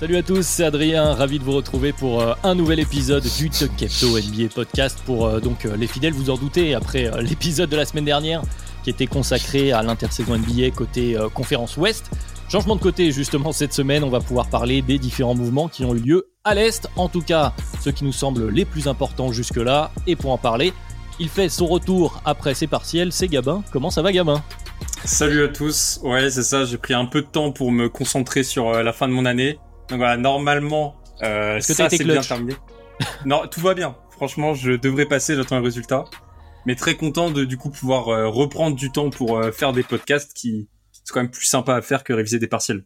Salut 0.00 0.16
à 0.16 0.22
tous, 0.22 0.46
c'est 0.46 0.62
Adrien, 0.62 1.12
ravi 1.12 1.40
de 1.40 1.44
vous 1.44 1.50
retrouver 1.50 1.92
pour 1.92 2.22
euh, 2.22 2.32
un 2.44 2.54
nouvel 2.54 2.78
épisode 2.78 3.24
du 3.36 3.50
Kepto 3.50 4.16
NBA 4.16 4.48
Podcast. 4.54 5.02
Pour 5.04 5.26
euh, 5.26 5.40
donc 5.40 5.64
euh, 5.64 5.76
les 5.76 5.88
fidèles, 5.88 6.12
vous 6.12 6.30
en 6.30 6.36
doutez, 6.36 6.72
après 6.72 7.10
l'épisode 7.20 7.68
de 7.68 7.76
la 7.76 7.84
semaine 7.84 8.04
dernière 8.04 8.42
qui 8.84 8.90
était 8.90 9.08
consacré 9.08 9.72
à 9.72 9.82
l'intersaison 9.82 10.38
NBA 10.38 10.70
côté 10.70 11.16
conférence 11.34 11.76
Ouest. 11.76 12.12
Changement 12.48 12.76
de 12.76 12.80
côté 12.80 13.10
justement 13.10 13.50
cette 13.50 13.72
semaine, 13.72 14.04
on 14.04 14.08
va 14.08 14.20
pouvoir 14.20 14.48
parler 14.48 14.82
des 14.82 15.00
différents 15.00 15.34
mouvements 15.34 15.66
qui 15.66 15.84
ont 15.84 15.96
eu 15.96 15.98
lieu 15.98 16.30
à 16.44 16.54
l'Est, 16.54 16.88
en 16.94 17.08
tout 17.08 17.20
cas 17.20 17.52
ceux 17.80 17.90
qui 17.90 18.04
nous 18.04 18.12
semblent 18.12 18.50
les 18.50 18.64
plus 18.64 18.86
importants 18.86 19.32
jusque-là. 19.32 19.90
Et 20.06 20.14
pour 20.14 20.30
en 20.30 20.38
parler, 20.38 20.72
il 21.18 21.28
fait 21.28 21.48
son 21.48 21.66
retour 21.66 22.22
après 22.24 22.54
ses 22.54 22.68
partiels, 22.68 23.10
c'est 23.10 23.26
Gabin. 23.26 23.64
Comment 23.72 23.90
ça 23.90 24.02
va 24.02 24.12
Gabin? 24.12 24.44
Salut 25.04 25.42
à 25.42 25.48
tous. 25.48 25.98
Ouais, 26.04 26.30
c'est 26.30 26.44
ça. 26.44 26.64
J'ai 26.64 26.78
pris 26.78 26.94
un 26.94 27.06
peu 27.06 27.22
de 27.22 27.26
temps 27.26 27.50
pour 27.50 27.72
me 27.72 27.88
concentrer 27.88 28.44
sur 28.44 28.70
la 28.70 28.92
fin 28.92 29.08
de 29.08 29.12
mon 29.12 29.24
année. 29.24 29.58
Donc 29.88 29.98
voilà, 29.98 30.16
normalement, 30.16 30.96
euh, 31.22 31.56
Est-ce 31.56 31.68
que 31.68 31.72
t'as 31.72 31.76
ça 31.76 31.86
été 31.86 31.98
c'est 31.98 32.04
bien 32.04 32.14
clutch 32.14 32.28
terminé. 32.28 32.54
non, 33.24 33.46
tout 33.46 33.60
va 33.60 33.74
bien. 33.74 33.96
Franchement, 34.10 34.54
je 34.54 34.72
devrais 34.72 35.06
passer. 35.06 35.34
J'attends 35.36 35.56
un 35.56 35.62
résultat. 35.62 36.04
Mais 36.66 36.74
très 36.74 36.96
content 36.96 37.30
de 37.30 37.44
du 37.44 37.56
coup 37.56 37.70
pouvoir 37.70 38.08
euh, 38.08 38.28
reprendre 38.28 38.76
du 38.76 38.90
temps 38.90 39.10
pour 39.10 39.38
euh, 39.38 39.52
faire 39.52 39.72
des 39.72 39.82
podcasts 39.82 40.34
qui 40.34 40.68
c'est 40.92 41.12
quand 41.14 41.22
même 41.22 41.30
plus 41.30 41.46
sympa 41.46 41.74
à 41.74 41.80
faire 41.80 42.04
que 42.04 42.12
réviser 42.12 42.38
des 42.38 42.48
partiels. 42.48 42.84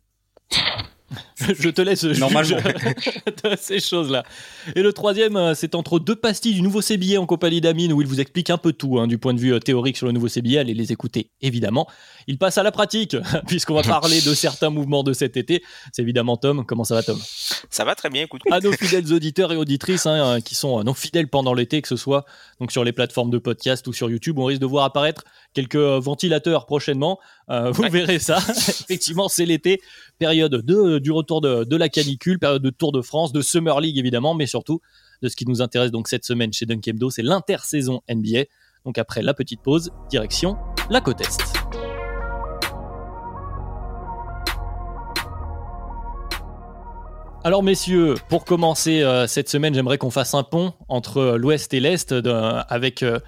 Je 1.58 1.68
te 1.70 1.82
laisse 1.82 2.04
Normalement. 2.04 2.56
de 3.44 3.56
ces 3.58 3.80
choses-là. 3.80 4.24
Et 4.76 4.82
le 4.82 4.92
troisième, 4.92 5.36
euh, 5.36 5.54
c'est 5.54 5.74
entre 5.74 5.98
deux 5.98 6.16
pastilles 6.16 6.54
du 6.54 6.62
nouveau 6.62 6.80
CBA 6.82 7.20
en 7.20 7.26
compagnie 7.26 7.60
d'Amine, 7.60 7.92
où 7.92 8.00
il 8.00 8.06
vous 8.06 8.20
explique 8.20 8.50
un 8.50 8.58
peu 8.58 8.72
tout 8.72 8.98
hein, 8.98 9.06
du 9.06 9.18
point 9.18 9.34
de 9.34 9.40
vue 9.40 9.54
euh, 9.54 9.58
théorique 9.58 9.96
sur 9.96 10.06
le 10.06 10.12
nouveau 10.12 10.28
CBA. 10.28 10.60
Allez 10.60 10.74
les 10.74 10.92
écouter, 10.92 11.30
évidemment. 11.40 11.88
Il 12.26 12.38
passe 12.38 12.58
à 12.58 12.62
la 12.62 12.70
pratique, 12.72 13.16
puisqu'on 13.46 13.74
va 13.74 13.82
parler 13.82 14.20
de 14.20 14.34
certains 14.34 14.70
mouvements 14.70 15.02
de 15.02 15.12
cet 15.12 15.36
été. 15.36 15.62
C'est 15.92 16.02
évidemment 16.02 16.36
Tom. 16.36 16.64
Comment 16.66 16.84
ça 16.84 16.94
va, 16.94 17.02
Tom? 17.02 17.18
Ça 17.70 17.84
va 17.84 17.94
très 17.94 18.10
bien, 18.10 18.22
écoute. 18.24 18.42
À 18.50 18.60
nos 18.60 18.72
fidèles 18.72 19.12
auditeurs 19.12 19.52
et 19.52 19.56
auditrices 19.56 20.06
hein, 20.06 20.36
euh, 20.36 20.40
qui 20.40 20.54
sont 20.54 20.82
non 20.84 20.94
fidèles 20.94 21.28
pendant 21.28 21.54
l'été, 21.54 21.82
que 21.82 21.88
ce 21.88 21.96
soit 21.96 22.24
donc 22.60 22.70
sur 22.72 22.84
les 22.84 22.92
plateformes 22.92 23.30
de 23.30 23.38
podcast 23.38 23.86
ou 23.88 23.92
sur 23.92 24.10
YouTube, 24.10 24.38
on 24.38 24.44
risque 24.44 24.60
de 24.60 24.66
voir 24.66 24.84
apparaître 24.84 25.24
quelques 25.54 25.76
ventilateurs 25.76 26.66
prochainement. 26.66 27.18
Euh, 27.50 27.70
vous 27.70 27.82
Ouais. 27.82 27.88
verrez 27.88 28.18
ça. 28.18 28.38
Effectivement, 28.48 29.28
c'est 29.28 29.44
l'été, 29.46 29.80
période 30.18 30.54
de, 30.64 30.98
du 30.98 31.10
retour 31.10 31.31
de, 31.40 31.76
la 31.76 31.88
canicule, 31.88 32.38
période 32.38 32.62
de 32.62 32.70
Tour 32.70 32.92
de 32.92 33.02
France, 33.02 33.32
de 33.32 33.40
Summer 33.40 33.80
League 33.80 33.98
évidemment, 33.98 34.34
mais 34.34 34.46
surtout 34.46 34.80
de 35.22 35.28
ce 35.28 35.36
qui 35.36 35.46
nous 35.46 35.62
intéresse 35.62 35.90
donc 35.90 36.08
cette 36.08 36.24
semaine 36.24 36.52
chez 36.52 36.66
Dunkemdo, 36.66 37.10
c'est 37.10 37.22
l'intersaison 37.22 38.02
NBA. 38.10 38.44
Donc 38.84 38.98
après 38.98 39.22
la 39.22 39.34
petite 39.34 39.60
pause, 39.60 39.90
direction 40.10 40.56
la 40.90 41.00
côte 41.00 41.20
Est. 41.20 41.40
Alors 47.44 47.64
messieurs, 47.64 48.14
pour 48.28 48.44
commencer 48.44 49.02
euh, 49.02 49.26
cette 49.26 49.48
semaine, 49.48 49.74
j'aimerais 49.74 49.98
qu'on 49.98 50.10
fasse 50.10 50.32
un 50.34 50.44
pont 50.44 50.74
entre 50.88 51.36
l'Ouest 51.36 51.74
et 51.74 51.80
l'Est 51.80 52.14
avec 52.68 53.02
euh, 53.02 53.18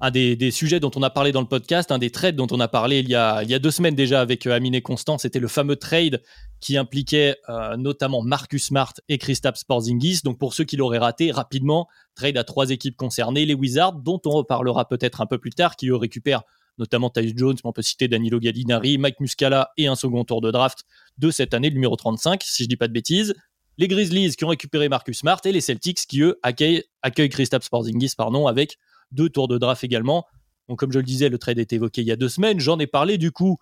un 0.00 0.10
des, 0.10 0.50
sujets 0.50 0.80
dont 0.80 0.90
on 0.94 1.02
a 1.02 1.10
parlé 1.10 1.32
dans 1.32 1.40
le 1.40 1.46
podcast, 1.46 1.90
un 1.90 1.98
des 1.98 2.10
trades 2.10 2.36
dont 2.36 2.46
on 2.50 2.60
a 2.60 2.68
parlé 2.68 2.98
il 2.98 3.08
y 3.08 3.14
a, 3.14 3.58
deux 3.58 3.70
semaines 3.70 3.94
déjà 3.94 4.20
avec 4.20 4.46
euh, 4.46 4.52
Amine 4.52 4.74
et 4.74 4.82
Constant. 4.82 5.18
C'était 5.18 5.38
le 5.38 5.48
fameux 5.48 5.76
trade 5.76 6.22
qui 6.60 6.76
impliquait 6.76 7.36
euh, 7.48 7.76
notamment 7.76 8.22
Marcus 8.22 8.66
Smart 8.66 8.92
et 9.08 9.18
Kristaps 9.18 9.64
Porzingis. 9.64 10.20
Donc 10.22 10.38
pour 10.38 10.54
ceux 10.54 10.64
qui 10.64 10.76
l'auraient 10.76 10.98
raté, 10.98 11.30
rapidement, 11.32 11.88
trade 12.14 12.36
à 12.36 12.44
trois 12.44 12.70
équipes 12.70 12.96
concernées, 12.96 13.46
les 13.46 13.54
Wizards, 13.54 13.94
dont 13.94 14.20
on 14.26 14.30
reparlera 14.30 14.86
peut-être 14.86 15.20
un 15.20 15.26
peu 15.26 15.38
plus 15.38 15.50
tard, 15.50 15.76
qui 15.76 15.88
eux 15.88 15.96
récupèrent 15.96 16.42
notamment 16.78 17.08
Tyus 17.08 17.32
Jones, 17.34 17.54
mais 17.54 17.68
on 17.68 17.72
peut 17.72 17.80
citer 17.80 18.06
Danilo 18.06 18.38
Gallinari, 18.38 18.98
Mike 18.98 19.18
Muscala 19.20 19.70
et 19.78 19.86
un 19.86 19.94
second 19.94 20.24
tour 20.24 20.42
de 20.42 20.50
draft 20.50 20.84
de 21.16 21.30
cette 21.30 21.54
année, 21.54 21.70
le 21.70 21.74
numéro 21.74 21.96
35, 21.96 22.42
si 22.42 22.64
je 22.64 22.68
dis 22.68 22.76
pas 22.76 22.86
de 22.86 22.92
bêtises 22.92 23.34
les 23.78 23.88
Grizzlies 23.88 24.36
qui 24.36 24.44
ont 24.44 24.48
récupéré 24.48 24.88
Marcus 24.88 25.18
Smart 25.18 25.40
et 25.44 25.52
les 25.52 25.60
Celtics 25.60 26.06
qui, 26.06 26.22
eux, 26.22 26.38
accueillent, 26.42 26.84
accueillent 27.02 27.28
Kristaps 27.28 27.68
Porzingis 27.68 28.12
pardon, 28.16 28.46
avec 28.46 28.78
deux 29.12 29.28
tours 29.28 29.48
de 29.48 29.58
draft 29.58 29.84
également. 29.84 30.26
Donc, 30.68 30.78
comme 30.78 30.92
je 30.92 30.98
le 30.98 31.04
disais, 31.04 31.28
le 31.28 31.38
trade 31.38 31.58
est 31.58 31.72
évoqué 31.72 32.00
il 32.00 32.06
y 32.06 32.12
a 32.12 32.16
deux 32.16 32.28
semaines. 32.28 32.60
J'en 32.60 32.78
ai 32.78 32.86
parlé 32.86 33.18
du 33.18 33.32
coup. 33.32 33.58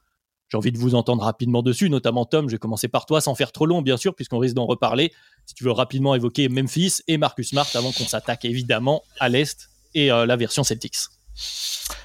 J'ai 0.48 0.58
envie 0.58 0.72
de 0.72 0.78
vous 0.78 0.94
entendre 0.94 1.22
rapidement 1.22 1.62
dessus, 1.62 1.88
notamment 1.88 2.26
Tom. 2.26 2.48
Je 2.48 2.54
vais 2.54 2.58
commencer 2.58 2.86
par 2.86 3.06
toi 3.06 3.20
sans 3.20 3.34
faire 3.34 3.50
trop 3.50 3.66
long, 3.66 3.82
bien 3.82 3.96
sûr, 3.96 4.14
puisqu'on 4.14 4.38
risque 4.38 4.54
d'en 4.54 4.66
reparler. 4.66 5.12
Si 5.46 5.54
tu 5.54 5.64
veux 5.64 5.72
rapidement 5.72 6.14
évoquer 6.14 6.48
Memphis 6.48 7.00
et 7.08 7.16
Marcus 7.16 7.48
Smart 7.48 7.66
avant 7.74 7.92
qu'on 7.92 8.04
s'attaque 8.04 8.44
évidemment 8.44 9.02
à 9.20 9.28
l'Est 9.28 9.70
et 9.94 10.12
euh, 10.12 10.26
la 10.26 10.36
version 10.36 10.62
Celtics. 10.62 10.96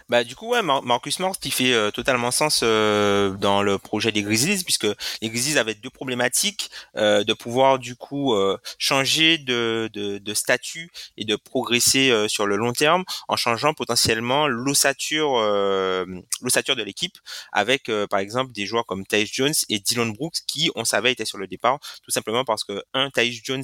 Bah 0.09 0.23
du 0.23 0.35
coup 0.35 0.47
ouais, 0.49 0.61
Mar- 0.63 0.83
Marcus 0.83 1.15
Smart 1.15 1.37
qui 1.39 1.51
fait 1.51 1.71
euh, 1.73 1.91
totalement 1.91 2.31
sens 2.31 2.61
euh, 2.63 3.31
dans 3.37 3.61
le 3.61 3.77
projet 3.77 4.11
des 4.11 4.23
Grizzlies 4.23 4.63
puisque 4.63 4.87
les 5.21 5.29
Grizzlies 5.29 5.57
avaient 5.59 5.75
deux 5.75 5.89
problématiques 5.91 6.71
euh, 6.97 7.23
de 7.23 7.33
pouvoir 7.33 7.77
du 7.79 7.95
coup 7.95 8.33
euh, 8.33 8.57
changer 8.79 9.37
de, 9.37 9.89
de, 9.93 10.17
de 10.17 10.33
statut 10.33 10.89
et 11.17 11.25
de 11.25 11.35
progresser 11.35 12.09
euh, 12.09 12.27
sur 12.27 12.47
le 12.47 12.55
long 12.55 12.73
terme 12.73 13.03
en 13.27 13.35
changeant 13.35 13.73
potentiellement 13.73 14.47
l'ossature 14.47 15.37
euh, 15.37 16.05
l'ossature 16.41 16.75
de 16.75 16.83
l'équipe 16.83 17.17
avec 17.51 17.91
par 18.09 18.19
exemple 18.19 18.51
des 18.51 18.65
joueurs 18.65 18.85
comme 18.85 19.05
Tyus 19.05 19.31
Jones 19.31 19.53
et 19.69 19.79
Dylan 19.79 20.11
Brooks 20.13 20.37
qui 20.47 20.71
on 20.75 20.85
savait 20.85 21.11
étaient 21.11 21.25
sur 21.25 21.37
le 21.37 21.47
départ 21.47 21.79
tout 22.03 22.11
simplement 22.11 22.43
parce 22.45 22.63
que 22.63 22.81
un 22.93 23.09
Tyus 23.11 23.41
Jones 23.43 23.63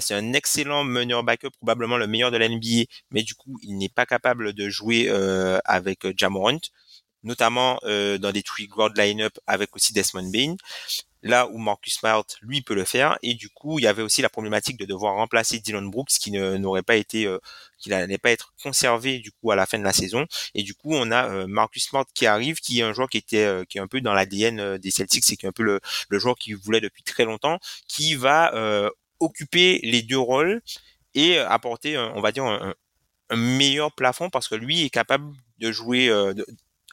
c'est 0.00 0.14
un 0.14 0.32
excellent 0.32 0.84
meneur 0.84 1.22
backup 1.24 1.50
probablement 1.58 1.96
le 1.96 2.06
meilleur 2.06 2.30
de 2.30 2.36
la 2.36 2.48
NBA 2.48 2.84
mais 3.10 3.22
du 3.22 3.34
coup 3.34 3.58
il 3.62 3.76
n'est 3.78 3.88
pas 3.88 4.06
capable 4.06 4.52
de 4.52 4.68
jouer 4.68 4.81
euh, 4.90 5.58
avec 5.64 6.04
euh, 6.04 6.12
Jamorant, 6.16 6.58
notamment 7.22 7.78
euh, 7.84 8.18
dans 8.18 8.32
des 8.32 8.42
three 8.42 8.66
guard 8.66 8.92
line-up 8.94 9.38
avec 9.46 9.74
aussi 9.76 9.92
Desmond 9.92 10.30
Bain. 10.30 10.56
Là 11.24 11.46
où 11.46 11.58
Marcus 11.58 11.94
Smart, 11.94 12.24
lui, 12.40 12.62
peut 12.62 12.74
le 12.74 12.84
faire. 12.84 13.16
Et 13.22 13.34
du 13.34 13.48
coup, 13.48 13.78
il 13.78 13.84
y 13.84 13.86
avait 13.86 14.02
aussi 14.02 14.22
la 14.22 14.28
problématique 14.28 14.76
de 14.76 14.84
devoir 14.84 15.14
remplacer 15.14 15.60
Dylan 15.60 15.88
Brooks, 15.88 16.10
qui 16.20 16.32
n'aurait 16.32 16.82
pas 16.82 16.96
été, 16.96 17.26
euh, 17.26 17.38
qui 17.78 17.90
n'allait 17.90 18.18
pas 18.18 18.32
être 18.32 18.52
conservé 18.60 19.20
du 19.20 19.30
coup 19.30 19.52
à 19.52 19.56
la 19.56 19.66
fin 19.66 19.78
de 19.78 19.84
la 19.84 19.92
saison. 19.92 20.26
Et 20.54 20.64
du 20.64 20.74
coup, 20.74 20.92
on 20.92 21.12
a 21.12 21.28
euh, 21.30 21.46
Marcus 21.46 21.84
Smart 21.86 22.06
qui 22.12 22.26
arrive, 22.26 22.58
qui 22.58 22.80
est 22.80 22.82
un 22.82 22.92
joueur 22.92 23.08
qui 23.08 23.18
était, 23.18 23.44
euh, 23.44 23.64
qui 23.64 23.78
est 23.78 23.80
un 23.80 23.86
peu 23.86 24.00
dans 24.00 24.14
l'ADN 24.14 24.78
des 24.78 24.90
Celtics, 24.90 25.24
c'est 25.24 25.36
qui 25.36 25.46
est 25.46 25.48
un 25.48 25.52
peu 25.52 25.62
le, 25.62 25.80
le 26.08 26.18
joueur 26.18 26.34
qui 26.34 26.54
voulait 26.54 26.80
depuis 26.80 27.04
très 27.04 27.24
longtemps, 27.24 27.58
qui 27.86 28.16
va 28.16 28.52
occuper 29.20 29.78
les 29.84 30.02
deux 30.02 30.18
rôles 30.18 30.60
et 31.14 31.38
apporter, 31.38 31.96
on 31.98 32.20
va 32.20 32.32
dire, 32.32 32.44
un, 32.44 32.74
un 33.32 33.36
meilleur 33.36 33.92
plafond 33.92 34.30
parce 34.30 34.48
que 34.48 34.54
lui 34.54 34.82
est 34.84 34.90
capable 34.90 35.24
de 35.58 35.72
jouer 35.72 36.08
euh, 36.08 36.34
de- 36.34 36.46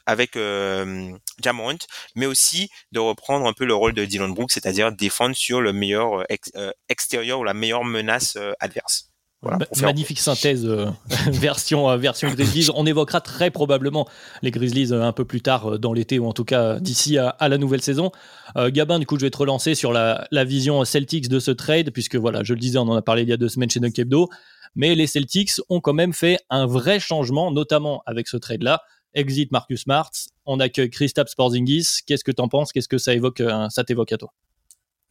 avec 0.06 0.34
euh, 0.36 1.12
Jamorant, 1.42 1.76
mais 2.16 2.26
aussi 2.26 2.68
de 2.92 2.98
reprendre 2.98 3.46
un 3.46 3.52
peu 3.52 3.64
le 3.64 3.74
rôle 3.74 3.92
de 3.92 4.04
Dylan 4.04 4.32
Brooks, 4.34 4.52
c'est-à-dire 4.52 4.90
défendre 4.92 5.36
sur 5.36 5.60
le 5.60 5.72
meilleur 5.72 6.20
euh, 6.20 6.24
ex- 6.28 6.50
euh, 6.56 6.72
extérieur 6.88 7.40
ou 7.40 7.44
la 7.44 7.54
meilleure 7.54 7.84
menace 7.84 8.36
adverse. 8.60 9.06
Voilà, 9.42 9.58
faire- 9.72 9.86
magnifique 9.88 10.18
synthèse 10.18 10.66
euh, 10.66 10.86
version, 11.30 11.88
euh, 11.88 11.96
version 11.96 12.28
Grizzlies. 12.28 12.68
On 12.74 12.84
évoquera 12.86 13.20
très 13.22 13.50
probablement 13.50 14.06
les 14.42 14.50
Grizzlies 14.50 14.92
euh, 14.92 15.02
un 15.02 15.12
peu 15.12 15.24
plus 15.24 15.40
tard 15.40 15.78
dans 15.78 15.92
l'été 15.94 16.18
ou 16.18 16.26
en 16.26 16.32
tout 16.34 16.44
cas 16.44 16.78
d'ici 16.80 17.16
à, 17.16 17.28
à 17.28 17.48
la 17.48 17.56
nouvelle 17.56 17.80
saison. 17.82 18.10
Gabin, 18.56 18.98
du 18.98 19.06
coup, 19.06 19.16
je 19.16 19.24
vais 19.24 19.30
te 19.30 19.38
relancer 19.38 19.74
sur 19.74 19.92
la, 19.92 20.26
la 20.32 20.44
vision 20.44 20.84
Celtics 20.84 21.28
de 21.28 21.38
ce 21.38 21.52
trade, 21.52 21.90
puisque 21.90 22.16
voilà, 22.16 22.42
je 22.42 22.52
le 22.52 22.58
disais, 22.60 22.78
on 22.78 22.88
en 22.88 22.96
a 22.96 23.02
parlé 23.02 23.22
il 23.22 23.28
y 23.28 23.32
a 23.32 23.36
deux 23.36 23.48
semaines 23.48 23.70
chez 23.70 23.78
Dunk 23.80 23.96
Hebdo, 23.98 24.28
mais 24.74 24.94
les 24.94 25.06
Celtics 25.06 25.52
ont 25.68 25.80
quand 25.80 25.92
même 25.92 26.12
fait 26.12 26.38
un 26.50 26.66
vrai 26.66 27.00
changement, 27.00 27.50
notamment 27.50 28.02
avec 28.06 28.28
ce 28.28 28.36
trade-là. 28.36 28.82
Exit 29.14 29.50
Marcus 29.50 29.82
Smart, 29.82 30.10
on 30.46 30.60
accueille 30.60 30.90
Kristaps 30.90 31.34
Porzingis. 31.34 32.00
Qu'est-ce 32.06 32.24
que 32.24 32.30
t'en 32.30 32.48
penses? 32.48 32.72
Qu'est-ce 32.72 32.88
que 32.88 32.98
ça 32.98 33.12
évoque 33.14 33.40
euh, 33.40 33.68
Ça 33.68 33.82
t'évoque 33.82 34.12
à 34.12 34.18
toi? 34.18 34.32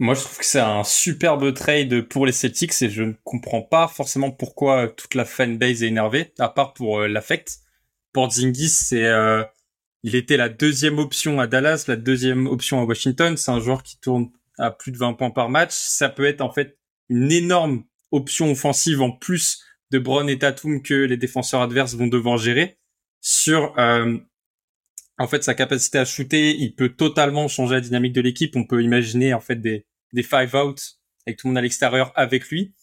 Moi, 0.01 0.13
je 0.13 0.21
trouve 0.21 0.37
que 0.37 0.45
c'est 0.45 0.61
un 0.61 0.85
superbe 0.85 1.53
trade 1.53 2.03
pour 2.03 2.25
les 2.25 2.31
Celtics 2.31 2.81
et 2.81 2.89
je 2.89 3.03
ne 3.03 3.13
comprends 3.25 3.61
pas 3.61 3.89
forcément 3.89 4.31
pourquoi 4.31 4.87
toute 4.87 5.13
la 5.13 5.25
fanbase 5.25 5.83
est 5.83 5.87
énervée, 5.87 6.33
à 6.39 6.47
part 6.47 6.73
pour 6.73 7.01
euh, 7.01 7.07
l'affect. 7.09 7.59
Porzingis, 8.13 8.69
c'est 8.69 9.05
euh, 9.05 9.43
il 10.03 10.15
était 10.15 10.37
la 10.37 10.47
deuxième 10.47 10.97
option 10.99 11.41
à 11.41 11.47
Dallas, 11.47 11.83
la 11.87 11.97
deuxième 11.97 12.47
option 12.47 12.79
à 12.79 12.85
Washington. 12.85 13.35
C'est 13.35 13.51
un 13.51 13.59
joueur 13.59 13.83
qui 13.83 13.99
tourne 13.99 14.29
à 14.57 14.71
plus 14.71 14.93
de 14.93 14.97
20 14.97 15.13
points 15.13 15.31
par 15.31 15.49
match. 15.49 15.73
Ça 15.73 16.07
peut 16.07 16.25
être 16.25 16.41
en 16.41 16.51
fait 16.51 16.77
une 17.09 17.31
énorme 17.31 17.83
option 18.11 18.51
offensive 18.51 19.01
en 19.01 19.11
plus 19.11 19.63
de 19.91 19.99
Brown 19.99 20.29
et 20.29 20.37
Tatum 20.37 20.81
que 20.81 20.93
les 20.93 21.17
défenseurs 21.17 21.61
adverses 21.61 21.95
vont 21.95 22.07
devoir 22.07 22.37
gérer 22.37 22.77
sur 23.21 23.77
euh, 23.79 24.17
en 25.17 25.27
fait 25.27 25.43
sa 25.43 25.53
capacité 25.53 25.97
à 25.97 26.05
shooter. 26.05 26.55
Il 26.55 26.75
peut 26.75 26.89
totalement 26.89 27.47
changer 27.47 27.75
la 27.75 27.81
dynamique 27.81 28.13
de 28.13 28.21
l'équipe. 28.21 28.55
On 28.55 28.65
peut 28.65 28.83
imaginer 28.83 29.33
en 29.33 29.41
fait 29.41 29.55
des 29.55 29.85
des 30.13 30.23
five 30.23 30.55
out 30.55 30.99
avec 31.25 31.37
tout 31.37 31.47
le 31.47 31.51
monde 31.51 31.57
à 31.59 31.61
l'extérieur 31.61 32.11
avec 32.15 32.49
lui. 32.49 32.73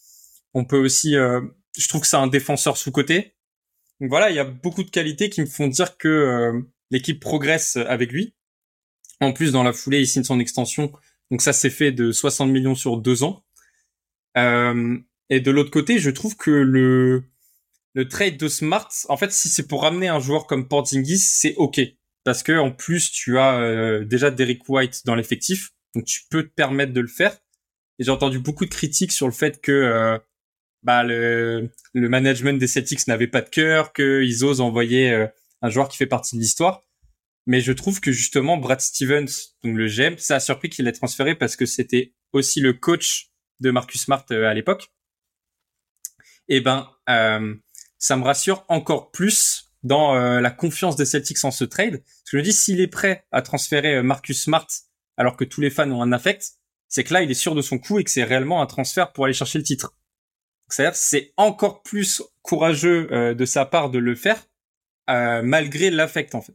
On 0.53 0.65
peut 0.65 0.77
aussi, 0.77 1.15
euh, 1.15 1.41
je 1.77 1.87
trouve 1.87 2.01
que 2.01 2.07
c'est 2.07 2.17
un 2.17 2.27
défenseur 2.27 2.77
sous 2.77 2.91
côté. 2.91 3.35
Donc 3.99 4.09
voilà, 4.09 4.29
il 4.29 4.35
y 4.35 4.39
a 4.39 4.43
beaucoup 4.43 4.83
de 4.83 4.89
qualités 4.89 5.29
qui 5.29 5.41
me 5.41 5.45
font 5.45 5.67
dire 5.67 5.97
que 5.97 6.07
euh, 6.07 6.61
l'équipe 6.91 7.19
progresse 7.19 7.75
avec 7.75 8.11
lui. 8.11 8.35
En 9.19 9.33
plus, 9.33 9.51
dans 9.51 9.63
la 9.63 9.73
foulée, 9.73 9.99
il 9.99 10.07
signe 10.07 10.23
son 10.23 10.39
extension. 10.39 10.91
Donc 11.31 11.41
ça 11.41 11.53
s'est 11.53 11.69
fait 11.69 11.91
de 11.91 12.11
60 12.11 12.49
millions 12.49 12.75
sur 12.75 12.97
deux 12.97 13.23
ans. 13.23 13.43
Euh, 14.37 14.97
et 15.29 15.39
de 15.39 15.51
l'autre 15.51 15.71
côté, 15.71 15.99
je 15.99 16.09
trouve 16.09 16.35
que 16.35 16.51
le 16.51 17.23
le 17.93 18.07
trade 18.07 18.37
de 18.37 18.47
Smart, 18.47 18.89
en 19.09 19.17
fait, 19.17 19.31
si 19.31 19.49
c'est 19.49 19.65
pour 19.67 19.81
ramener 19.81 20.07
un 20.07 20.19
joueur 20.19 20.45
comme 20.45 20.67
Porzingis, 20.67 21.17
c'est 21.17 21.55
ok 21.55 21.79
parce 22.27 22.43
que 22.43 22.51
en 22.51 22.71
plus 22.71 23.09
tu 23.09 23.39
as 23.39 23.57
euh, 23.57 24.03
déjà 24.03 24.31
Derek 24.31 24.67
White 24.67 25.03
dans 25.05 25.15
l'effectif, 25.15 25.69
donc 25.95 26.03
tu 26.03 26.23
peux 26.29 26.43
te 26.43 26.53
permettre 26.53 26.91
de 26.91 26.99
le 26.99 27.07
faire. 27.07 27.31
Et 27.99 28.03
j'ai 28.03 28.11
entendu 28.11 28.37
beaucoup 28.37 28.65
de 28.65 28.69
critiques 28.69 29.13
sur 29.13 29.27
le 29.27 29.31
fait 29.31 29.61
que 29.61 29.71
euh, 29.71 30.19
bah, 30.83 31.05
le, 31.05 31.69
le 31.93 32.09
management 32.09 32.59
des 32.59 32.67
Celtics 32.67 33.07
n'avait 33.07 33.27
pas 33.27 33.41
de 33.41 33.47
cœur, 33.47 33.93
qu'ils 33.93 34.43
osent 34.43 34.59
envoyer 34.59 35.09
euh, 35.09 35.25
un 35.61 35.69
joueur 35.69 35.87
qui 35.87 35.95
fait 35.95 36.05
partie 36.05 36.35
de 36.35 36.41
l'histoire. 36.41 36.83
Mais 37.45 37.61
je 37.61 37.71
trouve 37.71 38.01
que 38.01 38.11
justement 38.11 38.57
Brad 38.57 38.81
Stevens, 38.81 39.53
donc 39.63 39.77
le 39.77 39.87
GM, 39.87 40.17
ça 40.17 40.35
a 40.35 40.39
surpris 40.41 40.67
qu'il 40.67 40.83
l'ait 40.83 40.91
transféré 40.91 41.33
parce 41.33 41.55
que 41.55 41.65
c'était 41.65 42.13
aussi 42.33 42.59
le 42.59 42.73
coach 42.73 43.31
de 43.61 43.71
Marcus 43.71 44.01
Smart 44.01 44.25
à 44.29 44.53
l'époque 44.53 44.89
eh 46.49 46.61
ben 46.61 46.89
euh, 47.09 47.55
ça 47.97 48.15
me 48.15 48.23
rassure 48.23 48.65
encore 48.67 49.11
plus 49.11 49.71
dans 49.83 50.15
euh, 50.15 50.41
la 50.41 50.51
confiance 50.51 50.95
des 50.95 51.05
Celtics 51.05 51.43
en 51.43 51.51
ce 51.51 51.63
trade. 51.63 51.99
Parce 51.99 52.23
que 52.23 52.31
je 52.31 52.37
me 52.37 52.41
dis 52.41 52.53
s'il 52.53 52.81
est 52.81 52.87
prêt 52.87 53.25
à 53.31 53.41
transférer 53.41 53.95
euh, 53.95 54.03
Marcus 54.03 54.43
Smart 54.43 54.67
alors 55.17 55.35
que 55.35 55.43
tous 55.43 55.61
les 55.61 55.69
fans 55.69 55.89
ont 55.91 56.01
un 56.01 56.11
affect, 56.11 56.45
c'est 56.87 57.03
que 57.03 57.13
là 57.13 57.21
il 57.21 57.31
est 57.31 57.35
sûr 57.35 57.55
de 57.55 57.61
son 57.61 57.79
coup 57.79 57.99
et 57.99 58.03
que 58.03 58.11
c'est 58.11 58.23
réellement 58.23 58.61
un 58.61 58.67
transfert 58.67 59.11
pour 59.11 59.25
aller 59.25 59.33
chercher 59.33 59.57
le 59.57 59.63
titre. 59.63 59.95
C'est-à-dire 60.69 60.95
c'est 60.95 61.33
encore 61.37 61.81
plus 61.81 62.21
courageux 62.41 63.33
de 63.33 63.45
sa 63.45 63.65
part 63.65 63.89
de 63.89 63.99
le 63.99 64.15
faire 64.15 64.45
malgré 65.07 65.89
l'affect 65.89 66.35
en 66.35 66.41
fait. 66.41 66.53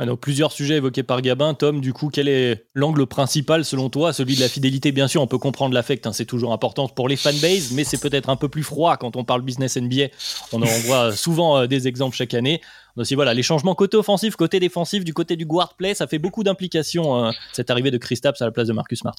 Alors, 0.00 0.14
ah, 0.14 0.18
plusieurs 0.18 0.50
sujets 0.50 0.76
évoqués 0.76 1.02
par 1.02 1.20
Gabin. 1.20 1.52
Tom, 1.52 1.82
du 1.82 1.92
coup, 1.92 2.08
quel 2.10 2.26
est 2.26 2.64
l'angle 2.74 3.06
principal 3.06 3.66
selon 3.66 3.90
toi 3.90 4.14
Celui 4.14 4.34
de 4.34 4.40
la 4.40 4.48
fidélité, 4.48 4.92
bien 4.92 5.08
sûr, 5.08 5.20
on 5.20 5.26
peut 5.26 5.36
comprendre 5.36 5.74
l'affect, 5.74 6.06
hein, 6.06 6.14
c'est 6.14 6.24
toujours 6.24 6.54
important 6.54 6.88
pour 6.88 7.06
les 7.06 7.16
fanbases, 7.16 7.72
mais 7.72 7.84
c'est 7.84 8.00
peut-être 8.00 8.30
un 8.30 8.36
peu 8.36 8.48
plus 8.48 8.62
froid 8.62 8.96
quand 8.96 9.16
on 9.16 9.24
parle 9.24 9.42
business 9.42 9.76
NBA. 9.76 10.06
On 10.54 10.62
en 10.62 10.78
voit 10.86 11.12
souvent 11.16 11.58
euh, 11.58 11.66
des 11.66 11.86
exemples 11.86 12.16
chaque 12.16 12.32
année. 12.32 12.62
Aussi, 12.96 13.14
voilà, 13.14 13.34
les 13.34 13.42
changements 13.42 13.74
côté 13.74 13.98
offensif, 13.98 14.36
côté 14.36 14.58
défensif, 14.58 15.04
du 15.04 15.12
côté 15.12 15.36
du 15.36 15.44
guard 15.44 15.74
play, 15.74 15.92
ça 15.92 16.06
fait 16.06 16.18
beaucoup 16.18 16.44
d'implications, 16.44 17.26
euh, 17.26 17.30
cette 17.52 17.68
arrivée 17.68 17.90
de 17.90 17.98
Kristaps 17.98 18.40
à 18.40 18.46
la 18.46 18.52
place 18.52 18.68
de 18.68 18.72
Marcus 18.72 19.00
Smart. 19.00 19.16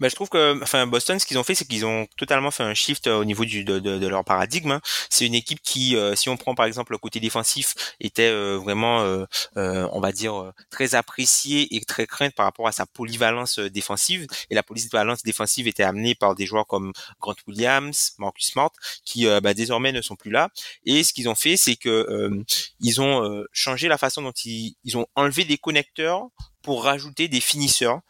Bah, 0.00 0.08
je 0.08 0.14
trouve 0.14 0.28
que, 0.28 0.62
enfin, 0.62 0.86
Boston, 0.86 1.18
ce 1.18 1.26
qu'ils 1.26 1.38
ont 1.38 1.42
fait, 1.42 1.56
c'est 1.56 1.64
qu'ils 1.64 1.84
ont 1.84 2.06
totalement 2.16 2.52
fait 2.52 2.62
un 2.62 2.74
shift 2.74 3.08
euh, 3.08 3.18
au 3.18 3.24
niveau 3.24 3.44
du, 3.44 3.64
de, 3.64 3.80
de, 3.80 3.98
de 3.98 4.06
leur 4.06 4.24
paradigme. 4.24 4.70
Hein. 4.72 4.80
C'est 5.10 5.26
une 5.26 5.34
équipe 5.34 5.60
qui, 5.60 5.96
euh, 5.96 6.14
si 6.14 6.28
on 6.28 6.36
prend 6.36 6.54
par 6.54 6.66
exemple 6.66 6.92
le 6.92 6.98
côté 6.98 7.18
défensif, 7.18 7.74
était 8.00 8.28
euh, 8.30 8.58
vraiment, 8.58 9.04
on 9.56 10.00
va 10.00 10.12
dire, 10.12 10.52
très 10.70 10.94
apprécié 10.94 11.74
et 11.74 11.80
très 11.84 12.06
crainte 12.06 12.34
par 12.34 12.46
rapport 12.46 12.68
à 12.68 12.72
sa 12.72 12.86
polyvalence 12.86 13.58
défensive. 13.58 14.26
Et 14.50 14.54
la 14.54 14.62
polyvalence 14.62 15.22
défensive 15.22 15.66
était 15.66 15.82
amenée 15.82 16.14
par 16.14 16.34
des 16.34 16.46
joueurs 16.46 16.66
comme 16.66 16.92
Grant 17.20 17.34
Williams, 17.46 18.12
Marcus 18.18 18.46
Smart, 18.46 18.70
qui 19.04 19.26
bah, 19.42 19.54
désormais 19.54 19.92
ne 19.92 20.02
sont 20.02 20.16
plus 20.16 20.30
là. 20.30 20.50
Et 20.84 21.02
ce 21.02 21.12
qu'ils 21.12 21.28
ont 21.28 21.34
fait, 21.34 21.56
c'est 21.56 21.76
que 21.76 22.30
ils 22.80 23.00
ont 23.00 23.44
changé 23.52 23.88
la 23.88 23.98
façon 23.98 24.22
dont 24.22 24.32
ils, 24.44 24.76
ils 24.84 24.96
ont 24.96 25.06
enlevé 25.14 25.44
des 25.44 25.58
connecteurs 25.58 26.28
pour 26.62 26.84
rajouter 26.84 27.28
des 27.28 27.40
finisseurs. 27.40 28.00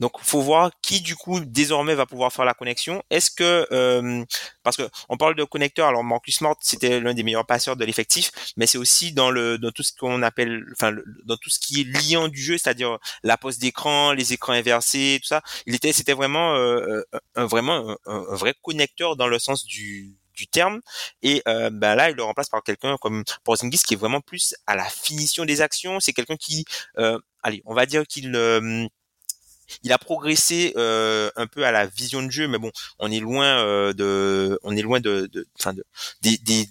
Donc, 0.00 0.12
faut 0.20 0.40
voir 0.40 0.70
qui 0.82 1.00
du 1.00 1.16
coup 1.16 1.40
désormais 1.40 1.94
va 1.94 2.06
pouvoir 2.06 2.32
faire 2.32 2.44
la 2.44 2.54
connexion. 2.54 3.02
Est-ce 3.10 3.30
que 3.30 3.66
euh, 3.72 4.24
parce 4.62 4.76
que 4.76 4.88
on 5.08 5.16
parle 5.16 5.34
de 5.34 5.44
connecteur, 5.44 5.88
alors 5.88 6.04
Marcus 6.04 6.36
Smart 6.36 6.56
c'était 6.60 7.00
l'un 7.00 7.14
des 7.14 7.22
meilleurs 7.22 7.46
passeurs 7.46 7.76
de 7.76 7.84
l'effectif, 7.84 8.32
mais 8.56 8.66
c'est 8.66 8.78
aussi 8.78 9.12
dans 9.12 9.30
le 9.30 9.58
dans 9.58 9.70
tout 9.70 9.82
ce 9.82 9.92
qu'on 9.92 10.22
appelle, 10.22 10.64
enfin 10.72 10.94
dans 11.24 11.36
tout 11.36 11.50
ce 11.50 11.58
qui 11.58 11.80
est 11.82 11.84
liant 11.84 12.28
du 12.28 12.40
jeu, 12.40 12.58
c'est-à-dire 12.58 12.98
la 13.22 13.36
pose 13.36 13.58
d'écran, 13.58 14.12
les 14.12 14.32
écrans 14.32 14.52
inversés, 14.52 15.18
tout 15.22 15.28
ça. 15.28 15.42
Il 15.66 15.74
était, 15.74 15.92
c'était 15.92 16.14
vraiment 16.14 16.54
euh, 16.54 17.02
un, 17.34 17.46
vraiment 17.46 17.96
un, 18.06 18.20
vrai 18.34 18.54
connecteur 18.62 19.16
dans 19.16 19.28
le 19.28 19.38
sens 19.38 19.64
du 19.64 20.16
du 20.36 20.46
terme 20.46 20.80
et 21.22 21.42
euh, 21.48 21.70
bah 21.70 21.94
là 21.96 22.10
il 22.10 22.16
le 22.16 22.22
remplace 22.22 22.48
par 22.48 22.62
quelqu'un 22.62 22.96
comme 22.98 23.24
Porzingis 23.42 23.82
qui 23.86 23.94
est 23.94 23.96
vraiment 23.96 24.20
plus 24.20 24.54
à 24.66 24.76
la 24.76 24.84
finition 24.84 25.44
des 25.44 25.62
actions 25.62 25.98
c'est 25.98 26.12
quelqu'un 26.12 26.36
qui 26.36 26.64
euh, 26.98 27.18
allez 27.42 27.62
on 27.64 27.74
va 27.74 27.86
dire 27.86 28.06
qu'il 28.06 28.34
euh, 28.36 28.86
il 29.82 29.92
a 29.92 29.98
progressé 29.98 30.72
euh, 30.76 31.30
un 31.36 31.46
peu 31.46 31.64
à 31.64 31.72
la 31.72 31.86
vision 31.86 32.22
de 32.22 32.30
jeu, 32.30 32.48
mais 32.48 32.58
bon, 32.58 32.70
on 32.98 33.10
est 33.10 33.20
loin 33.20 33.64
euh, 33.64 33.92
de, 33.92 34.58
on 34.62 34.76
est 34.76 34.82
loin 34.82 35.00
de, 35.00 35.30
enfin 35.58 35.72
de, 35.72 35.84
des, 36.22 36.38
des, 36.38 36.68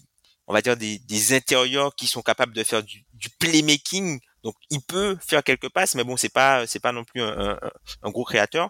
on 0.47 0.53
va 0.53 0.61
dire 0.61 0.77
des, 0.77 0.99
des, 0.99 1.33
intérieurs 1.33 1.95
qui 1.95 2.07
sont 2.07 2.21
capables 2.21 2.53
de 2.53 2.63
faire 2.63 2.83
du, 2.83 3.05
du, 3.13 3.29
playmaking. 3.29 4.19
Donc, 4.43 4.55
il 4.69 4.81
peut 4.81 5.17
faire 5.25 5.43
quelques 5.43 5.69
passes, 5.69 5.95
mais 5.95 6.03
bon, 6.03 6.17
c'est 6.17 6.29
pas, 6.29 6.67
c'est 6.67 6.79
pas 6.79 6.91
non 6.91 7.03
plus 7.03 7.21
un, 7.21 7.59
un, 8.03 8.11
gros 8.11 8.23
créateur. 8.23 8.69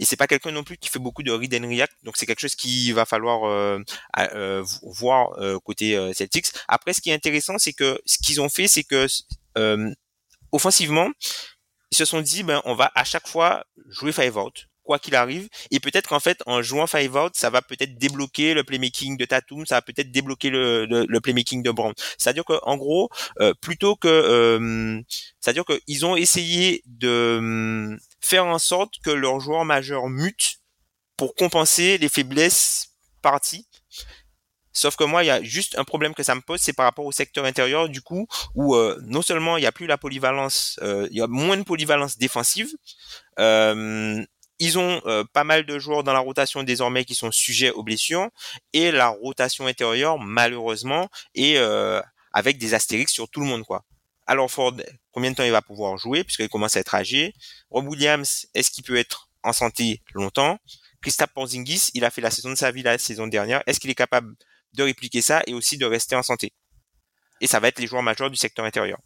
Et 0.00 0.04
c'est 0.04 0.16
pas 0.16 0.28
quelqu'un 0.28 0.52
non 0.52 0.62
plus 0.62 0.76
qui 0.76 0.88
fait 0.88 1.00
beaucoup 1.00 1.24
de 1.24 1.32
read 1.32 1.52
and 1.56 1.68
react. 1.68 1.92
Donc, 2.04 2.16
c'est 2.16 2.24
quelque 2.26 2.40
chose 2.40 2.54
qu'il 2.54 2.94
va 2.94 3.04
falloir 3.04 3.44
euh, 3.48 3.80
euh 4.16 4.62
voir 4.82 5.32
euh, 5.40 5.58
côté 5.58 6.12
Celtics. 6.14 6.46
Après, 6.68 6.92
ce 6.92 7.00
qui 7.00 7.10
est 7.10 7.14
intéressant, 7.14 7.58
c'est 7.58 7.72
que 7.72 8.00
ce 8.06 8.18
qu'ils 8.18 8.40
ont 8.40 8.48
fait, 8.48 8.68
c'est 8.68 8.84
que 8.84 9.08
offensivement, 10.52 11.10
ils 11.90 11.96
se 11.96 12.04
sont 12.04 12.20
dit, 12.20 12.42
ben, 12.42 12.60
on 12.64 12.74
va 12.74 12.90
à 12.94 13.04
chaque 13.04 13.28
fois 13.28 13.64
jouer 13.88 14.12
five 14.12 14.36
out, 14.36 14.68
quoi 14.84 14.98
qu'il 14.98 15.14
arrive. 15.14 15.48
Et 15.70 15.80
peut-être 15.80 16.08
qu'en 16.08 16.20
fait, 16.20 16.42
en 16.46 16.62
jouant 16.62 16.86
five 16.86 17.14
out, 17.16 17.32
ça 17.34 17.50
va 17.50 17.62
peut-être 17.62 17.96
débloquer 17.98 18.54
le 18.54 18.64
playmaking 18.64 19.16
de 19.16 19.24
Tatum, 19.24 19.66
ça 19.66 19.76
va 19.76 19.82
peut-être 19.82 20.10
débloquer 20.10 20.50
le, 20.50 20.86
le, 20.86 21.20
playmaking 21.20 21.62
de 21.62 21.70
Brown. 21.70 21.92
C'est-à-dire 22.16 22.44
qu'en 22.44 22.76
gros, 22.76 23.10
euh, 23.40 23.54
plutôt 23.60 23.96
que, 23.96 24.08
euh, 24.08 25.00
c'est-à-dire 25.40 25.64
qu'ils 25.64 26.06
ont 26.06 26.16
essayé 26.16 26.82
de 26.86 27.36
hum, 27.38 27.98
faire 28.20 28.46
en 28.46 28.58
sorte 28.58 28.94
que 29.04 29.10
leur 29.10 29.40
joueur 29.40 29.64
majeur 29.64 30.08
mute 30.08 30.58
pour 31.16 31.34
compenser 31.34 31.98
les 31.98 32.08
faiblesses 32.08 32.88
parties 33.22 33.66
Sauf 34.78 34.94
que 34.94 35.02
moi, 35.02 35.24
il 35.24 35.26
y 35.26 35.30
a 35.30 35.42
juste 35.42 35.76
un 35.76 35.82
problème 35.82 36.14
que 36.14 36.22
ça 36.22 36.36
me 36.36 36.40
pose, 36.40 36.60
c'est 36.60 36.72
par 36.72 36.84
rapport 36.84 37.04
au 37.04 37.10
secteur 37.10 37.44
intérieur, 37.44 37.88
du 37.88 38.00
coup, 38.00 38.28
où 38.54 38.76
euh, 38.76 38.96
non 39.02 39.22
seulement 39.22 39.56
il 39.56 39.62
n'y 39.62 39.66
a 39.66 39.72
plus 39.72 39.88
la 39.88 39.98
polyvalence, 39.98 40.78
euh, 40.82 41.08
il 41.10 41.16
y 41.16 41.20
a 41.20 41.26
moins 41.26 41.56
de 41.56 41.64
polyvalence 41.64 42.16
défensive. 42.16 42.68
Euh, 43.40 44.24
ils 44.60 44.78
ont 44.78 45.00
pas 45.32 45.44
mal 45.44 45.66
de 45.66 45.78
joueurs 45.78 46.02
dans 46.02 46.12
la 46.12 46.18
rotation 46.18 46.64
désormais 46.64 47.04
qui 47.04 47.14
sont 47.14 47.30
sujets 47.30 47.70
aux 47.70 47.84
blessures 47.84 48.28
et 48.72 48.90
la 48.90 49.08
rotation 49.08 49.66
intérieure, 49.68 50.18
malheureusement, 50.18 51.08
est 51.36 51.58
avec 52.32 52.58
des 52.58 52.74
astérix 52.74 53.12
sur 53.12 53.28
tout 53.28 53.38
le 53.40 53.46
monde, 53.46 53.62
quoi. 53.62 53.84
Alors 54.26 54.50
Ford, 54.50 54.74
combien 55.12 55.30
de 55.30 55.36
temps 55.36 55.44
il 55.44 55.52
va 55.52 55.62
pouvoir 55.62 55.96
jouer 55.96 56.24
puisqu'il 56.24 56.48
commence 56.48 56.76
à 56.76 56.80
être 56.80 56.94
âgé? 56.94 57.34
Rob 57.70 57.86
Williams, 57.86 58.46
est-ce 58.52 58.72
qu'il 58.72 58.82
peut 58.82 58.96
être 58.96 59.28
en 59.44 59.52
santé 59.52 60.02
longtemps? 60.12 60.58
Christophe 61.02 61.32
Porzingis, 61.34 61.90
il 61.94 62.04
a 62.04 62.10
fait 62.10 62.20
la 62.20 62.32
saison 62.32 62.50
de 62.50 62.56
sa 62.56 62.72
vie 62.72 62.82
la 62.82 62.98
saison 62.98 63.28
dernière. 63.28 63.62
Est-ce 63.66 63.78
qu'il 63.78 63.90
est 63.90 63.94
capable 63.94 64.34
de 64.78 64.82
répliquer 64.84 65.20
ça 65.20 65.42
et 65.46 65.54
aussi 65.54 65.76
de 65.76 65.84
rester 65.84 66.16
en 66.16 66.22
santé. 66.22 66.52
Et 67.40 67.46
ça 67.46 67.60
va 67.60 67.68
être 67.68 67.78
les 67.78 67.86
joueurs 67.86 68.02
majeurs 68.02 68.30
du 68.30 68.36
secteur 68.36 68.64
intérieur. 68.64 68.98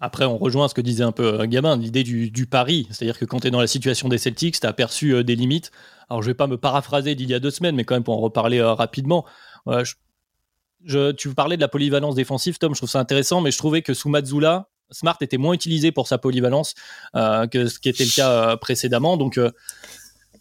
Après, 0.00 0.24
on 0.24 0.36
rejoint 0.36 0.68
ce 0.68 0.74
que 0.74 0.80
disait 0.80 1.04
un 1.04 1.12
peu 1.12 1.40
euh, 1.40 1.46
Gabin, 1.46 1.76
l'idée 1.76 2.02
du, 2.02 2.46
pari. 2.46 2.86
C'est-à-dire 2.90 3.18
que 3.18 3.24
quand 3.24 3.40
tu 3.40 3.48
es 3.48 3.50
dans 3.50 3.60
la 3.60 3.66
situation 3.66 4.08
des 4.08 4.18
Celtics, 4.18 4.60
tu 4.60 4.66
as 4.66 4.70
aperçu 4.70 5.14
euh, 5.14 5.24
des 5.24 5.34
limites. 5.34 5.70
Alors, 6.10 6.22
je 6.22 6.28
vais 6.28 6.34
pas 6.34 6.46
me 6.46 6.58
paraphraser 6.58 7.14
d'il 7.14 7.30
y 7.30 7.34
a 7.34 7.40
deux 7.40 7.50
semaines, 7.50 7.74
mais 7.74 7.84
quand 7.84 7.94
même 7.94 8.04
pour 8.04 8.16
en 8.16 8.20
reparler 8.20 8.58
euh, 8.58 8.74
rapidement. 8.74 9.24
je, 9.66 11.12
tu 11.12 11.34
parlais 11.34 11.56
de 11.56 11.62
la 11.62 11.68
polyvalence 11.68 12.14
défensive, 12.14 12.58
Tom, 12.58 12.74
je 12.74 12.80
trouve 12.80 12.90
ça 12.90 13.00
intéressant, 13.00 13.40
mais 13.40 13.50
je 13.50 13.58
trouvais 13.58 13.82
que 13.82 13.94
sous 13.94 14.10
Mazzula, 14.10 14.68
Smart 14.90 15.16
était 15.22 15.38
moins 15.38 15.54
utilisé 15.54 15.90
pour 15.90 16.06
sa 16.06 16.18
polyvalence 16.18 16.74
que 17.14 17.66
ce 17.66 17.78
qui 17.78 17.88
était 17.88 18.04
le 18.04 18.14
cas 18.14 18.58
précédemment. 18.58 19.16
Donc, 19.16 19.38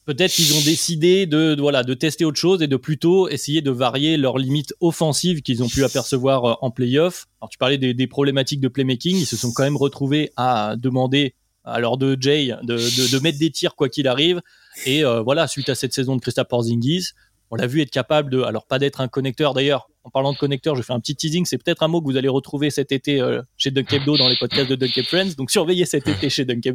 peut-être 0.05 0.31
qu'ils 0.31 0.53
ont 0.53 0.61
décidé 0.61 1.25
de, 1.25 1.55
voilà 1.59 1.83
de 1.83 1.93
tester 1.93 2.25
autre 2.25 2.39
chose 2.39 2.61
et 2.61 2.67
de 2.67 2.75
plutôt 2.77 3.29
essayer 3.29 3.61
de 3.61 3.71
varier 3.71 4.17
leurs 4.17 4.37
limites 4.37 4.73
offensives 4.79 5.41
qu'ils 5.41 5.63
ont 5.63 5.67
pu 5.67 5.83
apercevoir 5.83 6.45
euh, 6.45 6.53
en 6.61 6.71
playoff. 6.71 7.27
Alors 7.41 7.49
tu 7.49 7.57
parlais 7.57 7.77
des, 7.77 8.07
problématiques 8.07 8.59
de 8.59 8.67
playmaking, 8.67 9.17
ils 9.17 9.25
se 9.25 9.37
sont 9.37 9.51
quand 9.51 9.63
même 9.63 9.77
retrouvés 9.77 10.31
à 10.35 10.75
demander 10.77 11.35
l'heure 11.65 11.97
de 11.97 12.17
Jay 12.19 12.55
de, 12.63 12.75
de, 12.75 13.19
mettre 13.19 13.37
des 13.37 13.51
tirs 13.51 13.75
quoi 13.75 13.87
qu'il 13.89 14.07
arrive. 14.07 14.41
Et 14.85 15.05
euh, 15.05 15.21
voilà, 15.21 15.47
suite 15.47 15.69
à 15.69 15.75
cette 15.75 15.93
saison 15.93 16.15
de 16.15 16.21
Christophe 16.21 16.47
Porzingis, 16.47 17.09
on 17.51 17.55
l'a 17.55 17.67
vu 17.67 17.81
être 17.81 17.91
capable 17.91 18.29
de, 18.31 18.41
alors 18.41 18.65
pas 18.65 18.79
d'être 18.79 19.01
un 19.01 19.07
connecteur 19.07 19.53
d'ailleurs, 19.53 19.89
En 20.03 20.09
parlant 20.09 20.31
de 20.31 20.37
connecteurs, 20.37 20.75
je 20.75 20.81
fais 20.81 20.93
un 20.93 20.99
petit 20.99 21.15
teasing. 21.15 21.45
C'est 21.45 21.57
peut-être 21.57 21.83
un 21.83 21.89
mot 21.89 22.01
que 22.01 22.05
vous 22.05 22.17
allez 22.17 22.29
retrouver 22.29 22.69
cet 22.69 22.91
été 22.91 23.21
chez 23.57 23.71
Dunk 23.71 23.93
dans 24.05 24.29
les 24.29 24.37
podcasts 24.37 24.69
de 24.69 24.75
Dunk 24.75 25.03
Friends. 25.03 25.33
Donc 25.37 25.51
surveillez 25.51 25.85
cet 25.85 26.07
été 26.07 26.29
chez 26.29 26.45
Dunk 26.45 26.73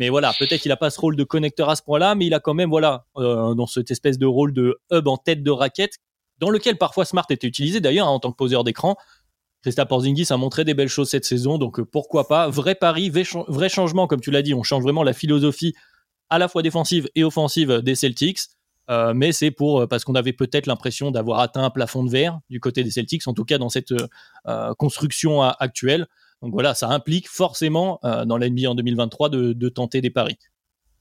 Mais 0.00 0.08
voilà, 0.08 0.32
peut-être 0.38 0.62
qu'il 0.62 0.70
n'a 0.70 0.78
pas 0.78 0.88
ce 0.88 0.98
rôle 0.98 1.14
de 1.14 1.24
connecteur 1.24 1.68
à 1.68 1.76
ce 1.76 1.82
point-là, 1.82 2.14
mais 2.14 2.26
il 2.26 2.32
a 2.32 2.40
quand 2.40 2.54
même, 2.54 2.70
voilà, 2.70 3.04
dans 3.14 3.66
cette 3.66 3.90
espèce 3.90 4.16
de 4.16 4.24
rôle 4.24 4.54
de 4.54 4.80
hub 4.90 5.06
en 5.06 5.18
tête 5.18 5.42
de 5.42 5.50
raquette, 5.50 5.98
dans 6.38 6.48
lequel 6.48 6.78
parfois 6.78 7.04
Smart 7.04 7.26
était 7.28 7.46
utilisé 7.46 7.80
d'ailleurs 7.80 8.08
hein, 8.08 8.12
en 8.12 8.18
tant 8.18 8.32
que 8.32 8.36
poseur 8.36 8.64
d'écran. 8.64 8.96
Christa 9.62 9.84
Porzingis 9.84 10.28
a 10.30 10.38
montré 10.38 10.64
des 10.64 10.72
belles 10.72 10.88
choses 10.88 11.10
cette 11.10 11.26
saison, 11.26 11.58
donc 11.58 11.82
pourquoi 11.82 12.28
pas? 12.28 12.48
Vrai 12.48 12.74
pari, 12.74 13.10
vrai 13.10 13.68
changement, 13.68 14.06
comme 14.06 14.22
tu 14.22 14.30
l'as 14.30 14.40
dit, 14.40 14.54
on 14.54 14.62
change 14.62 14.82
vraiment 14.82 15.02
la 15.02 15.12
philosophie 15.12 15.74
à 16.30 16.38
la 16.38 16.48
fois 16.48 16.62
défensive 16.62 17.06
et 17.14 17.22
offensive 17.22 17.82
des 17.82 17.94
Celtics. 17.94 18.40
Euh, 18.88 19.12
mais 19.14 19.32
c'est 19.32 19.50
pour 19.50 19.82
euh, 19.82 19.86
parce 19.86 20.04
qu'on 20.04 20.14
avait 20.14 20.32
peut-être 20.32 20.66
l'impression 20.66 21.10
d'avoir 21.10 21.40
atteint 21.40 21.62
un 21.62 21.70
plafond 21.70 22.02
de 22.02 22.10
verre 22.10 22.40
du 22.48 22.58
côté 22.58 22.82
des 22.82 22.90
Celtics, 22.90 23.28
en 23.28 23.34
tout 23.34 23.44
cas 23.44 23.58
dans 23.58 23.68
cette 23.68 23.92
euh, 23.92 24.74
construction 24.78 25.42
actuelle. 25.42 26.06
Donc 26.42 26.52
voilà, 26.52 26.74
ça 26.74 26.88
implique 26.88 27.28
forcément 27.28 28.00
dans 28.02 28.38
l'NBA 28.38 28.70
en 28.70 28.74
2023 28.74 29.28
de, 29.28 29.68
tenter 29.68 30.00
des 30.00 30.10
paris. 30.10 30.38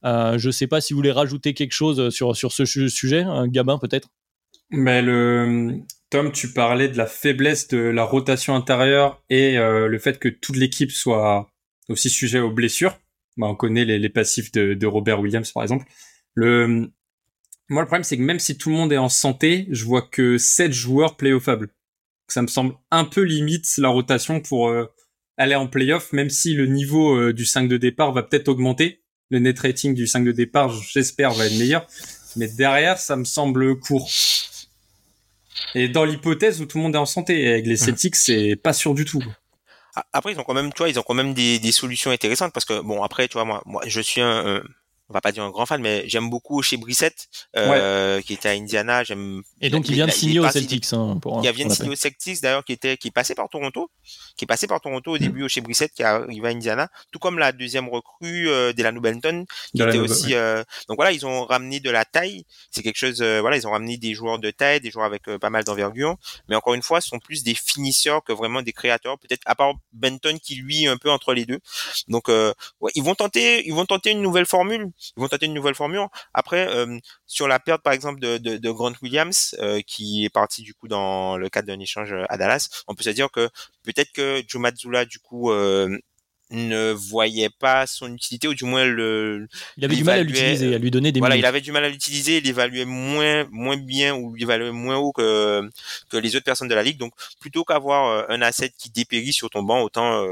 je 0.04 0.46
ne 0.46 0.52
sais 0.52 0.68
pas 0.68 0.82
si 0.82 0.94
vous 0.94 0.98
voulez 0.98 1.12
rajouter 1.12 1.54
quelque 1.54 1.72
chose 1.72 2.10
sur, 2.10 2.36
sur 2.36 2.52
ce 2.52 2.66
sujet, 2.66 3.26
Gabin 3.48 3.78
peut-être? 3.78 4.10
Mais 4.70 5.02
le 5.02 5.80
Tom, 6.10 6.32
tu 6.32 6.52
parlais 6.52 6.90
de 6.90 6.98
la 6.98 7.06
faiblesse 7.06 7.70
de 7.70 7.78
la 7.78 8.04
rotation 8.04 8.54
intérieure 8.54 9.24
et 9.30 9.56
le 9.56 9.98
fait 9.98 10.20
que 10.20 10.28
toute 10.28 10.58
l'équipe 10.58 10.92
soit 10.92 11.50
aussi 11.88 12.10
sujet 12.10 12.40
aux 12.40 12.52
blessures. 12.52 13.00
Bah, 13.38 13.48
on 13.48 13.56
connaît 13.56 13.86
les, 13.86 14.10
passifs 14.10 14.52
de, 14.52 14.86
Robert 14.86 15.22
Williams 15.22 15.52
par 15.52 15.64
exemple. 15.64 15.86
Le 16.34 16.92
moi, 17.70 17.84
le 17.84 17.86
problème, 17.86 18.04
c'est 18.04 18.18
que 18.18 18.24
même 18.24 18.40
si 18.40 18.58
tout 18.58 18.70
le 18.70 18.76
monde 18.76 18.92
est 18.92 18.98
en 18.98 19.10
santé, 19.10 19.68
je 19.70 19.86
vois 19.86 20.02
que 20.02 20.40
7 20.40 20.74
joueurs 20.74 21.18
playoffables. 21.18 21.70
Ça 22.28 22.42
me 22.42 22.48
semble 22.48 22.74
un 22.90 23.06
peu 23.06 23.22
limite 23.22 23.66
la 23.78 23.90
rotation 23.90 24.42
pour 24.42 24.70
euh, 24.70 24.92
aller 25.40 25.56
en 25.56 25.68
playoff, 25.68 26.12
même 26.14 26.30
si 26.30 26.54
le 26.54 26.68
niveau 26.68 27.16
euh, 27.16 27.34
du 27.34 27.46
5 27.46 27.68
de 27.68 27.78
départ 27.78 28.12
va 28.12 28.22
peut-être 28.22 28.50
augmenter. 28.50 29.02
Le 29.32 29.40
net 29.40 29.58
rating 29.60 29.96
du 29.96 30.06
5 30.06 30.26
de 30.26 30.32
départ, 30.32 30.70
j'espère, 30.70 31.32
va 31.32 31.48
être 31.48 31.58
meilleur. 31.58 31.88
Mais 32.36 32.48
derrière, 32.48 32.98
ça 32.98 33.16
me 33.16 33.24
semble 33.24 33.80
court. 33.80 34.10
Et 35.76 35.88
dans 35.88 36.04
l'hypothèse 36.04 36.62
où 36.62 36.66
tout 36.66 36.78
le 36.78 36.84
monde 36.84 36.96
est 36.96 37.00
en 37.00 37.06
santé, 37.06 37.48
avec 37.48 37.66
les 37.66 37.78
Celtics, 37.78 38.16
c'est 38.16 38.56
pas 38.56 38.74
sûr 38.74 38.94
du 38.94 39.06
tout. 39.06 39.24
Après, 40.14 40.34
ils 40.34 40.40
ont 40.40 40.44
quand 40.44 40.54
même, 40.54 40.74
tu 40.74 40.80
vois, 40.80 40.90
ils 40.90 41.00
ont 41.00 41.04
quand 41.04 41.14
même 41.14 41.34
des, 41.34 41.60
des 41.60 41.72
solutions 41.72 42.12
intéressantes 42.12 42.54
parce 42.54 42.66
que 42.66 42.82
bon, 42.82 43.02
après, 43.04 43.28
tu 43.28 43.34
vois, 43.34 43.46
moi, 43.46 43.62
moi, 43.66 43.82
je 43.86 44.02
suis 44.02 44.22
un, 44.22 44.62
on 45.10 45.14
va 45.14 45.22
pas 45.22 45.32
dire 45.32 45.44
un 45.44 45.50
grand 45.50 45.66
fan, 45.66 45.82
mais 45.82 46.04
j'aime 46.08 46.30
beaucoup 46.30 46.62
chez 46.62 46.78
Brissette, 46.78 47.30
euh, 47.56 48.22
qui 48.22 48.34
était 48.34 48.50
à 48.50 48.52
Indiana. 48.52 49.04
J'aime. 49.04 49.42
Et 49.60 49.72
donc 49.72 49.90
il 49.90 49.96
vient 49.96 50.06
de 50.06 50.12
signer 50.12 50.40
au 50.40 50.48
Celtics. 50.50 50.94
Hein, 50.94 51.18
pour, 51.20 51.44
il 51.44 51.52
vient 51.52 51.66
de 51.66 51.74
signer 51.74 51.90
au 51.90 51.96
Celtics 51.96 52.42
d'ailleurs, 52.42 52.64
qui 52.64 52.74
était, 52.74 52.96
qui 52.96 53.08
est 53.08 53.12
passé 53.12 53.34
par 53.34 53.50
Toronto, 53.50 53.90
qui 54.38 54.46
est 54.46 54.48
passé 54.48 54.68
par 54.68 54.80
Toronto 54.82 55.12
au 55.12 55.16
mm. 55.16 55.20
début 55.20 55.50
chez 55.50 55.62
Brissette, 55.62 55.94
qui 55.94 56.04
arrive 56.04 56.46
à 56.46 56.50
Indiana, 56.50 56.90
tout 57.12 57.18
comme 57.18 57.40
la 57.40 57.52
deuxième 57.52 57.90
recrue 57.90 58.50
euh, 58.50 58.72
Delano 58.72 59.02
Benton, 59.02 59.46
qui 59.76 59.82
était 59.82 59.98
aussi. 59.98 60.36
Euh... 60.36 60.64
Donc 60.88 60.98
voilà, 60.98 61.12
ils 61.12 61.26
ont 61.26 61.46
ramené 61.46 61.80
de 61.80 61.90
la 61.90 62.06
taille. 62.06 62.46
C'est 62.70 62.84
quelque 62.84 62.98
chose. 62.98 63.22
Euh, 63.22 63.42
voilà, 63.42 63.58
ils 63.58 63.68
ont 63.68 63.72
ramené 63.72 63.98
des 63.98 64.14
joueurs 64.14 64.38
de 64.38 64.52
taille, 64.52 64.80
des 64.80 64.92
joueurs 64.92 65.06
avec 65.06 65.28
euh, 65.28 65.40
pas 65.40 65.50
mal 65.50 65.64
d'envergure, 65.64 66.18
mais 66.48 66.56
encore 66.56 66.76
une 66.76 66.84
fois, 66.84 67.02
ce 67.02 67.10
sont 67.10 67.20
plus 67.20 67.44
des 67.44 67.56
finisseurs 67.56 68.24
que 68.24 68.32
vraiment 68.32 68.62
des 68.62 68.74
créateurs. 68.74 69.18
Peut-être 69.18 69.42
à 69.46 69.56
part 69.56 69.74
Benton 69.92 70.38
qui 70.42 70.56
lui 70.56 70.86
un 70.86 70.98
peu 70.98 71.10
entre 71.10 71.34
les 71.34 71.46
deux. 71.46 71.60
Donc 72.08 72.28
ouais, 72.28 72.92
ils 72.94 73.04
vont 73.04 73.16
tenter, 73.16 73.68
ils 73.68 73.74
vont 73.74 73.86
tenter 73.86 74.12
une 74.12 74.22
nouvelle 74.22 74.46
formule 74.46 74.92
ils 75.16 75.22
vont 75.22 75.28
tenter 75.28 75.46
une 75.46 75.54
nouvelle 75.54 75.76
formule. 75.76 76.00
Après, 76.34 76.68
euh, 76.70 77.00
sur 77.26 77.48
la 77.48 77.60
perte 77.60 77.82
par 77.84 77.94
exemple 77.94 78.20
de, 78.20 78.38
de, 78.38 78.58
de 78.58 78.72
Grant 78.72 78.94
Williams, 79.02 79.56
euh, 79.60 79.82
qui 79.86 80.26
est 80.26 80.30
parti 80.30 80.62
du 80.62 80.74
coup 80.74 80.88
dans 80.88 81.38
le 81.38 81.50
cadre 81.50 81.68
d'un 81.68 81.80
échange 81.80 82.14
à 82.30 82.38
Dallas, 82.38 82.84
on 82.88 82.96
peut 82.96 83.04
se 83.04 83.10
dire 83.10 83.30
que 83.32 83.50
peut-être 83.84 84.12
que 84.12 84.44
Joe 84.48 84.62
Mazzulla 84.62 85.06
du 85.06 85.20
coup 85.20 85.52
euh, 85.52 85.98
ne 86.52 86.92
voyait 86.92 87.50
pas 87.50 87.86
son 87.86 88.14
utilité 88.14 88.48
ou 88.48 88.56
du 88.56 88.66
moins 88.66 88.86
le 88.86 89.48
il 89.78 89.86
avait 89.86 89.96
du 89.96 90.04
mal 90.04 90.20
à 90.20 90.24
l'utiliser 90.24 90.74
à 90.74 90.80
lui 90.80 90.90
donner 90.90 91.12
des 91.12 91.20
voilà 91.20 91.36
il 91.36 91.46
avait 91.46 91.62
du 91.62 91.72
mal 91.72 91.84
à 91.84 91.90
l'utiliser 91.90 92.38
il 92.40 92.48
évaluait 92.48 92.86
moins 92.86 93.46
moins 93.52 93.78
bien 93.78 94.16
ou 94.16 94.36
il 94.36 94.42
évaluait 94.42 94.72
moins 94.72 94.98
haut 94.98 95.12
que 95.12 95.70
que 96.10 96.18
les 96.18 96.36
autres 96.36 96.46
personnes 96.46 96.68
de 96.68 96.74
la 96.74 96.82
ligue. 96.84 96.98
Donc 96.98 97.14
plutôt 97.40 97.64
qu'avoir 97.64 98.26
un 98.30 98.42
asset 98.42 98.72
qui 98.78 98.90
dépérit 98.90 99.34
sur 99.34 99.50
ton 99.50 99.62
banc 99.62 99.82
autant 99.82 100.26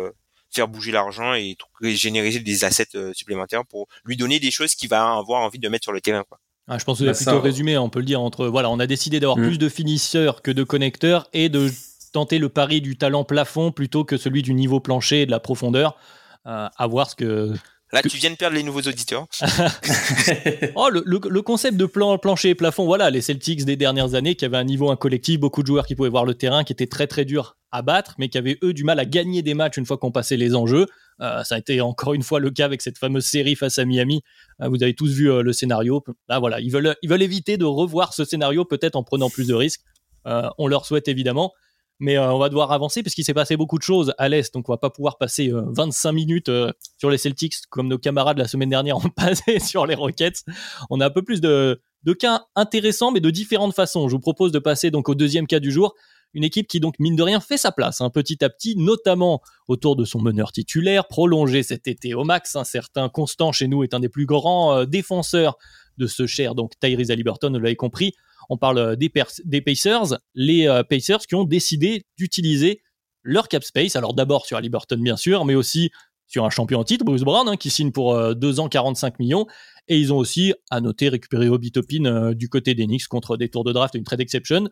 faire 0.58 0.68
bouger 0.68 0.92
l'argent 0.92 1.34
et 1.34 1.56
générer 1.82 2.40
des 2.40 2.64
assets 2.66 2.96
euh, 2.96 3.14
supplémentaires 3.14 3.66
pour 3.66 3.88
lui 4.06 4.18
donner 4.18 4.40
des 4.40 4.52
choses 4.52 4.76
qu'il 4.76 4.90
va 4.90 5.14
avoir 5.18 5.42
envie 5.42 5.60
de 5.60 5.70
mettre 5.70 5.84
sur 5.84 5.94
le 5.94 6.02
terrain. 6.02 6.24
Quoi. 6.28 6.40
Ah, 6.68 6.78
je 6.78 6.84
pense 6.84 7.00
que 7.00 7.14
c'est 7.14 7.26
bah, 7.26 7.32
plutôt 7.32 7.44
résumé, 7.44 7.78
on 7.78 7.90
peut 7.90 8.00
le 8.00 8.06
dire 8.06 8.22
entre 8.22 8.48
voilà, 8.48 8.70
on 8.70 8.80
a 8.80 8.88
décidé 8.88 9.20
d'avoir 9.20 9.38
mm. 9.38 9.44
plus 9.44 9.58
de 9.58 9.70
finisseurs 9.70 10.42
que 10.42 10.52
de 10.52 10.64
connecteurs 10.64 11.30
et 11.34 11.50
de 11.50 11.72
tenter 12.12 12.40
le 12.40 12.50
pari 12.50 12.82
du 12.82 12.98
talent 12.98 13.24
plafond 13.24 13.72
plutôt 13.72 14.04
que 14.04 14.18
celui 14.18 14.42
du 14.42 14.54
niveau 14.54 14.80
plancher 14.80 15.22
et 15.22 15.26
de 15.26 15.32
la 15.32 15.40
profondeur. 15.40 15.98
Euh, 16.46 16.70
à 16.78 16.88
voir 16.88 17.10
ce 17.10 17.16
que 17.16 17.54
Là, 17.94 18.01
tu 18.01 18.17
viens 18.17 18.32
de 18.32 18.36
perdre 18.36 18.56
les 18.56 18.63
nouveaux 18.63 18.82
auditeurs. 18.82 19.27
oh, 20.75 20.89
le, 20.89 21.03
le, 21.06 21.41
concept 21.41 21.77
de 21.77 21.86
plan, 21.86 22.17
plancher 22.17 22.50
et 22.50 22.56
plafond, 22.56 22.86
voilà, 22.86 23.10
les 23.10 23.22
Celtics 23.22 23.63
des 23.63 23.77
dernières 23.77 24.13
années 24.13 24.36
qui 24.36 24.44
avaient 24.44 24.58
un 24.58 24.65
niveau 24.65 24.91
un 24.91 24.98
collectif, 24.98 25.39
beaucoup 25.39 25.62
de 25.62 25.67
joueurs 25.67 25.86
qui 25.86 25.96
pouvaient 25.96 26.10
voir 26.10 26.25
le 26.25 26.34
terrain, 26.34 26.65
qui 26.65 26.74
était 26.74 26.88
très 26.88 27.08
très 27.08 27.24
dur 27.24 27.56
à 27.72 27.82
battre, 27.82 28.15
mais 28.17 28.27
qui 28.27 28.38
avaient 28.38 28.58
eux 28.62 28.74
du 28.74 28.84
mal 28.84 29.00
à 29.00 29.06
gagner 29.06 29.41
des 29.41 29.53
matchs 29.53 29.77
une 29.77 29.86
fois 29.86 29.98
qu'on 29.98 30.12
passait 30.12 30.36
les 30.36 30.53
enjeux. 30.53 30.88
Euh, 31.22 31.44
ça 31.44 31.56
a 31.56 31.58
été 31.58 31.79
encore 31.82 32.13
une 32.13 32.24
fois 32.24 32.39
le 32.39 32.51
cas 32.51 32.65
avec 32.65 32.82
cette 32.82 32.98
fameuse 32.98 33.25
série 33.25 33.56
face 33.56 33.79
à 33.79 33.86
Miami. 33.86 34.22
Euh, 34.62 34.67
vous 34.67 34.84
avez 34.84 34.94
tous 34.94 35.12
vu 35.12 35.32
euh, 35.32 35.41
le 35.41 35.53
scénario. 35.53 36.03
Là, 36.27 36.39
voilà, 36.39 36.60
ils 36.60 36.72
veulent, 36.72 36.96
ils 37.01 37.10
veulent 37.10 37.22
éviter 37.24 37.58
de 37.58 37.65
revoir 37.65 38.13
ce 38.13 38.25
scénario, 38.25 38.65
peut-être 38.65 38.96
en 38.96 39.03
prenant 39.03 39.29
plus 39.29 39.48
de 39.48 39.53
risques. 39.53 39.82
on 40.25 40.67
leur 40.67 40.86
souhaite 40.86 41.08
évidemment. 41.08 41.53
Mais 42.00 42.18
euh, 42.18 42.32
on 42.32 42.38
va 42.38 42.50
devoir 42.50 42.72
avancer 42.72 43.01
parce 43.01 43.16
qu'il 43.16 43.24
s'est 43.24 43.34
passé 43.34 43.58
beaucoup 43.58 43.77
de 43.77 43.84
choses 43.84 44.13
à 44.18 44.30
l'Est. 44.30 44.54
Donc 44.54 44.70
on 44.70 44.74
va 44.74 44.77
pas 44.77 44.89
pouvoir 44.89 45.18
passer 45.18 45.51
25 45.51 46.10
euh, 46.10 46.13
minutes 46.13 46.50
euh, 46.50 46.72
sur 46.98 47.10
les 47.10 47.18
Celtics 47.18 47.56
comme 47.70 47.88
nos 47.88 47.98
camarades 47.98 48.38
la 48.38 48.48
semaine 48.48 48.70
dernière 48.70 48.98
ont 48.98 49.10
passé 49.16 49.60
sur 49.60 49.86
les 49.86 49.96
Rockets. 49.96 50.44
On 50.89 51.01
a 51.01 51.08
un 51.08 51.10
peu 51.10 51.24
plus 51.24 51.42
de, 51.42 51.82
de 52.04 52.13
cas 52.13 52.46
intéressants 52.56 53.12
mais 53.12 53.20
de 53.20 53.30
différentes 53.30 53.74
façons. 53.74 54.08
Je 54.08 54.16
vous 54.16 54.22
propose 54.22 54.51
de 54.51 54.60
passer 54.60 54.92
donc 54.92 55.10
au 55.10 55.16
deuxième 55.16 55.48
cas 55.48 55.60
du 55.60 55.72
jour. 55.72 55.96
Une 56.34 56.44
équipe 56.44 56.68
qui 56.68 56.80
donc 56.80 57.00
mine 57.00 57.16
de 57.16 57.24
rien 57.24 57.39
fait 57.39 57.58
sa 57.58 57.72
place 57.72 58.01
hein, 58.01 58.10
petit 58.10 58.44
à 58.44 58.50
petit, 58.50 58.75
notamment 58.75 59.42
autour 59.68 59.96
de 59.96 60.04
son 60.04 60.22
meneur 60.22 60.51
titulaire, 60.51 61.08
prolongé 61.08 61.63
cet 61.63 61.88
été 61.88 62.13
au 62.13 62.25
max. 62.25 62.56
Un 62.56 62.66
certain 62.66 63.10
Constant 63.10 63.51
chez 63.51 63.68
nous 63.68 63.84
est 63.84 63.94
un 63.94 64.01
des 64.01 64.10
plus 64.10 64.25
grands 64.25 64.84
défenseurs 64.86 65.58
de 65.98 66.06
ce 66.06 66.27
cher 66.27 66.54
donc 66.54 66.74
Tyrese 66.80 67.10
Haliburton, 67.10 67.51
vous 67.51 67.60
l'avez 67.60 67.75
compris. 67.75 68.13
On 68.50 68.58
parle 68.58 68.77
euh, 68.77 68.96
des, 68.96 69.62
Pacers, 69.62 70.20
les 70.34 70.68
euh, 70.68 70.84
Pacers 70.84 71.20
qui 71.20 71.36
ont 71.36 71.44
décidé 71.44 72.06
d'utiliser 72.18 72.82
leur 73.24 73.48
cap 73.48 73.63
space. 73.63 73.96
Alors 73.96 74.13
d'abord 74.13 74.46
sur 74.46 74.60
Liberton 74.60 74.98
bien 74.98 75.18
sûr, 75.18 75.46
mais 75.46 75.56
aussi 75.56 75.92
sur 76.27 76.44
un 76.46 76.50
champion 76.50 76.80
en 76.80 76.84
titre, 76.84 77.06
Bruce 77.06 77.22
Brown, 77.22 77.48
hein, 77.48 77.56
qui 77.56 77.70
signe 77.70 77.92
pour 77.92 78.13
2 78.36 78.60
euh, 78.60 78.62
ans 78.62 78.70
45 78.70 79.20
millions. 79.20 79.48
Et 79.88 79.98
ils 79.98 80.12
ont 80.12 80.18
aussi, 80.18 80.54
à 80.70 80.82
noter, 80.82 81.08
récupéré 81.08 81.48
Obi 81.48 81.72
Topin 81.72 82.34
du 82.34 82.50
côté 82.50 82.75
d'Enix 82.75 83.08
contre 83.08 83.38
des 83.38 83.50
tours 83.50 83.63
de 83.63 83.72
draft 83.72 83.96
et 83.96 83.98
une 83.98 84.04
trade 84.04 84.20
exception. 84.20 84.68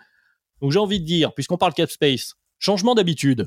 Donc 0.62 0.72
j'ai 0.72 0.79
envie 0.79 1.00
de 1.00 1.05
dire, 1.05 1.34
puisqu'on 1.34 1.58
parle 1.58 1.74
cap 1.74 1.89
space, 1.89 2.34
changement 2.60 2.96
d'habitude. 2.96 3.46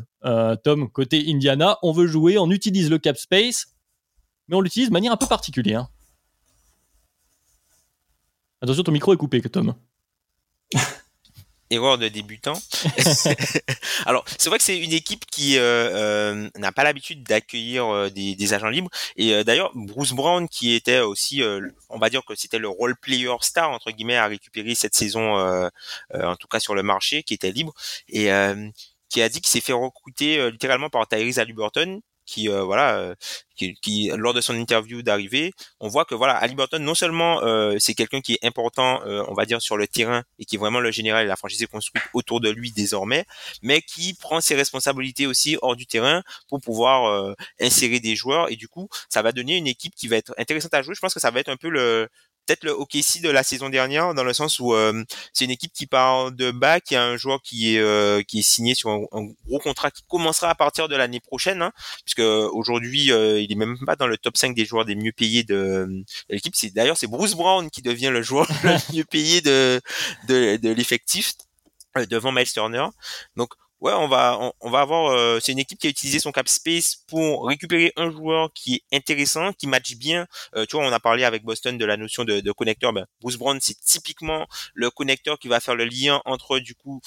Tom, 0.64 0.90
côté 0.90 1.26
Indiana, 1.28 1.76
on 1.82 1.92
veut 1.92 2.06
jouer, 2.06 2.38
on 2.38 2.50
utilise 2.50 2.88
le 2.88 2.97
cap 2.97 3.18
space, 3.18 3.66
mais 4.49 4.56
on 4.56 4.62
l'utilise 4.62 4.88
de 4.88 4.94
manière 4.94 5.12
un 5.12 5.18
peu 5.18 5.26
particulière. 5.26 5.88
Attention, 8.62 8.82
ton 8.82 8.92
micro 8.92 9.12
est 9.12 9.18
coupé, 9.18 9.42
Tom. 9.42 9.75
Erreur 11.70 11.98
de 11.98 12.08
débutant. 12.08 12.58
Alors, 14.06 14.25
c'est 14.38 14.48
vrai 14.48 14.56
que 14.56 14.64
c'est 14.64 14.78
une 14.78 14.94
équipe 14.94 15.26
qui 15.26 15.58
euh, 15.58 15.90
euh, 15.92 16.50
n'a 16.56 16.72
pas 16.72 16.82
l'habitude 16.82 17.22
d'accueillir 17.25 17.87
euh, 17.87 18.08
des, 18.08 18.54
agents 18.54 18.70
libres. 18.70 18.88
Et 19.16 19.44
d'ailleurs, 19.44 19.70
Bruce 19.75 20.12
Brown, 20.12 20.48
qui 20.48 20.75
était 20.75 21.00
aussi, 21.00 21.42
on 21.90 21.98
va 21.98 22.08
dire 22.08 22.25
que 22.25 22.34
c'était 22.34 22.58
le 22.58 22.68
role 22.68 22.96
player 22.96 23.34
star 23.42 23.70
entre 23.70 23.90
guillemets 23.90 24.16
à 24.16 24.26
récupérer 24.26 24.75
cette 24.75 24.94
saison, 24.94 25.37
en 26.14 26.37
tout 26.37 26.48
cas 26.48 26.60
sur 26.60 26.75
le 26.75 26.82
marché, 26.82 27.22
qui 27.22 27.34
était 27.34 27.52
libre 27.52 27.75
et 28.08 28.30
qui 29.10 29.20
a 29.20 29.28
dit 29.28 29.40
qu'il 29.42 29.50
s'est 29.50 29.60
fait 29.60 29.75
recruter 29.75 30.50
littéralement 30.50 30.88
par 30.88 31.06
Tyrese 31.06 31.38
Haliburton, 31.38 32.00
qui 32.28 32.49
euh, 32.49 32.62
voilà 32.62 32.99
euh, 32.99 33.14
qui, 33.56 34.12
lors 34.14 34.35
de 34.35 34.40
son 34.40 34.54
interview 34.54 35.02
d'arrivée 35.02 35.52
on 35.80 35.88
voit 35.88 36.04
que 36.04 36.14
voilà 36.14 36.37
Ali 36.37 36.54
non 36.78 36.94
seulement 36.94 37.42
euh, 37.42 37.76
c'est 37.80 37.94
quelqu'un 37.94 38.20
qui 38.20 38.35
est 38.35 38.44
important 38.44 39.00
on 39.04 39.35
va 39.35 39.47
dire 39.47 39.61
sur 39.61 39.76
le 39.76 39.88
terrain 39.88 40.23
et 40.38 40.44
qui 40.44 40.56
est 40.56 40.58
vraiment 40.58 40.78
le 40.78 40.92
général 40.92 41.25
et 41.25 41.28
la 41.28 41.37
franchise 41.37 41.62
est 41.62 41.66
construite 41.66 42.04
autour 42.12 42.40
de 42.40 42.50
lui 42.50 42.70
désormais 42.70 43.25
mais 43.62 43.80
qui 43.80 44.14
prend 44.14 44.40
ses 44.40 44.54
responsabilités 44.54 45.26
aussi 45.26 45.56
hors 45.62 45.75
du 45.75 45.87
terrain 45.87 46.23
pour 46.49 46.61
pouvoir 46.61 47.35
insérer 47.61 48.00
des 48.00 48.14
joueurs. 48.14 48.50
Et 48.52 48.56
du 48.56 48.68
coup 48.68 48.88
ça 49.08 49.23
va 49.23 49.32
donner 49.32 49.56
une 49.56 49.66
équipe 49.66 49.94
qui 49.94 50.06
va 50.08 50.16
être 50.16 50.35
intéressante 50.38 50.75
à 50.75 50.82
jouer. 50.82 50.94
Je 50.94 51.00
pense 51.00 51.14
que 51.14 51.20
ça 51.20 51.30
va 51.30 51.40
être 51.40 51.49
un 51.49 51.56
peu 51.56 51.70
le 51.70 52.08
peut-être 52.49 52.64
le 52.64 52.73
OKC 52.73 53.21
de 53.23 53.28
la 53.28 53.43
saison 53.43 53.69
dernière 53.69 54.14
dans 54.14 54.25
le 54.25 54.33
sens 54.33 54.59
où 54.59 54.73
euh, 54.73 55.05
c'est 55.33 55.45
une 55.45 55.50
équipe 55.50 55.73
qui 55.73 55.87
part 55.87 56.33
de 56.33 56.50
bas, 56.50 56.81
qui 56.81 56.97
a 56.97 57.05
un 57.05 57.17
joueur 57.17 57.43
qui 57.43 57.76
est 57.76 57.78
euh, 57.78 58.23
qui 58.23 58.40
est 58.40 58.43
signé 58.43 58.75
sur 58.75 58.90
un, 58.90 59.28
gros 59.47 59.59
contrat 59.59 59.90
qui 59.90 60.02
commencera 60.09 60.50
à 60.50 60.55
partir 60.55 60.88
de 60.88 60.97
l'année 60.97 61.21
prochaine, 61.21 61.61
hein, 61.61 61.73
puisque 62.05 62.21
aujourd'hui 62.21 63.12
euh, 63.12 63.40
il 63.40 63.52
est 63.52 63.55
même 63.55 63.78
pas 63.85 63.97
dans 63.97 64.07
le 64.07 64.17
top 64.17 64.37
5 64.37 64.55
des 64.55 64.64
joueurs 64.64 64.87
des 64.87 64.95
mieux 64.95 65.12
payés 65.12 65.45
de, 65.45 65.87
de 65.88 66.35
l'équipe. 66.35 66.57
C'est 66.57 66.71
d'ailleurs 66.71 66.97
c'est 66.97 67.07
Bruce 67.07 67.35
Brown 67.35 67.71
qui 67.71 67.83
devient 67.83 68.11
le 68.11 68.23
joueur 68.23 68.49
le 68.64 68.97
mieux 68.97 69.05
payé 69.05 69.43
de 69.43 69.81
de, 70.28 70.57
de 70.57 70.71
l'effectif. 70.71 71.35
devant 72.11 72.33
Miles 72.33 72.50
Turner. 72.50 72.87
Donc 73.37 73.52
Ouais, 73.80 73.92
on 73.92 74.08
va 74.08 74.52
on, 74.61 74.70
va 74.70 74.80
avoir 74.80 75.12
euh, 75.12 75.38
c'est 75.40 75.52
une 75.52 75.61
équipe 75.61 75.78
qui 75.78 75.87
a 75.87 75.90
utilisé 75.90 76.18
son 76.18 76.32
cap 76.32 76.49
space 76.49 76.97
pour 77.06 77.47
récupérer 77.47 77.92
un 77.97 78.11
joueur 78.11 78.50
qui 78.52 78.82
est 78.90 78.97
intéressant, 78.97 79.52
qui 79.52 79.66
match 79.68 79.94
bien. 79.94 80.26
Euh, 80.56 80.66
tu 80.66 80.76
vois, 80.76 80.85
on 80.85 80.92
a 80.92 81.00
parlé 81.00 81.25
avec 81.25 81.44
Boston 81.44 81.78
de 81.78 81.85
la 81.85 81.97
notion 81.97 82.25
de, 82.25 82.52
connecteur. 82.52 82.92
Ben, 82.92 83.06
Bruce 83.20 83.37
Brown, 83.37 83.58
c'est 83.61 83.78
typiquement 83.80 84.47
le 84.75 84.90
connecteur 84.90 85.38
qui 85.38 85.49
va 85.49 85.61
faire 85.61 85.76
le 85.76 85.85
lien 85.85 86.20
entre 86.25 86.58
du 86.58 86.75
coup 86.75 87.00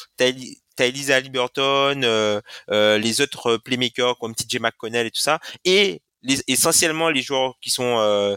Tylisa 0.76 1.20
Liberton, 1.20 2.02
euh, 2.04 2.42
euh, 2.70 2.98
les 2.98 3.22
autres 3.22 3.58
playmakers 3.58 4.18
comme 4.18 4.34
TJ 4.34 4.60
McConnell 4.60 5.08
et 5.08 5.12
tout 5.12 5.22
ça, 5.22 5.40
et 5.66 6.02
essentiellement 6.48 7.10
les 7.10 7.22
joueurs 7.22 7.56
qui 7.62 7.70
sont 7.70 7.98
euh, 8.00 8.36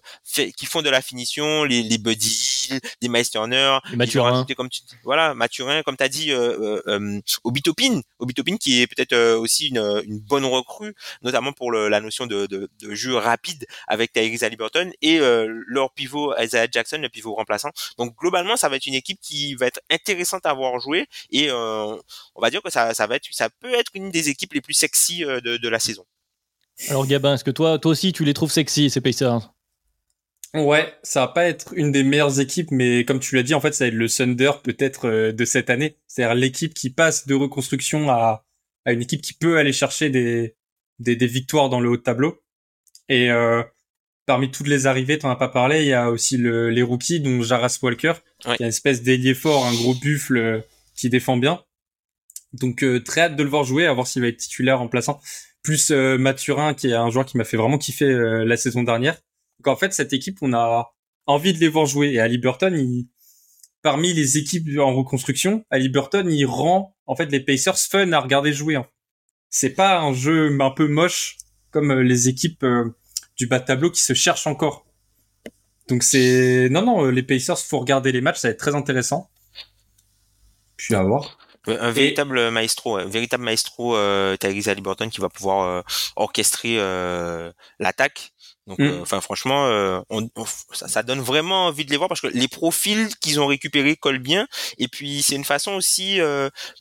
qui 0.56 0.66
font 0.66 0.82
de 0.82 0.90
la 0.90 1.02
finition, 1.02 1.64
les, 1.64 1.82
les 1.82 1.98
Buddy 1.98 2.54
les 3.00 3.08
Miles 3.08 3.28
Turner, 3.28 3.78
les 3.90 4.54
comme 4.54 4.68
tu 4.68 4.82
voilà, 5.02 5.34
Mathurin, 5.34 5.82
comme 5.82 5.96
tu 5.96 6.04
as 6.04 6.08
dit, 6.08 6.30
euh, 6.30 6.58
euh, 6.60 6.82
euh 6.86 7.20
Obitopin, 7.44 8.00
Obitopin 8.18 8.56
qui 8.56 8.80
est 8.80 8.86
peut-être 8.86 9.12
euh, 9.12 9.38
aussi 9.38 9.68
une, 9.68 10.02
une, 10.06 10.20
bonne 10.20 10.44
recrue, 10.44 10.94
notamment 11.22 11.52
pour 11.52 11.70
le, 11.70 11.88
la 11.88 12.00
notion 12.00 12.26
de, 12.26 12.46
de, 12.46 12.70
de, 12.80 12.94
jeu 12.94 13.16
rapide 13.16 13.66
avec 13.86 14.12
Tyrese 14.12 14.42
Halliburton 14.42 14.92
et 15.02 15.18
leur 15.66 15.92
pivot 15.92 16.34
Isaiah 16.38 16.68
Jackson, 16.70 16.98
le 16.98 17.08
pivot 17.08 17.34
remplaçant. 17.34 17.70
Donc 17.98 18.16
globalement, 18.16 18.56
ça 18.56 18.68
va 18.68 18.76
être 18.76 18.86
une 18.86 18.94
équipe 18.94 19.18
qui 19.20 19.54
va 19.54 19.66
être 19.66 19.80
intéressante 19.90 20.46
à 20.46 20.52
voir 20.52 20.78
jouer 20.80 21.06
et 21.30 21.50
on 21.52 22.00
va 22.40 22.50
dire 22.50 22.62
que 22.62 22.70
ça, 22.70 22.94
ça 22.94 23.06
va 23.06 23.16
être, 23.16 23.26
ça 23.30 23.48
peut 23.50 23.74
être 23.74 23.90
une 23.94 24.10
des 24.10 24.28
équipes 24.28 24.54
les 24.54 24.60
plus 24.60 24.74
sexy 24.74 25.20
de, 25.20 25.56
de 25.56 25.68
la 25.68 25.78
saison. 25.78 26.04
Alors 26.88 27.06
Gabin, 27.06 27.34
est-ce 27.34 27.44
que 27.44 27.50
toi, 27.50 27.78
toi 27.78 27.92
aussi, 27.92 28.12
tu 28.12 28.24
les 28.24 28.34
trouves 28.34 28.50
sexy 28.50 28.90
ces 28.90 29.00
Pacers? 29.00 29.52
Ouais, 30.54 30.92
ça 31.02 31.20
va 31.20 31.28
pas 31.28 31.46
être 31.46 31.72
une 31.74 31.90
des 31.90 32.04
meilleures 32.04 32.38
équipes, 32.38 32.70
mais 32.70 33.04
comme 33.04 33.18
tu 33.18 33.34
l'as 33.34 33.42
dit, 33.42 33.54
en 33.54 33.60
fait, 33.60 33.74
ça 33.74 33.84
va 33.84 33.88
être 33.88 33.94
le 33.94 34.08
Thunder 34.08 34.52
peut-être 34.62 35.08
euh, 35.08 35.32
de 35.32 35.44
cette 35.44 35.68
année. 35.68 35.96
C'est-à-dire 36.06 36.34
l'équipe 36.34 36.74
qui 36.74 36.90
passe 36.90 37.26
de 37.26 37.34
reconstruction 37.34 38.08
à, 38.10 38.44
à 38.84 38.92
une 38.92 39.02
équipe 39.02 39.20
qui 39.20 39.34
peut 39.34 39.58
aller 39.58 39.72
chercher 39.72 40.10
des, 40.10 40.54
des, 41.00 41.16
des 41.16 41.26
victoires 41.26 41.70
dans 41.70 41.80
le 41.80 41.88
haut 41.88 41.96
de 41.96 42.02
tableau. 42.02 42.40
Et 43.08 43.30
euh, 43.30 43.62
parmi 44.26 44.50
toutes 44.50 44.68
les 44.68 44.86
arrivées, 44.86 45.18
t'en 45.18 45.30
as 45.30 45.36
pas 45.36 45.48
parlé, 45.48 45.82
il 45.82 45.88
y 45.88 45.92
a 45.92 46.10
aussi 46.10 46.36
le, 46.36 46.70
les 46.70 46.82
rookies, 46.82 47.20
dont 47.20 47.42
Jaras 47.42 47.78
Walker, 47.82 48.14
qui 48.40 48.50
est 48.50 48.60
une 48.60 48.66
espèce 48.66 49.02
d'ailier 49.02 49.34
fort, 49.34 49.66
un 49.66 49.74
gros 49.74 49.94
buffle 49.94 50.36
euh, 50.36 50.60
qui 50.94 51.08
défend 51.08 51.36
bien. 51.36 51.64
Donc 52.52 52.84
très 53.04 53.22
hâte 53.22 53.34
de 53.34 53.42
le 53.42 53.48
voir 53.48 53.64
jouer, 53.64 53.86
à 53.86 53.92
voir 53.92 54.06
s'il 54.06 54.22
va 54.22 54.28
être 54.28 54.36
titulaire 54.36 54.78
remplaçant 54.78 55.20
plus 55.64 55.90
euh, 55.90 56.18
Mathurin 56.18 56.74
qui 56.74 56.88
est 56.88 56.94
un 56.94 57.10
joueur 57.10 57.26
qui 57.26 57.36
m'a 57.36 57.44
fait 57.44 57.56
vraiment 57.56 57.78
kiffer 57.78 58.04
euh, 58.04 58.44
la 58.44 58.56
saison 58.56 58.84
dernière. 58.84 59.16
Donc 59.58 59.66
en 59.66 59.76
fait 59.76 59.92
cette 59.92 60.12
équipe 60.12 60.38
on 60.42 60.52
a 60.52 60.92
envie 61.26 61.52
de 61.52 61.58
les 61.58 61.68
voir 61.68 61.86
jouer 61.86 62.12
et 62.12 62.20
Ali 62.20 62.38
Burton 62.38 62.78
parmi 63.82 64.12
les 64.12 64.38
équipes 64.38 64.78
en 64.78 64.94
reconstruction, 64.94 65.64
Ali 65.70 65.88
Burton 65.88 66.30
il 66.30 66.44
rend 66.44 66.94
en 67.06 67.16
fait 67.16 67.26
les 67.32 67.40
Pacers 67.40 67.78
fun 67.78 68.12
à 68.12 68.20
regarder 68.20 68.52
jouer. 68.52 68.76
Hein. 68.76 68.86
C'est 69.50 69.70
pas 69.70 69.98
un 70.00 70.12
jeu 70.12 70.56
un 70.60 70.70
peu 70.70 70.86
moche 70.86 71.38
comme 71.70 71.90
euh, 71.90 72.02
les 72.02 72.28
équipes 72.28 72.64
du 73.36 73.46
bas 73.46 73.58
de 73.58 73.64
tableau 73.64 73.90
qui 73.90 74.02
se 74.02 74.12
cherchent 74.12 74.46
encore. 74.46 74.86
Donc 75.88 76.02
c'est 76.02 76.68
non 76.68 76.84
non 76.84 77.06
les 77.06 77.22
Pacers 77.22 77.58
faut 77.58 77.80
regarder 77.80 78.12
les 78.12 78.20
matchs, 78.20 78.38
ça 78.38 78.48
va 78.48 78.52
être 78.52 78.60
très 78.60 78.74
intéressant. 78.74 79.30
Puis 80.76 80.94
à 80.94 81.02
voir. 81.02 81.38
Un 81.66 81.90
véritable 81.90 82.50
maestro, 82.50 82.98
un 82.98 83.06
véritable 83.06 83.42
maestro 83.42 83.96
euh, 83.96 84.36
Tyrese 84.36 84.68
Halliburton 84.68 85.08
qui 85.08 85.20
va 85.20 85.30
pouvoir 85.30 85.66
euh, 85.66 85.82
orchestrer 86.16 86.76
euh, 86.78 87.50
l'attaque. 87.78 88.33
Donc, 88.66 88.78
mm. 88.78 88.82
euh, 88.82 89.00
enfin, 89.02 89.20
franchement, 89.20 89.66
euh, 89.66 90.00
on, 90.08 90.28
ça, 90.72 90.88
ça, 90.88 91.02
donne 91.02 91.20
vraiment 91.20 91.66
envie 91.66 91.84
de 91.84 91.90
les 91.90 91.96
voir 91.96 92.08
parce 92.08 92.20
que 92.20 92.28
les 92.28 92.48
profils 92.48 93.14
qu'ils 93.16 93.38
ont 93.40 93.46
récupérés 93.46 93.96
collent 93.96 94.18
bien. 94.18 94.46
Et 94.78 94.88
puis, 94.88 95.22
c'est 95.22 95.36
une 95.36 95.44
façon 95.44 95.72
aussi 95.72 96.18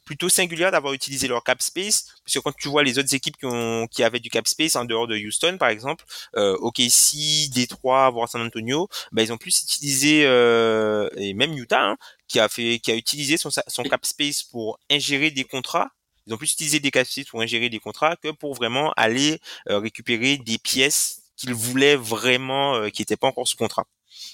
plutôt 0.05 0.29
singulière 0.29 0.71
d'avoir 0.71 0.93
utilisé 0.93 1.27
leur 1.27 1.43
cap 1.43 1.61
space. 1.61 2.05
Parce 2.23 2.35
que 2.35 2.39
quand 2.39 2.55
tu 2.55 2.69
vois 2.69 2.83
les 2.83 2.99
autres 2.99 3.13
équipes 3.13 3.35
qui, 3.37 3.45
ont, 3.45 3.87
qui 3.87 4.03
avaient 4.03 4.21
du 4.21 4.29
cap 4.29 4.47
space 4.47 4.75
en 4.75 4.85
dehors 4.85 5.07
de 5.07 5.17
Houston, 5.17 5.57
par 5.59 5.69
exemple, 5.69 6.05
euh, 6.37 6.55
OKC, 6.59 7.49
Détroit, 7.53 8.09
voire 8.11 8.29
San 8.29 8.41
Antonio, 8.41 8.87
bah, 9.11 9.21
ils 9.21 9.33
ont 9.33 9.37
plus 9.37 9.61
utilisé 9.61 10.21
et 10.21 11.33
même 11.33 11.53
Utah, 11.53 11.81
hein, 11.81 11.97
qui 12.27 12.39
a 12.39 12.47
fait, 12.47 12.79
qui 12.79 12.91
a 12.91 12.95
utilisé 12.95 13.37
son, 13.37 13.49
son 13.49 13.83
cap 13.83 14.05
space 14.05 14.43
pour 14.43 14.79
ingérer 14.89 15.31
des 15.31 15.43
contrats. 15.43 15.89
Ils 16.25 16.33
ont 16.33 16.37
plus 16.37 16.53
utilisé 16.53 16.79
des 16.79 16.91
cap 16.91 17.05
space 17.05 17.25
pour 17.25 17.41
ingérer 17.41 17.69
des 17.69 17.79
contrats 17.79 18.15
que 18.15 18.31
pour 18.31 18.53
vraiment 18.55 18.93
aller 18.95 19.39
euh, 19.69 19.79
récupérer 19.79 20.37
des 20.37 20.57
pièces 20.57 21.22
qu'ils 21.35 21.53
voulaient 21.53 21.95
vraiment, 21.95 22.75
euh, 22.75 22.89
qui 22.89 23.01
n'étaient 23.01 23.17
pas 23.17 23.27
encore 23.27 23.47
sous 23.47 23.57
contrat. 23.57 23.85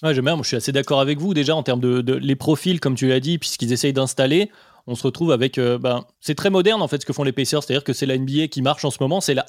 Ouais, 0.03 0.13
j'aime 0.13 0.25
bien. 0.25 0.35
Moi, 0.35 0.43
je 0.43 0.49
suis 0.49 0.57
assez 0.57 0.71
d'accord 0.71 0.99
avec 0.99 1.19
vous 1.19 1.33
déjà 1.33 1.55
en 1.55 1.63
termes 1.63 1.79
de, 1.79 2.01
de 2.01 2.13
les 2.13 2.35
profils, 2.35 2.79
comme 2.79 2.95
tu 2.95 3.07
l'as 3.07 3.19
dit, 3.19 3.37
puisqu'ils 3.37 3.71
essayent 3.71 3.93
d'installer. 3.93 4.51
On 4.87 4.95
se 4.95 5.03
retrouve 5.03 5.31
avec, 5.31 5.57
euh, 5.57 5.77
ben, 5.77 6.05
c'est 6.19 6.35
très 6.35 6.49
moderne 6.49 6.81
en 6.81 6.87
fait 6.87 7.01
ce 7.01 7.05
que 7.05 7.13
font 7.13 7.23
les 7.23 7.31
Pacers, 7.31 7.63
c'est-à-dire 7.63 7.83
que 7.83 7.93
c'est 7.93 8.05
la 8.05 8.17
NBA 8.17 8.47
qui 8.47 8.61
marche 8.61 8.83
en 8.85 8.91
ce 8.91 8.97
moment. 8.99 9.21
C'est 9.21 9.35
la 9.35 9.45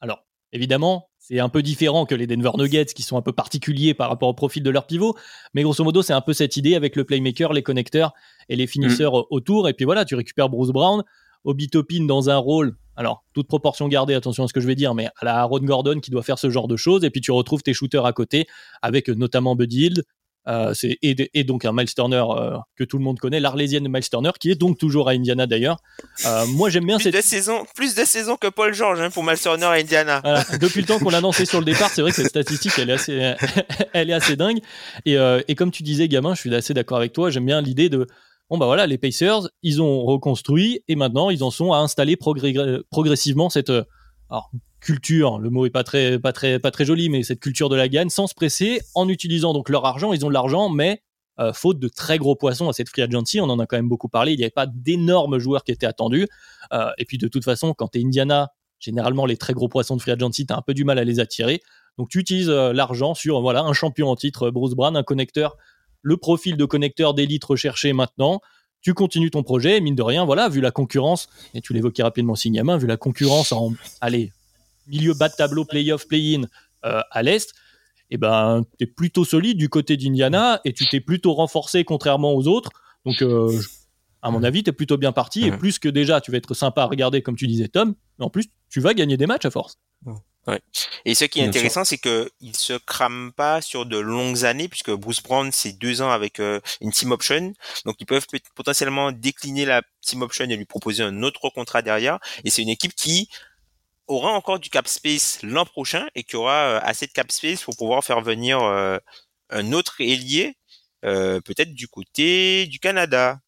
alors 0.00 0.24
évidemment 0.52 1.08
c'est 1.28 1.40
un 1.40 1.50
peu 1.50 1.62
différent 1.62 2.06
que 2.06 2.14
les 2.14 2.26
Denver 2.26 2.52
Nuggets 2.56 2.86
qui 2.86 3.02
sont 3.02 3.18
un 3.18 3.22
peu 3.22 3.32
particuliers 3.32 3.92
par 3.92 4.08
rapport 4.08 4.30
au 4.30 4.34
profil 4.34 4.62
de 4.62 4.70
leur 4.70 4.86
pivot. 4.86 5.14
Mais 5.52 5.62
grosso 5.62 5.84
modo, 5.84 6.00
c'est 6.00 6.14
un 6.14 6.22
peu 6.22 6.32
cette 6.32 6.56
idée 6.56 6.74
avec 6.74 6.96
le 6.96 7.04
playmaker, 7.04 7.52
les 7.52 7.62
connecteurs 7.62 8.14
et 8.48 8.56
les 8.56 8.66
finisseurs 8.66 9.12
mm. 9.12 9.24
autour. 9.28 9.68
Et 9.68 9.74
puis 9.74 9.84
voilà, 9.84 10.06
tu 10.06 10.14
récupères 10.14 10.48
Bruce 10.48 10.70
Brown, 10.70 11.04
Obi 11.44 11.68
Topin 11.68 12.04
dans 12.04 12.30
un 12.30 12.36
rôle. 12.36 12.76
Alors, 12.96 13.24
toute 13.32 13.46
proportion 13.46 13.86
gardée, 13.86 14.14
attention 14.14 14.44
à 14.44 14.48
ce 14.48 14.52
que 14.52 14.60
je 14.60 14.66
vais 14.66 14.74
dire, 14.74 14.94
mais 14.94 15.06
à 15.20 15.24
la 15.24 15.36
Aaron 15.40 15.60
Gordon 15.60 16.00
qui 16.00 16.10
doit 16.10 16.22
faire 16.22 16.38
ce 16.38 16.50
genre 16.50 16.66
de 16.66 16.76
choses. 16.76 17.04
Et 17.04 17.10
puis 17.10 17.20
tu 17.20 17.30
retrouves 17.30 17.62
tes 17.62 17.72
shooters 17.72 18.04
à 18.04 18.12
côté 18.12 18.46
avec 18.82 19.08
notamment 19.08 19.54
Buddy 19.54 19.84
Hield, 19.84 20.04
euh, 20.48 20.72
et, 21.02 21.44
donc 21.44 21.64
un 21.66 21.72
Miles 21.72 21.92
Turner 21.94 22.24
euh, 22.30 22.56
que 22.76 22.84
tout 22.84 22.96
le 22.96 23.04
monde 23.04 23.18
connaît, 23.18 23.38
l'Arlésienne 23.38 23.86
Miles 23.88 24.08
Turner, 24.08 24.30
qui 24.40 24.50
est 24.50 24.54
donc 24.54 24.78
toujours 24.78 25.08
à 25.08 25.12
Indiana 25.12 25.46
d'ailleurs. 25.46 25.76
Euh, 26.24 26.46
moi 26.46 26.70
j'aime 26.70 26.86
bien 26.86 26.96
plus 26.96 27.04
cette 27.04 27.16
de 27.16 27.20
saison, 27.20 27.66
plus 27.74 27.94
de 27.94 28.04
saisons 28.04 28.36
que 28.36 28.46
Paul 28.46 28.72
George 28.72 29.00
hein, 29.00 29.10
pour 29.10 29.24
Miles 29.24 29.38
Turner 29.38 29.66
à 29.66 29.72
Indiana. 29.72 30.22
depuis 30.58 30.80
le 30.80 30.86
temps 30.86 30.98
qu'on 30.98 31.10
l'a 31.10 31.18
annoncé 31.18 31.44
sur 31.44 31.58
le 31.58 31.66
départ, 31.66 31.90
c'est 31.90 32.00
vrai 32.00 32.12
que 32.12 32.16
cette 32.16 32.28
statistique 32.28 32.72
elle 32.78 32.88
est 32.88 32.94
assez, 32.94 33.34
elle 33.92 34.08
est 34.08 34.14
assez 34.14 34.36
dingue. 34.36 34.60
Et, 35.04 35.16
et 35.48 35.54
comme 35.54 35.70
tu 35.70 35.82
disais, 35.82 36.08
gamin, 36.08 36.34
je 36.34 36.40
suis 36.40 36.54
assez 36.54 36.72
d'accord 36.72 36.96
avec 36.96 37.12
toi. 37.12 37.30
J'aime 37.30 37.46
bien 37.46 37.60
l'idée 37.60 37.90
de 37.90 38.06
bon 38.50 38.58
bah 38.58 38.66
voilà, 38.66 38.86
les 38.86 38.98
Pacers, 38.98 39.48
ils 39.62 39.82
ont 39.82 40.04
reconstruit 40.04 40.82
et 40.88 40.96
maintenant 40.96 41.30
ils 41.30 41.44
en 41.44 41.50
sont 41.50 41.72
à 41.72 41.78
installer 41.78 42.16
progressivement 42.16 43.50
cette 43.50 43.72
alors, 44.30 44.50
culture, 44.80 45.38
le 45.38 45.50
mot 45.50 45.66
est 45.66 45.70
pas 45.70 45.84
très, 45.84 46.18
pas 46.18 46.32
très, 46.32 46.58
pas 46.58 46.70
très 46.70 46.84
joli, 46.84 47.08
mais 47.08 47.22
cette 47.22 47.40
culture 47.40 47.68
de 47.68 47.76
la 47.76 47.88
gagne, 47.88 48.10
sans 48.10 48.26
se 48.26 48.34
presser, 48.34 48.80
en 48.94 49.08
utilisant 49.08 49.52
donc 49.52 49.68
leur 49.68 49.84
argent, 49.84 50.12
ils 50.12 50.24
ont 50.24 50.28
de 50.28 50.34
l'argent, 50.34 50.68
mais 50.68 51.02
euh, 51.40 51.52
faute 51.52 51.78
de 51.78 51.88
très 51.88 52.18
gros 52.18 52.36
poissons 52.36 52.68
à 52.68 52.72
cette 52.72 52.88
free 52.88 53.02
agency, 53.02 53.40
on 53.40 53.44
en 53.44 53.58
a 53.58 53.66
quand 53.66 53.76
même 53.76 53.88
beaucoup 53.88 54.08
parlé, 54.08 54.32
il 54.32 54.36
n'y 54.36 54.44
avait 54.44 54.50
pas 54.50 54.66
d'énormes 54.66 55.38
joueurs 55.38 55.64
qui 55.64 55.72
étaient 55.72 55.86
attendus, 55.86 56.28
euh, 56.72 56.90
et 56.98 57.04
puis 57.04 57.18
de 57.18 57.28
toute 57.28 57.44
façon, 57.44 57.74
quand 57.74 57.88
tu 57.88 58.00
es 58.00 58.04
Indiana, 58.04 58.52
généralement 58.78 59.26
les 59.26 59.36
très 59.36 59.54
gros 59.54 59.68
poissons 59.68 59.96
de 59.96 60.02
free 60.02 60.12
agency, 60.12 60.46
tu 60.46 60.52
as 60.52 60.56
un 60.56 60.62
peu 60.62 60.74
du 60.74 60.84
mal 60.84 60.98
à 60.98 61.04
les 61.04 61.20
attirer, 61.20 61.60
donc 61.96 62.08
tu 62.10 62.18
utilises 62.18 62.50
euh, 62.50 62.72
l'argent 62.72 63.14
sur 63.14 63.40
voilà 63.40 63.62
un 63.62 63.72
champion 63.72 64.08
en 64.08 64.16
titre, 64.16 64.50
Bruce 64.50 64.74
Brown, 64.74 64.96
un 64.96 65.02
connecteur, 65.02 65.56
le 66.02 66.16
profil 66.16 66.56
de 66.56 66.64
connecteur 66.64 67.14
d'élite 67.14 67.44
recherché 67.44 67.92
maintenant, 67.92 68.40
tu 68.80 68.94
continues 68.94 69.30
ton 69.30 69.42
projet, 69.42 69.80
mine 69.80 69.94
de 69.94 70.02
rien, 70.02 70.24
voilà, 70.24 70.48
vu 70.48 70.60
la 70.60 70.70
concurrence, 70.70 71.28
et 71.54 71.60
tu 71.60 71.72
l'évoquais 71.72 72.02
rapidement, 72.02 72.34
Signamin, 72.34 72.76
vu 72.76 72.86
la 72.86 72.96
concurrence 72.96 73.52
en, 73.52 73.72
allez, 74.00 74.32
milieu 74.86 75.14
bas 75.14 75.28
de 75.28 75.34
tableau, 75.34 75.64
playoff, 75.64 76.06
play-in 76.06 76.42
euh, 76.84 77.00
à 77.10 77.22
l'Est, 77.22 77.54
eh 78.10 78.16
ben, 78.16 78.64
tu 78.78 78.84
es 78.84 78.86
plutôt 78.86 79.24
solide 79.24 79.58
du 79.58 79.68
côté 79.68 79.96
d'Indiana 79.96 80.60
et 80.64 80.72
tu 80.72 80.86
t'es 80.88 81.00
plutôt 81.00 81.34
renforcé 81.34 81.84
contrairement 81.84 82.32
aux 82.34 82.46
autres. 82.46 82.70
Donc, 83.04 83.20
euh, 83.22 83.52
à 84.22 84.30
mon 84.30 84.42
avis, 84.42 84.62
tu 84.62 84.70
es 84.70 84.72
plutôt 84.72 84.96
bien 84.96 85.12
parti. 85.12 85.44
Et 85.46 85.52
plus 85.52 85.78
que 85.78 85.88
déjà, 85.88 86.20
tu 86.20 86.30
vas 86.30 86.38
être 86.38 86.54
sympa 86.54 86.82
à 86.82 86.86
regarder, 86.86 87.22
comme 87.22 87.36
tu 87.36 87.46
disais, 87.46 87.68
Tom, 87.68 87.94
mais 88.18 88.24
en 88.24 88.30
plus, 88.30 88.46
tu 88.70 88.80
vas 88.80 88.94
gagner 88.94 89.16
des 89.16 89.26
matchs 89.26 89.44
à 89.44 89.50
force. 89.50 89.78
Ouais. 90.48 90.60
Et 91.04 91.14
ce 91.14 91.26
qui 91.26 91.40
est 91.40 91.44
intéressant, 91.44 91.84
c'est 91.84 91.98
que 91.98 92.30
il 92.40 92.56
se 92.56 92.72
crame 92.72 93.32
pas 93.36 93.60
sur 93.60 93.84
de 93.84 93.98
longues 93.98 94.46
années, 94.46 94.68
puisque 94.68 94.90
Bruce 94.90 95.22
Brown 95.22 95.52
c'est 95.52 95.72
deux 95.72 96.00
ans 96.00 96.10
avec 96.10 96.40
euh, 96.40 96.58
une 96.80 96.90
team 96.90 97.12
option, 97.12 97.52
donc 97.84 97.96
ils 98.00 98.06
peuvent 98.06 98.26
potentiellement 98.54 99.12
décliner 99.12 99.66
la 99.66 99.82
team 100.00 100.22
option 100.22 100.46
et 100.46 100.56
lui 100.56 100.64
proposer 100.64 101.02
un 101.02 101.22
autre 101.22 101.50
contrat 101.50 101.82
derrière. 101.82 102.18
Et 102.44 102.50
c'est 102.50 102.62
une 102.62 102.70
équipe 102.70 102.94
qui 102.94 103.28
aura 104.06 104.30
encore 104.32 104.58
du 104.58 104.70
cap 104.70 104.88
space 104.88 105.40
l'an 105.42 105.66
prochain 105.66 106.06
et 106.14 106.24
qui 106.24 106.36
aura 106.36 106.54
euh, 106.54 106.80
assez 106.82 107.06
de 107.06 107.12
cap 107.12 107.30
space 107.30 107.62
pour 107.62 107.76
pouvoir 107.76 108.02
faire 108.02 108.22
venir 108.22 108.62
euh, 108.62 108.96
un 109.50 109.72
autre 109.72 110.00
ailier, 110.00 110.56
peut-être 111.02 111.74
du 111.74 111.88
côté 111.88 112.66
du 112.66 112.78
Canada. 112.78 113.38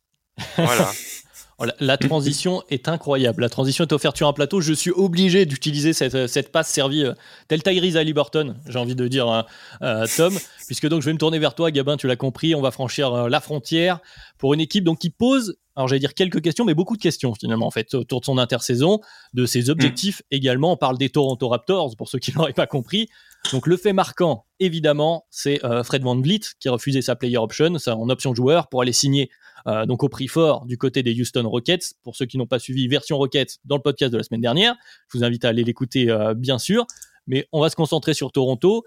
Voilà. 0.56 0.92
Oh, 1.62 1.66
la, 1.78 1.98
transition 1.98 2.62
est 2.70 2.88
incroyable. 2.88 3.42
La 3.42 3.50
transition 3.50 3.84
est 3.84 3.92
offerte 3.92 4.16
sur 4.16 4.26
un 4.26 4.32
plateau. 4.32 4.62
Je 4.62 4.72
suis 4.72 4.90
obligé 4.90 5.44
d'utiliser 5.44 5.92
cette, 5.92 6.26
cette, 6.26 6.50
passe 6.50 6.68
servie 6.68 7.04
euh, 7.04 7.12
tel 7.48 7.62
Tyrese 7.62 7.98
à 7.98 8.02
Liberton, 8.02 8.54
j'ai 8.66 8.78
envie 8.78 8.94
de 8.94 9.06
dire, 9.08 9.28
euh, 9.28 9.42
euh, 9.82 10.06
Tom, 10.16 10.34
puisque 10.66 10.88
donc 10.88 11.02
je 11.02 11.06
vais 11.06 11.12
me 11.12 11.18
tourner 11.18 11.38
vers 11.38 11.54
toi, 11.54 11.70
Gabin, 11.70 11.98
tu 11.98 12.06
l'as 12.06 12.16
compris. 12.16 12.54
On 12.54 12.62
va 12.62 12.70
franchir 12.70 13.28
la 13.28 13.40
frontière 13.40 14.00
pour 14.38 14.54
une 14.54 14.60
équipe 14.60 14.84
donc 14.84 15.00
qui 15.00 15.10
pose, 15.10 15.58
alors 15.76 15.86
j'allais 15.86 16.00
dire 16.00 16.14
quelques 16.14 16.40
questions, 16.40 16.64
mais 16.64 16.72
beaucoup 16.72 16.96
de 16.96 17.02
questions 17.02 17.34
finalement 17.34 17.66
en 17.66 17.70
fait 17.70 17.92
autour 17.92 18.20
de 18.20 18.24
son 18.24 18.38
intersaison, 18.38 19.00
de 19.34 19.44
ses 19.44 19.68
objectifs 19.68 20.22
également. 20.30 20.72
On 20.72 20.76
parle 20.78 20.96
des 20.96 21.10
Toronto 21.10 21.46
Raptors 21.46 21.94
pour 21.94 22.08
ceux 22.08 22.18
qui 22.18 22.32
n'auraient 22.36 22.54
pas 22.54 22.66
compris. 22.66 23.10
Donc 23.52 23.66
le 23.66 23.76
fait 23.76 23.92
marquant, 23.92 24.46
évidemment, 24.58 25.26
c'est 25.30 25.64
euh, 25.64 25.82
Fred 25.82 26.02
Van 26.02 26.20
Vliet 26.20 26.40
qui 26.60 26.68
a 26.68 26.72
refusé 26.72 27.02
sa 27.02 27.16
player 27.16 27.38
option, 27.38 27.78
ça 27.78 27.96
en 27.96 28.08
option 28.08 28.34
joueur, 28.34 28.68
pour 28.68 28.82
aller 28.82 28.92
signer 28.92 29.30
euh, 29.66 29.86
donc 29.86 30.02
au 30.02 30.08
prix 30.08 30.28
fort 30.28 30.66
du 30.66 30.78
côté 30.78 31.02
des 31.02 31.18
Houston 31.18 31.48
Rockets. 31.48 31.94
Pour 32.02 32.16
ceux 32.16 32.26
qui 32.26 32.38
n'ont 32.38 32.46
pas 32.46 32.58
suivi 32.58 32.86
version 32.86 33.16
Rockets 33.16 33.58
dans 33.64 33.76
le 33.76 33.82
podcast 33.82 34.12
de 34.12 34.18
la 34.18 34.22
semaine 34.22 34.40
dernière, 34.40 34.76
je 35.08 35.18
vous 35.18 35.24
invite 35.24 35.44
à 35.44 35.48
aller 35.48 35.64
l'écouter 35.64 36.10
euh, 36.10 36.34
bien 36.34 36.58
sûr. 36.58 36.86
Mais 37.26 37.48
on 37.52 37.60
va 37.60 37.70
se 37.70 37.76
concentrer 37.76 38.14
sur 38.14 38.30
Toronto. 38.30 38.84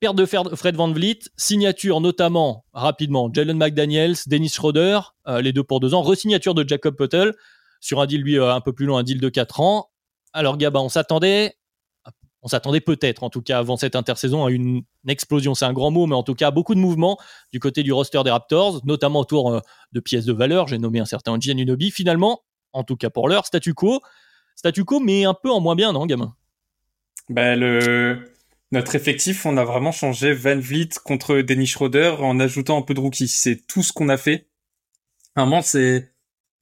Perte 0.00 0.16
de 0.16 0.26
Fred 0.26 0.74
Van 0.74 0.90
Vliet, 0.90 1.20
signature 1.36 2.00
notamment 2.00 2.64
rapidement 2.72 3.30
Jalen 3.32 3.56
McDaniels, 3.56 4.16
Dennis 4.26 4.48
Schroeder, 4.48 4.98
les 5.40 5.52
deux 5.52 5.62
pour 5.62 5.78
deux 5.78 5.94
ans, 5.94 6.02
resignature 6.02 6.54
de 6.54 6.68
Jacob 6.68 6.96
Puttle 6.96 7.36
sur 7.80 8.00
un 8.00 8.06
deal 8.06 8.20
lui 8.20 8.36
un 8.36 8.60
peu 8.60 8.72
plus 8.72 8.84
long, 8.84 8.96
un 8.96 9.04
deal 9.04 9.20
de 9.20 9.28
quatre 9.28 9.60
ans. 9.60 9.90
Alors 10.32 10.56
Gaba, 10.56 10.80
on 10.80 10.88
s'attendait 10.88 11.54
on 12.42 12.48
s'attendait 12.48 12.80
peut-être, 12.80 13.22
en 13.22 13.30
tout 13.30 13.40
cas 13.40 13.58
avant 13.58 13.76
cette 13.76 13.94
intersaison, 13.94 14.44
à 14.44 14.50
une, 14.50 14.82
explosion. 15.06 15.54
C'est 15.54 15.64
un 15.64 15.72
grand 15.72 15.90
mot, 15.90 16.06
mais 16.06 16.14
en 16.14 16.22
tout 16.22 16.34
cas 16.34 16.50
beaucoup 16.50 16.74
de 16.74 16.80
mouvements 16.80 17.18
du 17.52 17.60
côté 17.60 17.82
du 17.82 17.92
roster 17.92 18.20
des 18.24 18.30
Raptors, 18.30 18.80
notamment 18.84 19.20
autour 19.20 19.52
euh, 19.52 19.60
de 19.92 20.00
pièces 20.00 20.24
de 20.24 20.32
valeur. 20.32 20.68
J'ai 20.68 20.78
nommé 20.78 21.00
un 21.00 21.04
certain 21.04 21.38
Giannunobi. 21.38 21.90
Finalement, 21.90 22.42
en 22.72 22.84
tout 22.84 22.96
cas 22.96 23.10
pour 23.10 23.28
l'heure, 23.28 23.46
statu 23.46 23.74
quo. 23.74 24.00
Statu 24.56 24.84
quo, 24.84 25.00
mais 25.00 25.24
un 25.24 25.34
peu 25.34 25.50
en 25.50 25.60
moins 25.60 25.76
bien, 25.76 25.92
non, 25.92 26.06
gamin? 26.06 26.34
Ben, 27.28 27.58
le... 27.58 28.28
Notre 28.72 28.94
effectif, 28.94 29.44
on 29.44 29.56
a 29.58 29.64
vraiment 29.64 29.92
changé 29.92 30.32
Van 30.32 30.58
Vliet 30.58 30.88
contre 31.04 31.42
Dennis 31.42 31.66
Schroeder 31.66 32.16
en 32.20 32.40
ajoutant 32.40 32.78
un 32.78 32.82
peu 32.82 32.94
de 32.94 33.00
rookies. 33.00 33.28
C'est 33.28 33.66
tout 33.66 33.82
ce 33.82 33.92
qu'on 33.92 34.08
a 34.08 34.16
fait. 34.16 34.48
Vraiment, 35.36 35.60
c'est 35.60 36.12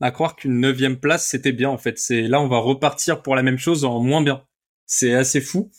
à 0.01 0.11
croire 0.11 0.35
qu'une 0.35 0.59
neuvième 0.59 0.99
place, 0.99 1.27
c'était 1.27 1.53
bien 1.53 1.71
en 1.71 1.79
fait. 1.79 1.99
C'est 1.99 2.23
là, 2.23 2.41
on 2.41 2.49
va 2.49 2.59
repartir 2.59 3.23
pour 3.23 3.37
la 3.37 3.43
même 3.43 3.59
chose 3.59 3.85
en 3.85 4.01
moins 4.01 4.23
bien. 4.23 4.45
C'est 4.93 5.15
assez 5.15 5.41
fou. 5.41 5.71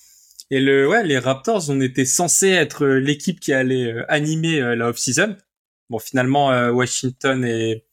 Et 0.52 0.62
le, 0.62 0.88
ouais, 0.88 1.04
les 1.04 1.20
Raptors, 1.20 1.70
on 1.70 1.82
était 1.82 2.06
censé 2.06 2.48
être 2.48 2.86
euh, 2.86 2.98
l'équipe 2.98 3.42
qui 3.42 3.52
allait 3.52 3.92
euh, 3.92 4.06
animer 4.08 4.62
euh, 4.62 4.74
la 4.74 4.88
off-season. 4.88 5.36
Bon, 5.90 6.00
finalement, 6.00 6.48
Washington 6.70 7.44
et, 7.44 7.84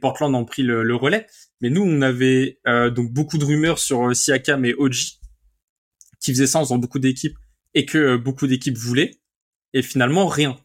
Portland 0.00 0.32
ont 0.36 0.44
pris 0.44 0.62
le, 0.62 0.94
relais. 0.94 1.26
Mais 1.60 1.70
nous, 1.70 1.82
on 1.82 2.00
avait 2.00 2.60
donc 2.64 3.10
beaucoup 3.12 3.38
de 3.38 3.44
rumeurs 3.44 3.80
sur 3.80 4.14
Siakam 4.14 4.64
et 4.64 4.72
Oji, 4.74 5.18
qui 6.20 6.30
faisaient 6.30 6.46
sens 6.46 6.68
dans 6.68 6.78
beaucoup 6.78 7.00
d'équipes 7.00 7.36
et 7.74 7.86
que 7.86 8.14
beaucoup 8.14 8.46
d'équipes 8.46 8.78
voulaient. 8.78 9.16
Et 9.72 9.82
finalement, 9.82 10.28
rien. 10.28 10.56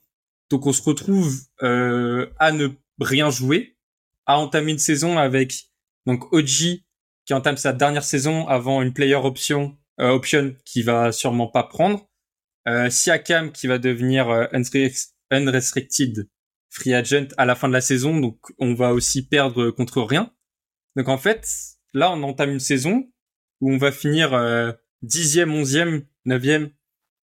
Donc, 0.52 0.68
on 0.68 0.74
se 0.74 0.84
retrouve 0.84 1.40
à 1.60 2.52
ne 2.52 2.68
rien 3.00 3.32
jouer, 3.32 3.76
à 4.28 4.38
entamer 4.38 4.74
une 4.74 4.78
saison 4.78 5.18
avec 5.18 5.72
donc 6.06 6.32
Oji 6.32 6.86
qui 7.26 7.34
entame 7.34 7.58
sa 7.58 7.74
dernière 7.74 8.04
saison 8.04 8.48
avant 8.48 8.84
une 8.84 8.94
player 8.94 9.16
option 9.16 9.76
option 10.00 10.56
qui 10.66 10.82
va 10.82 11.12
sûrement 11.12 11.48
pas 11.48 11.64
prendre. 11.64 12.08
Euh, 12.68 12.90
Siakam 12.90 13.52
qui 13.52 13.68
va 13.68 13.78
devenir 13.78 14.30
euh, 14.30 14.46
unrestricted 15.32 16.28
free 16.70 16.94
agent 16.94 17.28
à 17.38 17.46
la 17.46 17.56
fin 17.56 17.68
de 17.68 17.74
la 17.74 17.82
saison, 17.82 18.20
donc 18.20 18.40
on 18.58 18.74
va 18.74 18.94
aussi 18.94 19.28
perdre 19.28 19.70
contre 19.70 20.02
rien. 20.02 20.34
Donc 20.96 21.08
en 21.08 21.18
fait, 21.18 21.48
là 21.94 22.12
on 22.12 22.24
entame 22.24 22.52
une 22.52 22.60
saison 22.60 23.10
où 23.62 23.72
on 23.72 23.78
va 23.78 23.92
finir 23.92 24.34
euh, 24.34 24.72
dixième, 25.02 25.54
onzième, 25.54 26.06
neuvième, 26.26 26.72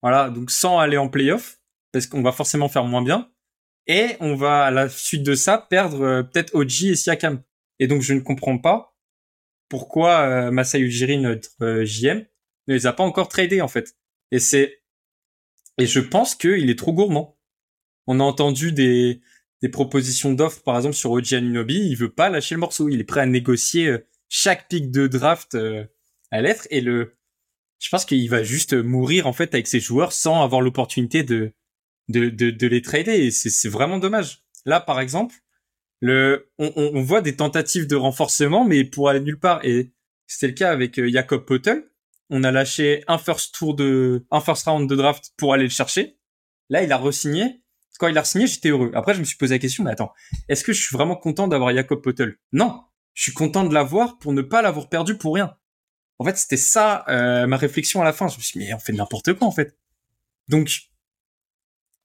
voilà, 0.01 0.29
donc 0.29 0.49
sans 0.49 0.79
aller 0.79 0.97
en 0.97 1.09
playoff 1.09 1.59
parce 1.91 2.07
qu'on 2.07 2.23
va 2.23 2.31
forcément 2.31 2.69
faire 2.69 2.85
moins 2.85 3.03
bien. 3.03 3.29
Et 3.85 4.15
on 4.21 4.35
va 4.35 4.63
à 4.63 4.71
la 4.71 4.87
suite 4.89 5.23
de 5.23 5.35
ça 5.35 5.57
perdre 5.57 6.21
peut-être 6.21 6.55
Oji 6.55 6.91
et 6.91 6.95
Siakam. 6.95 7.43
Et 7.79 7.87
donc 7.87 8.01
je 8.01 8.13
ne 8.13 8.21
comprends 8.21 8.57
pas 8.57 8.93
pourquoi 9.69 10.19
euh, 10.21 10.51
Masai 10.51 10.79
Ujiri, 10.79 11.17
notre 11.17 11.83
JM, 11.83 12.25
ne 12.67 12.73
les 12.73 12.85
a 12.85 12.93
pas 12.93 13.03
encore 13.03 13.27
tradés 13.27 13.61
en 13.61 13.67
fait. 13.67 13.95
Et 14.31 14.39
c'est 14.39 14.81
et 15.77 15.85
je 15.85 15.99
pense 15.99 16.35
qu'il 16.35 16.69
est 16.69 16.77
trop 16.77 16.93
gourmand. 16.93 17.37
On 18.07 18.19
a 18.19 18.23
entendu 18.23 18.71
des 18.71 19.21
des 19.61 19.69
propositions 19.69 20.33
d'offres 20.33 20.61
par 20.63 20.75
exemple 20.75 20.95
sur 20.95 21.11
Oji 21.11 21.35
Anunobi, 21.35 21.75
il 21.75 21.95
veut 21.95 22.11
pas 22.11 22.29
lâcher 22.29 22.55
le 22.55 22.59
morceau, 22.59 22.89
il 22.89 22.99
est 22.99 23.05
prêt 23.05 23.21
à 23.21 23.25
négocier 23.25 23.87
euh, 23.87 24.05
chaque 24.27 24.67
pic 24.67 24.91
de 24.91 25.07
draft 25.07 25.55
euh, 25.55 25.85
à 26.31 26.41
l'être 26.41 26.67
et 26.69 26.81
le 26.81 27.15
je 27.79 27.89
pense 27.89 28.05
qu'il 28.05 28.29
va 28.29 28.43
juste 28.43 28.73
mourir 28.73 29.27
en 29.27 29.33
fait 29.33 29.53
avec 29.53 29.67
ses 29.67 29.79
joueurs 29.79 30.13
sans 30.13 30.43
avoir 30.43 30.61
l'opportunité 30.61 31.23
de, 31.23 31.53
de 32.09 32.29
de, 32.29 32.49
de 32.49 32.67
les 32.67 32.81
trader 32.81 33.25
et 33.25 33.31
c'est 33.31 33.69
vraiment 33.69 33.99
dommage. 33.99 34.43
Là 34.65 34.79
par 34.81 34.99
exemple, 34.99 35.35
le 36.01 36.51
on, 36.57 36.71
on, 36.75 37.01
voit 37.01 37.21
des 37.21 37.35
tentatives 37.35 37.87
de 37.87 37.95
renforcement 37.95 38.65
mais 38.65 38.83
pour 38.83 39.09
aller 39.09 39.21
nulle 39.21 39.39
part 39.39 39.63
et 39.63 39.93
c'était 40.27 40.47
le 40.47 40.53
cas 40.53 40.71
avec 40.71 40.99
euh, 40.99 41.09
Jacob 41.09 41.45
Potel 41.45 41.85
on 42.35 42.43
a 42.43 42.51
lâché 42.51 43.03
un 43.07 43.19
first 43.19 43.53
tour 43.53 43.75
de, 43.75 44.25
un 44.31 44.41
first 44.41 44.65
round 44.65 44.89
de 44.89 44.95
draft 44.95 45.33
pour 45.37 45.53
aller 45.53 45.65
le 45.65 45.69
chercher. 45.69 46.17
Là, 46.69 46.81
il 46.81 46.91
a 46.91 46.97
re-signé. 46.97 47.61
Quand 47.99 48.07
il 48.07 48.17
a 48.17 48.23
re-signé, 48.23 48.47
j'étais 48.47 48.69
heureux. 48.69 48.91
Après, 48.95 49.13
je 49.13 49.19
me 49.19 49.23
suis 49.23 49.37
posé 49.37 49.53
la 49.53 49.59
question, 49.59 49.83
mais 49.83 49.91
attends, 49.91 50.11
est-ce 50.49 50.63
que 50.63 50.73
je 50.73 50.81
suis 50.81 50.95
vraiment 50.95 51.15
content 51.15 51.47
d'avoir 51.47 51.71
Jacob 51.71 52.01
Potel 52.01 52.39
Non, 52.51 52.81
je 53.13 53.21
suis 53.21 53.33
content 53.33 53.63
de 53.65 53.73
l'avoir 53.73 54.17
pour 54.17 54.33
ne 54.33 54.41
pas 54.41 54.63
l'avoir 54.63 54.89
perdu 54.89 55.15
pour 55.15 55.35
rien. 55.35 55.55
En 56.17 56.25
fait, 56.25 56.35
c'était 56.35 56.57
ça 56.57 57.05
euh, 57.07 57.45
ma 57.45 57.55
réflexion 57.55 58.01
à 58.01 58.03
la 58.03 58.13
fin. 58.13 58.27
Je 58.27 58.37
me 58.37 58.41
suis 58.41 58.59
dit, 58.59 58.65
mais 58.65 58.73
on 58.73 58.79
fait 58.79 58.93
n'importe 58.93 59.33
quoi 59.33 59.47
en 59.47 59.51
fait. 59.51 59.77
Donc, 60.47 60.89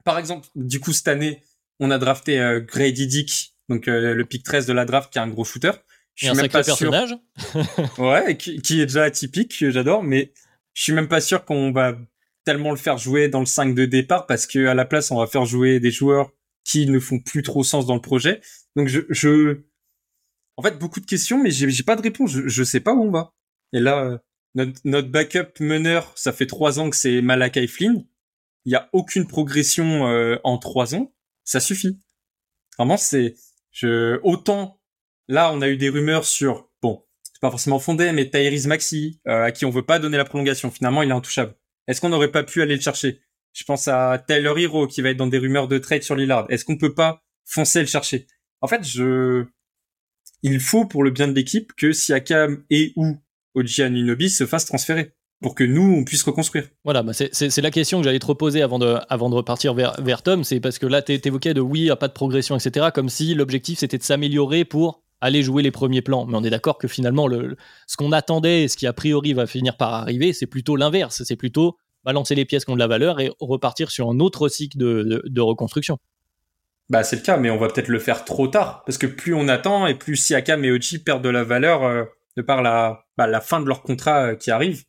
par 0.05 0.19
exemple, 0.19 0.47
du 0.55 0.79
coup, 0.79 0.93
cette 0.93 1.09
année, 1.09 1.43
on 1.81 1.91
a 1.91 1.97
drafté 1.97 2.39
euh, 2.39 2.61
Grady 2.61 3.07
Dick, 3.07 3.55
donc 3.71 3.89
euh, 3.89 4.13
le 4.13 4.25
pick 4.27 4.43
13 4.45 4.67
de 4.67 4.75
la 4.75 4.85
draft, 4.85 5.11
qui 5.11 5.19
est 5.19 5.23
un 5.23 5.29
gros 5.29 5.45
shooter. 5.45 5.73
Je 6.19 6.27
suis 6.27 6.37
même 6.37 6.49
pas 6.49 6.65
personnage. 6.65 7.15
ouais, 7.99 8.37
qui, 8.37 8.81
est 8.81 8.87
déjà 8.87 9.05
atypique, 9.05 9.57
que 9.57 9.71
j'adore, 9.71 10.03
mais 10.03 10.33
je 10.75 10.83
suis 10.83 10.93
même 10.93 11.07
pas 11.07 11.21
sûr 11.21 11.45
qu'on 11.45 11.71
va 11.71 11.97
tellement 12.45 12.71
le 12.71 12.77
faire 12.77 12.99
jouer 12.99 13.29
dans 13.29 13.39
le 13.39 13.47
5 13.47 13.73
de 13.73 13.85
départ 13.85 14.27
parce 14.27 14.49
que 14.49 14.67
à 14.67 14.75
la 14.75 14.85
place, 14.85 15.13
on 15.13 15.19
va 15.19 15.29
faire 15.29 15.45
jouer 15.45 15.79
des 15.79 15.93
joueurs 15.93 16.33
qui 16.65 16.87
ne 16.87 16.99
font 16.99 17.21
plus 17.21 17.43
trop 17.43 17.63
sens 17.63 17.87
dans 17.87 17.95
le 17.95 18.01
projet. 18.01 18.41
Donc 18.75 18.89
je, 18.89 19.03
je... 19.11 19.61
en 20.57 20.63
fait, 20.63 20.77
beaucoup 20.77 20.99
de 20.99 21.07
questions, 21.07 21.41
mais 21.41 21.53
j'ai 21.53 21.83
pas 21.85 21.95
de 21.95 22.03
réponse. 22.03 22.33
Je, 22.33 22.49
je 22.49 22.65
sais 22.65 22.81
pas 22.81 22.95
où 22.95 23.05
on 23.05 23.13
va. 23.13 23.33
Et 23.73 23.79
là, 23.79 24.05
euh, 24.05 24.19
notre, 24.57 24.81
notre 24.83 25.09
backup 25.09 25.61
meneur, 25.61 26.13
ça 26.17 26.33
fait 26.33 26.47
trois 26.47 26.81
ans 26.81 26.91
que 26.91 26.97
c'est 26.97 27.23
Malakai 27.23 27.69
Flynn. 27.69 28.05
Il 28.65 28.73
y 28.73 28.75
a 28.75 28.89
aucune 28.93 29.29
progression 29.29 30.09
euh, 30.09 30.37
en 30.43 30.59
trois 30.59 30.97
ans. 30.97 31.15
Ça 31.45 31.61
suffit. 31.61 32.01
Vraiment, 32.77 32.97
c'est 32.97 33.37
je 33.71 34.19
autant 34.25 34.78
Là, 35.29 35.53
on 35.53 35.61
a 35.61 35.69
eu 35.69 35.77
des 35.77 35.91
rumeurs 35.91 36.25
sur, 36.25 36.69
bon, 36.83 37.05
c'est 37.23 37.41
pas 37.41 37.51
forcément 37.51 37.79
fondé, 37.79 38.13
mais 38.13 38.29
Tyrese 38.31 38.67
Maxi, 38.67 39.21
euh, 39.29 39.45
à 39.45 39.53
qui 39.53 39.65
on 39.65 39.71
veut 39.71 39.85
pas 39.85 39.99
donner 39.99 40.17
la 40.17 40.25
prolongation. 40.25 40.71
Finalement, 40.71 41.03
il 41.03 41.11
est 41.11 41.15
intouchable. 41.15 41.55
Est-ce 41.87 42.01
qu'on 42.01 42.09
n'aurait 42.09 42.33
pas 42.33 42.43
pu 42.43 42.63
aller 42.63 42.75
le 42.75 42.81
chercher? 42.81 43.21
Je 43.53 43.65
pense 43.65 43.89
à 43.89 44.23
Tyler 44.27 44.53
Hero 44.57 44.87
qui 44.87 45.03
va 45.03 45.11
être 45.11 45.17
dans 45.17 45.27
des 45.27 45.39
rumeurs 45.39 45.69
de 45.69 45.79
trade 45.79 46.03
sur 46.03 46.17
Lillard. 46.17 46.47
Est-ce 46.51 46.65
qu'on 46.65 46.77
peut 46.77 46.95
pas 46.95 47.23
foncer 47.45 47.81
le 47.81 47.87
chercher? 47.87 48.27
En 48.61 48.69
fait, 48.69 48.85
je, 48.85 49.45
il 50.43 50.61
faut 50.61 50.87
pour 50.87 51.03
le 51.03 51.11
bien 51.11 51.29
de 51.29 51.35
l'équipe 51.35 51.73
que 51.75 51.93
Siakam 51.93 52.65
et 52.71 52.93
ou 52.97 53.17
Oji 53.55 53.83
Anunobi 53.83 54.31
se 54.31 54.47
fassent 54.47 54.67
transférer 54.67 55.13
pour 55.41 55.55
que 55.55 55.65
nous, 55.65 55.95
on 55.97 56.05
puisse 56.05 56.23
reconstruire. 56.23 56.69
Voilà, 56.85 57.03
bah 57.03 57.13
c'est 57.13 57.61
la 57.61 57.71
question 57.71 57.99
que 57.99 58.05
j'allais 58.05 58.19
te 58.19 58.27
reposer 58.27 58.61
avant 58.61 58.79
de, 58.79 58.97
avant 59.09 59.31
de 59.31 59.37
repartir 59.37 59.73
vers, 59.73 60.01
vers 60.01 60.23
Tom. 60.23 60.43
C'est 60.43 60.59
parce 60.61 60.79
que 60.79 60.87
là, 60.87 61.01
tu 61.01 61.13
évoquais 61.13 61.55
de 61.55 61.61
oui, 61.61 61.91
a 61.91 61.97
pas 61.97 62.09
de 62.09 62.13
progression, 62.13 62.57
etc. 62.57 62.89
Comme 62.93 63.09
si 63.09 63.35
l'objectif, 63.35 63.79
c'était 63.79 63.99
de 63.99 64.03
s'améliorer 64.03 64.65
pour 64.65 65.05
aller 65.21 65.43
jouer 65.43 65.63
les 65.63 65.71
premiers 65.71 66.03
plans. 66.03 66.27
Mais 66.27 66.37
on 66.37 66.45
est 66.45 66.51
d'accord 66.51 66.79
que 66.79 66.89
finalement, 66.89 67.27
le, 67.27 67.57
ce 67.87 67.97
qu'on 67.97 68.13
attendait 68.13 68.65
et 68.65 68.69
ce 68.69 68.77
qui 68.77 68.87
a 68.87 68.93
priori 68.93 69.33
va 69.33 69.47
finir 69.47 69.77
par 69.77 69.95
arriver, 69.95 70.33
c'est 70.33 70.47
plutôt 70.47 70.77
l'inverse. 70.77 71.23
C'est 71.25 71.37
plutôt 71.37 71.77
balancer 72.05 72.35
les 72.35 72.45
pièces 72.45 72.65
qui 72.65 72.71
ont 72.71 72.75
de 72.75 72.81
la 72.81 72.87
valeur 72.87 73.21
et 73.21 73.31
repartir 73.41 73.91
sur 73.91 74.09
un 74.09 74.21
autre 74.21 74.49
cycle 74.49 74.79
de, 74.79 75.41
reconstruction. 75.41 75.99
Bah 76.89 77.03
c'est 77.03 77.17
le 77.17 77.23
cas, 77.23 77.37
mais 77.37 77.51
on 77.51 77.59
va 77.59 77.69
peut-être 77.69 77.89
le 77.89 77.99
faire 77.99 78.25
trop 78.25 78.49
tard 78.49 78.83
parce 78.87 78.97
que 78.97 79.07
plus 79.07 79.35
on 79.35 79.49
attend 79.49 79.87
et 79.87 79.95
plus 79.95 80.17
Siakam 80.17 80.65
et 80.65 80.71
Ochi 80.71 80.99
perdent 80.99 81.23
de 81.23 81.29
la 81.29 81.45
valeur 81.45 81.85
euh, 81.85 82.05
de 82.39 82.43
par 82.43 82.63
la, 82.63 83.05
bah, 83.19 83.27
la 83.27 83.43
fin 83.43 83.61
de 83.61 83.67
leur 83.67 83.83
contrat 83.83 84.29
euh, 84.29 84.35
qui 84.37 84.51
arrive. 84.51 84.85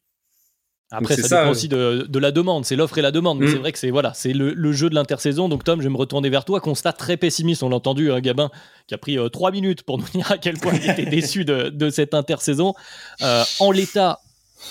Après, 0.91 1.15
ça, 1.15 1.21
dépend 1.21 1.47
euh, 1.47 1.52
aussi 1.52 1.67
de, 1.67 2.19
la 2.19 2.32
demande, 2.32 2.65
c'est 2.65 2.75
l'offre 2.75 2.97
et 2.97 3.02
la 3.02 3.12
demande. 3.12 3.39
Mais 3.39 3.45
mm. 3.45 3.52
c'est 3.52 3.58
vrai 3.58 3.71
que 3.71 3.78
c'est 3.80 3.91
voilà, 3.91 4.13
c'est 4.15 4.34
le, 4.34 4.71
jeu 4.71 4.89
de 4.89 4.95
l'intersaison. 4.95 5.47
Donc 5.47 5.63
Tom, 5.63 5.80
je 5.80 5.88
vais 5.88 5.93
me 5.93 5.97
retourner 5.97 6.30
vers 6.30 6.45
toi. 6.45 6.60
Constat 6.60 6.93
très 6.93 7.15
pessimiste, 7.15 7.62
on 7.62 7.69
l'a 7.69 7.75
entendu, 7.75 8.12
hein, 8.12 8.19
Gabin, 8.21 8.49
qui 8.88 8.95
a 8.95 8.97
pris 8.97 9.17
euh, 9.17 9.30
trois 9.30 9.52
minutes 9.52 9.84
pour 9.84 9.97
nous 9.99 10.08
dire 10.08 10.32
à 10.32 10.38
quel 10.38 10.58
point 10.58 10.73
il 10.73 10.89
était 10.89 11.06
déçu 11.10 11.45
de, 11.45 11.89
cette 11.91 12.13
intersaison. 12.13 12.73
Euh, 13.21 13.43
en 13.60 13.71
l'état 13.71 14.19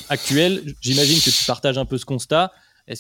actuel, 0.09 0.63
j'imagine 0.81 1.21
que 1.21 1.31
tu 1.31 1.45
partages 1.45 1.79
un 1.79 1.85
peu 1.85 1.99
ce 1.99 2.05
constat. 2.05 2.53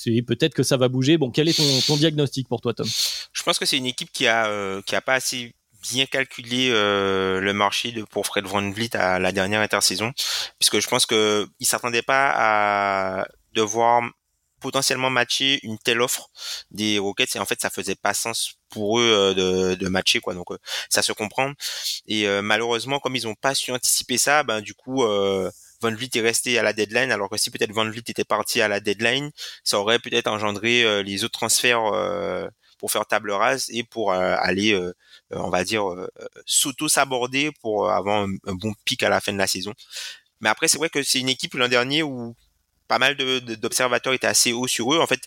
Et 0.04 0.20
peut-être 0.20 0.52
que 0.52 0.62
ça 0.62 0.76
va 0.76 0.88
bouger? 0.88 1.16
Bon, 1.16 1.30
quel 1.30 1.48
est 1.48 1.56
ton, 1.56 1.80
ton 1.86 1.96
diagnostic 1.96 2.46
pour 2.46 2.60
toi, 2.60 2.74
Tom? 2.74 2.86
Je 3.32 3.42
pense 3.42 3.58
que 3.58 3.64
c'est 3.64 3.78
une 3.78 3.86
équipe 3.86 4.12
qui 4.12 4.26
a 4.26 4.82
qui 4.82 4.94
a 4.94 5.00
pas 5.00 5.14
assez 5.14 5.54
bien 5.90 6.06
calculé 6.06 6.70
euh, 6.70 7.40
le 7.40 7.52
marché 7.52 7.92
de, 7.92 8.02
pour 8.02 8.26
Fred 8.26 8.44
Van 8.46 8.70
Vliet 8.70 8.94
à 8.96 9.18
la 9.18 9.32
dernière 9.32 9.60
intersaison, 9.60 10.12
puisque 10.58 10.80
je 10.80 10.88
pense 10.88 11.06
que 11.06 11.46
il 11.60 11.66
s'attendait 11.66 12.02
pas 12.02 12.32
à 12.34 13.26
devoir 13.52 14.02
potentiellement 14.60 15.10
matcher 15.10 15.60
une 15.62 15.78
telle 15.78 16.00
offre 16.00 16.30
des 16.72 16.98
Rockets 16.98 17.36
et 17.36 17.38
en 17.38 17.44
fait 17.44 17.60
ça 17.60 17.70
faisait 17.70 17.94
pas 17.94 18.12
sens 18.12 18.54
pour 18.70 18.98
eux 18.98 19.02
euh, 19.02 19.34
de, 19.34 19.74
de 19.76 19.88
matcher 19.88 20.20
quoi. 20.20 20.34
Donc 20.34 20.50
euh, 20.50 20.58
ça 20.90 21.02
se 21.02 21.12
comprend. 21.12 21.52
Et 22.06 22.26
malheureusement 22.42 22.98
comme 22.98 23.16
ils 23.16 23.28
ont 23.28 23.34
pas 23.34 23.54
su 23.54 23.70
anticiper 23.72 24.18
ça 24.18 24.42
ben 24.42 24.60
du 24.60 24.74
coup 24.74 25.04
Van 25.80 25.92
Vliet 25.94 26.10
est 26.14 26.20
resté 26.20 26.58
à 26.58 26.64
la 26.64 26.72
deadline, 26.72 27.12
alors 27.12 27.30
que 27.30 27.36
si 27.36 27.50
peut-être 27.52 27.72
Van 27.72 27.88
Vliet 27.88 28.02
était 28.08 28.24
parti 28.24 28.60
à 28.60 28.66
la 28.66 28.80
deadline, 28.80 29.30
ça 29.62 29.78
aurait 29.78 30.00
peut-être 30.00 30.26
engendré 30.26 31.04
les 31.04 31.22
autres 31.22 31.38
transferts 31.38 31.92
pour 32.78 32.90
faire 32.90 33.06
table 33.06 33.30
rase 33.30 33.66
et 33.70 33.84
pour 33.84 34.12
aller, 34.12 34.76
on 35.30 35.50
va 35.50 35.64
dire, 35.64 35.84
s'auto-saborder 36.46 37.52
pour 37.60 37.90
avoir 37.90 38.22
un, 38.22 38.32
un, 38.46 38.54
bon 38.54 38.72
pic 38.84 39.02
à 39.02 39.08
la 39.08 39.20
fin 39.20 39.32
de 39.32 39.38
la 39.38 39.46
saison. 39.46 39.72
Mais 40.40 40.48
après, 40.48 40.68
c'est 40.68 40.78
vrai 40.78 40.88
que 40.88 41.02
c'est 41.02 41.20
une 41.20 41.28
équipe 41.28 41.54
l'an 41.54 41.68
dernier 41.68 42.02
où 42.02 42.34
pas 42.88 42.98
mal 42.98 43.16
d'observateurs 43.16 44.14
étaient 44.14 44.26
assez 44.26 44.52
hauts 44.52 44.66
sur 44.66 44.92
eux. 44.94 44.98
En 44.98 45.06
fait, 45.06 45.20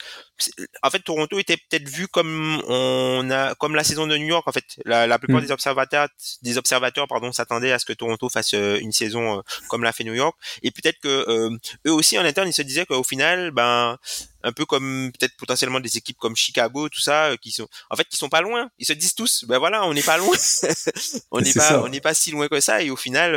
en 0.83 0.89
fait, 0.89 0.99
Toronto 0.99 1.39
était 1.39 1.57
peut-être 1.57 1.87
vu 1.87 2.07
comme 2.07 2.61
on 2.67 3.29
a, 3.31 3.55
comme 3.55 3.75
la 3.75 3.83
saison 3.83 4.07
de 4.07 4.17
New 4.17 4.27
York. 4.27 4.47
En 4.47 4.51
fait, 4.51 4.65
la, 4.85 5.07
la 5.07 5.19
plupart 5.19 5.41
mm. 5.41 5.45
des 5.45 5.51
observateurs, 5.51 6.07
des 6.41 6.57
observateurs, 6.57 7.07
pardon, 7.07 7.31
s'attendaient 7.31 7.71
à 7.71 7.79
ce 7.79 7.85
que 7.85 7.93
Toronto 7.93 8.29
fasse 8.29 8.53
euh, 8.53 8.79
une 8.79 8.91
saison 8.91 9.39
euh, 9.39 9.41
comme 9.69 9.83
l'a 9.83 9.91
fait 9.91 10.03
New 10.03 10.13
York. 10.13 10.37
Et 10.63 10.71
peut-être 10.71 10.99
que 10.99 11.07
euh, 11.07 11.57
eux 11.87 11.93
aussi 11.93 12.17
en 12.17 12.25
interne, 12.25 12.47
ils 12.47 12.53
se 12.53 12.61
disaient 12.61 12.85
qu'au 12.85 13.03
final, 13.03 13.51
ben, 13.51 13.97
un 14.43 14.51
peu 14.51 14.65
comme 14.65 15.11
peut-être 15.17 15.35
potentiellement 15.37 15.79
des 15.79 15.97
équipes 15.97 16.17
comme 16.17 16.35
Chicago, 16.35 16.89
tout 16.89 17.01
ça, 17.01 17.31
qui 17.41 17.51
sont, 17.51 17.67
en 17.89 17.95
fait, 17.95 18.05
qui 18.05 18.17
sont 18.17 18.29
pas 18.29 18.41
loin. 18.41 18.69
Ils 18.79 18.85
se 18.85 18.93
disent 18.93 19.13
tous, 19.13 19.45
ben 19.47 19.59
voilà, 19.59 19.85
on 19.85 19.93
n'est 19.93 20.01
pas 20.01 20.17
loin, 20.17 20.35
on 21.31 21.41
n'est 21.41 21.53
pas, 21.53 21.81
on 21.83 21.89
n'est 21.89 22.01
pas 22.01 22.13
si 22.13 22.31
loin 22.31 22.47
que 22.47 22.59
ça. 22.59 22.81
Et 22.81 22.89
au 22.89 22.95
final, 22.95 23.35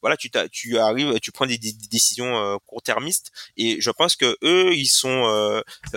voilà, 0.00 0.16
tu, 0.18 0.30
tu 0.50 0.78
arrives, 0.78 1.20
tu 1.20 1.32
prends 1.32 1.46
des, 1.46 1.58
des 1.58 1.72
décisions 1.90 2.58
court-termistes. 2.66 3.32
Et 3.56 3.80
je 3.80 3.90
pense 3.90 4.16
que 4.16 4.36
eux, 4.42 4.74
ils 4.74 4.88
sont 4.88 5.24
euh, 5.28 5.49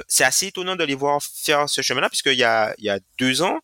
c'est 0.07 0.23
assez 0.23 0.47
étonnant 0.47 0.75
de 0.75 0.83
les 0.83 0.95
voir 0.95 1.21
faire 1.21 1.69
ce 1.69 1.81
chemin-là, 1.81 2.09
puisqu'il 2.09 2.33
y 2.33 2.43
a, 2.43 2.73
il 2.77 2.85
y 2.85 2.89
a 2.89 2.99
deux 3.17 3.41
ans, 3.41 3.59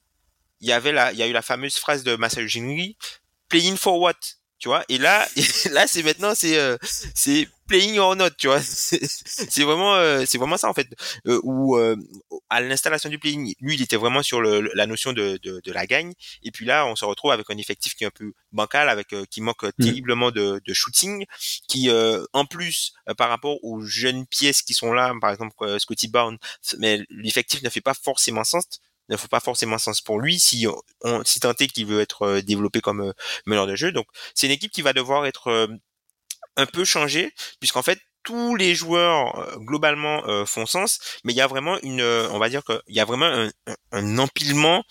il 0.61 0.67
y 0.67 0.71
avait 0.71 0.91
la, 0.91 1.11
il 1.11 1.17
y 1.17 1.23
a 1.23 1.27
eu 1.27 1.31
la 1.31 1.41
fameuse 1.41 1.77
phrase 1.77 2.03
de 2.03 2.15
Masayu 2.15 2.47
playing 3.49 3.77
for 3.77 3.99
what? 3.99 4.15
Tu 4.59 4.67
vois? 4.67 4.83
Et 4.89 4.97
là, 4.97 5.27
là, 5.71 5.87
c'est 5.87 6.03
maintenant, 6.03 6.33
c'est, 6.35 6.57
euh, 6.57 6.77
c'est 6.83 7.47
playing 7.69 7.99
or 7.99 8.15
not, 8.15 8.31
tu 8.31 8.47
vois. 8.47 8.61
c'est 8.61 9.63
vraiment, 9.63 9.95
euh, 9.95 10.25
c'est 10.25 10.37
vraiment 10.37 10.57
ça 10.57 10.67
en 10.67 10.73
fait. 10.73 10.87
Euh, 11.27 11.39
où 11.43 11.77
euh, 11.77 11.95
à 12.49 12.59
l'installation 12.59 13.09
du 13.09 13.19
playing, 13.19 13.53
lui, 13.61 13.75
il 13.75 13.81
était 13.81 13.95
vraiment 13.95 14.23
sur 14.23 14.41
le, 14.41 14.69
la 14.73 14.87
notion 14.87 15.13
de, 15.13 15.39
de, 15.41 15.61
de, 15.63 15.71
la 15.71 15.85
gagne. 15.85 16.13
Et 16.43 16.51
puis 16.51 16.65
là, 16.65 16.85
on 16.85 16.95
se 16.95 17.05
retrouve 17.05 17.31
avec 17.31 17.49
un 17.49 17.57
effectif 17.57 17.95
qui 17.95 18.03
est 18.03 18.07
un 18.07 18.11
peu 18.11 18.33
bancal, 18.51 18.89
avec 18.89 19.15
qui 19.29 19.41
manque 19.41 19.63
mm. 19.63 19.71
terriblement 19.83 20.31
de, 20.31 20.59
de 20.65 20.73
shooting, 20.73 21.25
qui 21.67 21.89
en 22.33 22.45
plus 22.45 22.93
par 23.17 23.29
rapport 23.29 23.63
aux 23.63 23.81
jeunes 23.81 24.25
pièces 24.25 24.63
qui 24.63 24.73
sont 24.73 24.91
là, 24.91 25.13
par 25.21 25.31
exemple 25.31 25.79
Scotty 25.79 26.07
Barnes, 26.07 26.37
mais 26.79 27.05
l'effectif 27.09 27.61
ne 27.61 27.69
fait 27.69 27.81
pas 27.81 27.93
forcément 27.93 28.43
sens 28.43 28.65
ne 29.09 29.17
fait 29.17 29.27
pas 29.27 29.39
forcément 29.39 29.79
sens 29.79 30.01
pour 30.01 30.19
lui 30.19 30.39
si 30.39 30.67
on 31.01 31.23
si 31.25 31.39
tant 31.39 31.53
est 31.53 31.67
qu'il 31.67 31.87
veut 31.87 31.99
être 31.99 32.41
développé 32.41 32.79
comme 32.79 33.11
meneur 33.47 33.65
de 33.65 33.75
jeu 33.75 33.91
donc 33.91 34.05
c'est 34.35 34.45
une 34.45 34.53
équipe 34.53 34.71
qui 34.71 34.83
va 34.83 34.93
devoir 34.93 35.25
être 35.25 35.67
un 36.59 36.65
peu 36.65 36.85
changé 36.85 37.33
puisqu'en 37.59 37.81
fait 37.81 37.99
tous 38.23 38.55
les 38.55 38.75
joueurs 38.75 39.39
euh, 39.39 39.57
globalement 39.57 40.27
euh, 40.27 40.45
font 40.45 40.65
sens, 40.65 40.99
mais 41.23 41.33
il 41.33 41.35
y 41.35 41.41
a 41.41 41.47
vraiment 41.47 41.79
une, 41.81 42.01
euh, 42.01 42.27
on 42.31 42.39
va 42.39 42.49
dire 42.49 42.63
qu'il 42.63 42.79
y 42.89 42.99
a 42.99 43.05
vraiment 43.05 43.25
un, 43.25 43.49
un 43.91 44.17
empilement 44.17 44.83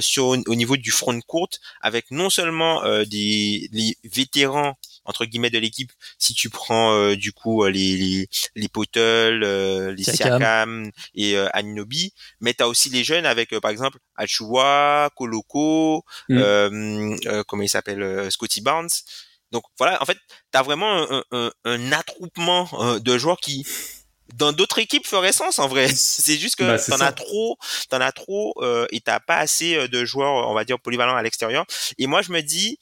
sur 0.00 0.26
au 0.26 0.54
niveau 0.54 0.76
du 0.76 0.90
front 0.90 1.18
court 1.26 1.48
avec 1.80 2.10
non 2.10 2.30
seulement 2.30 2.82
des 3.04 3.68
les 3.72 3.96
vétérans 4.04 4.78
entre 5.04 5.24
guillemets 5.24 5.50
de 5.50 5.58
l'équipe 5.58 5.92
si 6.18 6.34
tu 6.34 6.50
prends 6.50 7.14
du 7.14 7.32
coup 7.32 7.64
les 7.66 7.96
les, 7.96 8.28
les 8.54 8.68
Potel, 8.68 9.40
les 9.40 10.04
Siakam 10.04 10.90
et 11.14 11.36
Aninobi, 11.52 12.14
mais 12.40 12.54
tu 12.54 12.62
as 12.62 12.68
aussi 12.68 12.90
les 12.90 13.02
jeunes 13.02 13.26
avec 13.26 13.58
par 13.58 13.70
exemple 13.70 13.98
Achua, 14.16 15.10
Koloko, 15.16 16.04
mm. 16.28 17.16
comment 17.48 17.62
il 17.62 17.68
s'appelle 17.68 18.30
Scotty 18.30 18.60
Barnes 18.60 18.88
donc 19.54 19.64
voilà, 19.78 20.02
en 20.02 20.04
fait, 20.04 20.18
tu 20.52 20.58
as 20.58 20.62
vraiment 20.62 21.06
un, 21.30 21.92
attroupement 21.92 22.68
euh, 22.72 22.98
de 22.98 23.16
joueurs 23.16 23.38
qui 23.38 23.64
dans 24.34 24.52
d'autres 24.52 24.80
équipes 24.80 25.06
ferait 25.06 25.32
sens 25.32 25.60
en 25.60 25.68
vrai. 25.68 25.86
C'est 25.94 26.36
juste 26.36 26.56
que 26.56 26.64
bah, 26.64 26.78
t'en 26.78 27.00
as 27.00 27.12
trop, 27.12 27.56
t'en 27.88 28.00
as 28.00 28.10
trop 28.10 28.52
euh, 28.58 28.86
et 28.90 29.00
t'as 29.00 29.20
pas 29.20 29.36
assez 29.36 29.76
euh, 29.76 29.86
de 29.86 30.04
joueurs, 30.04 30.48
on 30.50 30.54
va 30.54 30.64
dire 30.64 30.80
polyvalents 30.80 31.14
à 31.14 31.22
l'extérieur. 31.22 31.64
Et 31.98 32.08
moi 32.08 32.20
je 32.20 32.32
me 32.32 32.40
dis 32.40 32.78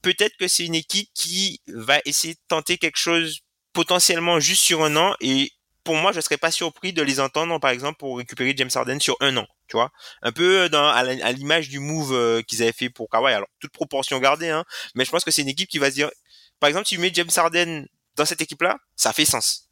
peut-être 0.00 0.34
que 0.38 0.48
c'est 0.48 0.64
une 0.64 0.74
équipe 0.74 1.10
qui 1.14 1.60
va 1.66 2.00
essayer 2.06 2.34
de 2.34 2.40
tenter 2.48 2.78
quelque 2.78 2.98
chose 2.98 3.40
potentiellement 3.74 4.40
juste 4.40 4.62
sur 4.62 4.82
un 4.82 4.96
an 4.96 5.14
et 5.20 5.52
pour 5.84 5.94
moi 5.94 6.12
je 6.12 6.20
serais 6.20 6.38
pas 6.38 6.50
surpris 6.50 6.92
de 6.92 7.02
les 7.02 7.20
entendre 7.20 7.58
par 7.60 7.70
exemple 7.70 7.98
pour 7.98 8.18
récupérer 8.18 8.54
James 8.56 8.70
Harden 8.74 8.98
sur 8.98 9.16
un 9.20 9.36
an 9.36 9.46
tu 9.68 9.76
vois. 9.76 9.92
Un 10.22 10.32
peu 10.32 10.68
dans 10.68 10.88
à 10.88 11.32
l'image 11.32 11.68
du 11.68 11.78
move 11.78 12.12
euh, 12.12 12.42
qu'ils 12.42 12.62
avaient 12.62 12.72
fait 12.72 12.90
pour 12.90 13.08
Kawhi. 13.08 13.32
Alors 13.32 13.48
toute 13.60 13.72
proportion 13.72 14.18
gardée 14.18 14.48
hein 14.48 14.64
mais 14.94 15.04
je 15.04 15.10
pense 15.10 15.24
que 15.24 15.30
c'est 15.30 15.42
une 15.42 15.48
équipe 15.48 15.68
qui 15.68 15.78
va 15.78 15.90
se 15.90 15.94
dire 15.94 16.10
par 16.58 16.68
exemple 16.68 16.86
si 16.86 16.96
tu 16.96 17.00
mets 17.00 17.12
James 17.14 17.30
Harden 17.34 17.86
dans 18.16 18.24
cette 18.24 18.40
équipe 18.40 18.62
là 18.62 18.78
ça 18.96 19.12
fait 19.12 19.24
sens. 19.24 19.68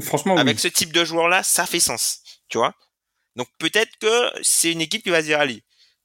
Franchement 0.00 0.36
avec 0.36 0.58
ce 0.58 0.68
type 0.68 0.92
de 0.92 1.04
joueur 1.04 1.28
là 1.28 1.42
ça 1.42 1.66
fait 1.66 1.80
sens 1.80 2.20
tu 2.48 2.58
vois. 2.58 2.74
Donc 3.36 3.48
peut-être 3.58 3.96
que 4.00 4.30
c'est 4.42 4.72
une 4.72 4.80
équipe 4.80 5.02
qui 5.02 5.10
va 5.10 5.20
se 5.20 5.26
dire 5.26 5.40
allez 5.40 5.62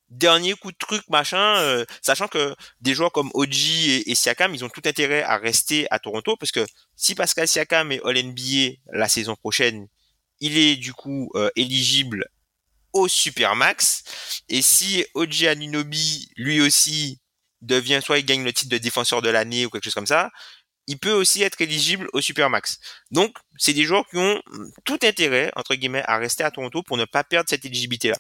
dernier 0.10 0.54
coup 0.54 0.72
de 0.72 0.78
truc 0.78 1.04
machin 1.10 1.58
euh, 1.60 1.86
sachant 2.02 2.28
que 2.28 2.56
des 2.82 2.94
joueurs 2.94 3.12
comme 3.12 3.30
Oji 3.34 4.04
et, 4.06 4.16
Siakam 4.16 4.56
ils 4.56 4.66
ont 4.66 4.70
tout 4.70 4.82
intérêt 4.86 5.24
à 5.24 5.38
rester 5.38 5.88
à 5.92 6.00
Toronto 6.00 6.36
parce 6.38 6.52
que 6.52 6.66
si 6.96 7.16
Pascal 7.16 7.48
Siakam 7.48 7.92
est 7.92 8.02
All 8.04 8.18
NBA 8.24 8.78
la 8.92 9.08
saison 9.08 9.36
prochaine 9.36 9.88
il 10.40 10.58
est 10.58 10.78
du 10.78 10.94
coup 10.94 11.30
euh, 11.36 11.50
éligible 11.56 12.26
au 12.94 13.08
Supermax. 13.08 14.04
Et 14.50 14.62
si 14.62 15.06
Oji 15.14 15.48
Anunobi, 15.48 16.30
lui 16.38 16.62
aussi, 16.62 17.20
devient, 17.62 18.00
soit 18.04 18.20
il 18.20 18.26
gagne 18.26 18.44
le 18.44 18.54
titre 18.54 18.72
de 18.72 18.78
défenseur 18.78 19.22
de 19.22 19.30
l'année 19.30 19.66
ou 19.66 19.70
quelque 19.70 19.84
chose 19.84 19.94
comme 19.94 20.08
ça, 20.08 20.30
il 20.88 20.98
peut 20.98 21.12
aussi 21.12 21.44
être 21.44 21.62
éligible 21.62 22.10
au 22.14 22.22
Supermax. 22.22 22.80
Donc, 23.12 23.38
c'est 23.58 23.74
des 23.74 23.84
joueurs 23.84 24.08
qui 24.10 24.18
ont 24.18 24.42
tout 24.86 25.00
intérêt, 25.04 25.52
entre 25.56 25.76
guillemets, 25.76 26.04
à 26.06 26.18
rester 26.18 26.44
à 26.44 26.52
Toronto 26.52 26.82
pour 26.82 26.98
ne 26.98 27.06
pas 27.06 27.24
perdre 27.24 27.50
cette 27.50 27.66
éligibilité-là. 27.66 28.18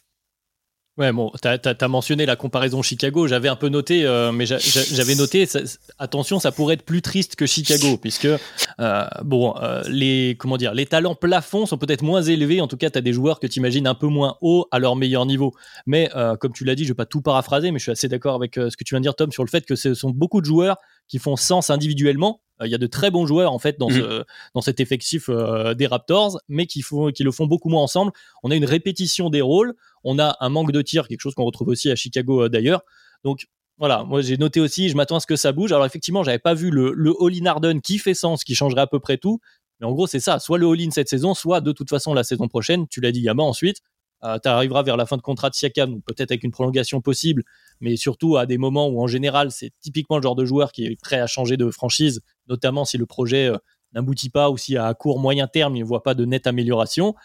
Ouais, 0.99 1.13
bon, 1.13 1.31
tu 1.41 1.47
as, 1.47 1.87
mentionné 1.87 2.25
la 2.25 2.35
comparaison 2.35 2.81
Chicago. 2.81 3.25
J'avais 3.25 3.47
un 3.47 3.55
peu 3.55 3.69
noté, 3.69 4.05
euh, 4.05 4.33
mais 4.33 4.45
j'avais 4.45 5.15
noté, 5.15 5.47
attention, 5.97 6.41
ça 6.41 6.51
pourrait 6.51 6.73
être 6.73 6.83
plus 6.83 7.01
triste 7.01 7.37
que 7.37 7.45
Chicago, 7.45 7.95
puisque, 7.95 8.27
euh, 8.81 9.05
bon, 9.23 9.55
euh, 9.61 9.81
les, 9.87 10.35
comment 10.37 10.57
dire, 10.57 10.73
les 10.73 10.85
talents 10.85 11.15
plafonds 11.15 11.65
sont 11.65 11.77
peut-être 11.77 12.01
moins 12.01 12.21
élevés. 12.21 12.59
En 12.59 12.67
tout 12.67 12.75
cas, 12.75 12.89
tu 12.89 12.97
as 12.97 13.01
des 13.01 13.13
joueurs 13.13 13.39
que 13.39 13.47
tu 13.47 13.59
imagines 13.59 13.87
un 13.87 13.95
peu 13.95 14.07
moins 14.07 14.35
haut 14.41 14.67
à 14.71 14.79
leur 14.79 14.97
meilleur 14.97 15.25
niveau. 15.25 15.53
Mais, 15.85 16.09
comme 16.41 16.51
tu 16.51 16.65
l'as 16.65 16.75
dit, 16.75 16.83
je 16.83 16.89
vais 16.89 16.95
pas 16.95 17.05
tout 17.05 17.21
paraphraser, 17.21 17.71
mais 17.71 17.79
je 17.79 17.83
suis 17.83 17.91
assez 17.93 18.09
d'accord 18.09 18.35
avec 18.35 18.55
ce 18.55 18.75
que 18.75 18.83
tu 18.83 18.93
viens 18.93 18.99
de 18.99 19.03
dire, 19.03 19.15
Tom, 19.15 19.31
sur 19.31 19.45
le 19.45 19.49
fait 19.49 19.65
que 19.65 19.77
ce 19.77 19.93
sont 19.93 20.09
beaucoup 20.09 20.41
de 20.41 20.45
joueurs 20.45 20.75
qui 21.07 21.17
font 21.17 21.37
sens 21.37 21.69
individuellement, 21.69 22.41
il 22.65 22.71
y 22.71 22.75
a 22.75 22.77
de 22.77 22.87
très 22.87 23.11
bons 23.11 23.25
joueurs 23.25 23.53
en 23.53 23.59
fait 23.59 23.79
dans, 23.79 23.89
mmh. 23.89 24.23
dans 24.55 24.61
cet 24.61 24.79
effectif 24.79 25.29
euh, 25.29 25.73
des 25.73 25.87
Raptors, 25.87 26.39
mais 26.47 26.65
qui, 26.65 26.81
font, 26.81 27.11
qui 27.11 27.23
le 27.23 27.31
font 27.31 27.45
beaucoup 27.45 27.69
moins 27.69 27.83
ensemble. 27.83 28.11
On 28.43 28.51
a 28.51 28.55
une 28.55 28.65
répétition 28.65 29.29
des 29.29 29.41
rôles, 29.41 29.75
on 30.03 30.19
a 30.19 30.37
un 30.39 30.49
manque 30.49 30.71
de 30.71 30.81
tir, 30.81 31.07
quelque 31.07 31.21
chose 31.21 31.35
qu'on 31.35 31.45
retrouve 31.45 31.69
aussi 31.69 31.89
à 31.91 31.95
Chicago 31.95 32.43
euh, 32.43 32.49
d'ailleurs. 32.49 32.81
Donc 33.23 33.47
voilà, 33.77 34.03
moi 34.03 34.21
j'ai 34.21 34.37
noté 34.37 34.59
aussi, 34.59 34.89
je 34.89 34.95
m'attends 34.95 35.17
à 35.17 35.19
ce 35.19 35.27
que 35.27 35.35
ça 35.35 35.51
bouge. 35.51 35.71
Alors 35.71 35.85
effectivement, 35.85 36.23
j'avais 36.23 36.39
pas 36.39 36.53
vu 36.53 36.69
le, 36.69 36.91
le 36.93 37.13
all-in 37.21 37.45
Harden 37.45 37.79
qui 37.79 37.97
fait 37.97 38.13
sens, 38.13 38.43
qui 38.43 38.55
changerait 38.55 38.81
à 38.81 38.87
peu 38.87 38.99
près 38.99 39.17
tout. 39.17 39.39
Mais 39.79 39.87
en 39.87 39.91
gros, 39.93 40.07
c'est 40.07 40.19
ça, 40.19 40.39
soit 40.39 40.57
le 40.57 40.67
all-in 40.67 40.91
cette 40.91 41.07
saison, 41.07 41.33
soit 41.33 41.61
de 41.61 41.71
toute 41.71 41.89
façon 41.89 42.13
la 42.13 42.23
saison 42.23 42.49
prochaine, 42.49 42.87
tu 42.87 42.99
l'as 42.99 43.13
dit 43.13 43.21
Yama 43.21 43.43
ensuite, 43.43 43.77
euh, 44.23 44.37
tu 44.41 44.49
arriveras 44.49 44.83
vers 44.83 44.97
la 44.97 45.05
fin 45.05 45.17
de 45.17 45.21
contrat 45.21 45.49
de 45.49 45.55
Siakam, 45.55 46.01
peut-être 46.01 46.31
avec 46.31 46.43
une 46.43 46.51
prolongation 46.51 46.99
possible, 46.99 47.43
mais 47.79 47.95
surtout 47.95 48.35
à 48.37 48.45
des 48.45 48.57
moments 48.57 48.87
où 48.87 49.01
en 49.01 49.07
général 49.07 49.51
c'est 49.51 49.71
typiquement 49.79 50.17
le 50.17 50.23
genre 50.23 50.35
de 50.35 50.45
joueur 50.45 50.71
qui 50.71 50.85
est 50.85 51.01
prêt 51.01 51.19
à 51.19 51.27
changer 51.27 51.55
de 51.55 51.69
franchise, 51.71 52.21
notamment 52.49 52.83
si 52.83 52.97
le 52.97 53.05
projet 53.05 53.47
euh, 53.47 53.57
n'aboutit 53.93 54.29
pas 54.29 54.49
ou 54.49 54.57
si 54.57 54.77
à 54.77 54.93
court 54.93 55.19
moyen 55.19 55.47
terme 55.47 55.75
il 55.75 55.79
ne 55.79 55.85
voit 55.85 56.03
pas 56.03 56.13
de 56.13 56.25
nette 56.25 56.47
amélioration. 56.47 57.15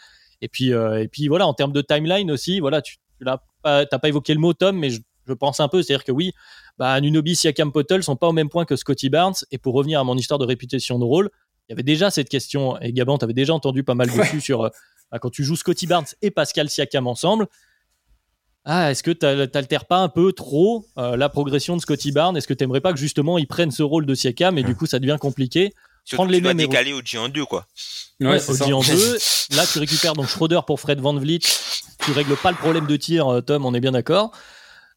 Et 0.41 0.49
puis, 0.49 0.73
euh, 0.73 1.03
et 1.03 1.09
puis 1.09 1.29
voilà, 1.29 1.47
en 1.47 1.55
termes 1.55 1.73
de 1.73 1.81
timeline 1.81 2.31
aussi, 2.31 2.61
voilà, 2.61 2.83
tu 2.83 2.99
n'as 3.21 3.39
pas, 3.63 3.87
pas 3.87 4.09
évoqué 4.09 4.35
le 4.35 4.41
mot 4.41 4.53
Tom, 4.53 4.79
mais 4.79 4.91
je, 4.91 5.01
pense 5.33 5.59
un 5.59 5.69
peu, 5.69 5.83
c'est-à-dire 5.83 6.05
que 6.05 6.13
oui, 6.13 6.33
bah, 6.77 7.01
Nunobi, 7.01 7.35
Siakam, 7.35 7.73
Potel 7.73 8.03
sont 8.03 8.17
pas 8.17 8.29
au 8.29 8.33
même 8.33 8.51
point 8.51 8.67
que 8.67 8.77
Scotty 8.77 9.09
Barnes. 9.09 9.35
Et 9.51 9.59
pour 9.59 9.75
revenir 9.75 10.01
à 10.01 10.05
mon 10.05 10.17
histoire 10.17 10.39
de 10.39 10.45
réputation 10.45 10.99
de 10.99 11.05
rôle, 11.05 11.31
il 11.67 11.73
y 11.73 11.75
avait 11.75 11.83
déjà 11.83 12.11
cette 12.11 12.29
question, 12.29 12.79
et 12.81 12.93
Gabon, 12.93 13.17
tu 13.17 13.25
avais 13.25 13.33
déjà 13.33 13.55
entendu 13.55 13.85
pas 13.85 13.95
mal 13.95 14.09
dessus 14.15 14.43
sur 14.43 14.65
bah, 14.65 14.71
quand 15.19 15.31
tu 15.31 15.45
joues 15.45 15.57
Scotty 15.57 15.87
Barnes 15.87 16.07
et 16.23 16.31
Pascal 16.31 16.69
Siakam 16.69 17.07
ensemble, 17.07 17.47
ah, 18.65 18.91
est-ce 18.91 19.03
que 19.03 19.11
tu 19.11 19.27
n'altères 19.27 19.85
pas 19.85 19.99
un 19.99 20.09
peu 20.09 20.33
trop 20.33 20.87
euh, 20.97 21.17
la 21.17 21.29
progression 21.29 21.77
de 21.77 21.83
Scotty 21.83 22.13
Barnes? 22.13 22.37
Est-ce 22.37 22.49
que 22.49 22.55
tu 22.55 22.65
n'aimerais 22.65 22.81
pas 22.81 22.93
que 22.93 22.99
justement 22.99 23.37
il 23.37 23.47
prenne 23.47 23.71
ce 23.71 23.83
rôle 23.83 24.07
de 24.07 24.15
Siakam 24.15 24.57
et 24.57 24.63
du 24.63 24.75
coup 24.75 24.87
ça 24.87 24.99
devient 24.99 25.19
compliqué? 25.21 25.75
Prendre 26.13 26.31
les 26.31 26.41
mêmes 26.41 26.57
décaler 26.57 26.93
au 26.93 27.01
G 27.03 27.19
en 27.19 27.29
2 27.29 27.45
quoi. 27.45 27.67
Ouais, 28.21 28.51
au 28.51 28.55
G 28.55 28.73
en 28.73 28.81
2. 28.81 29.19
Là 29.57 29.65
tu 29.71 29.79
récupères 29.79 30.15
donc 30.15 30.29
Schroeder 30.29 30.61
pour 30.67 30.81
Fred 30.81 31.01
Van 31.01 31.15
Vliet. 31.15 31.41
Tu 32.05 32.13
règles 32.13 32.37
pas 32.37 32.51
le 32.51 32.57
problème 32.57 32.87
de 32.87 32.97
tir, 32.97 33.29
euh, 33.29 33.41
Tom, 33.43 33.67
on 33.67 33.75
est 33.75 33.81
bien 33.81 33.93
d'accord. 33.93 34.33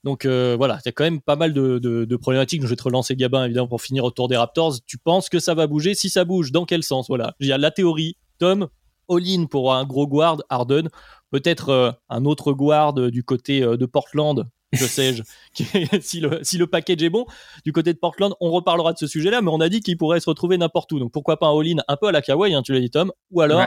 Donc 0.03 0.25
euh, 0.25 0.55
voilà, 0.57 0.79
il 0.85 0.87
y 0.87 0.89
a 0.89 0.91
quand 0.93 1.03
même 1.03 1.21
pas 1.21 1.35
mal 1.35 1.51
de, 1.51 2.15
problématiques. 2.15 2.61
Je 2.61 2.67
vais 2.67 2.75
te 2.77 2.83
relancer 2.83 3.17
Gabin 3.17 3.43
évidemment 3.43 3.67
pour 3.67 3.81
finir 3.81 4.05
autour 4.05 4.29
des 4.29 4.37
Raptors. 4.37 4.75
Tu 4.85 4.97
penses 4.97 5.27
que 5.27 5.39
ça 5.39 5.53
va 5.53 5.67
bouger? 5.67 5.93
Si 5.93 6.09
ça 6.09 6.23
bouge, 6.23 6.53
dans 6.53 6.65
quel 6.65 6.83
sens? 6.83 7.07
Voilà, 7.09 7.35
il 7.41 7.47
y 7.47 7.51
a 7.51 7.57
la 7.57 7.71
théorie. 7.71 8.15
Tom, 8.39 8.69
all-in 9.09 9.45
pour 9.45 9.73
un 9.73 9.85
gros 9.85 10.07
guard, 10.07 10.37
Harden. 10.49 10.89
Peut-être 11.31 11.69
euh, 11.69 11.91
un 12.09 12.25
autre 12.25 12.53
guard 12.53 12.93
du 12.93 13.23
côté 13.23 13.63
euh, 13.63 13.77
de 13.77 13.85
Portland 13.85 14.47
que 14.73 14.85
sais-je, 14.85 15.23
si 16.01 16.19
le, 16.19 16.39
si 16.43 16.57
le 16.57 16.67
package 16.67 17.01
est 17.01 17.09
bon. 17.09 17.25
Du 17.63 17.71
côté 17.71 17.93
de 17.93 17.97
Portland, 17.97 18.33
on 18.41 18.51
reparlera 18.51 18.93
de 18.93 18.97
ce 18.97 19.07
sujet-là, 19.07 19.41
mais 19.41 19.49
on 19.49 19.61
a 19.61 19.69
dit 19.69 19.79
qu'il 19.79 19.97
pourrait 19.97 20.19
se 20.19 20.29
retrouver 20.29 20.57
n'importe 20.57 20.91
où. 20.91 20.99
Donc 20.99 21.11
pourquoi 21.11 21.37
pas 21.37 21.47
un 21.47 21.57
all-in 21.57 21.77
un 21.87 21.95
peu 21.95 22.07
à 22.07 22.11
la 22.11 22.21
Kawhi, 22.21 22.53
hein, 22.53 22.61
tu 22.61 22.73
l'as 22.73 22.81
dit 22.81 22.89
Tom, 22.89 23.11
ou 23.31 23.41
alors 23.41 23.61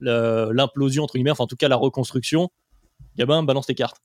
l'implosion, 0.00 1.02
entre 1.04 1.14
guillemets, 1.14 1.32
enfin 1.32 1.44
en 1.44 1.48
tout 1.48 1.56
cas 1.56 1.68
la 1.68 1.76
reconstruction. 1.76 2.50
Gabin, 3.16 3.42
balance 3.42 3.66
tes 3.66 3.74
cartes. 3.74 3.96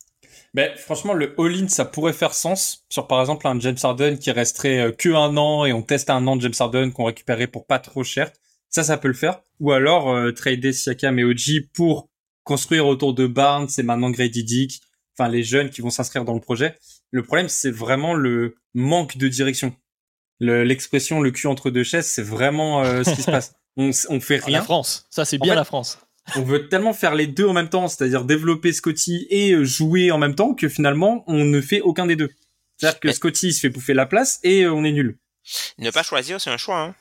Ben, 0.53 0.71
franchement, 0.75 1.13
le 1.13 1.35
all-in, 1.37 1.67
ça 1.67 1.85
pourrait 1.85 2.13
faire 2.13 2.33
sens 2.33 2.85
sur, 2.89 3.07
par 3.07 3.19
exemple, 3.19 3.47
un 3.47 3.59
James 3.59 3.77
Harden 3.81 4.17
qui 4.17 4.31
resterait 4.31 4.79
euh, 4.79 4.91
que 4.91 5.09
un 5.09 5.37
an 5.37 5.65
et 5.65 5.73
on 5.73 5.81
teste 5.81 6.09
un 6.09 6.25
an 6.27 6.35
de 6.35 6.41
James 6.41 6.53
Harden 6.59 6.91
qu'on 6.91 7.05
récupérait 7.05 7.47
pour 7.47 7.65
pas 7.65 7.79
trop 7.79 8.03
cher. 8.03 8.31
Ça, 8.69 8.83
ça 8.83 8.97
peut 8.97 9.07
le 9.07 9.13
faire. 9.13 9.41
Ou 9.59 9.71
alors, 9.71 10.09
euh, 10.09 10.31
trader 10.31 10.73
Siakam 10.73 11.19
et 11.19 11.23
OG 11.23 11.69
pour 11.73 12.09
construire 12.43 12.87
autour 12.87 13.13
de 13.13 13.27
Barnes 13.27 13.67
et 13.77 13.83
maintenant 13.83 14.09
Grady 14.09 14.43
Dick, 14.43 14.81
enfin, 15.17 15.29
les 15.29 15.43
jeunes 15.43 15.69
qui 15.69 15.81
vont 15.81 15.89
s'inscrire 15.89 16.25
dans 16.25 16.33
le 16.33 16.39
projet. 16.39 16.77
Le 17.11 17.23
problème, 17.23 17.49
c'est 17.49 17.71
vraiment 17.71 18.13
le 18.13 18.55
manque 18.73 19.17
de 19.17 19.27
direction. 19.27 19.75
L'expression 20.39 21.21
le, 21.21 21.31
cul 21.31 21.47
entre 21.47 21.69
deux 21.69 21.83
chaises, 21.83 22.07
c'est 22.07 22.23
vraiment 22.23 22.83
euh, 22.83 23.03
ce 23.03 23.13
qui 23.13 23.21
se 23.21 23.31
passe. 23.31 23.53
On, 23.77 23.91
on 24.09 24.19
fait 24.19 24.37
rien. 24.37 24.57
La 24.57 24.63
France, 24.63 25.05
ça 25.09 25.23
c'est 25.23 25.37
bien 25.37 25.55
la 25.55 25.63
France 25.63 25.99
on 26.35 26.41
veut 26.41 26.67
tellement 26.67 26.93
faire 26.93 27.15
les 27.15 27.27
deux 27.27 27.45
en 27.45 27.53
même 27.53 27.69
temps, 27.69 27.87
c'est-à-dire 27.87 28.23
développer 28.23 28.73
Scotty 28.73 29.27
et 29.29 29.51
euh, 29.53 29.63
jouer 29.63 30.11
en 30.11 30.17
même 30.17 30.35
temps, 30.35 30.53
que 30.53 30.69
finalement, 30.69 31.23
on 31.27 31.45
ne 31.45 31.61
fait 31.61 31.81
aucun 31.81 32.05
des 32.05 32.15
deux. 32.15 32.29
C'est-à-dire 32.77 32.99
que 32.99 33.11
Scotty 33.11 33.53
se 33.53 33.59
fait 33.61 33.69
bouffer 33.69 33.93
la 33.93 34.05
place 34.05 34.39
et 34.43 34.63
euh, 34.63 34.73
on 34.73 34.83
est 34.83 34.91
nul. 34.91 35.17
Ne 35.77 35.91
pas 35.91 36.03
choisir, 36.03 36.39
c'est 36.39 36.49
un 36.49 36.57
choix. 36.57 36.79
Hein. 36.79 36.95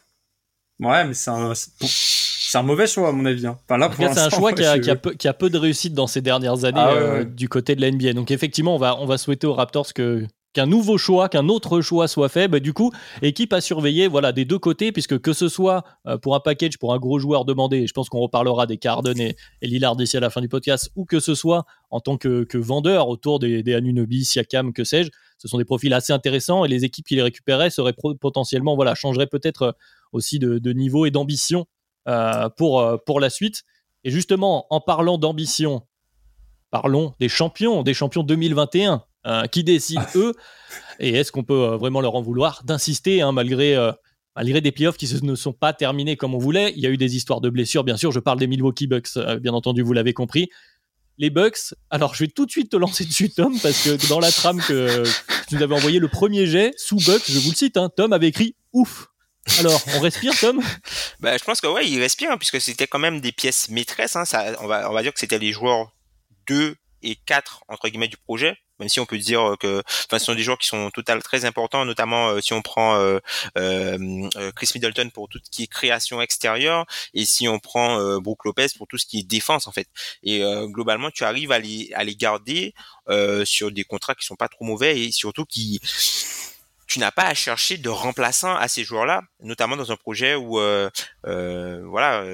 Ouais, 0.81 1.05
mais 1.05 1.15
c'est 1.15 1.31
un, 1.31 1.53
c'est 1.55 2.59
un 2.59 2.63
mauvais 2.63 2.87
choix 2.87 3.09
à 3.09 3.13
mon 3.13 3.25
avis. 3.25 3.47
Hein. 3.47 3.59
là, 3.69 3.91
c'est 3.97 4.19
un 4.19 4.31
choix 4.31 4.53
qui 4.55 4.65
a, 4.65 4.79
qui, 4.79 4.91
a 4.91 4.97
peu, 4.97 5.13
qui 5.13 5.27
a, 5.27 5.35
peu, 5.35 5.51
de 5.51 5.59
réussite 5.59 5.93
dans 5.93 6.07
ces 6.07 6.21
dernières 6.21 6.65
années 6.65 6.81
ah 6.81 6.93
euh, 6.93 7.25
du 7.25 7.49
côté 7.49 7.75
de 7.75 7.81
la 7.81 7.91
NBA. 7.91 8.13
Donc 8.13 8.31
effectivement, 8.31 8.75
on 8.75 8.79
va, 8.79 8.97
on 9.01 9.07
va 9.07 9.19
souhaiter 9.19 9.47
aux 9.47 9.55
Raptors 9.55 9.93
que 9.93 10.25
qu'un 10.55 10.67
nouveau 10.67 10.97
choix, 10.97 11.29
qu'un 11.29 11.49
autre 11.49 11.81
choix 11.81 12.09
soit 12.09 12.29
fait. 12.29 12.49
Bah, 12.49 12.61
du 12.61 12.73
coup, 12.73 12.91
équipe 13.23 13.53
à 13.53 13.61
surveiller 13.61 14.09
voilà, 14.09 14.33
des 14.33 14.45
deux 14.45 14.59
côtés, 14.59 14.93
puisque 14.93 15.19
que 15.21 15.33
ce 15.33 15.49
soit 15.49 15.85
euh, 16.07 16.17
pour 16.17 16.35
un 16.35 16.41
package, 16.41 16.79
pour 16.79 16.95
un 16.95 16.99
gros 16.99 17.19
joueur 17.19 17.45
demandé, 17.45 17.87
je 17.87 17.93
pense 17.93 18.09
qu'on 18.09 18.21
reparlera 18.21 18.67
des 18.67 18.79
Carden 18.79 19.21
et, 19.21 19.37
Lillard 19.63 19.97
d'ici 19.97 20.17
à 20.17 20.21
la 20.21 20.31
fin 20.31 20.41
du 20.41 20.49
podcast, 20.49 20.91
ou 20.97 21.05
que 21.05 21.21
ce 21.21 21.35
soit 21.35 21.65
en 21.91 22.01
tant 22.01 22.17
que, 22.17 22.47
vendeur 22.57 23.09
autour 23.09 23.39
des, 23.39 23.63
des 23.63 23.75
Anunobi, 23.75 24.25
Siakam, 24.25 24.73
que 24.73 24.85
sais-je, 24.85 25.11
ce 25.39 25.49
sont 25.49 25.59
des 25.59 25.65
profils 25.65 25.93
assez 25.93 26.13
intéressants 26.13 26.65
et 26.65 26.69
les 26.69 26.85
équipes 26.85 27.07
qui 27.07 27.15
les 27.15 27.23
récupéraient 27.23 27.71
seraient 27.71 27.95
potentiellement, 28.21 28.75
voilà, 28.75 28.95
changeraient 28.95 29.27
peut-être 29.27 29.63
euh, 29.63 29.73
aussi 30.13 30.39
de, 30.39 30.73
niveau 30.73 31.07
et 31.07 31.11
d'ambition 31.11 31.67
euh, 32.09 32.49
pour, 32.57 32.85
pour 33.07 33.21
la 33.21 33.31
suite. 33.31 33.63
Et 34.05 34.11
justement, 34.11 34.67
en 34.71 34.81
parlant 34.81 35.19
d'ambition, 35.19 35.87
parlons 36.71 37.15
des 37.21 37.29
champions, 37.29 37.83
des 37.83 37.95
champions 37.95 38.23
2021. 38.23 39.05
Euh, 39.27 39.47
qui 39.47 39.65
décident 39.65 40.01
ah. 40.07 40.17
eux. 40.19 40.33
Et 41.01 41.11
est-ce 41.11 41.33
qu'on 41.33 41.43
peut 41.43 41.65
euh, 41.65 41.77
vraiment 41.77 42.01
leur 42.01 42.15
en 42.15 42.23
vouloir 42.23 42.63
d'insister, 42.65 43.21
hein, 43.21 43.33
malgré, 43.33 43.75
euh, 43.75 43.91
malgré 44.37 44.61
des 44.61 44.71
playoffs 44.71 44.97
qui 44.97 45.13
ne 45.23 45.35
sont 45.35 45.53
pas 45.53 45.73
terminés 45.73 46.17
comme 46.17 46.35
on 46.35 46.39
voulait 46.39 46.73
Il 46.77 46.83
y 46.83 46.87
a 46.87 46.89
eu 46.89 46.97
des 46.97 47.17
histoires 47.17 47.41
de 47.41 47.51
blessures, 47.51 47.83
bien 47.83 47.97
sûr. 47.97 48.13
Je 48.13 48.21
parle 48.21 48.39
des 48.39 48.47
Milwaukee 48.47 48.87
Bucks, 48.87 49.19
bien 49.41 49.53
entendu, 49.53 49.83
vous 49.83 49.93
l'avez 49.93 50.15
compris. 50.15 50.49
Les 51.19 51.31
Bucks, 51.31 51.75
alors 51.91 52.15
je 52.15 52.25
vais 52.25 52.31
tout 52.31 52.47
de 52.47 52.51
suite 52.51 52.71
te 52.71 52.77
lancer 52.77 53.05
dessus, 53.05 53.29
Tom, 53.29 53.59
parce 53.61 53.83
que 53.83 54.09
dans 54.09 54.21
la 54.21 54.31
trame 54.31 54.63
que 54.63 55.03
tu 55.49 55.57
nous 55.57 55.63
avais 55.63 55.75
envoyé 55.75 55.99
le 55.99 56.09
premier 56.09 56.47
jet, 56.47 56.73
sous 56.77 56.97
Bucks, 56.97 57.29
je 57.29 57.41
vous 57.41 57.51
le 57.51 57.57
cite, 57.57 57.77
hein, 57.77 57.91
Tom 57.95 58.13
avait 58.13 58.29
écrit 58.29 58.55
ouf. 58.73 59.08
Alors, 59.59 59.83
on 59.95 60.01
respire, 60.01 60.39
Tom? 60.39 60.63
Bah, 61.21 61.37
Je 61.37 61.45
pense 61.45 61.61
que 61.61 61.67
ouais, 61.67 61.87
il 61.89 62.01
respire, 62.01 62.31
hein, 62.31 62.39
puisque 62.39 62.61
c'était 62.61 62.87
quand 62.87 62.99
même 62.99 63.21
des 63.21 63.33
pièces 63.33 63.69
maîtresses. 63.69 64.17
Hein, 64.17 64.25
ça, 64.25 64.57
on, 64.61 64.67
va, 64.67 65.03
dire 65.03 65.13
que 65.13 65.21
c'était 65.21 65.39
les 65.39 65.53
joueurs 65.53 65.93
2 66.47 66.77
et 67.03 67.17
4, 67.27 67.65
entre 67.69 67.89
guillemets, 67.89 68.09
du 68.09 68.17
projet 68.17 68.57
même 68.79 68.89
si 68.89 69.01
on 69.01 69.07
peut 69.07 69.19
dire 69.19 69.57
que 69.61 69.83
enfin 70.07 70.19
ce 70.19 70.27
sont 70.27 70.35
des 70.35 70.43
joueurs 70.43 70.59
qui 70.59 70.69
sont 70.69 70.91
total 70.91 71.23
très 71.23 71.45
importants 71.45 71.85
notamment 71.85 72.29
euh, 72.29 72.41
si 72.41 72.53
on 72.53 72.63
prend 72.63 72.97
euh, 72.97 73.19
euh, 73.57 74.31
Chris 74.55 74.71
Middleton 74.75 75.11
pour 75.11 75.29
tout 75.29 75.41
ce 75.43 75.51
qui 75.51 75.65
est 75.65 75.67
création 75.67 76.21
extérieure 76.21 76.87
et 77.15 77.27
si 77.27 77.49
on 77.49 77.59
prend 77.59 78.19
Brook 78.21 78.45
Lopez 78.45 78.69
pour 78.77 78.87
tout 78.87 78.99
ce 78.99 79.07
qui 79.07 79.21
est 79.21 79.25
défense 79.25 79.67
en 79.67 79.73
fait 79.73 79.89
et 80.23 80.43
globalement 80.67 81.11
tu 81.11 81.25
arrives 81.25 81.53
à 81.53 81.59
les 81.59 81.91
à 81.95 82.05
les 82.05 82.15
garder 82.15 82.75
sur 83.45 83.71
des 83.71 83.85
contrats 83.85 84.15
qui 84.15 84.25
sont 84.25 84.37
pas 84.37 84.49
trop 84.49 84.65
mauvais 84.65 85.01
et 85.01 85.13
surtout 85.13 85.45
qui 85.45 85.81
tu 86.89 86.99
n'as 86.99 87.13
pas 87.13 87.25
à 87.25 87.35
chercher 87.35 87.77
de 87.79 87.89
remplaçants 87.89 88.57
à 88.57 88.67
ces 88.67 88.83
joueurs-là, 88.83 89.23
notamment 89.41 89.77
dans 89.77 89.93
un 89.93 89.97
projet 89.97 90.35
où 90.35 90.59
euh, 90.59 90.91
euh, 91.27 91.83
voilà 91.87 92.25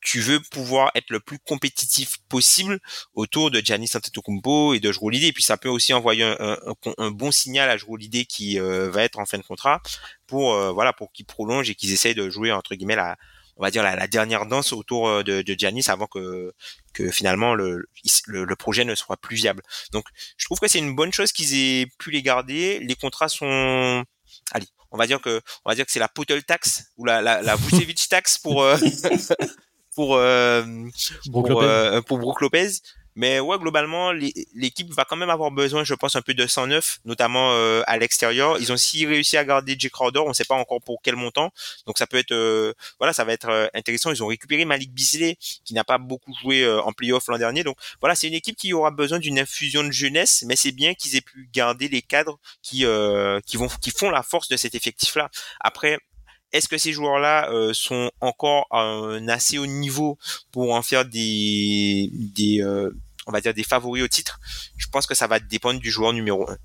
tu 0.00 0.20
veux 0.20 0.40
pouvoir 0.40 0.90
être 0.94 1.10
le 1.10 1.20
plus 1.20 1.38
compétitif 1.38 2.18
possible 2.28 2.78
autour 3.14 3.50
de 3.50 3.60
Giannis 3.60 3.90
Antetokounmpo 3.94 4.74
et 4.74 4.80
de 4.80 4.92
Jrue 4.92 5.14
Et 5.16 5.32
puis 5.32 5.42
ça 5.42 5.56
peut 5.56 5.68
aussi 5.68 5.92
envoyer 5.92 6.24
un, 6.24 7.10
bon 7.10 7.30
signal 7.30 7.68
à 7.68 7.76
Jrue 7.76 7.98
qui 8.28 8.60
euh, 8.60 8.90
va 8.90 9.02
être 9.02 9.18
en 9.18 9.26
fin 9.26 9.38
de 9.38 9.42
contrat 9.42 9.82
pour 10.26 10.54
euh, 10.54 10.72
voilà 10.72 10.92
pour 10.92 11.12
qu'ils 11.12 11.26
prolongent 11.26 11.70
et 11.70 11.74
qu'ils 11.74 11.92
essayent 11.92 12.14
de 12.14 12.30
jouer 12.30 12.52
entre 12.52 12.74
guillemets 12.74 12.96
la 12.96 13.16
on 13.58 13.62
va 13.64 13.70
dire 13.70 13.82
la, 13.82 14.06
dernière 14.06 14.46
danse 14.46 14.72
autour 14.72 15.08
euh, 15.08 15.22
de, 15.22 15.42
de 15.42 15.54
Giannis 15.58 15.84
avant 15.88 16.06
que 16.06 16.52
que 16.94 17.10
finalement 17.10 17.54
le, 17.54 17.88
le, 18.26 18.56
projet 18.56 18.84
ne 18.84 18.94
soit 18.94 19.16
plus 19.16 19.36
viable. 19.36 19.62
Donc 19.92 20.04
je 20.36 20.46
trouve 20.46 20.58
que 20.58 20.68
c'est 20.68 20.78
une 20.78 20.94
bonne 20.96 21.12
chose 21.12 21.32
qu'ils 21.32 21.54
aient 21.54 21.86
pu 21.98 22.10
les 22.10 22.22
garder. 22.22 22.78
Les 22.80 22.94
contrats 22.94 23.28
sont 23.28 24.04
allez 24.52 24.66
on 24.90 24.96
va 24.96 25.06
dire 25.06 25.20
que 25.20 25.40
on 25.64 25.70
va 25.70 25.74
dire 25.74 25.84
que 25.84 25.92
c'est 25.92 25.98
la 25.98 26.08
Potel 26.08 26.44
tax 26.44 26.92
ou 26.96 27.04
la 27.04 27.20
la, 27.20 27.42
la 27.42 27.56
Vucevic 27.56 28.08
tax 28.08 28.38
pour 28.38 28.64
pour 29.98 30.14
euh, 30.14 30.62
pour, 31.32 31.60
euh, 31.60 32.00
pour 32.02 32.18
Brook 32.18 32.40
Lopez. 32.40 32.70
Mais 33.18 33.40
ouais, 33.40 33.58
globalement, 33.58 34.12
l'équipe 34.12 34.92
va 34.94 35.04
quand 35.04 35.16
même 35.16 35.28
avoir 35.28 35.50
besoin, 35.50 35.82
je 35.82 35.92
pense, 35.94 36.14
un 36.14 36.22
peu 36.22 36.34
de 36.34 36.46
109, 36.46 37.00
notamment 37.04 37.50
euh, 37.50 37.82
à 37.88 37.98
l'extérieur. 37.98 38.58
Ils 38.60 38.70
ont 38.70 38.76
aussi 38.76 39.04
réussi 39.06 39.36
à 39.36 39.44
garder 39.44 39.74
Jake 39.76 39.90
Crowder, 39.90 40.20
on 40.20 40.28
ne 40.28 40.32
sait 40.34 40.44
pas 40.44 40.54
encore 40.54 40.80
pour 40.80 41.00
quel 41.02 41.16
montant. 41.16 41.50
Donc 41.88 41.98
ça 41.98 42.06
peut 42.06 42.16
être, 42.16 42.30
euh, 42.30 42.74
voilà, 43.00 43.12
ça 43.12 43.24
va 43.24 43.32
être 43.32 43.48
euh, 43.48 43.66
intéressant. 43.74 44.12
Ils 44.12 44.22
ont 44.22 44.28
récupéré 44.28 44.64
Malik 44.64 44.92
Bisley, 44.94 45.36
qui 45.64 45.74
n'a 45.74 45.82
pas 45.82 45.98
beaucoup 45.98 46.32
joué 46.40 46.64
en 46.68 46.92
playoff 46.92 47.26
l'an 47.26 47.38
dernier. 47.38 47.64
Donc 47.64 47.76
voilà, 48.00 48.14
c'est 48.14 48.28
une 48.28 48.34
équipe 48.34 48.54
qui 48.56 48.72
aura 48.72 48.92
besoin 48.92 49.18
d'une 49.18 49.40
infusion 49.40 49.82
de 49.82 49.90
jeunesse, 49.90 50.44
mais 50.46 50.54
c'est 50.54 50.70
bien 50.70 50.94
qu'ils 50.94 51.16
aient 51.16 51.20
pu 51.20 51.50
garder 51.52 51.88
les 51.88 52.02
cadres 52.02 52.38
qui 52.62 52.84
qui 53.46 53.56
vont 53.56 53.68
qui 53.82 53.90
font 53.90 54.10
la 54.10 54.22
force 54.22 54.46
de 54.46 54.56
cet 54.56 54.76
effectif-là. 54.76 55.28
Après, 55.58 55.98
est-ce 56.52 56.68
que 56.68 56.78
ces 56.78 56.92
joueurs-là 56.92 57.50
euh, 57.50 57.72
sont 57.74 58.10
encore 58.20 58.66
assez 59.28 59.58
haut 59.58 59.66
niveau 59.66 60.18
pour 60.50 60.74
en 60.74 60.82
faire 60.82 61.04
des, 61.04 62.10
des 62.12 62.62
euh, 62.62 62.90
on 63.28 63.32
va 63.32 63.40
dire 63.40 63.54
des 63.54 63.62
favoris 63.62 64.02
au 64.02 64.08
titre 64.08 64.40
Je 64.76 64.86
pense 64.88 65.06
que 65.06 65.14
ça 65.14 65.26
va 65.26 65.38
dépendre 65.38 65.78
du 65.78 65.90
joueur 65.90 66.12
numéro 66.12 66.48
1. 66.50 66.56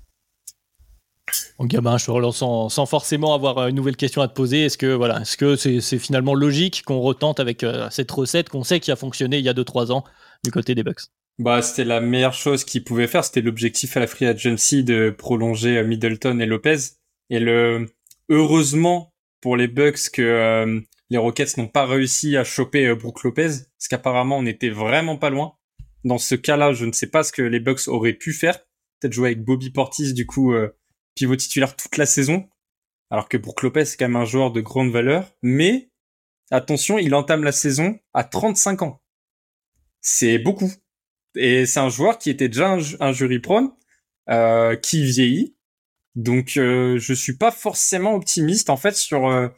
Bon, 1.58 1.64
gamin, 1.64 1.96
je 1.96 2.06
te 2.06 2.10
relance 2.10 2.38
sans, 2.38 2.86
forcément 2.86 3.34
avoir 3.34 3.68
une 3.68 3.76
nouvelle 3.76 3.96
question 3.96 4.20
à 4.22 4.28
te 4.28 4.34
poser. 4.34 4.64
Est-ce 4.64 4.76
que 4.76 4.92
voilà, 4.92 5.20
est-ce 5.20 5.36
que 5.36 5.56
c'est 5.56 5.98
finalement 5.98 6.34
logique 6.34 6.82
qu'on 6.84 7.00
retente 7.00 7.40
avec 7.40 7.62
euh, 7.62 7.88
cette 7.90 8.10
recette 8.10 8.48
qu'on 8.48 8.64
sait 8.64 8.80
qui 8.80 8.90
a 8.92 8.96
fonctionné 8.96 9.38
il 9.38 9.44
y 9.44 9.48
a 9.48 9.54
2-3 9.54 9.92
ans 9.92 10.04
du 10.44 10.50
côté 10.50 10.74
des 10.74 10.82
Bucks? 10.82 11.02
Bah, 11.38 11.62
c'était 11.62 11.84
la 11.84 12.00
meilleure 12.00 12.34
chose 12.34 12.64
qu'ils 12.64 12.84
pouvaient 12.84 13.06
faire. 13.06 13.24
C'était 13.24 13.40
l'objectif 13.40 13.96
à 13.96 14.00
la 14.00 14.06
free 14.06 14.26
agency 14.26 14.84
de 14.84 15.14
prolonger 15.16 15.82
Middleton 15.82 16.38
et 16.40 16.46
Lopez. 16.46 16.78
Et 17.30 17.40
le 17.40 17.88
heureusement 18.28 19.12
pour 19.40 19.56
les 19.56 19.68
Bucks 19.68 20.10
que 20.10 20.22
euh, 20.22 20.80
les 21.10 21.18
Rockets 21.18 21.58
n'ont 21.58 21.68
pas 21.68 21.86
réussi 21.86 22.36
à 22.36 22.44
choper 22.44 22.86
euh, 22.86 22.94
Brook 22.94 23.22
Lopez, 23.24 23.48
parce 23.78 23.88
qu'apparemment 23.88 24.38
on 24.38 24.46
était 24.46 24.70
vraiment 24.70 25.16
pas 25.16 25.30
loin. 25.30 25.54
Dans 26.04 26.18
ce 26.18 26.34
cas-là, 26.34 26.72
je 26.72 26.84
ne 26.84 26.92
sais 26.92 27.08
pas 27.08 27.22
ce 27.22 27.32
que 27.32 27.42
les 27.42 27.60
Bucks 27.60 27.88
auraient 27.88 28.12
pu 28.12 28.32
faire. 28.32 28.58
Peut-être 29.00 29.12
jouer 29.12 29.30
avec 29.30 29.44
Bobby 29.44 29.70
Portis, 29.70 30.12
du 30.12 30.26
coup, 30.26 30.52
euh, 30.52 30.76
pivot 31.14 31.36
titulaire 31.36 31.76
toute 31.76 31.96
la 31.96 32.06
saison. 32.06 32.48
Alors 33.10 33.28
que 33.28 33.36
Brook 33.36 33.62
Lopez, 33.62 33.84
c'est 33.84 33.96
quand 33.96 34.06
même 34.08 34.16
un 34.16 34.24
joueur 34.24 34.50
de 34.52 34.60
grande 34.60 34.90
valeur. 34.90 35.30
Mais, 35.42 35.90
attention, 36.50 36.98
il 36.98 37.14
entame 37.14 37.44
la 37.44 37.52
saison 37.52 37.98
à 38.12 38.24
35 38.24 38.82
ans. 38.82 39.02
C'est 40.00 40.38
beaucoup. 40.38 40.72
Et 41.36 41.66
c'est 41.66 41.80
un 41.80 41.88
joueur 41.88 42.18
qui 42.18 42.30
était 42.30 42.48
déjà 42.48 42.76
un, 43.00 43.12
jury 43.12 43.40
prone, 43.40 43.72
euh, 44.28 44.76
qui 44.76 45.04
vieillit, 45.04 45.54
donc 46.14 46.56
euh, 46.56 46.98
je 46.98 47.12
suis 47.12 47.36
pas 47.36 47.50
forcément 47.50 48.14
optimiste 48.14 48.70
en 48.70 48.76
fait 48.76 48.94
sur 48.96 49.28
euh, 49.28 49.48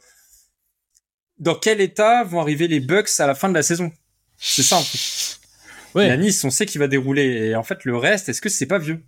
dans 1.37 1.55
quel 1.55 1.81
état 1.81 2.23
vont 2.23 2.41
arriver 2.41 2.67
les 2.67 2.79
Bucks 2.79 3.19
à 3.19 3.27
la 3.27 3.35
fin 3.35 3.49
de 3.49 3.53
la 3.53 3.63
saison. 3.63 3.91
C'est 4.37 4.63
ça 4.63 4.77
en 4.77 4.81
fait. 4.81 5.26
Ouais. 5.97 6.15
Nice, 6.17 6.43
on 6.43 6.49
sait 6.49 6.65
qu'il 6.65 6.79
va 6.79 6.87
dérouler 6.87 7.49
et 7.49 7.55
en 7.55 7.63
fait 7.63 7.83
le 7.83 7.97
reste, 7.97 8.29
est-ce 8.29 8.41
que 8.41 8.49
c'est 8.49 8.67
pas 8.67 8.79
vieux? 8.79 9.03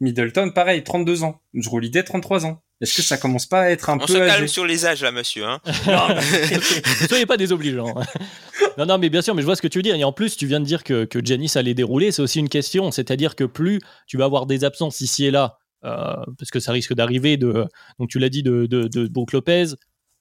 Middleton, 0.00 0.50
pareil, 0.50 0.82
32 0.82 1.22
ans. 1.22 1.40
Holiday, 1.70 2.02
33 2.02 2.46
ans. 2.46 2.62
Est-ce 2.80 2.96
que 2.96 3.02
ça 3.02 3.16
commence 3.16 3.46
pas 3.46 3.62
à 3.62 3.70
être 3.70 3.88
un 3.88 3.98
peu 3.98 4.04
On 4.04 4.06
se 4.08 4.12
calme 4.18 4.48
sur 4.48 4.66
les 4.66 4.84
âges 4.84 5.02
là, 5.02 5.12
monsieur. 5.12 5.44
Hein 5.46 5.60
Soyez 7.08 7.24
pas 7.26 7.36
désobligeants. 7.36 7.94
non, 8.78 8.86
non, 8.86 8.98
mais 8.98 9.08
bien 9.08 9.22
sûr, 9.22 9.34
mais 9.34 9.42
je 9.42 9.46
vois 9.46 9.56
ce 9.56 9.62
que 9.62 9.68
tu 9.68 9.78
veux 9.78 9.82
dire. 9.82 9.94
Et 9.94 10.04
en 10.04 10.12
plus, 10.12 10.36
tu 10.36 10.46
viens 10.46 10.60
de 10.60 10.64
dire 10.66 10.84
que, 10.84 11.04
que 11.04 11.24
Janice 11.24 11.56
allait 11.56 11.74
dérouler. 11.74 12.12
C'est 12.12 12.22
aussi 12.22 12.40
une 12.40 12.48
question. 12.48 12.90
C'est-à-dire 12.90 13.36
que 13.36 13.44
plus 13.44 13.80
tu 14.06 14.18
vas 14.18 14.24
avoir 14.24 14.46
des 14.46 14.64
absences 14.64 15.00
ici 15.00 15.24
et 15.24 15.30
là, 15.30 15.58
euh, 15.84 16.14
parce 16.38 16.50
que 16.50 16.60
ça 16.60 16.72
risque 16.72 16.94
d'arriver 16.94 17.36
de, 17.36 17.66
donc 17.98 18.08
tu 18.10 18.18
l'as 18.18 18.28
dit, 18.28 18.42
de, 18.42 18.66
de, 18.66 18.88
de 18.88 19.06
Brook 19.06 19.32
Lopez, 19.32 19.66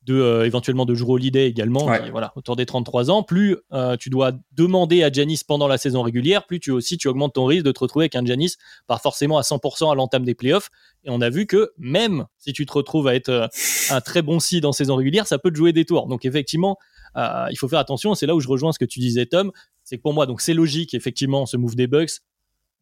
de 0.06 0.16
euh, 0.16 0.46
éventuellement 0.46 0.86
de 0.86 0.94
jouer 0.96 1.12
Holiday 1.14 1.48
également, 1.48 1.86
Ouais. 1.86 2.02
qui 2.02 2.08
est, 2.08 2.12
voilà, 2.12 2.34
autour 2.36 2.56
des 2.56 2.66
33 2.66 3.10
ans, 3.10 3.24
plus 3.24 3.58
euh, 3.72 3.96
tu 3.96 4.10
dois 4.10 4.34
demander 4.52 5.02
à 5.04 5.12
Janis 5.12 5.42
pendant 5.48 5.68
la 5.68 5.78
saison 5.78 6.02
régulière, 6.02 6.46
plus 6.46 6.60
tu 6.60 6.72
aussi 6.72 6.98
tu 6.98 7.08
augmentes 7.08 7.34
ton 7.36 7.46
risque 7.46 7.64
de 7.66 7.72
te 7.72 7.80
retrouver 7.80 8.04
avec 8.04 8.16
un 8.16 8.26
Janis 8.26 8.56
pas 8.88 8.98
forcément 8.98 9.38
à 9.38 9.42
100% 9.44 9.92
à 9.92 9.96
l'entame 9.96 10.26
des 10.26 10.36
playoffs. 10.36 10.70
Et 11.06 11.10
on 11.10 11.22
a 11.22 11.30
vu 11.30 11.46
que 11.46 11.72
même 11.78 12.26
si 12.38 12.52
tu 12.54 12.66
te 12.66 12.74
retrouves 12.74 13.08
à 13.08 13.16
être 13.16 13.30
euh, 13.30 13.48
un 13.92 14.02
très 14.02 14.22
bon 14.22 14.40
seed 14.40 14.66
en 14.66 14.72
saison 14.74 14.96
régulière, 14.96 15.26
ça 15.28 15.40
peut 15.40 15.52
te 15.52 15.56
jouer 15.56 15.72
des 15.74 15.86
tours. 15.86 16.08
Donc 16.08 16.26
effectivement, 16.26 16.78
euh, 17.16 17.46
il 17.52 17.58
faut 17.58 17.68
faire 17.68 17.80
attention. 17.80 18.14
C'est 18.16 18.26
là 18.26 18.36
où 18.36 18.40
je 18.42 18.48
rejoins 18.48 18.72
ce 18.74 18.80
que 18.80 18.86
tu 18.86 19.00
disais, 19.00 19.26
Tom. 19.26 19.52
C'est 19.84 19.98
que 19.98 20.02
pour 20.02 20.14
moi, 20.14 20.26
donc 20.26 20.42
c'est 20.42 20.54
logique 20.54 20.94
effectivement 20.94 21.46
ce 21.46 21.58
move 21.58 21.76
des 21.76 21.88
Bucks. 21.88 22.20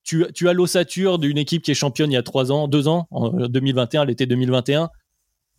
Tu, 0.03 0.25
tu 0.33 0.49
as 0.49 0.53
l'ossature 0.53 1.19
d'une 1.19 1.37
équipe 1.37 1.61
qui 1.61 1.69
est 1.69 1.75
championne 1.75 2.09
il 2.09 2.15
y 2.15 2.17
a 2.17 2.23
trois 2.23 2.51
ans, 2.51 2.67
deux 2.67 2.87
ans, 2.87 3.07
en 3.11 3.29
2021, 3.47 4.05
l'été 4.05 4.25
2021 4.25 4.89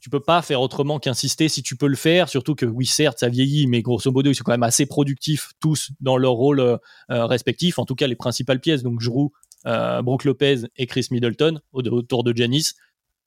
tu 0.03 0.11
peux 0.11 0.21
pas 0.21 0.43
faire 0.43 0.61
autrement 0.61 0.99
qu'insister 0.99 1.49
si 1.49 1.63
tu 1.63 1.77
peux 1.77 1.87
le 1.87 1.95
faire. 1.95 2.29
Surtout 2.29 2.57
que 2.57 2.67
oui, 2.67 2.87
certes, 2.87 3.21
ça 3.21 3.29
vieillit, 3.29 3.69
mais 3.69 3.83
grosso 3.83 4.11
modo, 4.11 4.31
ils 4.31 4.35
sont 4.35 4.43
quand 4.43 4.51
même 4.53 4.65
assez 4.65 4.85
productifs 4.85 5.53
tous 5.61 5.91
dans 6.01 6.17
leur 6.17 6.33
rôle 6.33 6.59
euh, 6.59 6.77
euh, 7.13 7.25
respectif. 7.25 7.79
En 7.79 7.85
tout 7.87 7.95
cas, 7.95 8.09
les 8.09 8.17
principales 8.17 8.59
pièces, 8.59 8.83
donc 8.83 9.01
Giroud, 9.01 9.31
euh, 9.67 10.03
Brook 10.03 10.25
Lopez 10.25 10.63
et 10.77 10.87
Chris 10.87 11.07
Middleton 11.13 11.61
au- 11.73 11.83
autour 11.83 12.25
de 12.25 12.37
Janis. 12.37 12.71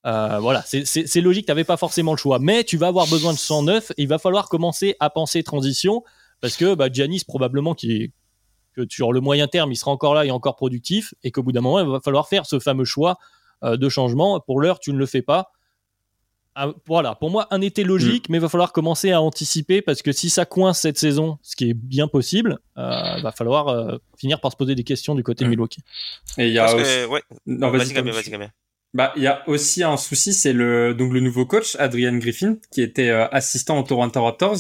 Euh, 0.05 0.37
voilà, 0.39 0.63
c'est- 0.65 0.83
logique, 1.21 1.45
tu 1.45 1.51
n'avais 1.51 1.63
pas 1.63 1.77
forcément 1.77 2.11
le 2.11 2.17
choix. 2.17 2.39
Mais 2.39 2.65
tu 2.65 2.75
vas 2.75 2.87
avoir 2.87 3.07
besoin 3.07 3.31
de 3.31 3.37
109 3.39 3.91
et 3.91 4.03
il 4.03 4.07
va 4.09 4.17
falloir 4.19 4.49
commencer 4.49 4.97
à 4.99 5.09
penser 5.09 5.43
transition 5.43 6.03
parce 6.41 6.57
que 6.57 6.75
bah, 6.75 6.89
probablement, 7.25 7.73
que 7.73 8.85
sur 8.89 9.13
le 9.13 9.21
moyen 9.21 9.47
terme, 9.47 9.71
il 9.71 9.77
sera 9.77 9.91
encore 9.91 10.13
là 10.13 10.25
et 10.25 10.31
encore 10.31 10.57
productif 10.57 11.13
et 11.23 11.31
qu'au 11.31 11.41
bout 11.41 11.53
d'un 11.53 11.61
moment, 11.61 11.79
il 11.79 11.87
va 11.87 12.01
falloir 12.03 12.27
faire 12.27 12.45
ce 12.45 12.59
fameux 12.59 12.83
choix 12.83 13.15
euh, 13.63 13.77
de 13.77 13.87
changement. 13.87 14.41
Pour 14.41 14.59
l'heure, 14.59 14.79
tu 14.81 14.91
ne 14.91 14.97
le 14.97 15.05
fais 15.05 15.21
pas. 15.21 15.51
Ah, 16.57 16.71
voilà, 16.87 17.15
pour 17.15 17.29
moi, 17.29 17.47
un 17.51 17.59
été 17.59 17.83
logique, 17.83 18.29
mais 18.29 18.37
il 18.37 18.41
va 18.41 18.47
falloir 18.47 18.71
commencer 18.71 19.11
à 19.11 19.21
anticiper 19.21 19.81
parce 19.81 20.01
que 20.01 20.13
si 20.13 20.29
ça 20.29 20.45
coince 20.45 20.79
cette 20.79 20.97
saison, 20.97 21.37
ce 21.41 21.55
qui 21.57 21.69
est 21.69 21.73
bien 21.73 22.07
possible, 22.07 22.59
euh, 22.77 23.21
va 23.21 23.33
falloir 23.33 23.67
euh, 23.67 23.97
finir 24.17 24.39
par 24.39 24.53
se 24.53 24.57
poser 24.57 24.73
des 24.73 24.85
questions 24.85 25.15
du 25.15 25.23
côté 25.23 25.43
de 25.43 25.49
Mm. 25.49 25.51
Milwaukee. 25.51 25.81
Et 26.37 26.47
il 26.47 26.53
y 26.53 26.59
a 26.59 26.63
Parce 26.65 26.75
aussi... 26.75 26.83
que, 26.85 27.05
ouais. 27.07 27.21
Non, 27.45 27.69
vas-y, 27.71 27.93
vas-y. 27.93 28.49
Bah, 28.93 29.11
il 29.17 29.23
y 29.23 29.27
a 29.27 29.43
aussi 29.49 29.83
un 29.83 29.97
souci, 29.97 30.33
c'est 30.33 30.53
le 30.53 30.93
donc 30.93 31.11
le 31.11 31.19
nouveau 31.19 31.45
coach 31.45 31.75
Adrian 31.79 32.15
Griffin 32.15 32.55
qui 32.71 32.81
était 32.81 33.09
euh, 33.09 33.27
assistant 33.27 33.77
au 33.77 33.83
Toronto 33.83 34.23
Raptors. 34.23 34.55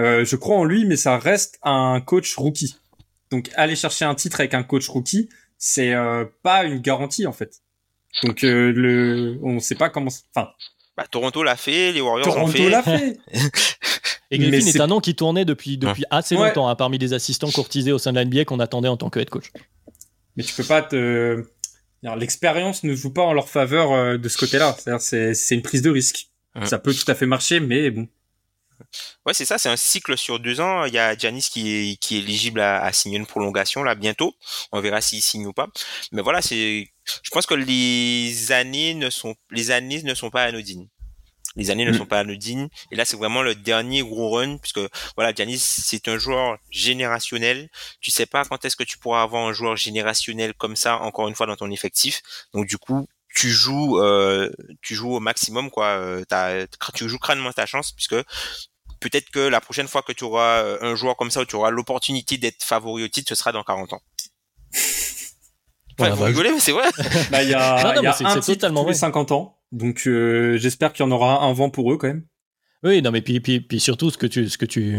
Euh, 0.00 0.24
je 0.24 0.34
crois 0.34 0.56
en 0.56 0.64
lui, 0.64 0.84
mais 0.84 0.96
ça 0.96 1.16
reste 1.16 1.60
un 1.62 2.00
coach 2.00 2.34
rookie. 2.34 2.74
Donc 3.30 3.50
aller 3.54 3.76
chercher 3.76 4.04
un 4.04 4.16
titre 4.16 4.40
avec 4.40 4.54
un 4.54 4.64
coach 4.64 4.88
rookie, 4.88 5.28
c'est 5.58 5.94
euh, 5.94 6.24
pas 6.42 6.64
une 6.64 6.80
garantie 6.80 7.24
en 7.28 7.32
fait. 7.32 7.62
Donc 8.24 8.42
euh, 8.42 8.72
le, 8.72 9.38
on 9.44 9.60
sait 9.60 9.76
pas 9.76 9.90
comment. 9.90 10.10
Enfin, 10.34 10.48
Bah, 10.96 11.06
Toronto 11.10 11.42
l'a 11.42 11.56
fait, 11.56 11.92
les 11.92 12.00
Warriors 12.00 12.26
l'ont 12.28 12.34
Toronto 12.34 12.52
fait. 12.52 12.68
l'a 12.68 12.82
fait. 12.82 13.18
Et 14.30 14.38
Mais 14.38 14.48
Griffin 14.50 14.70
c'est- 14.72 14.78
est 14.78 14.80
un 14.80 14.86
nom 14.86 15.00
qui 15.00 15.14
tournait 15.14 15.44
depuis, 15.44 15.76
depuis 15.78 16.04
assez 16.10 16.36
Ouais. 16.36 16.48
longtemps, 16.48 16.68
hein, 16.68 16.74
parmi 16.74 16.98
des 16.98 17.12
assistants 17.12 17.50
courtisés 17.50 17.92
au 17.92 17.98
sein 17.98 18.12
de 18.12 18.16
la 18.16 18.24
NBA 18.24 18.44
qu'on 18.46 18.60
attendait 18.60 18.88
en 18.88 18.96
tant 18.96 19.10
que 19.10 19.20
head 19.20 19.28
coach. 19.30 19.46
mais 20.36 20.42
tu 20.42 20.54
peux 20.54 20.64
pas 20.64 20.82
te. 20.82 21.44
L'expérience 22.16 22.82
ne 22.82 22.94
joue 22.94 23.12
pas 23.12 23.22
en 23.22 23.32
leur 23.32 23.48
faveur 23.48 23.92
euh, 23.92 24.16
de 24.18 24.28
ce 24.28 24.36
côté-là. 24.38 24.74
C'est-à-dire, 24.78 25.00
c'est 25.02 25.34
c'est 25.34 25.54
une 25.54 25.62
prise 25.62 25.82
de 25.82 25.90
risque. 25.90 26.28
Ouais. 26.56 26.66
Ça 26.66 26.78
peut 26.78 26.92
tout 26.94 27.08
à 27.10 27.14
fait 27.14 27.26
marcher, 27.26 27.60
mais 27.60 27.90
bon. 27.90 28.08
Ouais, 29.24 29.32
c'est 29.34 29.44
ça, 29.44 29.56
c'est 29.58 29.68
un 29.68 29.76
cycle 29.76 30.18
sur 30.18 30.40
deux 30.40 30.60
ans. 30.60 30.84
Il 30.86 30.92
y 30.94 30.98
a 30.98 31.16
Giannis 31.16 31.48
qui 31.50 31.70
est, 31.92 31.96
qui 32.00 32.16
est 32.16 32.18
éligible 32.20 32.60
à, 32.60 32.82
à 32.82 32.92
signer 32.92 33.16
une 33.18 33.26
prolongation, 33.26 33.82
là, 33.84 33.94
bientôt. 33.94 34.34
On 34.72 34.80
verra 34.80 35.00
s'il 35.00 35.22
signe 35.22 35.46
ou 35.46 35.52
pas. 35.52 35.68
Mais 36.10 36.20
voilà, 36.22 36.42
c'est, 36.42 36.88
je 37.22 37.30
pense 37.30 37.46
que 37.46 37.54
les 37.54 38.52
années 38.52 38.94
ne 38.94 39.10
sont, 39.10 39.34
les 39.50 39.70
années 39.70 40.02
ne 40.02 40.14
sont 40.14 40.30
pas 40.30 40.44
anodines. 40.44 40.88
Les 41.56 41.70
années 41.70 41.84
ne 41.84 41.90
Mm. 41.92 41.98
sont 41.98 42.06
pas 42.06 42.20
anodines. 42.20 42.68
Et 42.90 42.96
là, 42.96 43.04
c'est 43.04 43.16
vraiment 43.16 43.42
le 43.42 43.54
dernier 43.54 44.02
gros 44.02 44.30
run, 44.30 44.56
puisque, 44.56 44.80
voilà, 45.16 45.34
Giannis, 45.34 45.58
c'est 45.58 46.08
un 46.08 46.18
joueur 46.18 46.56
générationnel. 46.70 47.68
Tu 48.00 48.10
sais 48.10 48.26
pas 48.26 48.44
quand 48.44 48.64
est-ce 48.64 48.76
que 48.76 48.84
tu 48.84 48.96
pourras 48.98 49.22
avoir 49.22 49.46
un 49.46 49.52
joueur 49.52 49.76
générationnel 49.76 50.54
comme 50.54 50.76
ça, 50.76 50.98
encore 51.02 51.28
une 51.28 51.34
fois, 51.34 51.46
dans 51.46 51.56
ton 51.56 51.70
effectif. 51.70 52.22
Donc, 52.54 52.66
du 52.66 52.78
coup, 52.78 53.06
tu 53.34 53.50
joues, 53.50 53.98
euh, 54.00 54.50
tu 54.80 54.94
joues 54.94 55.14
au 55.14 55.20
maximum, 55.20 55.70
quoi. 55.70 55.86
Euh, 55.86 56.24
tu 56.94 57.08
joues 57.08 57.18
crânement 57.18 57.52
ta 57.52 57.66
chance, 57.66 57.92
puisque 57.92 58.16
peut-être 59.00 59.30
que 59.30 59.40
la 59.40 59.60
prochaine 59.60 59.88
fois 59.88 60.02
que 60.02 60.12
tu 60.12 60.24
auras 60.24 60.62
euh, 60.62 60.78
un 60.80 60.94
joueur 60.96 61.16
comme 61.16 61.30
ça 61.30 61.40
où 61.40 61.44
tu 61.44 61.56
auras 61.56 61.70
l'opportunité 61.70 62.38
d'être 62.38 62.62
favori 62.62 63.04
au 63.04 63.08
titre, 63.08 63.28
ce 63.28 63.34
sera 63.34 63.52
dans 63.52 63.62
40 63.64 63.92
ans. 63.94 64.02
Enfin, 66.02 66.14
Voilà, 66.14 66.14
vous 66.14 66.24
rigolez, 66.24 66.50
mais 66.52 66.60
c'est 66.60 66.72
vrai. 66.72 66.88
Bah, 67.30 67.42
il 67.42 67.50
y 67.50 67.54
a, 67.54 67.82
Non, 67.82 67.94
non, 67.94 68.02
y 68.02 68.06
a 68.06 68.10
un 68.10 68.40
titre 68.40 68.54
totalement 68.54 68.82
tous 68.82 68.88
les 68.88 68.94
vrai. 68.94 69.00
50 69.00 69.32
ans. 69.32 69.56
Donc, 69.72 70.02
euh, 70.06 70.58
j'espère 70.58 70.92
qu'il 70.92 71.04
y 71.04 71.08
en 71.08 71.12
aura 71.12 71.42
un 71.44 71.52
vent 71.52 71.70
pour 71.70 71.92
eux 71.92 71.96
quand 71.96 72.08
même. 72.08 72.24
Oui, 72.82 73.00
non, 73.00 73.10
mais 73.10 73.22
puis, 73.22 73.40
puis, 73.40 73.60
puis 73.60 73.80
surtout, 73.80 74.10
ce 74.10 74.18
que, 74.18 74.26
tu, 74.26 74.48
ce, 74.48 74.58
que 74.58 74.66
tu, 74.66 74.98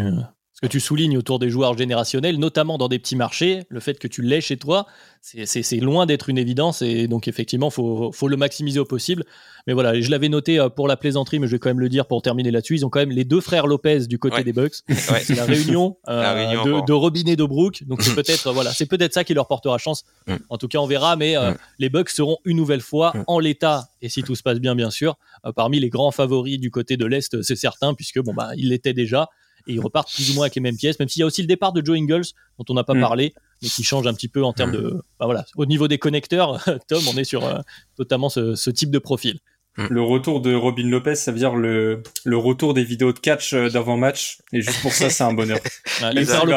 que 0.63 0.67
tu 0.67 0.79
soulignes 0.79 1.17
autour 1.17 1.39
des 1.39 1.49
joueurs 1.49 1.77
générationnels, 1.77 2.37
notamment 2.39 2.77
dans 2.77 2.87
des 2.87 2.97
petits 2.97 3.17
marchés, 3.17 3.63
le 3.67 3.79
fait 3.81 3.99
que 3.99 4.07
tu 4.07 4.21
l'aies 4.21 4.39
chez 4.41 4.55
toi, 4.57 4.87
c'est- 5.21 5.75
loin 5.79 6.05
d'être 6.05 6.29
une 6.29 6.37
évidence. 6.37 6.81
Et 6.81 7.07
donc, 7.07 7.27
effectivement, 7.27 7.67
il 7.67 7.73
faut, 7.73 8.11
faut 8.13 8.27
le 8.29 8.37
maximiser 8.37 8.79
au 8.79 8.85
possible. 8.85 9.25
Mais 9.67 9.73
voilà, 9.73 9.99
je 9.99 10.09
l'avais 10.09 10.29
noté 10.29 10.59
euh, 10.59 10.69
pour 10.69 10.87
la 10.87 10.95
plaisanterie, 10.97 11.39
mais 11.39 11.47
je 11.47 11.53
vais 11.53 11.59
quand 11.59 11.69
même 11.69 11.79
le 11.79 11.89
dire 11.89 12.05
pour 12.05 12.21
terminer 12.21 12.49
là-dessus. 12.51 12.75
Ils 12.75 12.85
ont 12.85 12.89
quand 12.89 12.99
même 12.99 13.11
les 13.11 13.23
deux 13.25 13.41
frères 13.41 13.67
Lopez 13.67 14.07
du 14.07 14.19
côté 14.19 14.37
Ouais. 14.37 14.43
des 14.43 14.53
Bucks. 14.53 14.75
Ouais. 15.11 15.19
C'est 15.23 15.35
la 15.35 15.45
réunion, 15.45 15.97
euh, 16.07 16.21
La 16.21 16.33
réunion 16.33 16.63
de, 16.81 16.85
de 16.85 16.93
Robin 16.93 17.23
et 17.27 17.35
de 17.35 17.43
Brooke. 17.45 17.83
Donc, 17.85 18.01
c'est 18.01 18.15
peut-être 18.15 18.51
voilà, 18.53 18.71
c'est 18.71 18.85
peut-être 18.85 19.13
ça 19.13 19.23
qui 19.25 19.33
leur 19.33 19.47
portera 19.47 19.77
chance. 19.77 20.03
Mm. 20.27 20.35
En 20.49 20.57
tout 20.57 20.67
cas, 20.69 20.79
on 20.79 20.85
verra. 20.87 21.15
Mais 21.17 21.35
euh, 21.37 21.51
Mm. 21.51 21.57
les 21.79 21.89
Bucks 21.89 22.09
seront 22.09 22.37
une 22.45 22.55
nouvelle 22.57 22.81
fois 22.81 23.11
Mm. 23.15 23.23
en 23.27 23.39
l'état, 23.39 23.89
et 24.01 24.07
si 24.09 24.23
tout 24.23 24.35
se 24.35 24.43
passe 24.43 24.59
bien, 24.59 24.75
bien 24.75 24.89
sûr, 24.91 25.17
euh, 25.45 25.51
parmi 25.51 25.79
les 25.81 25.89
grands 25.89 26.11
favoris 26.11 26.57
du 26.59 26.71
côté 26.71 26.95
de 26.97 27.05
l'Est, 27.05 27.41
c'est 27.41 27.55
certain, 27.57 27.93
puisque 27.93 28.19
bon, 28.21 28.33
bah, 28.33 28.51
ils 28.55 28.69
l'étaient 28.69 28.93
déjà. 28.93 29.27
Et 29.67 29.73
ils 29.73 29.79
repartent 29.79 30.13
plus 30.13 30.31
ou 30.31 30.33
moins 30.35 30.43
avec 30.45 30.55
les 30.55 30.61
mêmes 30.61 30.75
pièces, 30.77 30.99
même 30.99 31.07
s'il 31.09 31.21
y 31.21 31.23
a 31.23 31.25
aussi 31.25 31.41
le 31.41 31.47
départ 31.47 31.71
de 31.73 31.83
Joe 31.85 31.97
Ingles, 31.97 32.23
dont 32.59 32.65
on 32.69 32.73
n'a 32.73 32.83
pas 32.83 32.93
Mm. 32.95 32.99
parlé, 33.01 33.33
mais 33.61 33.69
qui 33.69 33.83
change 33.83 34.05
un 34.07 34.13
petit 34.13 34.27
peu 34.27 34.43
en 34.43 34.51
termes 34.53 34.71
de. 34.71 35.01
bah, 35.19 35.25
voilà, 35.25 35.45
au 35.55 35.65
niveau 35.65 35.87
des 35.87 35.97
connecteurs, 35.97 36.63
Tom, 36.87 37.01
on 37.13 37.17
est 37.17 37.23
sur 37.23 37.45
euh, 37.45 37.59
totalement 37.97 38.29
ce, 38.29 38.55
ce 38.55 38.69
type 38.69 38.91
de 38.91 38.99
profil. 38.99 39.39
Le 39.77 40.03
retour 40.03 40.39
de 40.41 40.53
Robin 40.53 40.87
Lopez, 40.87 41.15
ça 41.15 41.31
veut 41.31 41.39
dire 41.39 41.55
le, 41.55 42.03
le 42.25 42.37
retour 42.37 42.75
des 42.75 42.83
vidéos 42.83 43.11
de 43.11 43.17
catch 43.17 43.53
euh, 43.53 43.69
d'avant-match. 43.71 44.37
Et 44.51 44.61
juste 44.61 44.81
pour 44.83 44.91
ça, 44.93 45.09
c'est 45.09 45.23
un 45.23 45.33
bonheur. 45.33 45.57
Euh, 46.03 46.13
Même 46.13 46.25
si 46.25 46.31
la- 46.31 46.45
les 46.45 46.53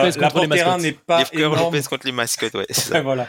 mascottes. 0.47 0.81
n'est 0.83 0.93
pas 0.93 1.25
énorme. 1.33 1.73
Lopez 1.75 1.83
contre 1.89 2.05
les 2.07 2.13
mascottes, 2.13 2.55
ouais. 2.55 2.67
ça. 2.71 2.95
Ouais, 2.97 3.03
voilà. 3.03 3.27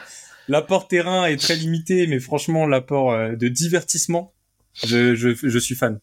L'apport 0.49 0.87
terrain 0.89 1.25
est 1.25 1.37
très 1.37 1.55
limité, 1.55 2.05
mais 2.07 2.19
franchement, 2.19 2.65
l'apport 2.65 3.11
euh, 3.11 3.35
de 3.35 3.47
divertissement, 3.47 4.33
je, 4.85 5.15
je, 5.15 5.29
je 5.41 5.59
suis 5.59 5.75
fan. 5.75 5.99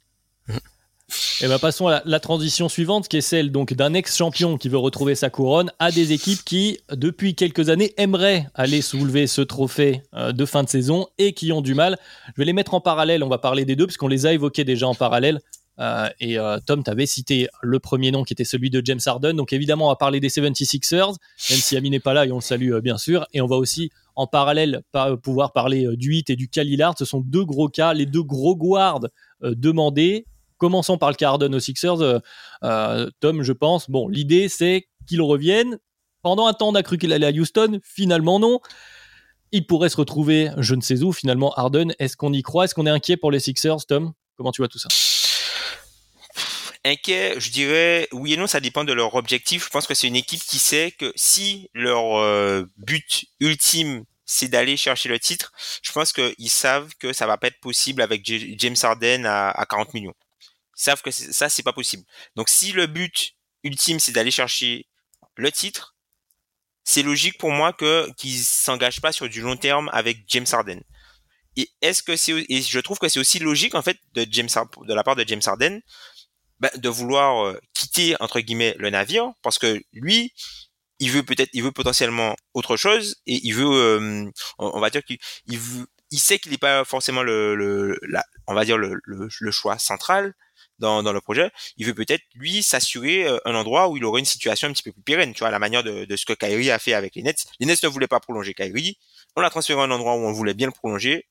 Et 1.40 1.48
ben 1.48 1.58
passons 1.58 1.88
à 1.88 2.00
la, 2.04 2.20
transition 2.20 2.68
suivante, 2.68 3.08
qui 3.08 3.16
est 3.16 3.20
celle 3.20 3.50
donc 3.50 3.74
d'un 3.74 3.92
ex-champion 3.92 4.56
qui 4.56 4.68
veut 4.68 4.78
retrouver 4.78 5.16
sa 5.16 5.30
couronne, 5.30 5.72
à 5.80 5.90
des 5.90 6.12
équipes 6.12 6.44
qui, 6.44 6.78
depuis 6.92 7.34
quelques 7.34 7.70
années, 7.70 7.92
aimeraient 7.96 8.46
aller 8.54 8.80
soulever 8.82 9.26
ce 9.26 9.40
trophée 9.40 10.02
euh, 10.14 10.30
de 10.30 10.44
fin 10.46 10.62
de 10.62 10.68
saison 10.68 11.08
et 11.18 11.32
qui 11.32 11.50
ont 11.50 11.60
du 11.60 11.74
mal. 11.74 11.98
Je 12.28 12.32
vais 12.36 12.44
les 12.44 12.52
mettre 12.52 12.74
en 12.74 12.80
parallèle, 12.80 13.24
on 13.24 13.28
va 13.28 13.38
parler 13.38 13.64
des 13.64 13.74
deux, 13.74 13.86
puisqu'on 13.86 14.06
les 14.06 14.26
a 14.26 14.32
évoqués 14.32 14.62
déjà 14.62 14.86
en 14.86 14.94
parallèle. 14.94 15.40
Euh, 15.80 16.08
et 16.20 16.38
euh, 16.38 16.58
Tom, 16.64 16.84
tu 16.84 16.90
avais 16.90 17.06
cité 17.06 17.48
le 17.62 17.80
premier 17.80 18.12
nom 18.12 18.22
qui 18.22 18.32
était 18.32 18.44
celui 18.44 18.70
de 18.70 18.80
James 18.84 19.00
Harden. 19.04 19.34
Donc 19.34 19.52
évidemment, 19.52 19.86
on 19.86 19.90
va 19.90 19.96
parler 19.96 20.20
des 20.20 20.28
76ers, 20.28 21.16
même 21.50 21.58
si 21.58 21.76
Ami 21.76 21.90
n'est 21.90 21.98
pas 21.98 22.14
là 22.14 22.26
et 22.26 22.30
on 22.30 22.36
le 22.36 22.42
salue 22.42 22.72
bien 22.78 22.96
sûr. 22.96 23.26
Et 23.32 23.40
on 23.40 23.48
va 23.48 23.56
aussi 23.56 23.90
en 24.14 24.28
parallèle 24.28 24.82
pas, 24.92 25.16
pouvoir 25.16 25.52
parler 25.52 25.88
du 25.96 26.10
8 26.10 26.30
et 26.30 26.36
du 26.36 26.48
Lillard. 26.54 26.94
Ce 26.96 27.04
sont 27.04 27.20
deux 27.20 27.44
gros 27.44 27.68
cas, 27.68 27.92
les 27.92 28.06
deux 28.06 28.22
gros 28.22 28.54
guards 28.54 29.00
demandés. 29.42 30.26
Commençons 30.64 30.96
par 30.96 31.10
le 31.10 31.16
Harden 31.22 31.54
aux 31.54 31.60
Sixers. 31.60 32.00
Euh, 32.00 32.18
euh, 32.62 33.10
Tom, 33.20 33.42
je 33.42 33.52
pense. 33.52 33.90
Bon, 33.90 34.08
l'idée 34.08 34.48
c'est 34.48 34.88
qu'il 35.06 35.20
revienne. 35.20 35.78
Pendant 36.22 36.46
un 36.46 36.54
temps, 36.54 36.70
on 36.70 36.74
a 36.74 36.82
cru 36.82 36.96
qu'il 36.96 37.12
allait 37.12 37.26
à 37.26 37.30
Houston. 37.32 37.80
Finalement, 37.84 38.40
non. 38.40 38.60
Il 39.52 39.66
pourrait 39.66 39.90
se 39.90 39.98
retrouver, 39.98 40.48
je 40.56 40.74
ne 40.74 40.80
sais 40.80 41.02
où, 41.02 41.12
finalement, 41.12 41.52
Harden. 41.52 41.92
Est-ce 41.98 42.16
qu'on 42.16 42.32
y 42.32 42.40
croit? 42.40 42.64
Est-ce 42.64 42.74
qu'on 42.74 42.86
est 42.86 42.90
inquiet 42.90 43.18
pour 43.18 43.30
les 43.30 43.40
Sixers, 43.40 43.84
Tom? 43.86 44.14
Comment 44.38 44.52
tu 44.52 44.62
vois 44.62 44.68
tout 44.68 44.78
ça? 44.78 44.88
Inquiet, 46.82 47.38
je 47.38 47.50
dirais 47.50 48.08
oui 48.12 48.32
et 48.32 48.38
non, 48.38 48.46
ça 48.46 48.60
dépend 48.60 48.84
de 48.84 48.94
leur 48.94 49.16
objectif. 49.16 49.66
Je 49.66 49.68
pense 49.68 49.86
que 49.86 49.92
c'est 49.92 50.06
une 50.06 50.16
équipe 50.16 50.40
qui 50.42 50.58
sait 50.58 50.92
que 50.98 51.12
si 51.14 51.68
leur 51.74 52.16
euh, 52.16 52.64
but 52.78 53.26
ultime 53.38 54.04
c'est 54.24 54.48
d'aller 54.48 54.78
chercher 54.78 55.10
le 55.10 55.18
titre, 55.18 55.52
je 55.82 55.92
pense 55.92 56.14
qu'ils 56.14 56.48
savent 56.48 56.94
que 56.98 57.12
ça 57.12 57.26
va 57.26 57.36
pas 57.36 57.48
être 57.48 57.60
possible 57.60 58.00
avec 58.00 58.22
James 58.24 58.76
Harden 58.82 59.26
à 59.26 59.66
40 59.68 59.92
millions. 59.92 60.14
Ils 60.76 60.82
savent 60.82 61.02
que 61.02 61.10
ça 61.10 61.48
c'est 61.48 61.62
pas 61.62 61.72
possible. 61.72 62.04
Donc 62.36 62.48
si 62.48 62.72
le 62.72 62.86
but 62.86 63.34
ultime 63.62 64.00
c'est 64.00 64.12
d'aller 64.12 64.30
chercher 64.30 64.86
le 65.36 65.50
titre, 65.50 65.94
c'est 66.84 67.02
logique 67.02 67.38
pour 67.38 67.50
moi 67.50 67.72
que 67.72 68.10
qu'ils 68.16 68.38
s'engagent 68.38 69.00
pas 69.00 69.12
sur 69.12 69.28
du 69.28 69.40
long 69.40 69.56
terme 69.56 69.90
avec 69.92 70.24
James 70.28 70.46
Harden. 70.50 70.80
Et 71.56 71.70
est-ce 71.82 72.02
que 72.02 72.16
c'est 72.16 72.44
et 72.48 72.62
je 72.62 72.80
trouve 72.80 72.98
que 72.98 73.08
c'est 73.08 73.20
aussi 73.20 73.38
logique 73.38 73.74
en 73.74 73.82
fait 73.82 73.98
de 74.12 74.26
James 74.30 74.48
de 74.86 74.94
la 74.94 75.04
part 75.04 75.16
de 75.16 75.24
James 75.26 75.40
Harden 75.44 75.80
bah, 76.60 76.70
de 76.76 76.88
vouloir 76.88 77.46
euh, 77.46 77.60
quitter 77.74 78.16
entre 78.20 78.40
guillemets 78.40 78.74
le 78.78 78.90
navire 78.90 79.32
parce 79.42 79.58
que 79.58 79.80
lui 79.92 80.32
il 80.98 81.10
veut 81.10 81.22
peut-être 81.22 81.50
il 81.52 81.62
veut 81.62 81.72
potentiellement 81.72 82.36
autre 82.54 82.76
chose 82.76 83.16
et 83.26 83.40
il 83.44 83.52
veut 83.54 83.66
euh, 83.66 84.30
on, 84.58 84.80
va 84.80 84.90
dire 84.90 85.02
qu'il 85.04 85.18
il 85.46 85.58
il 86.10 86.20
sait 86.20 86.38
qu'il 86.38 86.52
n'est 86.52 86.58
pas 86.58 86.84
forcément 86.84 87.22
le, 87.22 87.54
le 87.54 87.98
la, 88.02 88.24
on 88.46 88.54
va 88.54 88.64
dire 88.64 88.78
le, 88.78 89.00
le 89.04 89.50
choix 89.50 89.78
central 89.78 90.34
dans, 90.78 91.02
dans 91.02 91.12
le 91.12 91.20
projet. 91.20 91.50
Il 91.76 91.86
veut 91.86 91.94
peut-être 91.94 92.22
lui 92.34 92.62
s'assurer 92.62 93.26
euh, 93.26 93.38
un 93.44 93.54
endroit 93.54 93.88
où 93.88 93.96
il 93.96 94.04
aurait 94.04 94.20
une 94.20 94.26
situation 94.26 94.68
un 94.68 94.72
petit 94.72 94.82
peu 94.82 94.92
plus 94.92 95.02
pérenne, 95.02 95.32
tu 95.32 95.40
vois, 95.40 95.48
à 95.48 95.50
la 95.52 95.58
manière 95.58 95.82
de, 95.82 96.04
de 96.04 96.16
ce 96.16 96.24
que 96.26 96.32
Kyrie 96.32 96.70
a 96.70 96.78
fait 96.78 96.94
avec 96.94 97.14
les 97.14 97.22
Nets. 97.22 97.46
Les 97.60 97.66
Nets 97.66 97.82
ne 97.82 97.88
voulaient 97.88 98.06
pas 98.06 98.20
prolonger 98.20 98.54
Kyrie. 98.54 98.98
On 99.36 99.40
l'a 99.40 99.50
transféré 99.50 99.80
à 99.80 99.84
un 99.84 99.90
endroit 99.90 100.14
où 100.14 100.20
on 100.20 100.32
voulait 100.32 100.54
bien 100.54 100.66
le 100.66 100.72
prolonger. 100.72 101.26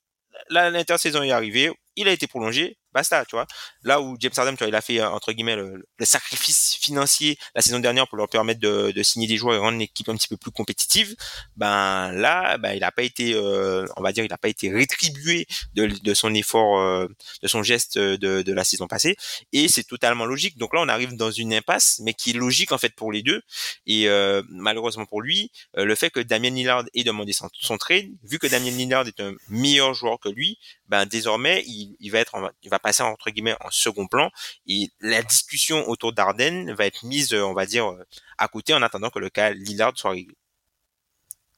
L'intersaison 0.50 1.22
est 1.22 1.30
arrivée, 1.30 1.70
il 1.96 2.08
a 2.08 2.12
été 2.12 2.26
prolongé 2.26 2.76
basta, 2.94 3.24
tu 3.24 3.36
vois. 3.36 3.46
Là 3.82 4.00
où 4.00 4.16
James 4.20 4.32
Harden, 4.34 4.52
tu 4.52 4.58
vois, 4.58 4.68
il 4.68 4.74
a 4.74 4.80
fait 4.80 5.00
euh, 5.00 5.10
entre 5.10 5.32
guillemets 5.32 5.56
le, 5.56 5.84
sacrifice 6.00 6.76
financier 6.80 7.36
la 7.54 7.62
saison 7.62 7.80
dernière 7.80 8.06
pour 8.06 8.16
leur 8.16 8.28
permettre 8.28 8.60
de, 8.60 9.02
signer 9.02 9.26
des 9.26 9.36
joueurs 9.36 9.54
et 9.54 9.58
rendre 9.58 9.78
l'équipe 9.78 10.08
un 10.08 10.16
petit 10.16 10.28
peu 10.28 10.36
plus 10.36 10.50
compétitive. 10.50 11.14
Ben 11.56 12.12
là, 12.12 12.56
ben 12.58 12.72
il 12.72 12.84
a 12.84 12.92
pas 12.92 13.02
été, 13.02 13.34
euh, 13.34 13.86
on 13.96 14.02
va 14.02 14.12
dire, 14.12 14.24
il 14.24 14.32
a 14.32 14.38
pas 14.38 14.48
été 14.48 14.72
rétribué 14.72 15.46
de, 15.74 16.14
son 16.14 16.32
effort, 16.34 16.78
euh, 16.78 17.08
de 17.42 17.48
son 17.48 17.62
geste 17.62 17.98
de, 17.98 18.42
de, 18.42 18.52
la 18.52 18.64
saison 18.64 18.86
passée. 18.86 19.16
Et 19.52 19.68
c'est 19.68 19.84
totalement 19.84 20.24
logique. 20.24 20.56
Donc 20.58 20.72
là, 20.74 20.80
on 20.80 20.88
arrive 20.88 21.16
dans 21.16 21.30
une 21.30 21.52
impasse, 21.52 22.00
mais 22.04 22.14
qui 22.14 22.30
est 22.30 22.34
logique 22.34 22.72
en 22.72 22.78
fait 22.78 22.94
pour 22.94 23.10
les 23.10 23.22
deux. 23.22 23.42
Et 23.86 24.08
malheureusement 24.48 25.06
pour 25.06 25.20
lui, 25.20 25.50
le 25.74 25.94
fait 25.94 26.10
que 26.10 26.20
Damien 26.20 26.50
Lillard 26.50 26.84
ait 26.94 27.04
demandé 27.04 27.32
son, 27.32 27.48
son 27.52 27.76
trade, 27.76 28.06
vu 28.22 28.38
que 28.38 28.46
Damien 28.46 28.70
Lillard 28.70 29.06
est 29.08 29.20
un 29.20 29.34
meilleur 29.48 29.94
joueur 29.94 30.20
que 30.20 30.28
lui, 30.28 30.58
ben 30.88 31.06
désormais 31.06 31.64
il, 31.66 31.96
il 32.00 32.10
va 32.10 32.20
être, 32.20 32.36
il 32.62 32.70
va 32.70 32.78
passer 32.84 33.02
entre 33.02 33.30
guillemets 33.30 33.56
en 33.60 33.70
second 33.70 34.06
plan 34.06 34.30
et 34.68 34.90
la 35.00 35.22
discussion 35.22 35.88
autour 35.88 36.12
d'Arden 36.12 36.72
va 36.74 36.86
être 36.86 37.04
mise, 37.04 37.32
euh, 37.32 37.42
on 37.42 37.54
va 37.54 37.66
dire, 37.66 37.86
euh, 37.86 38.04
à 38.38 38.46
côté 38.46 38.74
en 38.74 38.82
attendant 38.82 39.10
que 39.10 39.18
le 39.18 39.30
cas 39.30 39.50
Lillard 39.50 39.92
soit 39.96 40.10
réglé. 40.10 40.34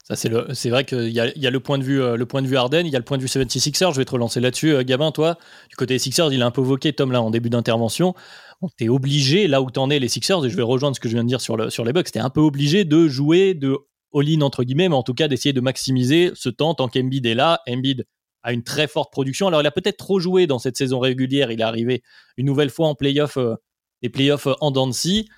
Ça, 0.05 0.15
c'est, 0.15 0.29
le, 0.29 0.55
c'est 0.55 0.71
vrai 0.71 0.85
qu'il 0.85 1.09
y 1.09 1.19
a, 1.19 1.37
y 1.37 1.49
a 1.49 1.51
le 1.51 1.59
point 1.59 1.79
de 1.79 1.83
vue, 1.83 2.01
euh, 2.01 2.17
le 2.17 2.27
point 2.27 2.41
de 2.41 2.47
vue 2.47 2.57
Arden, 2.57 2.87
il 2.87 2.93
y 2.93 2.97
a 2.97 3.01
le 3.01 3.05
point 3.05 3.19
de 3.19 3.23
vue 3.23 3.29
76ers. 3.29 3.93
Je 3.93 3.97
vais 3.99 4.05
te 4.05 4.13
relancer 4.13 4.39
là-dessus, 4.39 4.85
Gabin. 4.85 5.11
Toi, 5.11 5.37
du 5.69 5.75
côté 5.75 5.95
des 5.95 5.99
Sixers, 5.99 6.33
il 6.33 6.43
a 6.43 6.47
un 6.47 6.53
peu 6.53 6.61
voqué 6.61 6.93
Tom 6.93 7.11
là 7.11 7.21
en 7.21 7.31
début 7.31 7.51
d'intervention. 7.51 8.15
Bon, 8.63 8.69
t'es 8.79 8.89
obligé, 8.89 9.49
là 9.49 9.61
où 9.61 9.71
t'en 9.71 9.91
es 9.91 9.99
les 9.99 10.09
Sixers, 10.09 10.45
et 10.45 10.49
je 10.49 10.57
vais 10.57 10.63
rejoindre 10.63 10.95
ce 10.95 11.01
que 11.01 11.09
je 11.09 11.15
viens 11.15 11.25
de 11.25 11.29
dire 11.29 11.41
sur, 11.41 11.57
le, 11.57 11.71
sur 11.71 11.85
les 11.85 11.93
Bucks, 11.93 12.13
t'es 12.13 12.21
un 12.21 12.31
peu 12.31 12.41
obligé 12.41 12.85
de 12.85 13.09
jouer 13.09 13.55
de 13.55 13.77
all-in 14.15 14.43
entre 14.43 14.63
guillemets, 14.63 14.89
mais 14.89 14.95
en 14.95 15.03
tout 15.03 15.13
cas 15.13 15.27
d'essayer 15.27 15.53
de 15.53 15.61
maximiser 15.61 16.31
ce 16.35 16.49
temps 16.49 16.75
tant 16.75 16.89
qu'Embiid 16.89 17.27
est 17.27 17.35
là. 17.35 17.61
Embiid 17.69 18.07
a 18.47 18.53
une 18.53 18.63
très 18.63 18.87
forte 18.87 19.11
production. 19.11 19.49
Alors, 19.49 19.61
il 19.61 19.67
a 19.67 19.73
peut-être 19.73 19.97
trop 19.97 20.21
joué 20.21 20.47
dans 20.47 20.61
cette 20.61 20.77
saison 20.77 21.01
régulière. 21.01 21.51
Il 21.51 21.61
est 21.61 21.65
arrivé 21.65 22.03
une 22.37 22.47
nouvelle 22.47 22.71
fois 22.71 22.87
en 22.87 22.95
playoff, 22.95 23.37
euh, 23.37 23.57
les 24.03 24.09
playoffs 24.09 24.47
euh, 24.47 24.55
en 24.61 24.71
Dancy. 24.71 25.29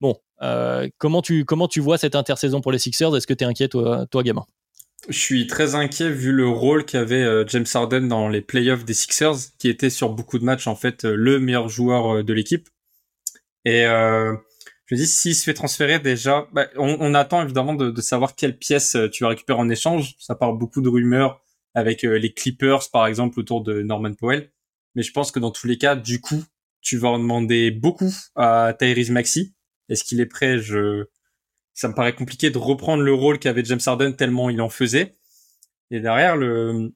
Bon, 0.00 0.16
euh, 0.42 0.88
comment, 0.98 1.22
tu, 1.22 1.44
comment 1.44 1.66
tu 1.66 1.80
vois 1.80 1.98
cette 1.98 2.14
intersaison 2.14 2.60
pour 2.60 2.70
les 2.70 2.78
Sixers? 2.78 3.16
Est-ce 3.16 3.26
que 3.26 3.34
tu 3.34 3.42
es 3.42 3.46
inquiet, 3.48 3.66
toi, 3.66 4.06
toi, 4.12 4.22
gamin 4.22 4.46
Je 5.08 5.18
suis 5.18 5.48
très 5.48 5.74
inquiet 5.74 6.08
vu 6.08 6.30
le 6.30 6.48
rôle 6.48 6.84
qu'avait 6.84 7.44
James 7.48 7.66
Harden 7.74 8.06
dans 8.06 8.28
les 8.28 8.42
playoffs 8.42 8.84
des 8.84 8.94
Sixers, 8.94 9.34
qui 9.58 9.68
était 9.68 9.90
sur 9.90 10.10
beaucoup 10.10 10.38
de 10.38 10.44
matchs, 10.44 10.68
en 10.68 10.76
fait, 10.76 11.02
le 11.02 11.40
meilleur 11.40 11.68
joueur 11.68 12.22
de 12.22 12.32
l'équipe. 12.32 12.68
Et 13.64 13.82
je 13.82 14.94
me 14.94 14.96
dis, 14.96 15.06
s'il 15.06 15.34
se 15.34 15.42
fait 15.42 15.54
transférer 15.54 15.98
déjà, 15.98 16.46
bah, 16.52 16.66
on, 16.76 17.14
attend 17.14 17.42
évidemment 17.42 17.74
de, 17.74 17.90
de, 17.90 18.00
savoir 18.00 18.36
quelle 18.36 18.56
pièce 18.56 18.96
tu 19.12 19.24
vas 19.24 19.30
récupérer 19.30 19.58
en 19.58 19.68
échange. 19.68 20.14
Ça 20.18 20.36
part 20.36 20.52
beaucoup 20.52 20.80
de 20.80 20.88
rumeurs 20.88 21.42
avec 21.74 22.04
euh, 22.04 22.18
les 22.18 22.32
Clippers 22.32 22.90
par 22.90 23.06
exemple 23.06 23.40
autour 23.40 23.62
de 23.62 23.82
Norman 23.82 24.14
Powell. 24.14 24.50
Mais 24.94 25.02
je 25.02 25.12
pense 25.12 25.32
que 25.32 25.38
dans 25.38 25.50
tous 25.50 25.66
les 25.66 25.78
cas, 25.78 25.96
du 25.96 26.20
coup, 26.20 26.44
tu 26.80 26.98
vas 26.98 27.08
en 27.08 27.18
demander 27.18 27.70
beaucoup 27.70 28.12
à 28.34 28.74
Tyrese 28.78 29.10
Maxi. 29.10 29.54
Est-ce 29.88 30.04
qu'il 30.04 30.20
est 30.20 30.26
prêt? 30.26 30.58
Je, 30.58 31.06
ça 31.72 31.88
me 31.88 31.94
paraît 31.94 32.14
compliqué 32.14 32.50
de 32.50 32.58
reprendre 32.58 33.02
le 33.02 33.14
rôle 33.14 33.38
qu'avait 33.38 33.64
James 33.64 33.80
Harden 33.84 34.12
tellement 34.12 34.50
il 34.50 34.60
en 34.60 34.68
faisait. 34.68 35.16
Et 35.90 36.00
derrière 36.00 36.36
le, 36.36 36.92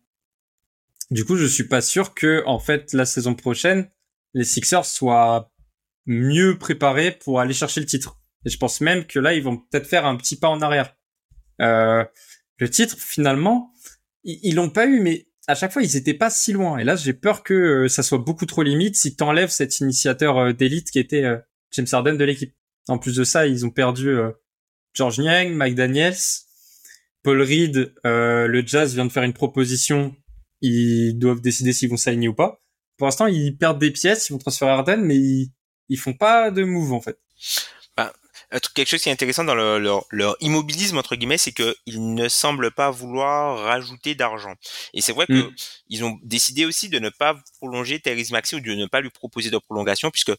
du 1.10 1.24
coup, 1.24 1.36
je 1.36 1.46
suis 1.46 1.68
pas 1.68 1.80
sûr 1.80 2.14
que 2.14 2.42
en 2.46 2.58
fait 2.58 2.92
la 2.92 3.06
saison 3.06 3.34
prochaine 3.34 3.90
les 4.36 4.44
Sixers 4.44 4.84
soient 4.84 5.50
mieux 6.04 6.58
préparés 6.58 7.10
pour 7.10 7.40
aller 7.40 7.54
chercher 7.54 7.80
le 7.80 7.86
titre. 7.86 8.18
Et 8.44 8.50
je 8.50 8.58
pense 8.58 8.82
même 8.82 9.06
que 9.06 9.18
là, 9.18 9.32
ils 9.32 9.42
vont 9.42 9.56
peut-être 9.56 9.86
faire 9.86 10.04
un 10.04 10.16
petit 10.16 10.38
pas 10.38 10.48
en 10.48 10.60
arrière. 10.60 10.94
Euh, 11.62 12.04
le 12.58 12.70
titre, 12.70 12.96
finalement, 12.98 13.72
ils 14.26 14.54
l'ont 14.54 14.70
pas 14.70 14.86
eu, 14.86 15.00
mais 15.00 15.26
à 15.46 15.54
chaque 15.54 15.72
fois, 15.72 15.82
ils 15.82 15.96
étaient 15.96 16.14
pas 16.14 16.30
si 16.30 16.52
loin. 16.52 16.78
Et 16.78 16.84
là, 16.84 16.96
j'ai 16.96 17.12
peur 17.12 17.42
que 17.42 17.54
euh, 17.54 17.88
ça 17.88 18.02
soit 18.02 18.18
beaucoup 18.18 18.46
trop 18.46 18.62
limite 18.62 18.96
si 18.96 19.14
t'enlèves 19.14 19.50
cet 19.50 19.78
initiateur 19.80 20.38
euh, 20.38 20.52
d'élite 20.52 20.90
qui 20.90 20.98
était 20.98 21.24
euh, 21.24 21.38
James 21.72 21.86
Harden 21.90 22.14
de 22.14 22.24
l'équipe. 22.24 22.54
En 22.88 22.98
plus 22.98 23.16
de 23.16 23.24
ça, 23.24 23.46
ils 23.46 23.64
ont 23.64 23.70
perdu 23.70 24.16
George 24.94 25.18
Niang, 25.18 25.50
Mike 25.50 25.74
Daniels, 25.74 26.14
Paul 27.24 27.42
Reed. 27.42 27.92
le 28.04 28.62
Jazz 28.64 28.94
vient 28.94 29.04
de 29.04 29.10
faire 29.10 29.24
une 29.24 29.32
proposition. 29.32 30.14
Ils 30.60 31.18
doivent 31.18 31.40
décider 31.40 31.72
s'ils 31.72 31.90
vont 31.90 31.96
signer 31.96 32.28
ou 32.28 32.34
pas. 32.34 32.62
Pour 32.96 33.08
l'instant, 33.08 33.26
ils 33.26 33.58
perdent 33.58 33.80
des 33.80 33.90
pièces, 33.90 34.28
ils 34.28 34.34
vont 34.34 34.38
transférer 34.38 34.70
Harden, 34.70 34.98
mais 34.98 35.16
ils, 35.16 35.52
ils 35.88 35.98
font 35.98 36.12
pas 36.12 36.52
de 36.52 36.62
move 36.62 36.92
en 36.92 37.00
fait 37.00 37.18
quelque 38.60 38.88
chose 38.88 39.02
qui 39.02 39.08
est 39.08 39.12
intéressant 39.12 39.44
dans 39.44 39.54
leur, 39.54 40.04
leur, 40.10 40.36
immobilisme 40.40 40.98
entre 40.98 41.16
guillemets, 41.16 41.38
c'est 41.38 41.52
qu'ils 41.52 42.14
ne 42.14 42.28
semblent 42.28 42.70
pas 42.70 42.90
vouloir 42.90 43.58
rajouter 43.58 44.14
d'argent. 44.14 44.54
Et 44.94 45.00
c'est 45.00 45.12
vrai 45.12 45.26
que 45.26 45.32
mm. 45.32 45.54
ils 45.88 46.04
ont 46.04 46.18
décidé 46.22 46.64
aussi 46.64 46.88
de 46.88 46.98
ne 46.98 47.08
pas 47.08 47.36
prolonger 47.58 48.00
Therese 48.00 48.30
Maxi 48.30 48.56
ou 48.56 48.60
de 48.60 48.72
ne 48.72 48.86
pas 48.86 49.00
lui 49.00 49.10
proposer 49.10 49.50
de 49.50 49.58
prolongation, 49.58 50.10
puisque 50.10 50.32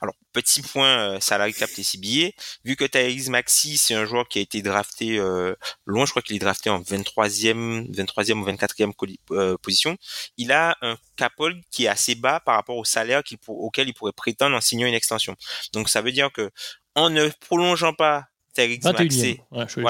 alors 0.00 0.14
petit 0.32 0.62
point 0.62 1.14
euh, 1.14 1.20
salary 1.20 1.52
cap 1.52 1.70
TCBA, 1.70 2.30
vu 2.64 2.76
que 2.76 2.84
Therese 2.84 3.28
Maxi 3.28 3.78
c'est 3.78 3.94
un 3.94 4.04
joueur 4.04 4.28
qui 4.28 4.38
a 4.38 4.42
été 4.42 4.62
drafté 4.62 5.18
euh, 5.18 5.54
loin, 5.86 6.06
je 6.06 6.10
crois 6.10 6.22
qu'il 6.22 6.36
est 6.36 6.40
drafté 6.40 6.70
en 6.70 6.80
23e, 6.80 7.90
23e 7.94 8.40
ou 8.40 8.46
24e 8.46 8.92
euh, 9.32 9.56
position, 9.58 9.96
il 10.36 10.52
a 10.52 10.76
un 10.82 10.96
cap 11.16 11.32
qui 11.70 11.84
est 11.84 11.88
assez 11.88 12.14
bas 12.14 12.40
par 12.40 12.54
rapport 12.56 12.76
au 12.76 12.84
salaire 12.84 13.22
auquel 13.48 13.88
il 13.88 13.94
pourrait 13.94 14.12
prétendre 14.12 14.56
en 14.56 14.60
signant 14.60 14.86
une 14.86 14.94
extension. 14.94 15.36
Donc 15.72 15.88
ça 15.88 16.00
veut 16.00 16.12
dire 16.12 16.30
que 16.32 16.50
en 16.94 17.10
ne 17.10 17.28
prolongeant 17.40 17.94
pas 17.94 18.26
Tyrese 18.54 18.84
Maxey, 18.84 19.40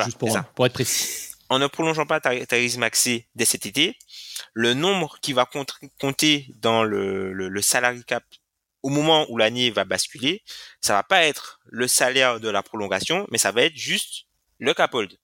juste 0.04 0.18
pour, 0.18 0.36
être 0.66 0.72
précis. 0.72 1.30
En 1.48 1.58
ne 1.58 1.66
prolongeant 1.66 2.06
pas 2.06 2.20
Tyrese 2.20 2.78
Maxey 2.78 3.28
dès 3.34 3.44
cet 3.44 3.66
été, 3.66 3.96
le 4.52 4.74
nombre 4.74 5.18
qui 5.20 5.32
va 5.32 5.48
compter 6.00 6.46
dans 6.56 6.82
le, 6.82 7.32
le, 7.32 7.62
salary 7.62 8.04
cap 8.04 8.24
au 8.82 8.88
moment 8.88 9.26
où 9.30 9.36
l'année 9.36 9.70
va 9.70 9.84
basculer, 9.84 10.42
ça 10.80 10.94
va 10.94 11.02
pas 11.02 11.24
être 11.24 11.60
le 11.66 11.88
salaire 11.88 12.40
de 12.40 12.48
la 12.48 12.62
prolongation, 12.62 13.26
mais 13.30 13.38
ça 13.38 13.52
va 13.52 13.62
être 13.62 13.76
juste 13.76 14.26
le 14.58 14.74
caphold. 14.74 15.18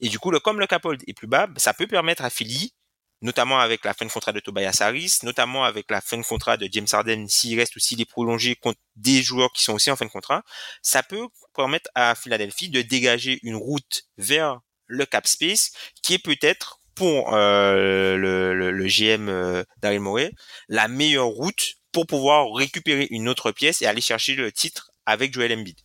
Et 0.00 0.08
du 0.08 0.18
coup, 0.18 0.30
le, 0.30 0.40
comme 0.40 0.60
le 0.60 0.66
caphold 0.66 1.02
est 1.06 1.14
plus 1.14 1.26
bas, 1.26 1.48
ça 1.56 1.72
peut 1.72 1.86
permettre 1.86 2.24
à 2.24 2.30
Philly 2.30 2.74
notamment 3.22 3.58
avec 3.58 3.84
la 3.84 3.94
fin 3.94 4.04
de 4.06 4.10
contrat 4.10 4.32
de 4.32 4.40
Tobias 4.40 4.78
Harris, 4.80 5.18
notamment 5.22 5.64
avec 5.64 5.90
la 5.90 6.00
fin 6.00 6.18
de 6.18 6.22
contrat 6.22 6.56
de 6.56 6.68
James 6.70 6.86
Harden 6.92 7.26
s'il 7.28 7.58
reste 7.58 7.76
ou 7.76 7.78
s'il 7.78 8.00
est 8.00 8.10
prolongé 8.10 8.56
contre 8.56 8.78
des 8.96 9.22
joueurs 9.22 9.52
qui 9.52 9.62
sont 9.62 9.74
aussi 9.74 9.90
en 9.90 9.96
fin 9.96 10.04
de 10.04 10.10
contrat, 10.10 10.42
ça 10.82 11.02
peut 11.02 11.26
permettre 11.54 11.90
à 11.94 12.14
Philadelphie 12.14 12.68
de 12.68 12.82
dégager 12.82 13.38
une 13.42 13.56
route 13.56 14.04
vers 14.18 14.60
le 14.86 15.06
cap 15.06 15.26
space 15.26 15.72
qui 16.02 16.14
est 16.14 16.18
peut-être 16.18 16.80
pour 16.94 17.34
euh, 17.34 18.16
le, 18.16 18.70
le, 18.70 18.86
GM 18.86 19.28
euh, 19.28 19.62
Daryl 19.82 20.00
Morey 20.00 20.32
la 20.68 20.88
meilleure 20.88 21.26
route 21.26 21.74
pour 21.92 22.06
pouvoir 22.06 22.52
récupérer 22.52 23.06
une 23.10 23.28
autre 23.28 23.52
pièce 23.52 23.82
et 23.82 23.86
aller 23.86 24.00
chercher 24.00 24.34
le 24.34 24.50
titre 24.52 24.90
avec 25.04 25.32
Joel 25.32 25.52
Embiid. 25.52 25.78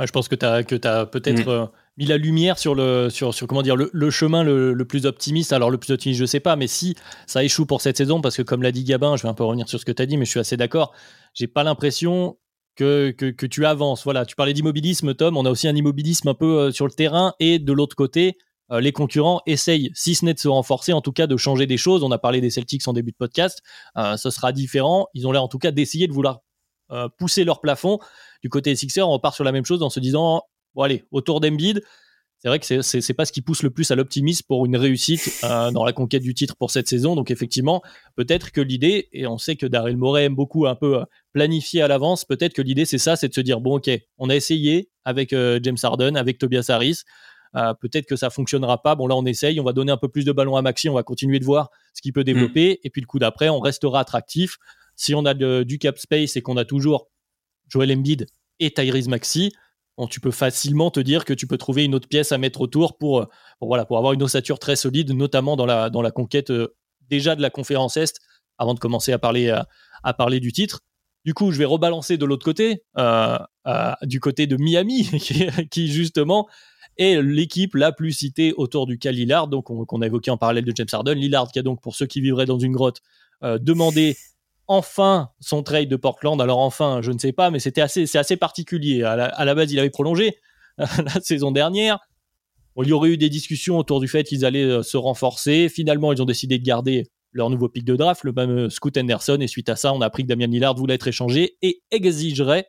je 0.00 0.10
pense 0.10 0.28
que 0.28 0.34
tu 0.34 0.44
as, 0.44 0.64
que 0.64 0.86
as 0.86 1.06
peut-être 1.06 1.44
mm. 1.44 1.70
Mis 1.98 2.06
la 2.06 2.16
lumière 2.16 2.58
sur 2.58 2.74
le, 2.74 3.10
sur, 3.10 3.34
sur 3.34 3.46
comment 3.48 3.62
dire, 3.62 3.76
le, 3.76 4.10
chemin 4.10 4.44
le, 4.44 4.84
plus 4.84 5.04
optimiste. 5.04 5.52
Alors, 5.52 5.70
le 5.70 5.78
plus 5.78 5.92
optimiste, 5.92 6.20
je 6.20 6.26
sais 6.26 6.40
pas, 6.40 6.54
mais 6.54 6.68
si 6.68 6.94
ça 7.26 7.42
échoue 7.42 7.66
pour 7.66 7.80
cette 7.80 7.96
saison, 7.96 8.20
parce 8.20 8.36
que 8.36 8.42
comme 8.42 8.62
l'a 8.62 8.72
dit 8.72 8.84
Gabin, 8.84 9.16
je 9.16 9.24
vais 9.24 9.28
un 9.28 9.34
peu 9.34 9.44
revenir 9.44 9.68
sur 9.68 9.80
ce 9.80 9.84
que 9.84 9.92
tu 9.92 10.00
as 10.00 10.06
dit, 10.06 10.16
mais 10.16 10.24
je 10.24 10.30
suis 10.30 10.40
assez 10.40 10.56
d'accord. 10.56 10.94
J'ai 11.34 11.48
pas 11.48 11.64
l'impression 11.64 12.38
que, 12.76 13.10
que, 13.10 13.46
tu 13.46 13.66
avances. 13.66 14.04
Voilà, 14.04 14.24
tu 14.24 14.36
parlais 14.36 14.52
d'immobilisme, 14.52 15.12
Tom. 15.14 15.36
On 15.36 15.44
a 15.44 15.50
aussi 15.50 15.66
un 15.66 15.74
immobilisme 15.74 16.28
un 16.28 16.34
peu 16.34 16.58
euh, 16.58 16.70
sur 16.70 16.86
le 16.86 16.92
terrain. 16.92 17.34
Et 17.40 17.58
de 17.58 17.72
l'autre 17.72 17.96
côté, 17.96 18.38
euh, 18.70 18.80
les 18.80 18.92
concurrents 18.92 19.40
essayent, 19.46 19.90
si 19.94 20.14
ce 20.14 20.24
n'est 20.24 20.34
de 20.34 20.38
se 20.38 20.46
renforcer, 20.46 20.92
en 20.92 21.00
tout 21.00 21.10
cas 21.10 21.26
de 21.26 21.36
changer 21.36 21.66
des 21.66 21.76
choses. 21.76 22.04
On 22.04 22.12
a 22.12 22.18
parlé 22.18 22.40
des 22.40 22.50
Celtics 22.50 22.86
en 22.86 22.92
début 22.92 23.10
de 23.10 23.16
podcast. 23.16 23.60
Euh, 23.96 24.16
ce 24.16 24.30
sera 24.30 24.52
différent. 24.52 25.08
Ils 25.14 25.26
ont 25.26 25.32
l'air 25.32 25.42
en 25.42 25.48
tout 25.48 25.58
cas 25.58 25.72
d'essayer 25.72 26.06
de 26.06 26.12
vouloir 26.12 26.40
pousser 27.18 27.44
leur 27.44 27.60
plafond. 27.60 27.98
Du 28.42 28.48
côté 28.48 28.70
des 28.70 28.76
Sixers, 28.76 29.06
on 29.06 29.12
repart 29.12 29.34
sur 29.34 29.44
la 29.44 29.52
même 29.52 29.66
chose 29.66 29.82
en 29.82 29.90
se 29.90 30.00
disant 30.00 30.44
Bon, 30.78 30.84
allez, 30.84 31.02
autour 31.10 31.40
d'Embiid, 31.40 31.82
c'est 32.38 32.46
vrai 32.46 32.60
que 32.60 32.82
c'est 32.82 33.14
pas 33.14 33.24
ce 33.24 33.32
qui 33.32 33.42
pousse 33.42 33.64
le 33.64 33.70
plus 33.70 33.90
à 33.90 33.96
l'optimisme 33.96 34.44
pour 34.46 34.64
une 34.64 34.76
réussite 34.76 35.40
euh, 35.42 35.72
dans 35.72 35.84
la 35.84 35.92
conquête 35.92 36.22
du 36.22 36.34
titre 36.34 36.54
pour 36.54 36.70
cette 36.70 36.86
saison. 36.86 37.16
Donc 37.16 37.32
effectivement, 37.32 37.82
peut-être 38.14 38.52
que 38.52 38.60
l'idée, 38.60 39.08
et 39.12 39.26
on 39.26 39.38
sait 39.38 39.56
que 39.56 39.66
Daryl 39.66 39.96
Morey 39.96 40.26
aime 40.26 40.36
beaucoup 40.36 40.68
un 40.68 40.76
peu 40.76 41.00
euh, 41.00 41.04
planifier 41.32 41.82
à 41.82 41.88
l'avance, 41.88 42.24
peut-être 42.24 42.52
que 42.52 42.62
l'idée 42.62 42.84
c'est 42.84 42.98
ça, 42.98 43.16
c'est 43.16 43.26
de 43.26 43.34
se 43.34 43.40
dire 43.40 43.60
bon 43.60 43.78
ok, 43.78 43.90
on 44.18 44.30
a 44.30 44.36
essayé 44.36 44.88
avec 45.04 45.32
euh, 45.32 45.58
James 45.64 45.78
Harden, 45.82 46.14
avec 46.14 46.38
Tobias 46.38 46.66
Harris, 46.68 47.00
peut-être 47.80 48.06
que 48.06 48.14
ça 48.14 48.30
fonctionnera 48.30 48.80
pas. 48.80 48.94
Bon 48.94 49.08
là 49.08 49.16
on 49.16 49.26
essaye, 49.26 49.58
on 49.58 49.64
va 49.64 49.72
donner 49.72 49.90
un 49.90 49.96
peu 49.96 50.08
plus 50.08 50.24
de 50.24 50.30
ballon 50.30 50.54
à 50.54 50.62
Maxi, 50.62 50.88
on 50.88 50.94
va 50.94 51.02
continuer 51.02 51.40
de 51.40 51.44
voir 51.44 51.70
ce 51.92 52.02
qu'il 52.02 52.12
peut 52.12 52.22
développer, 52.22 52.74
mm. 52.74 52.86
et 52.86 52.90
puis 52.90 53.00
le 53.00 53.08
coup 53.08 53.18
d'après 53.18 53.48
on 53.48 53.58
restera 53.58 53.98
attractif. 53.98 54.58
Si 54.94 55.12
on 55.12 55.24
a 55.24 55.34
du 55.34 55.78
cap 55.80 55.98
space 55.98 56.36
et 56.36 56.40
qu'on 56.40 56.56
a 56.56 56.64
toujours 56.64 57.10
Joel 57.66 57.90
Embiid 57.90 58.26
et 58.60 58.70
Tyrese 58.70 59.08
Maxi, 59.08 59.52
tu 60.06 60.20
peux 60.20 60.30
facilement 60.30 60.90
te 60.90 61.00
dire 61.00 61.24
que 61.24 61.32
tu 61.32 61.46
peux 61.46 61.58
trouver 61.58 61.84
une 61.84 61.94
autre 61.94 62.08
pièce 62.08 62.32
à 62.32 62.38
mettre 62.38 62.60
autour 62.60 62.96
pour, 62.96 63.26
voilà, 63.60 63.84
pour 63.84 63.98
avoir 63.98 64.12
une 64.12 64.22
ossature 64.22 64.58
très 64.58 64.76
solide, 64.76 65.12
notamment 65.12 65.56
dans 65.56 65.66
la, 65.66 65.90
dans 65.90 66.02
la 66.02 66.10
conquête 66.10 66.50
euh, 66.50 66.74
déjà 67.08 67.34
de 67.34 67.42
la 67.42 67.50
conférence 67.50 67.96
Est, 67.96 68.20
avant 68.58 68.74
de 68.74 68.78
commencer 68.78 69.12
à 69.12 69.18
parler, 69.18 69.50
à, 70.02 70.14
parler 70.14 70.40
du 70.40 70.52
titre. 70.52 70.80
Du 71.24 71.34
coup, 71.34 71.50
je 71.52 71.58
vais 71.58 71.64
rebalancer 71.64 72.16
de 72.16 72.24
l'autre 72.24 72.44
côté, 72.44 72.84
euh, 72.96 73.38
euh, 73.66 73.92
du 74.02 74.20
côté 74.20 74.46
de 74.46 74.56
Miami, 74.56 75.04
qui, 75.70 75.88
justement 75.88 76.48
est 76.96 77.22
l'équipe 77.22 77.74
la 77.76 77.92
plus 77.92 78.12
citée 78.12 78.52
autour 78.56 78.86
du 78.86 78.98
cas 78.98 79.12
Lillard, 79.12 79.46
donc 79.46 79.66
qu'on 79.66 80.02
a 80.02 80.06
évoqué 80.06 80.32
en 80.32 80.36
parallèle 80.36 80.64
de 80.64 80.72
James 80.74 80.88
Harden. 80.90 81.14
Lillard 81.14 81.48
qui 81.52 81.60
a 81.60 81.62
donc, 81.62 81.80
pour 81.80 81.94
ceux 81.94 82.06
qui 82.06 82.20
vivraient 82.20 82.46
dans 82.46 82.58
une 82.58 82.72
grotte, 82.72 83.02
euh, 83.44 83.58
demandé 83.58 84.16
enfin 84.68 85.30
son 85.40 85.62
trade 85.62 85.88
de 85.88 85.96
Portland. 85.96 86.40
Alors 86.40 86.60
enfin, 86.60 87.00
je 87.02 87.10
ne 87.10 87.18
sais 87.18 87.32
pas, 87.32 87.50
mais 87.50 87.58
c'était 87.58 87.80
assez, 87.80 88.06
c'est 88.06 88.18
assez 88.18 88.36
particulier. 88.36 89.02
À 89.02 89.44
la, 89.44 89.54
base, 89.54 89.72
il 89.72 89.78
avait 89.78 89.90
prolongé 89.90 90.38
la 90.78 91.20
saison 91.22 91.50
dernière. 91.50 91.98
il 92.76 92.86
y 92.86 92.92
aurait 92.92 93.10
eu 93.10 93.16
des 93.16 93.28
discussions 93.28 93.78
autour 93.78 94.00
du 94.00 94.08
fait 94.08 94.24
qu'ils 94.24 94.44
allaient 94.44 94.82
se 94.82 94.96
renforcer. 94.96 95.68
Finalement, 95.68 96.12
ils 96.12 96.22
ont 96.22 96.26
décidé 96.26 96.58
de 96.58 96.64
garder 96.64 97.10
leur 97.32 97.50
nouveau 97.50 97.68
pic 97.68 97.84
de 97.84 97.96
draft, 97.96 98.24
le 98.24 98.32
même 98.32 98.70
Scoot 98.70 98.96
Anderson. 98.96 99.38
Et 99.40 99.46
suite 99.46 99.68
à 99.68 99.76
ça, 99.76 99.92
on 99.92 100.00
a 100.00 100.06
appris 100.06 100.22
que 100.22 100.28
Damian 100.28 100.48
Lillard 100.48 100.74
voulait 100.74 100.94
être 100.94 101.08
échangé 101.08 101.56
et 101.62 101.82
exigerait 101.90 102.68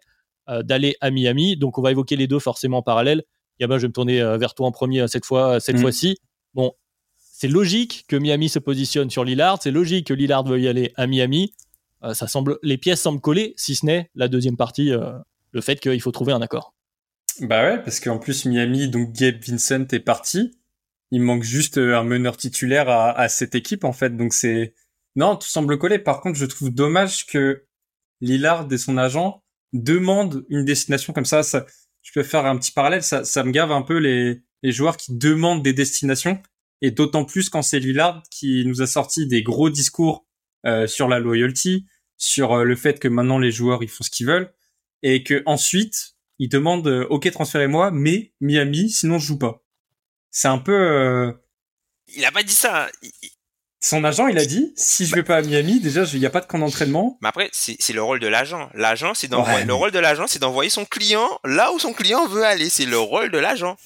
euh, 0.49 0.63
d'aller 0.63 0.95
à 1.01 1.11
Miami. 1.11 1.57
Donc, 1.57 1.77
on 1.77 1.81
va 1.81 1.91
évoquer 1.91 2.15
les 2.15 2.27
deux 2.27 2.39
forcément 2.39 2.77
en 2.77 2.81
parallèle. 2.81 3.23
Gabin, 3.59 3.77
je 3.77 3.83
vais 3.83 3.87
me 3.89 3.93
tourner 3.93 4.21
euh, 4.21 4.37
vers 4.37 4.53
toi 4.53 4.67
en 4.67 4.71
premier 4.71 5.01
euh, 5.01 5.07
cette 5.07 5.25
fois, 5.25 5.59
cette 5.59 5.77
mm. 5.77 5.81
fois-ci. 5.81 6.17
Bon, 6.53 6.73
c'est 7.17 7.47
logique 7.47 8.05
que 8.07 8.15
Miami 8.15 8.49
se 8.49 8.59
positionne 8.59 9.09
sur 9.09 9.23
Lillard. 9.23 9.59
C'est 9.61 9.71
logique 9.71 10.07
que 10.07 10.13
Lillard 10.13 10.43
veuille 10.43 10.67
aller 10.67 10.93
à 10.95 11.07
Miami. 11.07 11.53
Ça 12.13 12.27
semble, 12.27 12.57
les 12.63 12.77
pièces 12.77 13.01
semblent 13.01 13.21
coller, 13.21 13.53
si 13.57 13.75
ce 13.75 13.85
n'est 13.85 14.09
la 14.15 14.27
deuxième 14.27 14.57
partie, 14.57 14.91
le 15.51 15.61
fait 15.61 15.79
qu'il 15.79 16.01
faut 16.01 16.11
trouver 16.11 16.33
un 16.33 16.41
accord. 16.41 16.73
Bah 17.41 17.63
ouais, 17.63 17.81
parce 17.81 17.99
qu'en 17.99 18.17
plus 18.17 18.45
Miami, 18.45 18.89
donc 18.89 19.11
Gabe 19.13 19.41
Vincent 19.45 19.85
est 19.91 19.99
parti 19.99 20.51
il 21.11 21.21
manque 21.21 21.43
juste 21.43 21.77
euh, 21.77 21.97
un 21.97 22.03
meneur 22.03 22.37
titulaire 22.37 22.89
à, 22.89 23.11
à 23.17 23.29
cette 23.29 23.55
équipe 23.55 23.83
en 23.83 23.93
fait. 23.93 24.15
Donc 24.15 24.33
c'est 24.33 24.73
non, 25.15 25.35
tout 25.35 25.47
semble 25.47 25.77
coller. 25.77 25.99
Par 25.99 26.21
contre, 26.21 26.37
je 26.37 26.45
trouve 26.45 26.69
dommage 26.69 27.25
que 27.25 27.65
Lillard 28.21 28.67
et 28.71 28.77
son 28.77 28.97
agent 28.97 29.43
demandent 29.73 30.45
une 30.49 30.65
destination 30.65 31.13
comme 31.13 31.25
ça. 31.25 31.43
ça 31.43 31.65
je 32.01 32.11
peux 32.13 32.23
faire 32.23 32.45
un 32.45 32.57
petit 32.57 32.71
parallèle. 32.71 33.03
Ça, 33.03 33.23
ça 33.23 33.43
me 33.43 33.51
gave 33.51 33.71
un 33.71 33.81
peu 33.81 33.97
les, 33.97 34.41
les 34.63 34.71
joueurs 34.71 34.97
qui 34.97 35.15
demandent 35.15 35.63
des 35.63 35.73
destinations 35.73 36.41
et 36.81 36.91
d'autant 36.91 37.25
plus 37.25 37.49
quand 37.49 37.61
c'est 37.61 37.79
Lillard 37.79 38.23
qui 38.31 38.63
nous 38.65 38.81
a 38.81 38.87
sorti 38.87 39.27
des 39.27 39.43
gros 39.43 39.69
discours 39.69 40.25
euh, 40.65 40.87
sur 40.87 41.07
la 41.07 41.19
loyalty, 41.19 41.85
sur 42.17 42.53
euh, 42.53 42.63
le 42.63 42.75
fait 42.75 42.99
que 42.99 43.07
maintenant 43.07 43.39
les 43.39 43.51
joueurs 43.51 43.83
ils 43.83 43.89
font 43.89 44.03
ce 44.03 44.09
qu'ils 44.09 44.27
veulent 44.27 44.53
et 45.03 45.23
que 45.23 45.43
ensuite 45.45 46.15
ils 46.37 46.49
demandent 46.49 47.07
OK 47.09 47.29
transférez-moi 47.31 47.91
mais 47.91 48.33
Miami 48.41 48.89
sinon 48.89 49.19
je 49.19 49.27
joue 49.27 49.39
pas 49.39 49.63
c'est 50.31 50.47
un 50.47 50.57
peu. 50.57 50.73
Euh, 50.73 51.31
il 52.15 52.25
a 52.25 52.31
pas 52.31 52.43
dit 52.43 52.53
ça. 52.53 52.89
Son 53.81 54.03
agent, 54.03 54.27
il 54.27 54.37
a 54.37 54.45
dit 54.45 54.73
si 54.75 55.05
je 55.05 55.15
vais 55.15 55.23
pas 55.23 55.37
à 55.37 55.41
Miami, 55.41 55.79
déjà, 55.79 56.03
il 56.03 56.19
n'y 56.19 56.25
a 56.25 56.29
pas 56.29 56.41
de 56.41 56.45
camp 56.45 56.59
d'entraînement. 56.59 57.17
Mais 57.21 57.29
après, 57.29 57.49
c'est 57.53 57.93
le 57.93 58.03
rôle 58.03 58.19
de 58.19 58.27
l'agent. 58.27 58.69
L'agent, 58.73 59.13
c'est 59.13 59.29
d'envoyer. 59.29 59.65
Le 59.65 59.73
rôle 59.73 59.91
de 59.91 59.99
l'agent, 59.99 60.27
c'est 60.27 60.39
d'envoyer 60.39 60.69
son 60.69 60.83
client 60.83 61.27
là 61.45 61.71
où 61.71 61.79
son 61.79 61.93
client 61.93 62.27
veut 62.27 62.43
aller. 62.43 62.69
C'est 62.69 62.85
le 62.85 62.99
rôle 62.99 63.31
de 63.31 63.37
l'agent. 63.37 63.77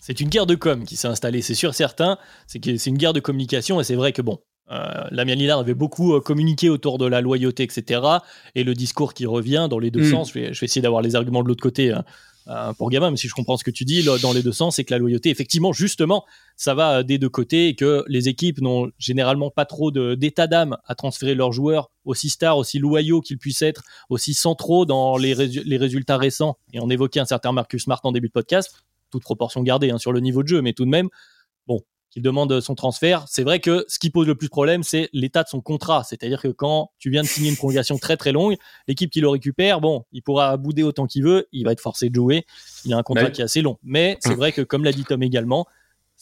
c'est 0.00 0.20
une 0.20 0.28
guerre 0.28 0.46
de 0.46 0.56
com 0.56 0.84
qui 0.84 0.96
s'est 0.96 1.06
installée, 1.06 1.42
c'est 1.42 1.54
sûr, 1.54 1.74
certain. 1.74 2.18
C'est 2.48 2.60
c'est 2.78 2.90
une 2.90 2.98
guerre 2.98 3.12
de 3.12 3.20
communication 3.20 3.80
et 3.80 3.84
c'est 3.84 3.94
vrai 3.94 4.12
que 4.12 4.22
bon. 4.22 4.40
Euh, 4.70 5.04
Lamien 5.10 5.34
Lillard 5.34 5.58
avait 5.58 5.74
beaucoup 5.74 6.14
euh, 6.14 6.20
communiqué 6.20 6.68
autour 6.68 6.98
de 6.98 7.06
la 7.06 7.20
loyauté, 7.20 7.62
etc. 7.64 8.00
Et 8.54 8.64
le 8.64 8.74
discours 8.74 9.14
qui 9.14 9.26
revient 9.26 9.66
dans 9.68 9.78
les 9.78 9.90
deux 9.90 10.02
hmm. 10.02 10.10
sens. 10.10 10.28
Je 10.28 10.34
vais, 10.34 10.54
je 10.54 10.60
vais 10.60 10.66
essayer 10.66 10.82
d'avoir 10.82 11.02
les 11.02 11.16
arguments 11.16 11.42
de 11.42 11.48
l'autre 11.48 11.62
côté. 11.62 11.92
Hein. 11.92 12.04
Euh, 12.48 12.72
pour 12.72 12.90
Gabin, 12.90 13.08
même 13.08 13.16
si 13.16 13.28
je 13.28 13.34
comprends 13.34 13.56
ce 13.56 13.64
que 13.64 13.70
tu 13.70 13.84
dis 13.84 14.02
dans 14.02 14.32
les 14.32 14.42
deux 14.42 14.52
sens, 14.52 14.76
c'est 14.76 14.84
que 14.84 14.92
la 14.92 14.98
loyauté, 14.98 15.30
effectivement, 15.30 15.72
justement, 15.72 16.24
ça 16.56 16.74
va 16.74 17.02
des 17.02 17.18
deux 17.18 17.28
côtés 17.28 17.68
et 17.68 17.74
que 17.74 18.02
les 18.08 18.28
équipes 18.28 18.60
n'ont 18.60 18.90
généralement 18.98 19.50
pas 19.50 19.66
trop 19.66 19.90
d'état 19.90 20.46
d'âme 20.46 20.76
à 20.86 20.94
transférer 20.94 21.34
leurs 21.34 21.52
joueurs 21.52 21.90
aussi 22.04 22.28
stars, 22.28 22.56
aussi 22.56 22.78
loyaux 22.78 23.20
qu'ils 23.20 23.38
puissent 23.38 23.62
être, 23.62 23.82
aussi 24.08 24.34
centraux 24.34 24.84
dans 24.86 25.16
les, 25.16 25.34
les, 25.34 25.76
résultats 25.76 26.16
récents. 26.16 26.56
Et 26.72 26.80
on 26.80 26.88
évoquait 26.88 27.20
un 27.20 27.26
certain 27.26 27.52
Marcus 27.52 27.84
Smart 27.84 28.00
en 28.04 28.10
début 28.10 28.28
de 28.28 28.32
podcast, 28.32 28.74
toute 29.10 29.22
proportion 29.22 29.62
gardée 29.62 29.90
hein, 29.90 29.98
sur 29.98 30.12
le 30.12 30.20
niveau 30.20 30.42
de 30.42 30.48
jeu, 30.48 30.62
mais 30.62 30.72
tout 30.72 30.84
de 30.84 30.90
même, 30.90 31.08
qu'il 32.10 32.22
demande 32.22 32.60
son 32.60 32.74
transfert. 32.74 33.24
C'est 33.28 33.44
vrai 33.44 33.60
que 33.60 33.84
ce 33.88 33.98
qui 33.98 34.10
pose 34.10 34.26
le 34.26 34.34
plus 34.34 34.48
de 34.48 34.50
problème, 34.50 34.82
c'est 34.82 35.08
l'état 35.12 35.42
de 35.42 35.48
son 35.48 35.60
contrat. 35.60 36.02
C'est-à-dire 36.04 36.42
que 36.42 36.48
quand 36.48 36.90
tu 36.98 37.10
viens 37.10 37.22
de 37.22 37.26
signer 37.26 37.50
une 37.50 37.56
prolongation 37.56 37.98
très 37.98 38.16
très 38.16 38.32
longue, 38.32 38.56
l'équipe 38.88 39.10
qui 39.10 39.20
le 39.20 39.28
récupère, 39.28 39.80
bon, 39.80 40.04
il 40.12 40.22
pourra 40.22 40.56
bouder 40.56 40.82
autant 40.82 41.06
qu'il 41.06 41.22
veut, 41.22 41.48
il 41.52 41.64
va 41.64 41.72
être 41.72 41.80
forcé 41.80 42.10
de 42.10 42.14
jouer. 42.14 42.46
Il 42.84 42.92
a 42.92 42.96
un 42.96 43.02
contrat 43.02 43.30
qui 43.30 43.40
est 43.40 43.44
assez 43.44 43.62
long. 43.62 43.78
Mais 43.82 44.18
c'est 44.20 44.34
vrai 44.34 44.52
que, 44.52 44.62
comme 44.62 44.84
l'a 44.84 44.92
dit 44.92 45.04
Tom 45.04 45.22
également, 45.22 45.66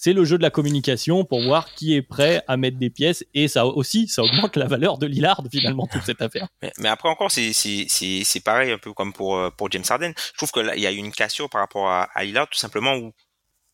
c'est 0.01 0.13
le 0.13 0.25
jeu 0.25 0.39
de 0.39 0.43
la 0.43 0.51
communication 0.51 1.25
pour 1.25 1.43
voir 1.43 1.75
qui 1.75 1.97
est 1.97 2.03
prêt 2.03 2.45
à 2.47 2.57
mettre 2.57 2.79
des 2.79 2.89
pièces 2.89 3.25
et 3.35 3.49
ça 3.49 3.67
aussi 3.67 4.07
ça 4.07 4.23
augmente 4.23 4.55
la 4.55 4.67
valeur 4.67 4.97
de 4.97 5.07
Lillard 5.07 5.43
finalement 5.51 5.89
toute 5.89 6.05
cette 6.05 6.23
affaire. 6.23 6.47
Mais, 6.63 6.89
après 6.89 7.09
encore 7.09 7.33
c'est 7.33 7.53
c'est 7.53 8.41
pareil 8.45 8.71
un 8.71 8.79
peu 8.79 8.93
comme 8.93 9.13
pour 9.13 9.37
euh, 9.37 9.51
pour 9.51 9.69
James 9.73 9.83
Harden. 9.89 10.13
Je 10.17 10.37
trouve 10.37 10.53
que 10.53 10.77
il 10.77 10.81
y 10.81 10.87
a 10.87 10.93
une 10.93 11.11
cassure 11.11 11.51
par 11.51 11.63
rapport 11.63 11.89
à, 11.89 12.05
à 12.15 12.23
Lillard 12.23 12.49
tout 12.49 12.59
simplement 12.59 12.95
où 12.95 13.13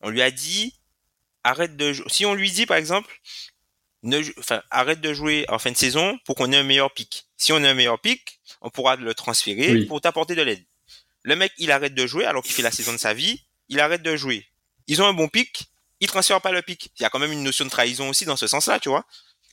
on 0.01 0.09
lui 0.09 0.23
a 0.23 0.31
dit 0.31 0.73
arrête 1.45 1.77
de 1.77 1.93
jouer. 1.93 2.07
Si 2.09 2.27
on 2.27 2.35
lui 2.35 2.51
dit, 2.51 2.67
par 2.67 2.77
exemple, 2.77 3.13
ne, 4.03 4.21
enfin, 4.39 4.63
arrête 4.71 5.01
de 5.01 5.15
jouer 5.15 5.45
en 5.49 5.59
fin 5.59 5.71
de 5.71 5.77
saison 5.77 6.19
pour 6.25 6.35
qu'on 6.35 6.53
ait 6.53 6.57
un 6.57 6.65
meilleur 6.65 6.93
pic. 6.93 7.27
Si 7.37 7.53
on 7.53 7.63
a 7.63 7.71
un 7.71 7.75
meilleur 7.75 8.01
pic, 8.01 8.41
on 8.61 8.71
pourra 8.71 8.97
le 8.97 9.15
transférer 9.15 9.85
pour 9.85 10.01
t'apporter 10.01 10.35
de 10.35 10.43
l'aide. 10.43 10.65
Le 11.23 11.37
mec, 11.37 11.53
il 11.59 11.71
arrête 11.71 11.95
de 11.95 12.07
jouer 12.07 12.25
alors 12.25 12.43
qu'il 12.43 12.53
fait 12.53 12.63
la 12.63 12.71
saison 12.71 12.93
de 12.93 12.99
sa 12.99 13.15
vie. 13.15 13.43
Il 13.69 13.81
arrête 13.81 14.03
de 14.03 14.17
jouer. 14.17 14.47
Ils 14.89 15.01
ont 15.01 15.07
un 15.07 15.15
bon 15.15 15.29
pic. 15.29 15.71
Ils 16.01 16.07
transfèrent 16.07 16.43
pas 16.43 16.53
le 16.53 16.61
pic. 16.61 16.91
Il 16.99 17.03
y 17.03 17.07
a 17.07 17.09
quand 17.11 17.19
même 17.19 17.33
une 17.33 17.43
notion 17.43 17.65
de 17.65 17.71
trahison 17.71 18.11
aussi 18.11 18.27
dans 18.27 18.37
ce 18.37 18.47
sens-là, 18.47 18.79
tu 18.79 18.91
vois. 18.91 19.07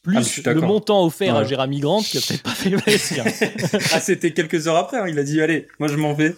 Plus 0.04 0.42
ah, 0.46 0.54
le 0.54 0.62
montant 0.62 1.06
offert 1.06 1.36
à 1.36 1.46
Jérémy 1.46 1.80
Grant 1.80 2.02
qui 2.02 2.18
a 2.18 2.22
peut-être 2.22 2.42
pas 2.42 2.56
fait 2.56 2.72
le 2.72 2.80
ah, 3.94 4.00
c'était 4.00 4.34
quelques 4.34 4.68
heures 4.68 4.78
après. 4.78 4.98
Hein. 4.98 5.08
Il 5.08 5.20
a 5.20 5.24
dit, 5.24 5.40
allez, 5.42 5.68
moi 5.80 5.88
je 5.88 5.96
m'en 5.96 6.14
vais. 6.14 6.34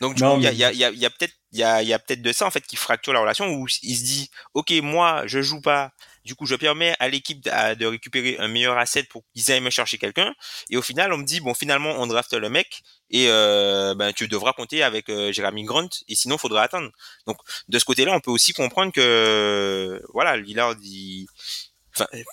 Donc 0.00 0.14
du 0.14 0.22
coup, 0.22 0.36
il 0.36 0.42
y 0.42 0.46
a, 0.46 0.52
y, 0.52 0.64
a, 0.64 0.90
y 0.90 1.06
a, 1.06 1.10
peut-être 1.10 1.34
il 1.52 1.58
y 1.58 1.62
a, 1.62 1.82
y 1.82 1.92
a 1.92 1.98
peut-être 1.98 2.22
de 2.22 2.32
ça 2.32 2.46
en 2.46 2.50
fait 2.50 2.60
qui 2.60 2.76
fracture 2.76 3.12
la 3.12 3.20
relation 3.20 3.48
où 3.48 3.66
il 3.82 3.96
se 3.96 4.04
dit 4.04 4.30
ok 4.54 4.70
moi 4.82 5.22
je 5.26 5.40
joue 5.42 5.60
pas. 5.60 5.92
Du 6.24 6.34
coup 6.34 6.44
je 6.44 6.56
permets 6.56 6.94
à 6.98 7.08
l'équipe 7.08 7.42
de, 7.42 7.86
récupérer 7.86 8.36
un 8.38 8.48
meilleur 8.48 8.76
asset 8.76 9.04
pour 9.04 9.24
qu'ils 9.32 9.50
aillent 9.50 9.62
me 9.62 9.70
chercher 9.70 9.96
quelqu'un. 9.96 10.34
Et 10.68 10.76
au 10.76 10.82
final 10.82 11.12
on 11.12 11.18
me 11.18 11.24
dit 11.24 11.40
bon 11.40 11.54
finalement 11.54 11.90
on 11.98 12.06
draft 12.06 12.34
le 12.34 12.50
mec 12.50 12.82
et 13.10 13.28
euh, 13.28 13.94
ben 13.94 14.12
tu 14.12 14.28
devras 14.28 14.52
compter 14.52 14.82
avec 14.82 15.08
euh, 15.08 15.32
Jeremy 15.32 15.64
Grant 15.64 15.88
et 16.06 16.14
sinon 16.14 16.36
faudra 16.36 16.62
attendre. 16.62 16.90
Donc 17.26 17.38
de 17.68 17.78
ce 17.78 17.84
côté 17.84 18.04
là 18.04 18.12
on 18.14 18.20
peut 18.20 18.30
aussi 18.30 18.52
comprendre 18.52 18.92
que 18.92 20.02
voilà 20.12 20.36
Lillard 20.36 20.74
il, 20.82 21.26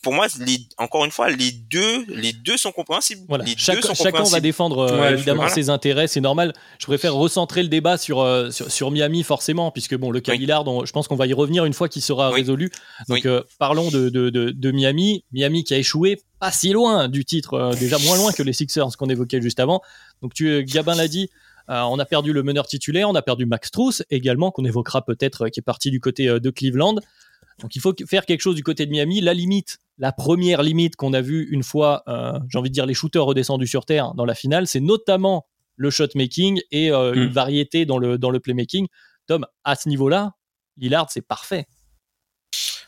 pour 0.03 0.13
moi, 0.13 0.27
encore 0.77 1.05
une 1.05 1.11
fois, 1.11 1.29
les 1.29 1.51
deux, 1.51 2.05
les 2.07 2.33
deux 2.33 2.57
sont 2.57 2.71
compréhensibles. 2.71 3.21
Voilà. 3.27 3.43
Les 3.43 3.55
chacun 3.57 4.23
va 4.23 4.39
défendre 4.39 4.79
euh, 4.79 5.11
évidemment 5.11 5.47
ses 5.49 5.69
intérêts, 5.69 6.07
c'est 6.07 6.21
normal. 6.21 6.53
Je 6.79 6.85
préfère 6.85 7.13
recentrer 7.13 7.63
le 7.63 7.69
débat 7.69 7.97
sur, 7.97 8.21
euh, 8.21 8.49
sur, 8.51 8.91
Miami 8.91 9.23
forcément, 9.23 9.71
puisque 9.71 9.95
bon, 9.95 10.11
le 10.11 10.19
cas 10.19 10.33
je 10.35 10.91
pense 10.91 11.07
qu'on 11.07 11.15
va 11.15 11.27
y 11.27 11.33
revenir 11.33 11.65
une 11.65 11.73
fois 11.73 11.89
qu'il 11.89 12.01
sera 12.01 12.29
résolu. 12.29 12.71
Donc 13.09 13.25
euh, 13.25 13.41
parlons 13.59 13.89
de, 13.89 14.09
de, 14.09 14.29
de, 14.29 14.71
Miami. 14.71 15.23
Miami 15.31 15.63
qui 15.63 15.73
a 15.73 15.77
échoué 15.77 16.21
pas 16.39 16.51
si 16.51 16.71
loin 16.71 17.07
du 17.07 17.25
titre, 17.25 17.71
déjà 17.79 17.97
moins 17.99 18.17
loin 18.17 18.31
que 18.31 18.43
les 18.43 18.53
Sixers 18.53 18.97
qu'on 18.97 19.09
évoquait 19.09 19.41
juste 19.41 19.59
avant. 19.59 19.81
Donc 20.21 20.33
tu, 20.33 20.63
Gabin 20.65 20.95
l'a 20.95 21.07
dit. 21.07 21.29
on 21.67 21.97
a 21.97 22.05
perdu 22.05 22.33
le 22.33 22.43
meneur 22.43 22.67
titulaire, 22.67 23.09
on 23.09 23.15
a 23.15 23.21
perdu 23.21 23.45
Max 23.45 23.71
Truss 23.71 24.03
également, 24.09 24.51
qu'on 24.51 24.65
évoquera 24.65 25.03
peut-être, 25.03 25.49
qui 25.49 25.59
est 25.59 25.63
parti 25.63 25.91
du 25.91 25.99
côté 25.99 26.27
de 26.27 26.49
Cleveland. 26.49 26.95
Donc 27.59 27.75
il 27.75 27.81
faut 27.81 27.93
faire 28.07 28.25
quelque 28.25 28.41
chose 28.41 28.55
du 28.55 28.63
côté 28.63 28.85
de 28.85 28.91
Miami. 28.91 29.21
La 29.21 29.33
limite, 29.33 29.77
la 29.97 30.11
première 30.11 30.61
limite 30.61 30.95
qu'on 30.95 31.13
a 31.13 31.21
vue 31.21 31.47
une 31.51 31.63
fois, 31.63 32.03
euh, 32.07 32.37
j'ai 32.49 32.57
envie 32.57 32.69
de 32.69 32.73
dire, 32.73 32.85
les 32.85 32.93
shooters 32.93 33.25
redescendus 33.25 33.67
sur 33.67 33.85
terre 33.85 34.13
dans 34.13 34.25
la 34.25 34.35
finale, 34.35 34.67
c'est 34.67 34.81
notamment 34.81 35.45
le 35.77 35.89
shot 35.89 36.07
making 36.15 36.61
et 36.71 36.91
euh, 36.91 37.13
une 37.13 37.29
hmm. 37.29 37.33
variété 37.33 37.85
dans 37.85 37.97
le, 37.97 38.17
dans 38.17 38.29
le 38.29 38.39
playmaking. 38.39 38.87
Tom, 39.27 39.45
à 39.63 39.75
ce 39.75 39.89
niveau-là, 39.89 40.33
Lillard, 40.77 41.09
c'est 41.09 41.21
parfait. 41.21 41.67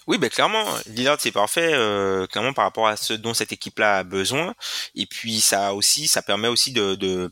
Oui, 0.07 0.17
ben 0.17 0.29
clairement, 0.29 0.63
Lillard 0.85 1.17
c'est 1.19 1.33
parfait, 1.33 1.73
euh, 1.73 2.27
clairement 2.27 2.53
par 2.53 2.63
rapport 2.63 2.87
à 2.87 2.95
ce 2.95 3.13
dont 3.13 3.33
cette 3.33 3.51
équipe-là 3.51 3.97
a 3.97 4.03
besoin. 4.03 4.55
Et 4.95 5.05
puis 5.05 5.41
ça 5.41 5.73
aussi, 5.73 6.07
ça 6.07 6.21
permet 6.21 6.47
aussi 6.47 6.71
de, 6.71 6.95
de 6.95 7.29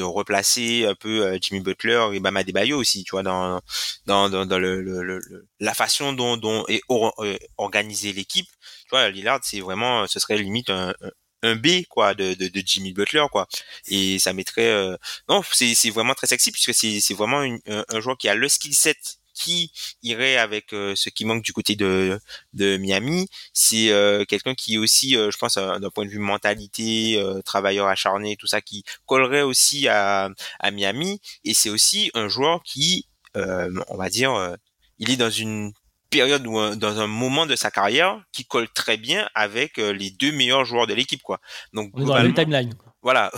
replacer 0.00 0.86
un 0.86 0.94
peu 0.94 1.24
euh, 1.26 1.38
Jimmy 1.40 1.60
Butler 1.60 2.08
et 2.14 2.20
Bama 2.20 2.44
Debayo 2.44 2.78
aussi, 2.78 3.04
tu 3.04 3.12
vois, 3.12 3.22
dans 3.22 3.60
dans 4.06 4.28
dans, 4.28 4.58
le, 4.58 4.80
le, 4.82 5.20
la 5.60 5.74
façon 5.74 6.12
dont 6.12 6.36
dont 6.36 6.64
est 6.68 6.82
euh, 6.90 7.38
organisée 7.58 8.12
l'équipe. 8.12 8.48
Tu 8.84 8.88
vois, 8.90 9.10
Lillard, 9.10 9.40
c'est 9.42 9.60
vraiment, 9.60 10.06
ce 10.06 10.18
serait 10.20 10.38
limite 10.38 10.70
un, 10.70 10.94
un 11.42 11.56
B 11.56 11.84
quoi 11.88 12.14
de, 12.14 12.34
de, 12.34 12.48
de, 12.48 12.62
Jimmy 12.64 12.92
Butler 12.92 13.24
quoi 13.30 13.48
et 13.88 14.18
ça 14.18 14.32
mettrait 14.32 14.70
euh... 14.70 14.96
non 15.28 15.42
c'est 15.52 15.74
c'est 15.74 15.90
vraiment 15.90 16.14
très 16.14 16.26
sexy 16.26 16.52
puisque 16.52 16.72
c'est 16.74 17.00
c'est 17.00 17.14
vraiment 17.14 17.40
un, 17.40 17.58
un, 17.88 18.00
joueur 18.00 18.16
qui 18.16 18.28
a 18.28 18.34
le 18.34 18.48
skill 18.48 18.74
set 18.74 19.18
qui 19.34 19.72
irait 20.02 20.36
avec 20.36 20.72
euh, 20.72 20.94
ce 20.96 21.08
qui 21.08 21.24
manque 21.24 21.42
du 21.42 21.52
côté 21.52 21.76
de, 21.76 22.18
de 22.52 22.76
Miami. 22.76 23.28
C'est 23.52 23.90
euh, 23.90 24.24
quelqu'un 24.24 24.54
qui 24.54 24.74
est 24.74 24.78
aussi, 24.78 25.16
euh, 25.16 25.30
je 25.30 25.38
pense, 25.38 25.56
d'un 25.56 25.90
point 25.90 26.04
de 26.04 26.10
vue 26.10 26.18
mentalité, 26.18 27.22
travailleur 27.44 27.88
acharné, 27.88 28.36
tout 28.36 28.46
ça, 28.46 28.60
qui 28.60 28.84
collerait 29.06 29.42
aussi 29.42 29.88
à, 29.88 30.30
à 30.58 30.70
Miami. 30.70 31.20
Et 31.44 31.54
c'est 31.54 31.70
aussi 31.70 32.10
un 32.14 32.28
joueur 32.28 32.62
qui, 32.62 33.06
on 33.34 33.96
va 33.96 34.08
dire, 34.08 34.56
il 34.98 35.10
est 35.10 35.16
dans 35.16 35.30
une 35.30 35.72
période 36.10 36.46
ou 36.46 36.76
dans 36.76 37.00
un 37.00 37.06
moment 37.06 37.46
de 37.46 37.56
sa 37.56 37.70
carrière 37.70 38.22
qui 38.32 38.44
colle 38.44 38.68
très 38.68 38.96
bien 38.96 39.28
avec 39.34 39.78
les 39.78 40.10
deux 40.10 40.32
meilleurs 40.32 40.64
joueurs 40.64 40.86
de 40.86 40.94
l'équipe, 40.94 41.22
quoi. 41.22 41.40
Donc, 41.72 41.90
on 41.94 42.02
est 42.02 42.04
dans 42.04 42.14
la 42.14 42.32
timeline. 42.32 42.74
voilà, 43.04 43.32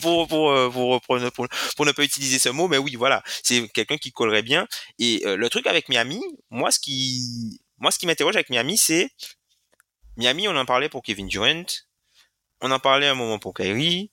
pour, 0.00 0.28
pour, 0.28 0.50
euh, 0.52 0.70
pour, 0.70 1.00
pour, 1.00 1.18
pour, 1.76 1.86
ne 1.86 1.92
pas 1.92 2.04
utiliser 2.04 2.38
ce 2.38 2.48
mot, 2.48 2.68
mais 2.68 2.78
oui, 2.78 2.94
voilà, 2.94 3.24
c'est 3.42 3.68
quelqu'un 3.70 3.96
qui 3.96 4.12
collerait 4.12 4.42
bien. 4.42 4.68
Et 5.00 5.22
euh, 5.26 5.36
le 5.36 5.50
truc 5.50 5.66
avec 5.66 5.88
Miami, 5.88 6.22
moi, 6.48 6.70
ce 6.70 6.78
qui, 6.78 7.60
moi, 7.78 7.90
ce 7.90 7.98
qui 7.98 8.06
m'interroge 8.06 8.36
avec 8.36 8.50
Miami, 8.50 8.78
c'est 8.78 9.10
Miami, 10.16 10.46
on 10.46 10.56
en 10.56 10.64
parlait 10.64 10.88
pour 10.88 11.02
Kevin 11.02 11.26
Durant, 11.26 11.64
on 12.60 12.70
en 12.70 12.78
parlait 12.78 13.08
un 13.08 13.14
moment 13.14 13.40
pour 13.40 13.52
Kyrie, 13.52 14.12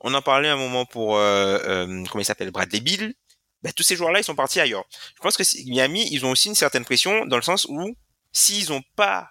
on 0.00 0.12
en 0.12 0.20
parlait 0.20 0.50
un 0.50 0.56
moment 0.56 0.84
pour, 0.84 1.16
euh, 1.16 1.58
euh 1.64 2.04
comment 2.10 2.20
il 2.20 2.26
s'appelle, 2.26 2.50
Bradley 2.50 2.80
Bill. 2.80 3.14
Ben, 3.62 3.72
tous 3.72 3.82
ces 3.82 3.96
joueurs-là, 3.96 4.20
ils 4.20 4.24
sont 4.24 4.34
partis 4.34 4.60
ailleurs. 4.60 4.84
Je 5.16 5.22
pense 5.22 5.36
que 5.38 5.44
Miami, 5.70 6.06
ils 6.10 6.26
ont 6.26 6.30
aussi 6.30 6.48
une 6.48 6.54
certaine 6.54 6.84
pression 6.84 7.24
dans 7.24 7.36
le 7.36 7.42
sens 7.42 7.64
où 7.70 7.96
s'ils 8.32 8.70
ont 8.70 8.82
pas, 8.96 9.30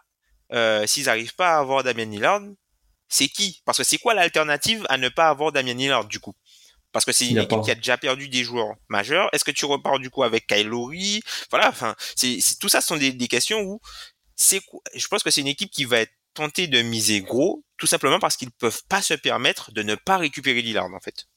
euh, 0.51 0.87
s'ils 0.87 1.09
arrivent 1.09 1.35
pas 1.35 1.57
à 1.57 1.59
avoir 1.59 1.83
Damien 1.83 2.05
Lillard, 2.05 2.41
c'est 3.07 3.27
qui? 3.27 3.61
Parce 3.65 3.77
que 3.77 3.83
c'est 3.83 3.97
quoi 3.97 4.13
l'alternative 4.13 4.85
à 4.89 4.97
ne 4.97 5.09
pas 5.09 5.29
avoir 5.29 5.51
Damien 5.51 5.73
Lillard 5.73 6.05
du 6.05 6.19
coup? 6.19 6.35
Parce 6.91 7.03
que 7.03 7.11
c'est 7.11 7.27
une 7.27 7.39
équipe 7.39 7.61
qui 7.61 7.71
a 7.71 7.75
déjà 7.75 7.97
perdu 7.97 8.29
des 8.29 8.43
joueurs 8.45 8.73
majeurs. 8.87 9.27
Est-ce 9.33 9.43
que 9.43 9.51
tu 9.51 9.65
repars 9.65 9.99
du 9.99 10.09
coup 10.09 10.23
avec 10.23 10.47
Kyle 10.47 10.67
Lowry? 10.67 11.21
Voilà, 11.49 11.67
enfin, 11.67 11.93
c'est 12.15 12.39
tout 12.59 12.69
ça 12.69 12.79
sont 12.79 12.95
des, 12.95 13.11
des 13.11 13.27
questions 13.27 13.59
où 13.61 13.81
c'est 14.35 14.61
je 14.93 15.07
pense 15.07 15.21
que 15.21 15.29
c'est 15.29 15.41
une 15.41 15.47
équipe 15.47 15.71
qui 15.71 15.83
va 15.83 15.99
être 15.99 16.13
tentée 16.33 16.67
de 16.67 16.81
miser 16.81 17.21
gros 17.21 17.63
tout 17.77 17.87
simplement 17.87 18.19
parce 18.19 18.37
qu'ils 18.37 18.51
peuvent 18.51 18.81
pas 18.87 19.01
se 19.01 19.13
permettre 19.13 19.71
de 19.73 19.83
ne 19.83 19.95
pas 19.95 20.17
récupérer 20.17 20.61
Lillard 20.61 20.93
en 20.93 20.99
fait. 20.99 21.27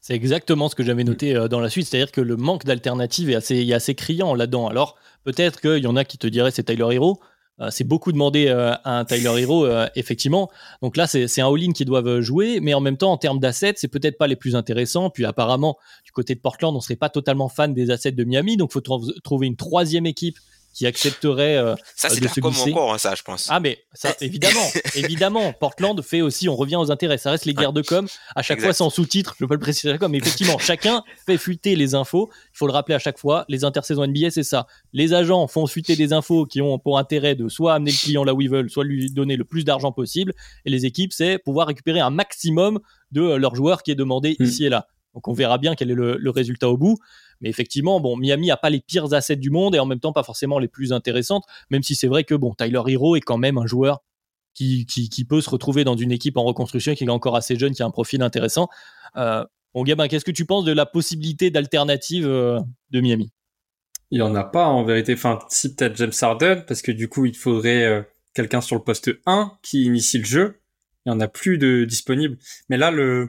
C'est 0.00 0.14
exactement 0.14 0.68
ce 0.68 0.76
que 0.76 0.84
j'avais 0.84 1.04
noté 1.04 1.34
euh, 1.34 1.48
dans 1.48 1.60
la 1.60 1.68
suite, 1.68 1.88
c'est-à-dire 1.88 2.12
que 2.12 2.20
le 2.20 2.36
manque 2.36 2.64
d'alternative 2.64 3.30
est 3.30 3.34
assez, 3.34 3.56
est 3.56 3.72
assez 3.72 3.94
criant 3.94 4.34
là-dedans. 4.34 4.68
Alors 4.68 4.96
peut-être 5.24 5.60
qu'il 5.60 5.82
y 5.82 5.86
en 5.86 5.96
a 5.96 6.04
qui 6.04 6.18
te 6.18 6.26
diraient 6.26 6.52
c'est 6.52 6.64
Tyler 6.64 6.94
Hero, 6.94 7.20
c'est 7.70 7.84
beaucoup 7.84 8.12
demandé 8.12 8.46
euh, 8.46 8.72
à 8.84 8.98
un 8.98 9.04
Tyler 9.04 9.42
Hero, 9.42 9.66
euh, 9.66 9.88
effectivement. 9.96 10.50
Donc 10.82 10.96
là, 10.96 11.06
c'est 11.06 11.40
un 11.40 11.52
all-in 11.52 11.72
qu'ils 11.72 11.86
doivent 11.86 12.20
jouer, 12.20 12.60
mais 12.60 12.74
en 12.74 12.80
même 12.80 12.96
temps, 12.96 13.12
en 13.12 13.16
termes 13.16 13.40
d'assets, 13.40 13.74
c'est 13.76 13.88
peut-être 13.88 14.16
pas 14.16 14.26
les 14.26 14.36
plus 14.36 14.54
intéressants. 14.54 15.10
Puis 15.10 15.24
apparemment, 15.24 15.76
du 16.04 16.12
côté 16.12 16.34
de 16.34 16.40
Portland, 16.40 16.74
on 16.74 16.80
serait 16.80 16.96
pas 16.96 17.08
totalement 17.08 17.48
fan 17.48 17.74
des 17.74 17.90
assets 17.90 18.12
de 18.12 18.24
Miami, 18.24 18.56
donc 18.56 18.72
faut 18.72 18.80
trouver 18.80 19.46
une 19.46 19.56
troisième 19.56 20.06
équipe 20.06 20.38
qui 20.72 20.86
accepterait 20.86 21.56
euh, 21.56 21.74
ça 21.96 22.08
c'est 22.08 22.20
de 22.20 22.28
se 22.28 22.40
glisser. 22.40 22.70
encore 22.70 22.94
hein, 22.94 22.98
ça 22.98 23.14
je 23.14 23.22
pense. 23.22 23.48
Ah 23.50 23.58
mais 23.58 23.78
ça 23.92 24.14
évidemment 24.20 24.66
évidemment. 24.94 25.52
Portland 25.52 26.00
fait 26.02 26.22
aussi 26.22 26.48
on 26.48 26.56
revient 26.56 26.76
aux 26.76 26.90
intérêts. 26.90 27.18
Ça 27.18 27.32
reste 27.32 27.46
les 27.46 27.54
guerres 27.54 27.72
de 27.72 27.82
com. 27.82 28.06
À 28.36 28.42
chaque 28.42 28.60
fois 28.60 28.72
sans 28.72 28.90
sous-titres 28.90 29.34
je 29.40 29.44
peux 29.44 29.54
le 29.54 29.60
préciser 29.60 29.98
comme 29.98 30.12
mais 30.12 30.18
effectivement 30.18 30.58
chacun 30.58 31.02
fait 31.26 31.38
fuiter 31.38 31.74
les 31.74 31.94
infos. 31.94 32.30
Il 32.54 32.58
faut 32.58 32.66
le 32.66 32.72
rappeler 32.72 32.94
à 32.94 32.98
chaque 32.98 33.18
fois 33.18 33.44
les 33.48 33.64
intersaisons 33.64 34.06
NBA 34.06 34.30
c'est 34.30 34.42
ça. 34.42 34.66
Les 34.92 35.14
agents 35.14 35.48
font 35.48 35.66
fuiter 35.66 35.96
des 35.96 36.12
infos 36.12 36.46
qui 36.46 36.60
ont 36.60 36.78
pour 36.78 36.98
intérêt 36.98 37.34
de 37.34 37.48
soit 37.48 37.74
amener 37.74 37.90
le 37.90 37.96
client 37.96 38.24
là 38.24 38.34
où 38.34 38.40
ils 38.40 38.50
veulent 38.50 38.70
soit 38.70 38.84
lui 38.84 39.10
donner 39.10 39.36
le 39.36 39.44
plus 39.44 39.64
d'argent 39.64 39.92
possible. 39.92 40.32
Et 40.64 40.70
les 40.70 40.86
équipes 40.86 41.12
c'est 41.12 41.38
pouvoir 41.38 41.66
récupérer 41.66 42.00
un 42.00 42.10
maximum 42.10 42.78
de 43.10 43.22
euh, 43.22 43.36
leurs 43.38 43.54
joueurs 43.54 43.82
qui 43.82 43.90
est 43.90 43.96
demandé 43.96 44.36
hmm. 44.38 44.44
ici 44.44 44.64
et 44.66 44.68
là. 44.68 44.86
Donc 45.14 45.26
on 45.26 45.32
verra 45.32 45.58
bien 45.58 45.74
quel 45.74 45.90
est 45.90 45.94
le 45.94 46.30
résultat 46.30 46.68
au 46.68 46.76
bout 46.76 46.98
mais 47.40 47.48
effectivement, 47.48 48.00
bon, 48.00 48.16
Miami 48.16 48.50
a 48.50 48.56
pas 48.56 48.70
les 48.70 48.80
pires 48.80 49.12
assets 49.12 49.36
du 49.36 49.50
monde 49.50 49.74
et 49.74 49.78
en 49.78 49.86
même 49.86 50.00
temps 50.00 50.12
pas 50.12 50.22
forcément 50.22 50.58
les 50.58 50.68
plus 50.68 50.92
intéressantes, 50.92 51.44
même 51.70 51.82
si 51.82 51.94
c'est 51.94 52.08
vrai 52.08 52.24
que 52.24 52.34
bon, 52.34 52.54
Tyler 52.54 52.82
Hero 52.86 53.16
est 53.16 53.20
quand 53.20 53.38
même 53.38 53.58
un 53.58 53.66
joueur 53.66 54.02
qui, 54.54 54.86
qui, 54.86 55.24
peut 55.24 55.40
se 55.40 55.50
retrouver 55.50 55.84
dans 55.84 55.96
une 55.96 56.10
équipe 56.10 56.36
en 56.36 56.42
reconstruction, 56.42 56.94
qui 56.94 57.04
est 57.04 57.10
encore 57.10 57.36
assez 57.36 57.56
jeune, 57.56 57.74
qui 57.74 57.82
a 57.82 57.86
un 57.86 57.92
profil 57.92 58.22
intéressant. 58.22 58.68
Euh, 59.16 59.44
bon, 59.72 59.84
Gabin, 59.84 60.08
qu'est-ce 60.08 60.24
que 60.24 60.32
tu 60.32 60.46
penses 60.46 60.64
de 60.64 60.72
la 60.72 60.84
possibilité 60.84 61.50
d'alternative 61.50 62.26
euh, 62.26 62.58
de 62.90 63.00
Miami? 63.00 63.30
Il 64.10 64.18
y 64.18 64.22
en 64.22 64.34
a 64.34 64.42
pas 64.42 64.66
en 64.66 64.82
vérité. 64.82 65.14
Enfin, 65.14 65.38
si 65.48 65.74
peut-être 65.74 65.96
James 65.96 66.12
Harden, 66.20 66.64
parce 66.66 66.82
que 66.82 66.90
du 66.90 67.08
coup, 67.08 67.24
il 67.26 67.36
faudrait 67.36 67.84
euh, 67.84 68.02
quelqu'un 68.34 68.60
sur 68.60 68.74
le 68.74 68.82
poste 68.82 69.10
1 69.26 69.52
qui 69.62 69.84
initie 69.84 70.18
le 70.18 70.24
jeu. 70.24 70.60
Il 71.06 71.10
y 71.10 71.12
en 71.12 71.20
a 71.20 71.28
plus 71.28 71.58
de 71.58 71.84
disponible. 71.84 72.36
Mais 72.68 72.78
là, 72.78 72.90
le 72.90 73.28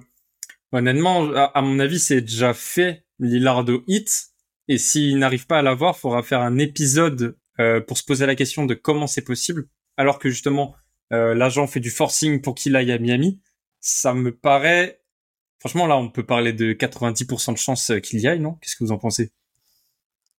honnêtement, 0.71 1.31
à 1.33 1.61
mon 1.61 1.79
avis, 1.79 1.99
c'est 1.99 2.21
déjà 2.21 2.53
fait 2.53 3.03
Lillardo 3.19 3.83
hit. 3.87 4.27
Et 4.67 4.77
s'il 4.77 5.17
n'arrive 5.17 5.47
pas 5.47 5.59
à 5.59 5.61
l'avoir, 5.61 5.95
il 5.97 5.99
faudra 5.99 6.23
faire 6.23 6.41
un 6.41 6.57
épisode 6.57 7.37
euh, 7.59 7.81
pour 7.81 7.97
se 7.97 8.03
poser 8.03 8.25
la 8.25 8.35
question 8.35 8.65
de 8.65 8.73
comment 8.73 9.07
c'est 9.07 9.23
possible. 9.23 9.67
Alors 9.97 10.19
que 10.19 10.29
justement, 10.29 10.75
euh, 11.11 11.33
l'agent 11.33 11.67
fait 11.67 11.79
du 11.79 11.89
forcing 11.89 12.41
pour 12.41 12.55
qu'il 12.55 12.75
aille 12.75 12.91
à 12.91 12.99
Miami. 12.99 13.41
Ça 13.79 14.13
me 14.13 14.35
paraît... 14.35 15.01
Franchement, 15.59 15.87
là, 15.87 15.97
on 15.97 16.09
peut 16.09 16.25
parler 16.25 16.53
de 16.53 16.73
90% 16.73 17.53
de 17.53 17.57
chances 17.57 17.91
qu'il 18.01 18.19
y 18.19 18.27
aille, 18.27 18.39
non? 18.39 18.53
Qu'est-ce 18.61 18.77
que 18.77 18.83
vous 18.83 18.93
en 18.93 18.97
pensez? 18.97 19.33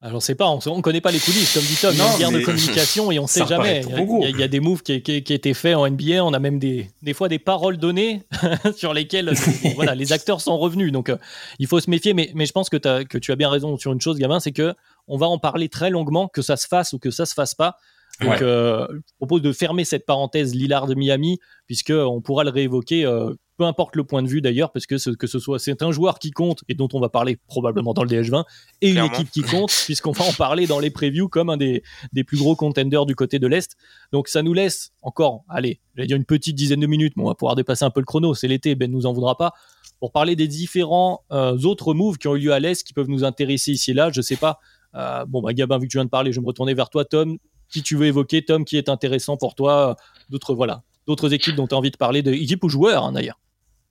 Alors, 0.03 0.16
on 0.16 0.20
sait 0.20 0.34
pas, 0.34 0.48
on, 0.48 0.76
ne 0.76 0.80
connaît 0.80 1.03
pas 1.03 1.11
les 1.11 1.18
coulisses, 1.18 1.53
comme 1.53 1.62
dit 1.62 1.76
Tom. 1.78 1.92
il 1.92 1.98
y 1.98 2.01
a 2.01 2.12
une 2.12 2.18
guerre 2.18 2.32
de 2.32 2.42
communication 2.42 3.12
et 3.12 3.18
on 3.18 3.26
sait 3.26 3.46
jamais. 3.46 3.82
Il 3.84 4.40
y, 4.40 4.42
a, 4.42 4.48
des 4.48 4.59
moves 4.59 4.82
qui, 4.82 5.03
qui, 5.03 5.22
qui, 5.22 5.34
étaient 5.34 5.53
faits 5.53 5.76
en 5.76 5.86
NBA. 5.86 6.24
On 6.24 6.32
a 6.32 6.38
même 6.38 6.59
des, 6.59 6.90
des 7.03 7.12
fois 7.12 7.28
des 7.28 7.38
paroles 7.38 7.76
données 7.76 8.22
sur 8.76 8.94
lesquelles 8.94 9.34
voilà, 9.74 9.94
les 9.94 10.14
acteurs 10.14 10.40
sont 10.40 10.57
revenus. 10.57 10.90
Donc, 10.90 11.11
euh, 11.11 11.18
il 11.59 11.66
faut 11.66 11.80
se 11.80 11.90
méfier. 11.90 12.14
Mais, 12.14 12.30
mais 12.34 12.46
je 12.46 12.53
pense 12.53 12.70
que, 12.70 12.78
as, 12.88 13.05
que 13.05 13.18
tu 13.18 13.30
as 13.30 13.36
bien 13.36 13.51
raison 13.51 13.76
sur 13.76 13.92
une 13.92 14.01
chose, 14.01 14.16
Gavin, 14.16 14.40
c'est 14.40 14.53
que 14.53 14.74
on 15.07 15.18
va 15.18 15.26
en 15.26 15.38
parler 15.38 15.68
très 15.68 15.90
longuement, 15.90 16.28
que 16.28 16.40
ça 16.40 16.57
se 16.57 16.66
fasse 16.66 16.94
ou 16.94 16.98
que 16.98 17.11
ça 17.11 17.26
se 17.26 17.34
fasse 17.34 17.55
pas. 17.55 17.76
Donc, 18.21 18.43
euh, 18.43 18.87
je 18.91 19.12
propose 19.16 19.43
de 19.43 19.53
fermer 19.53 19.85
cette 19.85 20.07
parenthèse 20.07 20.55
Lillard 20.55 20.87
de 20.87 20.95
Miami, 20.95 21.39
puisque 21.66 21.93
on 21.95 22.21
pourra 22.21 22.45
le 22.45 22.51
réévoquer 22.51 23.05
euh, 23.07 23.35
peu 23.61 23.66
importe 23.66 23.95
le 23.95 24.05
point 24.05 24.23
de 24.23 24.27
vue 24.29 24.41
d'ailleurs, 24.41 24.73
parce 24.73 24.87
que 24.87 24.97
ce, 24.97 25.11
que 25.11 25.27
ce 25.27 25.39
soit 25.39 25.59
c'est 25.59 25.83
un 25.83 25.93
joueur 25.93 26.18
qui 26.18 26.31
compte 26.31 26.64
et 26.71 26.75
dont 26.75 26.89
on 26.95 26.99
va 26.99 27.11
parler 27.11 27.37
probablement 27.47 27.93
dans 27.93 28.05
le 28.05 28.09
DH20 28.09 28.45
et 28.81 28.89
une 28.89 29.05
équipe 29.05 29.31
qui 29.31 29.43
compte, 29.43 29.71
puisqu'on 29.85 30.12
va 30.12 30.25
en 30.25 30.33
parler 30.33 30.66
dans 30.66 30.79
les 30.79 30.89
previews 30.89 31.29
comme 31.29 31.51
un 31.51 31.59
des, 31.59 31.83
des 32.14 32.25
plus 32.25 32.39
gros 32.39 32.57
contenders 32.57 33.05
du 33.05 33.14
côté 33.14 33.39
de 33.39 33.47
l'Est. 33.47 33.77
Donc 34.12 34.29
ça 34.29 34.41
nous 34.41 34.55
laisse 34.55 34.93
encore, 35.03 35.45
allez, 35.47 35.79
j'allais 35.95 36.07
dire 36.07 36.16
une 36.16 36.25
petite 36.25 36.57
dizaine 36.57 36.81
de 36.81 36.87
minutes, 36.87 37.12
mais 37.18 37.23
on 37.23 37.27
va 37.27 37.35
pouvoir 37.35 37.55
dépasser 37.55 37.85
un 37.85 37.91
peu 37.91 38.01
le 38.01 38.07
chrono, 38.07 38.33
c'est 38.33 38.49
l'été, 38.49 38.75
Ben 38.77 38.91
nous 38.91 39.05
en 39.05 39.12
voudra 39.12 39.37
pas, 39.37 39.53
pour 39.99 40.11
parler 40.11 40.37
des 40.37 40.49
différents 40.49 41.27
euh, 41.31 41.59
autres 41.59 41.93
moves 41.93 42.16
qui 42.16 42.29
ont 42.29 42.37
eu 42.37 42.41
lieu 42.41 42.53
à 42.55 42.61
l'Est 42.61 42.83
qui 42.83 42.95
peuvent 42.95 43.11
nous 43.11 43.25
intéresser 43.25 43.73
ici 43.73 43.91
et 43.91 43.95
là, 43.95 44.11
je 44.11 44.23
sais 44.23 44.37
pas. 44.37 44.59
Euh, 44.95 45.27
bon, 45.27 45.43
bah, 45.43 45.53
Gabin, 45.53 45.77
vu 45.79 45.87
que 45.87 45.93
tu 45.93 45.99
viens 45.99 46.07
de 46.07 46.11
parler, 46.11 46.33
je 46.33 46.41
vais 46.41 46.43
me 46.43 46.47
retourner 46.47 46.73
vers 46.73 46.89
toi, 46.89 47.05
Tom. 47.05 47.37
Si 47.71 47.83
tu 47.83 47.97
veux 47.97 48.07
évoquer, 48.07 48.45
Tom, 48.45 48.64
qui 48.64 48.77
est 48.77 48.89
intéressant 48.89 49.37
pour 49.37 49.55
toi, 49.55 49.97
d'autres, 50.29 50.55
voilà, 50.55 50.83
d'autres 51.07 51.33
équipes 51.33 51.55
dont 51.55 51.66
tu 51.66 51.75
as 51.75 51.79
envie 51.79 51.91
de 51.91 51.97
parler, 51.97 52.23
de 52.23 52.33
ou 52.62 52.68
joueurs 52.68 53.05
hein, 53.05 53.12
d'ailleurs. 53.12 53.39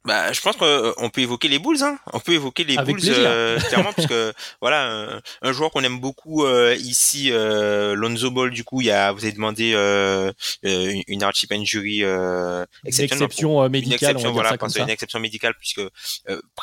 Bah, 0.09 0.33
je 0.33 0.41
pense 0.41 0.55
qu'on 0.55 0.65
euh, 0.65 1.09
peut 1.13 1.21
évoquer 1.21 1.47
les 1.49 1.59
Bulls. 1.59 1.83
Hein. 1.83 1.99
On 2.13 2.19
peut 2.19 2.31
évoquer 2.31 2.63
les 2.63 2.77
Bulls 2.77 2.99
euh, 3.09 3.59
clairement, 3.59 3.93
parce 3.93 4.07
que 4.07 4.33
voilà, 4.59 5.21
un, 5.43 5.53
joueur 5.53 5.69
qu'on 5.69 5.83
aime 5.83 5.99
beaucoup 5.99 6.45
euh, 6.45 6.75
ici, 6.79 7.29
Lonzo 7.29 8.31
Ball. 8.31 8.49
Du 8.49 8.63
coup, 8.63 8.81
il 8.81 8.87
y 8.87 8.91
a, 8.91 9.11
vous 9.11 9.23
avez 9.23 9.33
demandé 9.33 9.73
une, 10.63 11.03
une 11.07 11.21
hardship 11.21 11.51
injury 11.51 12.01
exception 12.85 13.69
médicale. 13.69 13.83
Une 13.85 13.93
exception, 13.93 14.31
voilà, 14.31 14.57
une 14.77 14.89
exception 14.89 15.19
médicale, 15.19 15.53
puisque 15.59 15.81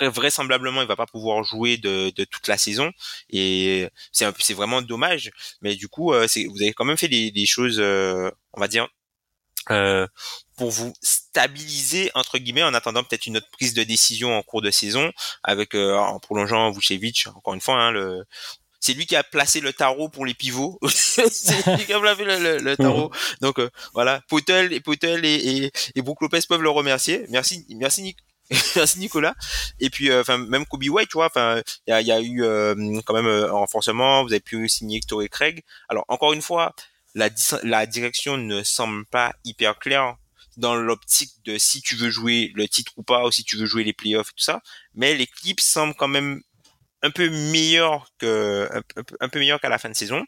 vraisemblablement, 0.01 0.83
il 0.83 0.89
va 0.89 0.97
pas 0.97 1.07
pouvoir 1.07 1.45
jouer 1.45 1.77
de, 1.77 2.11
de 2.17 2.25
toute 2.25 2.49
la 2.49 2.59
saison, 2.59 2.91
et 3.31 3.87
c'est 4.11 4.27
c'est 4.41 4.55
vraiment 4.55 4.83
dommage. 4.83 5.31
Mais 5.63 5.77
du 5.77 5.87
coup, 5.87 6.07
vous 6.07 6.63
avez 6.63 6.73
quand 6.73 6.85
même 6.85 6.97
fait 6.97 7.07
des, 7.07 7.31
des 7.31 7.47
choses, 7.47 7.79
on 7.79 8.61
va 8.61 8.67
dire, 8.67 8.89
euh, 9.71 10.07
pour 10.57 10.71
vous 10.71 10.93
stabiliser 11.03 12.11
entre 12.15 12.39
guillemets 12.39 12.63
en 12.63 12.75
attendant 12.75 13.05
peut-être 13.05 13.27
une 13.27 13.37
autre 13.37 13.51
prise 13.53 13.75
de 13.75 13.85
décision 13.85 14.37
en 14.37 14.43
cours 14.43 14.63
de 14.63 14.71
saison 14.71 15.13
avec 15.43 15.75
euh, 15.75 15.97
en 15.97 16.19
prolongeant 16.19 16.71
Vucevic 16.71 17.27
encore 17.29 17.55
une 17.55 17.61
fois 17.61 17.77
hein, 17.77 17.91
le 17.91 18.25
c'est 18.81 18.95
lui 18.95 19.07
qui 19.07 19.17
a 19.17 19.25
placé 19.25 19.61
le 19.61 19.73
tarot 19.73 20.09
pour 20.09 20.27
les 20.27 20.35
pivots. 20.35 20.79
C'est 20.89 21.67
lui 21.77 21.87
qui 21.87 21.93
a 21.93 21.99
placé 21.99 22.25
le, 22.25 22.75
tarot. 22.77 23.11
Donc 23.41 23.59
euh, 23.59 23.69
voilà 23.95 24.21
Potel 24.29 24.73
et 24.73 24.81
Potel 24.81 25.25
et, 25.25 25.35
et, 25.35 25.73
et 25.97 26.03
Brook 26.03 26.21
Lopez 26.21 26.41
peuvent 26.49 26.63
le 26.63 26.71
remercier. 26.71 27.25
Merci 27.31 27.67
merci 27.71 28.15
merci 28.77 29.01
Nicolas. 29.01 29.35
Et 29.81 29.91
puis 29.91 30.15
enfin 30.15 30.39
même 30.39 30.67
Kobe 30.67 30.85
White 30.85 31.09
tu 31.09 31.15
vois 31.15 31.27
enfin 31.27 31.63
il 31.89 31.91
y 31.91 31.93
a, 31.95 32.01
y 32.01 32.13
a, 32.13 32.21
eu 32.21 32.43
quand 33.05 33.15
même 33.15 33.27
un 33.27 33.51
renforcement. 33.51 34.23
Vous 34.23 34.31
avez 34.31 34.41
pu 34.41 34.69
signer 34.69 35.01
et 35.01 35.29
Craig. 35.29 35.65
Alors 35.89 36.05
encore 36.07 36.33
une 36.33 36.43
fois 36.43 36.73
la, 37.17 37.29
la 37.65 37.87
direction 37.87 38.37
ne 38.37 38.63
semble 38.63 39.05
pas 39.07 39.35
hyper 39.45 39.79
claire 39.79 40.17
dans 40.57 40.75
l'optique 40.75 41.33
de 41.45 41.59
si 41.59 41.83
tu 41.83 41.97
veux 41.97 42.11
jouer 42.11 42.53
le 42.55 42.69
titre 42.69 42.93
ou 42.97 43.03
pas, 43.03 43.25
ou 43.27 43.31
si 43.31 43.45
tu 43.45 43.57
veux 43.57 43.67
jouer 43.67 43.85
les 43.85 43.93
playoffs 43.93 44.31
et 44.31 44.37
tout 44.37 44.45
ça. 44.45 44.61
Mais 44.95 45.15
l'équipe 45.15 45.61
semble 45.61 45.95
quand 45.95 46.09
même 46.09 46.43
un 47.03 47.11
peu 47.11 47.29
meilleur 47.29 48.09
que 48.19 48.69
un, 49.21 49.29
peu, 49.29 49.39
meilleur 49.39 49.61
qu'à 49.61 49.69
la 49.69 49.79
fin 49.79 49.89
de 49.89 49.95
saison. 49.95 50.25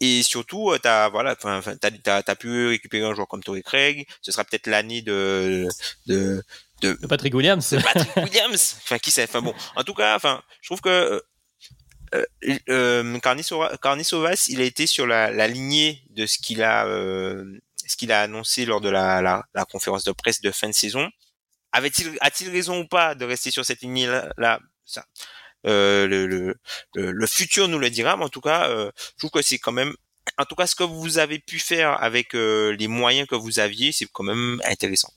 Et 0.00 0.22
surtout, 0.22 0.70
euh, 0.70 0.78
t'as 0.78 1.08
voilà, 1.08 1.34
t'as 1.36 2.22
as, 2.26 2.36
pu 2.36 2.68
récupérer 2.68 3.04
un 3.04 3.14
joueur 3.14 3.26
comme 3.28 3.42
Torrey 3.42 3.62
Craig. 3.62 4.06
Ce 4.22 4.30
sera 4.30 4.44
peut-être 4.44 4.68
l'année 4.68 5.02
de, 5.02 5.68
de 6.06 6.42
de, 6.82 6.94
Patrick 7.08 7.34
Williams. 7.34 7.70
De 7.70 7.80
Patrick 7.80 8.16
Williams. 8.16 8.76
Enfin, 8.84 8.98
qui 8.98 9.10
sait. 9.10 9.24
Enfin 9.24 9.42
bon, 9.42 9.54
en 9.76 9.84
tout 9.84 9.94
cas, 9.94 10.14
enfin, 10.14 10.42
je 10.60 10.68
trouve 10.68 10.80
que 10.80 10.88
euh, 10.88 11.20
euh, 12.44 12.58
euh 12.68 13.18
Carnisovas, 13.18 14.46
il 14.48 14.60
a 14.60 14.64
été 14.64 14.86
sur 14.86 15.06
la, 15.06 15.30
la 15.30 15.48
lignée 15.48 16.02
de 16.10 16.26
ce 16.26 16.38
qu'il 16.38 16.62
a, 16.62 16.86
euh, 16.86 17.44
ce 17.88 17.96
qu'il 17.96 18.12
a 18.12 18.22
annoncé 18.22 18.64
lors 18.64 18.80
de 18.80 18.88
la, 18.88 19.44
conférence 19.70 20.04
de 20.04 20.12
presse 20.12 20.40
de 20.40 20.50
fin 20.50 20.68
de 20.68 20.74
saison. 20.74 21.08
Avait-il, 21.72 22.16
a-t-il 22.20 22.50
raison 22.50 22.80
ou 22.80 22.86
pas 22.86 23.14
de 23.14 23.24
rester 23.24 23.50
sur 23.50 23.64
cette 23.64 23.82
lignée-là 23.82 24.60
ça, 24.84 25.04
euh, 25.66 26.06
le, 26.94 27.26
futur 27.26 27.68
nous 27.68 27.78
le 27.78 27.90
dira, 27.90 28.16
mais 28.16 28.24
en 28.24 28.28
tout 28.28 28.40
cas, 28.40 28.68
euh, 28.68 28.90
je 28.96 29.18
trouve 29.18 29.30
que 29.30 29.42
c'est 29.42 29.58
quand 29.58 29.72
même, 29.72 29.92
en 30.38 30.44
tout 30.44 30.54
cas, 30.54 30.66
ce 30.66 30.74
que 30.74 30.84
vous 30.84 31.18
avez 31.18 31.38
pu 31.38 31.58
faire 31.58 32.02
avec 32.02 32.34
euh, 32.34 32.74
les 32.78 32.88
moyens 32.88 33.26
que 33.26 33.34
vous 33.34 33.58
aviez, 33.58 33.92
c'est 33.92 34.06
quand 34.06 34.24
même 34.24 34.60
intéressant. 34.64 35.12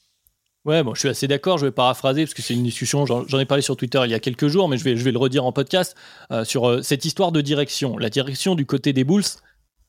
Ouais, 0.64 0.84
bon, 0.84 0.94
je 0.94 1.00
suis 1.00 1.10
assez 1.10 1.28
d'accord. 1.28 1.58
Je 1.58 1.66
vais 1.66 1.72
paraphraser 1.72 2.24
parce 2.24 2.36
que 2.36 2.44
c'est 2.44 2.54
une 2.54 2.64
discussion. 2.64 3.08
J'en 3.08 3.40
ai 3.40 3.46
parlé 3.46 3.64
sur 3.64 3.76
Twitter 3.76 4.00
il 4.06 4.12
y 4.12 4.14
a 4.14 4.20
quelques 4.20 4.48
jours, 4.48 4.70
mais 4.70 4.78
je 4.78 4.84
vais, 4.84 4.96
je 4.96 5.04
vais 5.04 5.12
le 5.12 5.18
redire 5.18 5.44
en 5.44 5.52
podcast 5.52 5.96
sur 6.44 6.86
cette 6.86 7.04
histoire 7.04 7.32
de 7.32 7.42
direction. 7.42 7.98
La 7.98 8.12
direction 8.12 8.54
du 8.54 8.68
côté 8.68 8.94
des 8.94 9.04
Bulls, 9.04 9.24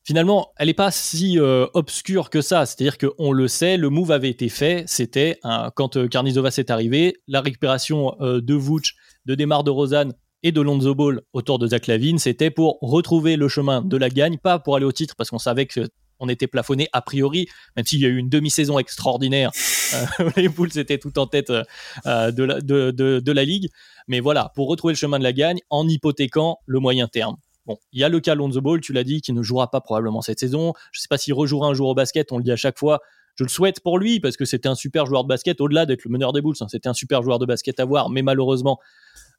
finalement, 0.05 0.53
elle 0.59 0.69
n'est 0.69 0.75
pas 0.75 0.91
si 0.91 1.39
euh, 1.39 1.67
obscure 1.75 2.31
que 2.31 2.41
ça. 2.41 2.67
C'est-à-dire 2.67 2.99
qu'on 2.99 3.33
le 3.33 3.49
sait, 3.49 3.77
le 3.77 3.89
move 3.91 4.11
avait 4.11 4.31
été 4.31 4.49
fait. 4.49 4.85
C'était 4.87 5.39
quand 5.75 5.97
euh, 5.97 6.09
Karnizovas 6.09 6.55
est 6.59 6.71
arrivé, 6.71 7.17
la 7.27 7.41
récupération 7.41 8.17
de 8.21 8.55
Vooch, 8.55 8.95
de 9.27 9.35
Demar 9.35 9.65
de 9.65 9.71
Rosanne 9.71 10.15
et 10.43 10.53
de 10.53 10.61
Lonzo 10.61 10.95
Ball 10.95 11.21
autour 11.33 11.59
de 11.59 11.67
Zach 11.69 11.87
Lavine, 11.87 12.19
c'était 12.19 12.51
pour 12.51 12.79
retrouver 12.81 13.37
le 13.37 13.49
chemin 13.49 13.83
de 13.83 13.97
la 13.97 14.09
gagne, 14.09 14.39
pas 14.39 14.59
pour 14.59 14.77
aller 14.77 14.85
au 14.85 14.93
titre 14.93 15.15
parce 15.17 15.31
qu'on 15.31 15.39
savait 15.39 15.67
que 15.67 15.89
on 16.19 16.29
était 16.29 16.47
plafonné 16.47 16.89
a 16.93 17.03
priori, 17.03 17.49
même 17.75 17.85
s'il 17.85 18.01
y 18.01 18.07
a 18.07 18.09
eu 18.09 18.17
une 18.17 18.29
demi-saison 18.29 18.79
extraordinaire. 18.79 19.51
Euh, 19.95 20.31
les 20.37 20.49
Bulls 20.49 20.79
étaient 20.79 20.99
tout 20.99 21.19
en 21.19 21.27
tête 21.27 21.51
euh, 21.51 22.31
de, 22.31 22.45
la, 22.45 22.61
de, 22.61 23.33
la 23.33 23.45
ligue. 23.45 23.69
Mais 24.07 24.21
voilà, 24.21 24.53
pour 24.55 24.69
retrouver 24.69 24.93
le 24.93 24.99
chemin 24.99 25.19
de 25.19 25.25
la 25.25 25.33
gagne 25.33 25.59
en 25.69 25.89
hypothéquant 25.89 26.59
le 26.67 26.79
moyen 26.79 27.09
terme. 27.09 27.37
Bon, 27.67 27.79
il 27.93 28.01
y 28.01 28.05
a 28.05 28.09
le 28.09 28.21
cas 28.21 28.35
Lonzo 28.35 28.61
Ball, 28.61 28.81
tu 28.81 28.93
l'as 28.93 29.05
dit, 29.05 29.21
qui 29.21 29.33
ne 29.33 29.43
jouera 29.43 29.71
pas 29.71 29.81
probablement 29.81 30.21
cette 30.21 30.41
saison. 30.41 30.73
Je 30.91 30.99
ne 30.99 31.03
sais 31.03 31.09
pas 31.09 31.19
s'il 31.19 31.35
rejouera 31.35 31.69
un 31.69 31.75
jour 31.75 31.89
au 31.89 31.95
basket, 31.95 32.33
on 32.33 32.39
le 32.39 32.45
dit 32.45 32.53
à 32.53 32.57
chaque 32.57 32.79
fois. 32.79 33.01
Je 33.37 33.45
le 33.45 33.49
souhaite 33.49 33.81
pour 33.81 33.99
lui 33.99 34.21
parce 34.21 34.37
que 34.37 34.45
c'était 34.45 34.69
un 34.69 34.75
super 34.75 35.07
joueur 35.07 35.23
de 35.25 35.29
basket, 35.29 35.61
au-delà 35.61 35.87
d'être 35.87 36.05
le 36.05 36.11
meneur 36.11 36.33
des 36.33 36.43
Bulls. 36.43 36.57
Hein. 36.61 36.67
c'était 36.69 36.89
un 36.89 36.95
super 36.95 37.23
joueur 37.23 37.39
de 37.39 37.47
basket 37.47 37.81
à 37.81 37.85
voir, 37.85 38.11
mais 38.11 38.23
malheureusement, 38.23 38.79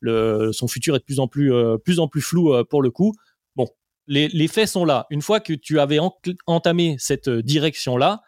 son 0.01 0.67
futur 0.67 0.95
est 0.95 0.99
de 0.99 1.03
plus 1.03 1.19
en 1.19 1.28
plus, 1.28 1.53
euh, 1.53 1.78
flou 2.19 2.51
pour 2.69 2.82
le 2.82 2.89
coup 2.89 3.13
les, 4.07 4.47
faits 4.47 4.67
sont 4.67 4.86
là. 4.86 5.05
Une 5.09 5.21
fois 5.21 5.39
que 5.39 5.53
tu 5.53 5.80
avais 5.80 5.99
entamé 6.45 6.95
cette 6.99 7.28
euh, 7.28 7.41
direction-là, 7.41 8.21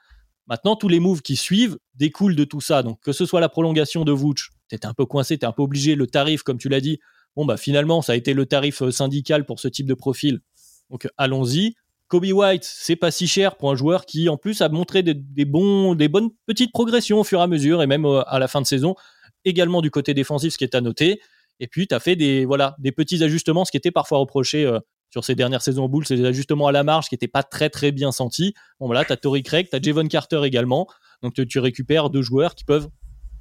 maintenant 0.47 0.75
tous 0.75 0.87
les 0.87 0.99
moves 0.99 1.21
qui 1.21 1.35
suivent 1.35 1.77
découlent 1.95 2.35
de 2.35 2.43
tout 2.43 2.61
ça. 2.61 2.83
Donc 2.83 3.01
que 3.01 3.11
ce 3.11 3.25
soit 3.25 3.41
la 3.41 3.49
prolongation 3.49 4.03
de 4.03 4.11
Vooch, 4.11 4.51
tu 4.69 4.75
étais 4.75 4.87
un 4.87 4.93
peu 4.93 5.05
coincé, 5.05 5.37
tu 5.37 5.45
un 5.45 5.51
peu 5.51 5.63
obligé, 5.63 5.95
le 5.95 6.07
tarif, 6.07 6.43
comme 6.43 6.57
tu 6.57 6.69
l'as 6.69 6.81
dit, 6.81 6.99
bon 7.35 7.45
bah 7.45 7.57
finalement 7.57 8.01
ça 8.01 8.13
a 8.13 8.15
été 8.15 8.33
le 8.33 8.45
tarif 8.45 8.81
euh, 8.81 8.91
syndical 8.91 9.45
pour 9.45 9.59
ce 9.59 9.67
type 9.67 9.87
de 9.87 9.93
profil. 9.93 10.41
Donc 10.89 11.07
allons-y. 11.17 11.75
Kobe 12.07 12.25
White, 12.25 12.63
c'est 12.63 12.95
pas 12.95 13.09
si 13.09 13.25
cher 13.27 13.57
pour 13.57 13.71
un 13.71 13.75
joueur 13.75 14.05
qui 14.05 14.29
en 14.29 14.37
plus 14.37 14.61
a 14.61 14.69
montré 14.69 15.01
des, 15.01 15.45
bonnes 15.45 16.29
petites 16.45 16.71
progressions 16.71 17.21
au 17.21 17.23
fur 17.23 17.39
et 17.39 17.43
à 17.43 17.47
mesure 17.47 17.81
et 17.81 17.87
même 17.87 18.05
euh, 18.05 18.21
à 18.27 18.37
la 18.37 18.47
fin 18.47 18.61
de 18.61 18.67
saison. 18.67 18.95
Également 19.43 19.81
du 19.81 19.89
côté 19.89 20.13
défensif, 20.13 20.53
ce 20.53 20.57
qui 20.57 20.63
est 20.63 20.75
à 20.75 20.81
noter. 20.81 21.19
Et 21.59 21.67
puis, 21.67 21.87
tu 21.87 21.95
as 21.95 21.99
fait 21.99 22.15
des, 22.15 22.45
petits 22.95 23.23
ajustements, 23.23 23.63
ce 23.63 23.71
qui 23.71 23.77
était 23.77 23.91
parfois 23.91 24.17
reproché 24.17 24.67
sur 25.15 25.23
ces 25.23 25.35
dernières 25.35 25.61
saisons 25.61 25.85
au 25.85 25.87
Bulls, 25.87 26.05
c'est 26.05 26.17
des 26.17 26.25
ajustements 26.25 26.67
à 26.67 26.73
la 26.73 26.83
marge 26.83 27.07
qui 27.07 27.13
n'étaient 27.13 27.29
pas 27.29 27.41
très 27.41 27.69
très 27.69 27.93
bien 27.93 28.11
sentis. 28.11 28.53
Bon 28.81 28.87
voilà, 28.87 29.05
tu 29.05 29.13
as 29.13 29.15
Tory 29.15 29.43
Craig, 29.43 29.69
tu 29.69 29.75
as 29.75 29.81
Javon 29.81 30.09
Carter 30.09 30.41
également. 30.43 30.87
Donc 31.21 31.33
tu, 31.33 31.59
récupères 31.59 32.09
deux 32.09 32.21
joueurs 32.21 32.53
qui 32.53 32.65
peuvent 32.65 32.89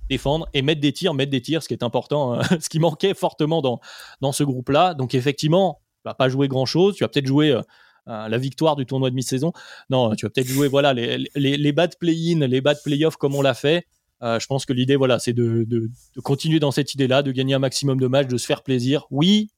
défendre 0.08 0.48
et 0.54 0.62
mettre 0.62 0.80
des 0.80 0.92
tirs, 0.92 1.14
mettre 1.14 1.30
des 1.30 1.40
tirs, 1.40 1.62
ce 1.62 1.68
qui 1.68 1.74
est 1.74 1.82
important, 1.82 2.34
hein, 2.34 2.42
ce 2.60 2.68
qui 2.68 2.78
manquait 2.78 3.14
fortement 3.14 3.62
dans, 3.62 3.80
dans 4.20 4.32
ce 4.32 4.44
groupe-là. 4.44 4.94
Donc 4.94 5.14
effectivement, 5.14 5.80
tu 6.02 6.08
vas 6.08 6.14
pas 6.14 6.28
jouer 6.28 6.48
grand-chose. 6.48 6.94
Tu 6.96 7.04
vas 7.04 7.08
peut-être 7.08 7.26
jouer 7.26 7.50
euh, 7.52 8.28
la 8.28 8.38
victoire 8.38 8.76
du 8.76 8.86
tournoi 8.86 9.10
de 9.10 9.14
mi-saison. 9.14 9.52
Non, 9.90 10.14
tu 10.14 10.26
vas 10.26 10.30
peut-être 10.30 10.48
jouer 10.48 10.68
voilà, 10.68 10.92
les, 10.92 11.18
les, 11.34 11.56
les 11.56 11.72
bad 11.72 11.96
play-in, 11.98 12.46
les 12.46 12.60
bad 12.60 12.78
play-off 12.84 13.16
comme 13.16 13.34
on 13.34 13.42
l'a 13.42 13.54
fait. 13.54 13.86
Euh, 14.22 14.38
je 14.38 14.46
pense 14.46 14.64
que 14.64 14.72
l'idée, 14.72 14.96
voilà, 14.96 15.18
c'est 15.18 15.32
de, 15.32 15.64
de, 15.66 15.90
de, 16.14 16.20
continuer 16.20 16.60
dans 16.60 16.70
cette 16.70 16.94
idée-là, 16.94 17.22
de 17.22 17.32
gagner 17.32 17.54
un 17.54 17.58
maximum 17.58 17.98
de 17.98 18.06
matchs, 18.06 18.28
de 18.28 18.36
se 18.38 18.46
faire 18.46 18.62
plaisir. 18.62 19.06
Oui, 19.10 19.50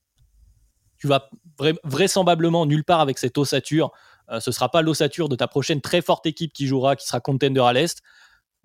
tu 0.99 1.07
vas 1.07 1.29
vraisemblablement 1.85 2.67
nulle 2.67 2.85
part 2.85 3.01
avec 3.01 3.19
cette 3.19 3.39
ossature. 3.39 3.93
Euh, 4.31 4.41
ce 4.41 4.51
sera 4.51 4.71
pas 4.71 4.83
l'ossature 4.83 5.29
de 5.29 5.37
ta 5.37 5.47
prochaine 5.47 5.81
très 5.81 6.03
forte 6.03 6.27
équipe 6.27 6.53
qui 6.53 6.67
jouera, 6.67 6.97
qui 6.97 7.07
sera 7.07 7.21
contender 7.21 7.61
à 7.61 7.73
l'Est. 7.73 8.03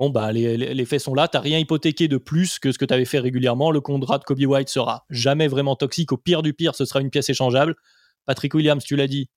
Bon, 0.02 0.10
bah, 0.10 0.32
les, 0.32 0.86
faits 0.86 1.00
sont 1.00 1.14
là. 1.14 1.28
Tu 1.28 1.38
n'as 1.38 1.42
rien 1.42 1.60
hypothéqué 1.60 2.08
de 2.08 2.18
plus 2.18 2.58
que 2.58 2.72
ce 2.72 2.80
que 2.80 2.86
tu 2.86 2.94
avais 2.96 3.06
fait 3.06 3.20
régulièrement. 3.20 3.70
Le 3.70 3.82
contrat 3.82 4.18
de 4.18 4.24
Kobe 4.24 4.42
White 4.42 4.68
sera 4.68 5.06
jamais 5.12 5.48
vraiment 5.48 5.76
toxique. 5.76 6.12
Au 6.12 6.18
pire 6.18 6.42
du 6.42 6.56
pire, 6.56 6.74
ce 6.74 6.86
sera 6.86 7.02
une 7.02 7.12
pièce 7.12 7.30
échangeable. 7.30 7.76
Patrick 8.26 8.56
Williams, 8.56 8.84
tu 8.84 8.96
l'as 8.96 9.06
dit, 9.06 9.30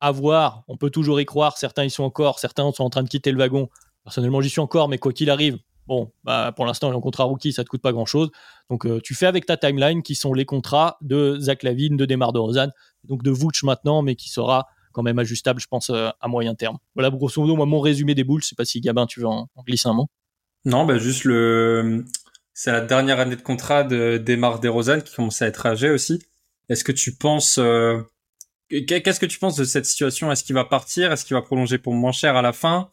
à 0.00 0.10
voir. 0.10 0.64
On 0.68 0.76
peut 0.76 0.90
toujours 0.90 1.18
y 1.18 1.24
croire. 1.24 1.56
Certains 1.56 1.84
y 1.84 1.88
sont 1.88 2.04
encore. 2.04 2.40
Certains 2.40 2.70
sont 2.72 2.84
en 2.84 2.90
train 2.90 3.04
de 3.04 3.08
quitter 3.08 3.32
le 3.32 3.38
wagon. 3.38 3.70
Personnellement, 4.04 4.42
j'y 4.42 4.50
suis 4.50 4.60
encore, 4.60 4.90
mais 4.90 4.98
quoi 4.98 5.14
qu'il 5.14 5.30
arrive, 5.30 5.56
Bon, 5.86 6.12
bah, 6.24 6.52
pour 6.54 6.66
l'instant, 6.66 6.94
un 6.94 7.00
contrat 7.00 7.24
rookie, 7.24 7.54
ça 7.54 7.64
te 7.64 7.70
coûte 7.70 7.80
pas 7.80 7.92
grand-chose. 7.92 8.28
Donc, 8.68 8.84
euh, 8.84 9.00
tu 9.02 9.14
fais 9.14 9.26
avec 9.26 9.46
ta 9.46 9.56
timeline 9.56 10.02
qui 10.02 10.14
sont 10.14 10.34
les 10.34 10.44
contrats 10.44 10.98
de 11.00 11.38
Zach 11.38 11.62
Lavine, 11.62 11.96
de 11.96 12.04
Demar 12.04 12.34
de 12.34 12.38
Rosanne, 12.38 12.72
donc 13.04 13.22
de 13.22 13.30
Vooch 13.30 13.62
maintenant, 13.62 14.02
mais 14.02 14.14
qui 14.14 14.28
sera 14.28 14.66
quand 14.96 15.02
même 15.02 15.18
ajustable, 15.18 15.60
je 15.60 15.66
pense, 15.66 15.90
euh, 15.90 16.08
à 16.22 16.26
moyen 16.26 16.54
terme. 16.54 16.78
Voilà, 16.94 17.10
grosso 17.10 17.38
modo, 17.38 17.54
moi, 17.54 17.66
mon 17.66 17.80
résumé 17.80 18.14
des 18.14 18.24
boules. 18.24 18.42
Je 18.42 18.48
sais 18.48 18.54
pas 18.54 18.64
si 18.64 18.80
Gabin, 18.80 19.04
tu 19.04 19.20
veux 19.20 19.26
en, 19.26 19.46
glisser 19.66 19.90
un 19.90 19.92
mot. 19.92 20.08
Non, 20.64 20.86
bah, 20.86 20.96
juste 20.96 21.24
le, 21.24 22.02
c'est 22.54 22.72
la 22.72 22.80
dernière 22.80 23.20
année 23.20 23.36
de 23.36 23.42
contrat 23.42 23.84
de 23.84 24.16
Demar 24.16 24.58
de 24.58 24.68
Rosanne 24.68 25.02
qui 25.02 25.14
commence 25.14 25.42
à 25.42 25.46
être 25.48 25.66
âgé 25.66 25.90
aussi. 25.90 26.22
Est-ce 26.70 26.82
que 26.82 26.92
tu 26.92 27.14
penses, 27.14 27.58
euh, 27.58 28.00
qu'est-ce 28.70 29.20
que 29.20 29.26
tu 29.26 29.38
penses 29.38 29.56
de 29.56 29.64
cette 29.64 29.84
situation? 29.84 30.32
Est-ce 30.32 30.42
qu'il 30.42 30.54
va 30.54 30.64
partir? 30.64 31.12
Est-ce 31.12 31.26
qu'il 31.26 31.34
va 31.34 31.42
prolonger 31.42 31.76
pour 31.76 31.92
moins 31.92 32.12
cher 32.12 32.34
à 32.34 32.40
la 32.40 32.54
fin? 32.54 32.88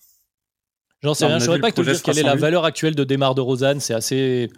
J'en 1.03 1.13
sais 1.13 1.25
rien. 1.25 1.39
Je 1.39 1.43
ne 1.43 1.45
saurais 1.45 1.59
pas 1.59 1.71
te 1.71 1.81
dire 1.81 2.03
quelle 2.03 2.19
est 2.19 2.23
la 2.23 2.35
valeur 2.35 2.65
actuelle 2.65 2.95
de 2.95 3.05
Demar 3.05 3.33
de 3.33 3.39
Rosanne. 3.39 3.79
C'est 3.79 3.93
assez, 3.93 4.49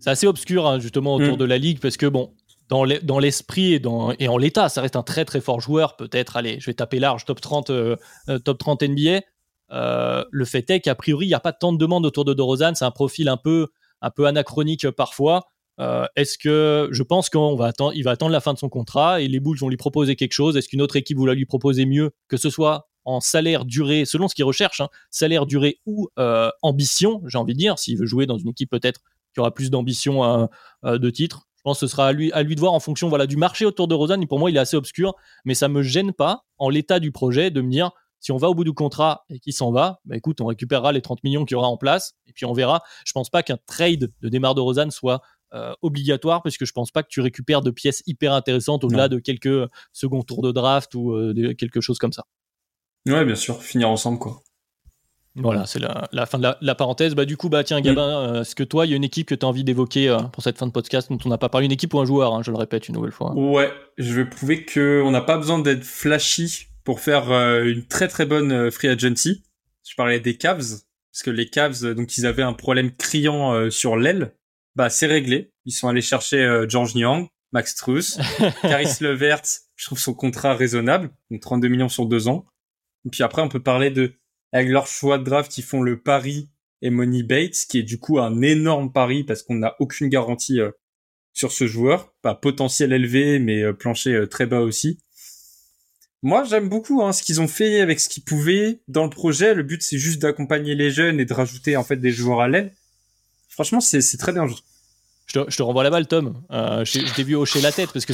c'est 0.00 0.10
assez 0.10 0.26
obscur 0.26 0.66
hein, 0.66 0.78
justement 0.78 1.14
autour 1.14 1.34
mm. 1.34 1.40
de 1.40 1.44
la 1.44 1.58
ligue 1.58 1.78
parce 1.78 1.98
que 1.98 2.06
bon, 2.06 2.32
dans 2.68 3.18
l'esprit 3.18 3.74
et, 4.18 4.28
en 4.28 4.36
l'état, 4.36 4.68
ça 4.68 4.80
reste 4.80 4.96
un 4.96 5.02
très 5.02 5.24
très 5.24 5.40
fort 5.40 5.60
joueur. 5.60 5.96
Peut-être, 5.96 6.36
allez, 6.36 6.58
je 6.60 6.66
vais 6.66 6.74
taper 6.74 6.98
large, 6.98 7.24
top 7.24 7.40
30, 7.40 7.70
euh, 7.70 7.96
euh, 8.28 8.38
top 8.38 8.58
30 8.58 8.82
NBA. 8.82 9.20
Euh, 9.72 10.24
le 10.30 10.44
fait 10.44 10.68
est 10.70 10.80
qu'a 10.80 10.94
priori, 10.94 11.26
il 11.26 11.28
n'y 11.28 11.34
a 11.34 11.40
pas 11.40 11.52
tant 11.52 11.72
de 11.72 11.78
demandes 11.78 12.04
autour 12.06 12.24
de 12.24 12.34
DeRozan. 12.34 12.74
C'est 12.74 12.84
un 12.84 12.90
profil 12.90 13.28
un 13.28 13.36
peu, 13.36 13.68
anachronique 14.24 14.90
parfois. 14.90 15.48
Est-ce 16.16 16.38
que 16.38 16.88
je 16.90 17.02
pense 17.02 17.28
qu'il 17.28 17.56
va 17.56 17.66
attendre, 17.66 17.92
il 17.94 18.02
va 18.02 18.12
attendre 18.12 18.32
la 18.32 18.40
fin 18.40 18.54
de 18.54 18.58
son 18.58 18.68
contrat 18.68 19.20
et 19.20 19.28
les 19.28 19.40
Bulls 19.40 19.58
vont 19.58 19.68
lui 19.68 19.76
proposer 19.76 20.16
quelque 20.16 20.32
chose 20.32 20.56
Est-ce 20.56 20.68
qu'une 20.68 20.82
autre 20.82 20.96
équipe 20.96 21.18
va 21.18 21.34
lui 21.34 21.46
proposer 21.46 21.84
mieux 21.86 22.12
que 22.28 22.36
ce 22.36 22.50
soit 22.50 22.88
en 23.04 23.20
salaire, 23.20 23.64
durée, 23.64 24.04
selon 24.04 24.26
ce 24.26 24.34
qu'il 24.34 24.44
recherche, 24.44 24.80
hein, 24.80 24.88
salaire, 25.10 25.46
durée 25.46 25.80
ou 25.86 26.08
ambition, 26.62 27.22
j'ai 27.26 27.38
envie 27.38 27.52
de 27.52 27.58
dire, 27.58 27.78
s'il 27.78 27.98
veut 27.98 28.06
jouer 28.06 28.26
dans 28.26 28.38
une 28.38 28.48
équipe 28.48 28.70
peut-être 28.70 29.00
qui 29.34 29.40
aura 29.40 29.52
plus 29.52 29.70
d'ambition 29.70 30.48
de 30.82 31.10
titre. 31.10 31.45
Je 31.66 31.70
pense 31.70 31.80
que 31.80 31.88
ce 31.88 31.90
sera 31.90 32.06
à 32.06 32.12
lui, 32.12 32.30
à 32.30 32.44
lui 32.44 32.54
de 32.54 32.60
voir 32.60 32.74
en 32.74 32.78
fonction 32.78 33.08
voilà, 33.08 33.26
du 33.26 33.36
marché 33.36 33.64
autour 33.64 33.88
de 33.88 33.94
Rosanne. 33.96 34.22
Et 34.22 34.26
pour 34.28 34.38
moi, 34.38 34.50
il 34.52 34.56
est 34.56 34.60
assez 34.60 34.76
obscur, 34.76 35.16
mais 35.44 35.54
ça 35.54 35.66
me 35.66 35.82
gêne 35.82 36.12
pas, 36.12 36.44
en 36.58 36.68
l'état 36.68 37.00
du 37.00 37.10
projet, 37.10 37.50
de 37.50 37.60
me 37.60 37.68
dire 37.68 37.90
si 38.20 38.30
on 38.30 38.36
va 38.36 38.48
au 38.48 38.54
bout 38.54 38.62
du 38.62 38.72
contrat 38.72 39.24
et 39.30 39.40
qu'il 39.40 39.52
s'en 39.52 39.72
va, 39.72 39.98
bah 40.04 40.16
écoute, 40.16 40.40
on 40.40 40.46
récupérera 40.46 40.92
les 40.92 41.00
30 41.00 41.24
millions 41.24 41.44
qu'il 41.44 41.56
y 41.56 41.58
aura 41.58 41.66
en 41.66 41.76
place 41.76 42.14
et 42.28 42.32
puis 42.32 42.46
on 42.46 42.52
verra. 42.52 42.82
Je 43.04 43.10
pense 43.12 43.30
pas 43.30 43.42
qu'un 43.42 43.58
trade 43.66 44.12
de 44.20 44.28
démarre 44.28 44.54
de 44.54 44.60
Rosanne 44.60 44.92
soit 44.92 45.22
obligatoire 45.82 46.44
parce 46.44 46.56
que 46.56 46.66
je 46.66 46.72
pense 46.72 46.92
pas 46.92 47.02
que 47.02 47.08
tu 47.10 47.20
récupères 47.20 47.62
de 47.62 47.72
pièces 47.72 48.04
hyper 48.06 48.32
intéressantes 48.32 48.84
au-delà 48.84 49.08
de 49.08 49.18
quelques 49.18 49.68
seconds 49.92 50.22
tours 50.22 50.42
de 50.42 50.52
draft 50.52 50.94
ou 50.94 51.16
quelque 51.58 51.80
chose 51.80 51.98
comme 51.98 52.12
ça. 52.12 52.26
Ouais, 53.06 53.24
bien 53.24 53.34
sûr, 53.34 53.60
finir 53.60 53.90
ensemble, 53.90 54.20
quoi. 54.20 54.40
Voilà, 55.36 55.66
c'est 55.66 55.78
la, 55.78 56.26
fin 56.26 56.38
de 56.38 56.48
la, 56.60 56.74
parenthèse. 56.74 57.14
Bah, 57.14 57.26
du 57.26 57.36
coup, 57.36 57.48
bah, 57.48 57.62
tiens, 57.62 57.80
Gabin, 57.80 58.08
euh, 58.08 58.40
est-ce 58.40 58.54
que 58.54 58.62
toi, 58.62 58.86
il 58.86 58.90
y 58.90 58.92
a 58.94 58.96
une 58.96 59.04
équipe 59.04 59.28
que 59.28 59.34
tu 59.34 59.44
as 59.44 59.48
envie 59.48 59.64
d'évoquer 59.64 60.08
euh, 60.08 60.18
pour 60.18 60.42
cette 60.42 60.56
fin 60.56 60.66
de 60.66 60.72
podcast 60.72 61.10
dont 61.10 61.18
on 61.24 61.28
n'a 61.28 61.38
pas 61.38 61.48
parlé? 61.48 61.66
Une 61.66 61.72
équipe 61.72 61.92
ou 61.92 62.00
un 62.00 62.06
joueur, 62.06 62.34
hein, 62.34 62.42
je 62.42 62.50
le 62.50 62.56
répète 62.56 62.88
une 62.88 62.94
nouvelle 62.94 63.12
fois. 63.12 63.34
Ouais, 63.34 63.70
je 63.98 64.14
vais 64.14 64.24
prouver 64.24 64.64
qu'on 64.64 65.10
n'a 65.10 65.20
pas 65.20 65.36
besoin 65.36 65.58
d'être 65.58 65.84
flashy 65.84 66.68
pour 66.84 67.00
faire 67.00 67.30
euh, 67.30 67.64
une 67.64 67.86
très 67.86 68.08
très 68.08 68.24
bonne 68.24 68.70
free 68.70 68.88
agency. 68.88 69.42
Je 69.86 69.94
parlais 69.94 70.20
des 70.20 70.36
Cavs, 70.36 70.80
parce 71.12 71.22
que 71.22 71.30
les 71.30 71.48
Cavs, 71.48 71.94
donc 71.94 72.16
ils 72.16 72.26
avaient 72.26 72.42
un 72.42 72.54
problème 72.54 72.90
criant 72.90 73.70
sur 73.70 73.96
l'aile. 73.96 74.34
Bah, 74.74 74.90
c'est 74.90 75.06
réglé. 75.06 75.52
Ils 75.64 75.72
sont 75.72 75.88
allés 75.88 76.00
chercher 76.00 76.64
George 76.68 76.94
Niang, 76.94 77.28
Max 77.52 77.74
Truss, 77.76 78.18
Caris 78.62 78.96
Levert, 79.00 79.42
je 79.76 79.84
trouve 79.86 79.98
son 79.98 80.14
contrat 80.14 80.54
raisonnable, 80.54 81.10
donc 81.30 81.40
32 81.40 81.68
millions 81.68 81.88
sur 81.88 82.06
deux 82.06 82.28
ans. 82.28 82.46
Et 83.06 83.10
puis 83.10 83.22
après, 83.22 83.42
on 83.42 83.48
peut 83.48 83.62
parler 83.62 83.90
de, 83.90 84.14
avec 84.52 84.68
leur 84.68 84.86
choix 84.86 85.18
de 85.18 85.24
draft, 85.24 85.58
ils 85.58 85.62
font 85.62 85.82
le 85.82 86.00
pari 86.00 86.48
et 86.82 86.90
Money 86.90 87.22
Bates, 87.22 87.66
qui 87.68 87.78
est 87.78 87.82
du 87.82 87.98
coup 87.98 88.18
un 88.18 88.42
énorme 88.42 88.92
pari 88.92 89.24
parce 89.24 89.42
qu'on 89.42 89.56
n'a 89.56 89.74
aucune 89.80 90.08
garantie 90.08 90.60
euh, 90.60 90.70
sur 91.32 91.52
ce 91.52 91.66
joueur. 91.66 92.12
Pas 92.22 92.34
potentiel 92.34 92.92
élevé, 92.92 93.38
mais 93.38 93.62
euh, 93.62 93.72
plancher 93.72 94.14
euh, 94.14 94.26
très 94.26 94.46
bas 94.46 94.60
aussi. 94.60 94.98
Moi, 96.22 96.44
j'aime 96.44 96.68
beaucoup 96.68 97.02
hein, 97.02 97.12
ce 97.12 97.22
qu'ils 97.22 97.40
ont 97.40 97.48
fait 97.48 97.80
avec 97.80 98.00
ce 98.00 98.08
qu'ils 98.08 98.24
pouvaient 98.24 98.80
dans 98.88 99.04
le 99.04 99.10
projet. 99.10 99.54
Le 99.54 99.62
but, 99.62 99.82
c'est 99.82 99.98
juste 99.98 100.20
d'accompagner 100.20 100.74
les 100.74 100.90
jeunes 100.90 101.20
et 101.20 101.24
de 101.24 101.34
rajouter 101.34 101.76
en 101.76 101.84
fait 101.84 101.96
des 101.96 102.10
joueurs 102.10 102.40
à 102.40 102.48
l'aile. 102.48 102.72
Franchement, 103.48 103.80
c'est 103.80 104.00
très 104.18 104.32
bien. 104.32 104.46
Je 104.46 105.32
te, 105.32 105.50
je 105.50 105.56
te, 105.56 105.62
renvoie 105.62 105.82
la 105.82 105.90
balle, 105.90 106.06
Tom. 106.06 106.42
je 106.50 107.14
t'ai 107.14 107.22
vu 107.22 107.36
hocher 107.36 107.60
la 107.60 107.72
tête 107.72 107.90
parce 107.92 108.06
que 108.06 108.12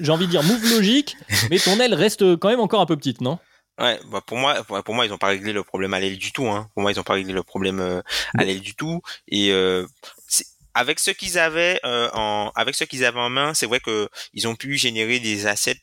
j'ai 0.00 0.10
envie 0.10 0.26
de 0.26 0.30
dire 0.30 0.42
move 0.42 0.64
logique, 0.70 1.16
mais 1.50 1.58
ton 1.58 1.78
aile 1.80 1.94
reste 1.94 2.36
quand 2.36 2.48
même 2.48 2.60
encore 2.60 2.80
un 2.80 2.86
peu 2.86 2.96
petite, 2.96 3.20
non? 3.20 3.38
Ouais, 3.80 3.98
bah 4.06 4.20
pour 4.24 4.36
moi, 4.36 4.62
pour 4.62 4.94
moi, 4.94 5.04
ils 5.04 5.12
ont 5.12 5.18
pas 5.18 5.28
réglé 5.28 5.52
le 5.52 5.64
problème 5.64 5.94
à 5.94 6.00
l'aile 6.00 6.16
du 6.18 6.32
tout. 6.32 6.46
Hein. 6.46 6.70
Pour 6.74 6.82
moi, 6.82 6.92
ils 6.92 7.00
ont 7.00 7.04
pas 7.04 7.14
réglé 7.14 7.32
le 7.32 7.42
problème 7.42 7.80
euh, 7.80 8.02
à 8.38 8.44
l'aile 8.44 8.60
du 8.60 8.74
tout. 8.74 9.02
Et 9.26 9.50
euh, 9.50 9.84
avec 10.74 11.00
ce 11.00 11.10
qu'ils 11.10 11.38
avaient 11.38 11.80
euh, 11.84 12.08
en, 12.12 12.52
avec 12.54 12.76
ce 12.76 12.84
qu'ils 12.84 13.04
avaient 13.04 13.20
en 13.20 13.30
main, 13.30 13.52
c'est 13.52 13.66
vrai 13.66 13.80
que 13.80 14.08
ils 14.32 14.46
ont 14.46 14.54
pu 14.54 14.76
générer 14.76 15.18
des 15.18 15.46
assets 15.46 15.80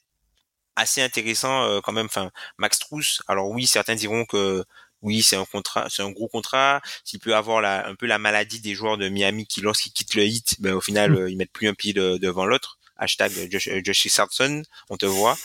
assez 0.78 1.02
intéressants 1.02 1.64
euh, 1.64 1.82
quand 1.82 1.92
même. 1.92 2.06
Enfin, 2.06 2.32
Max 2.58 2.80
Truss. 2.80 3.24
Alors 3.28 3.50
oui, 3.50 3.68
certains 3.68 3.96
diront 3.96 4.24
que 4.26 4.64
oui, 5.02 5.22
c'est 5.22 5.36
un 5.36 5.46
contrat, 5.46 5.88
c'est 5.90 6.04
un 6.04 6.12
gros 6.12 6.30
contrat. 6.30 6.82
S'il 7.04 7.20
peut 7.20 7.36
avoir 7.36 7.60
la, 7.60 7.88
un 7.88 7.96
peu 7.96 8.06
la 8.06 8.20
maladie 8.20 8.62
des 8.62 8.74
joueurs 8.74 8.98
de 8.98 9.10
Miami 9.10 9.48
qui, 9.48 9.60
lorsqu'ils 9.60 9.92
quittent 9.92 10.16
le 10.16 10.26
hit, 10.26 10.62
ben, 10.62 10.74
au 10.76 10.82
final, 10.82 11.12
mm. 11.12 11.30
ils 11.30 11.38
mettent 11.38 11.52
plus 11.52 11.68
un 11.68 11.74
pied 11.74 11.94
devant 11.94 12.46
l'autre. 12.46 12.78
Hashtag 12.98 13.32
Josh, 13.52 13.68
Josh 13.84 14.04
Richardson, 14.04 14.64
on 14.90 14.98
te 14.98 15.08
voit. 15.08 15.38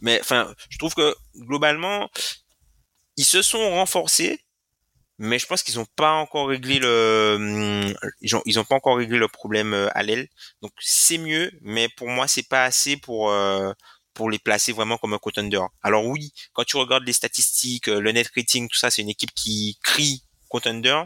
Mais 0.00 0.20
enfin, 0.20 0.54
je 0.70 0.78
trouve 0.78 0.94
que 0.94 1.14
globalement, 1.36 2.08
ils 3.16 3.24
se 3.24 3.42
sont 3.42 3.70
renforcés, 3.70 4.40
mais 5.18 5.38
je 5.38 5.46
pense 5.46 5.62
qu'ils 5.62 5.76
n'ont 5.76 5.86
pas 5.96 6.12
encore 6.12 6.48
réglé 6.48 6.78
le, 6.78 7.34
hum, 7.36 7.94
ils 8.22 8.58
ont, 8.58 8.64
pas 8.64 8.76
encore 8.76 8.96
réglé 8.98 9.18
le 9.18 9.28
problème 9.28 9.74
euh, 9.74 9.88
à 9.94 10.02
l'aile. 10.02 10.28
Donc 10.62 10.72
c'est 10.80 11.18
mieux, 11.18 11.50
mais 11.62 11.88
pour 11.96 12.08
moi 12.08 12.28
c'est 12.28 12.48
pas 12.48 12.64
assez 12.64 12.96
pour 12.96 13.30
euh, 13.30 13.72
pour 14.14 14.30
les 14.30 14.38
placer 14.38 14.72
vraiment 14.72 14.98
comme 14.98 15.14
un 15.14 15.18
contender. 15.18 15.60
Alors 15.82 16.06
oui, 16.06 16.32
quand 16.52 16.64
tu 16.64 16.76
regardes 16.76 17.04
les 17.04 17.12
statistiques, 17.12 17.88
euh, 17.88 18.00
le 18.00 18.12
net 18.12 18.28
rating, 18.36 18.68
tout 18.68 18.78
ça, 18.78 18.90
c'est 18.90 19.02
une 19.02 19.10
équipe 19.10 19.32
qui 19.34 19.78
crie 19.82 20.24
contender, 20.48 21.02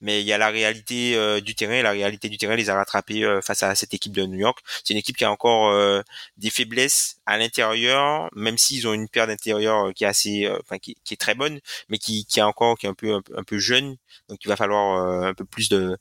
mais 0.00 0.20
il 0.20 0.26
y 0.26 0.32
a 0.32 0.38
la 0.38 0.48
réalité 0.48 1.16
euh, 1.16 1.40
du 1.40 1.54
terrain 1.54 1.74
et 1.74 1.82
la 1.82 1.92
réalité 1.92 2.28
du 2.28 2.38
terrain 2.38 2.56
les 2.56 2.70
a 2.70 2.74
rattrapés 2.74 3.24
euh, 3.24 3.40
face 3.40 3.62
à 3.62 3.74
cette 3.74 3.94
équipe 3.94 4.12
de 4.12 4.24
New 4.26 4.38
York. 4.38 4.58
C'est 4.84 4.92
une 4.94 4.98
équipe 4.98 5.16
qui 5.16 5.24
a 5.24 5.30
encore 5.30 5.70
euh, 5.70 6.02
des 6.36 6.50
faiblesses 6.50 7.16
à 7.26 7.38
l'intérieur, 7.38 8.28
même 8.34 8.58
s'ils 8.58 8.86
ont 8.86 8.92
une 8.92 9.08
paire 9.08 9.26
d'intérieur 9.26 9.92
qui 9.94 10.04
est 10.04 10.06
assez, 10.06 10.48
enfin 10.60 10.78
qui, 10.78 10.96
qui, 11.04 11.14
est 11.14 11.16
très 11.16 11.34
bonne, 11.34 11.60
mais 11.88 11.98
qui, 11.98 12.26
qui 12.26 12.40
est 12.40 12.42
encore 12.42 12.78
qui 12.78 12.86
est 12.86 12.88
un 12.88 12.94
peu 12.94 13.14
un, 13.14 13.44
peu 13.44 13.58
jeune. 13.58 13.96
Donc 14.28 14.38
il 14.44 14.48
va 14.48 14.56
falloir 14.56 15.24
un 15.24 15.34
peu 15.34 15.44
plus 15.44 15.68
de, 15.68 15.96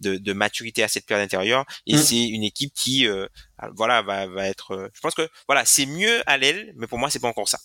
de, 0.00 0.16
de 0.16 0.32
maturité 0.32 0.82
à 0.82 0.88
cette 0.88 1.06
paire 1.06 1.18
d'intérieur. 1.18 1.64
Et 1.86 1.96
mm. 1.96 1.98
c'est 1.98 2.24
une 2.28 2.44
équipe 2.44 2.72
qui 2.74 3.06
voilà 3.74 4.02
va, 4.02 4.26
va 4.26 4.46
être. 4.46 4.90
je 4.94 5.00
pense 5.00 5.14
que 5.14 5.28
voilà 5.46 5.64
c'est 5.64 5.86
mieux 5.86 6.22
à 6.26 6.36
l'aile, 6.38 6.72
mais 6.76 6.86
pour 6.86 6.98
moi 6.98 7.10
c'est 7.10 7.20
pas 7.20 7.28
encore 7.28 7.48
ça. 7.48 7.58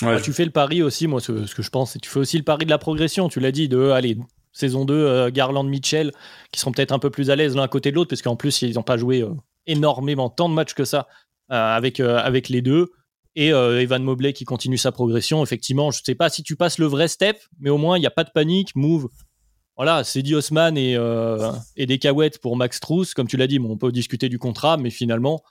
Ouais. 0.00 0.20
tu 0.20 0.32
fais 0.32 0.44
le 0.44 0.50
pari 0.50 0.82
aussi, 0.82 1.06
moi, 1.06 1.20
ce, 1.20 1.32
que 1.54 1.62
je 1.62 1.70
pense, 1.70 1.92
c'est 1.92 1.98
tu 1.98 2.10
fais 2.10 2.18
aussi 2.18 2.36
le 2.36 2.44
pari 2.44 2.64
de 2.64 2.70
la 2.70 2.78
progression. 2.78 3.28
Tu 3.28 3.40
l'as 3.40 3.52
dit, 3.52 3.68
de 3.68 3.90
allez, 3.90 4.16
saison 4.52 4.84
2, 4.84 4.94
euh, 4.94 5.30
Garland, 5.30 5.64
Mitchell, 5.64 6.12
qui 6.50 6.60
seront 6.60 6.72
peut-être 6.72 6.92
un 6.92 6.98
peu 6.98 7.10
plus 7.10 7.30
à 7.30 7.36
l'aise 7.36 7.56
l'un 7.56 7.68
côté 7.68 7.90
de 7.90 7.96
l'autre, 7.96 8.10
parce 8.10 8.22
qu'en 8.22 8.36
plus, 8.36 8.62
ils 8.62 8.74
n'ont 8.74 8.82
pas 8.82 8.96
joué 8.96 9.22
euh, 9.22 9.30
énormément 9.66 10.28
tant 10.28 10.48
de 10.48 10.54
matchs 10.54 10.74
que 10.74 10.84
ça 10.84 11.08
euh, 11.50 11.76
avec, 11.76 12.00
avec 12.00 12.48
les 12.48 12.62
deux. 12.62 12.90
Et 13.34 13.48
Evan 13.48 14.02
Mobley 14.02 14.34
qui 14.34 14.44
continue 14.44 14.76
sa 14.76 14.92
progression. 14.92 15.42
Effectivement, 15.42 15.90
je 15.90 16.00
ne 16.00 16.04
sais 16.04 16.14
pas 16.14 16.28
si 16.28 16.42
tu 16.42 16.54
passes 16.54 16.76
le 16.76 16.84
vrai 16.84 17.08
step, 17.08 17.38
mais 17.60 17.70
au 17.70 17.78
moins, 17.78 17.96
il 17.96 18.00
n'y 18.00 18.06
a 18.06 18.10
pas 18.10 18.24
de 18.24 18.30
panique. 18.30 18.76
Move. 18.76 19.08
Voilà, 19.74 20.04
c'est 20.04 20.20
dit 20.20 20.34
Osman 20.34 20.76
et, 20.76 20.98
et 21.76 21.86
des 21.86 21.98
cahuètes 21.98 22.42
pour 22.42 22.58
Max 22.58 22.78
Truss. 22.78 23.14
Comme 23.14 23.28
tu 23.28 23.38
l'as 23.38 23.46
dit, 23.46 23.58
on 23.58 23.78
peut 23.78 23.90
discuter 23.90 24.28
du 24.28 24.38
contrat, 24.38 24.76
mais 24.76 24.90
finalement, 24.90 25.42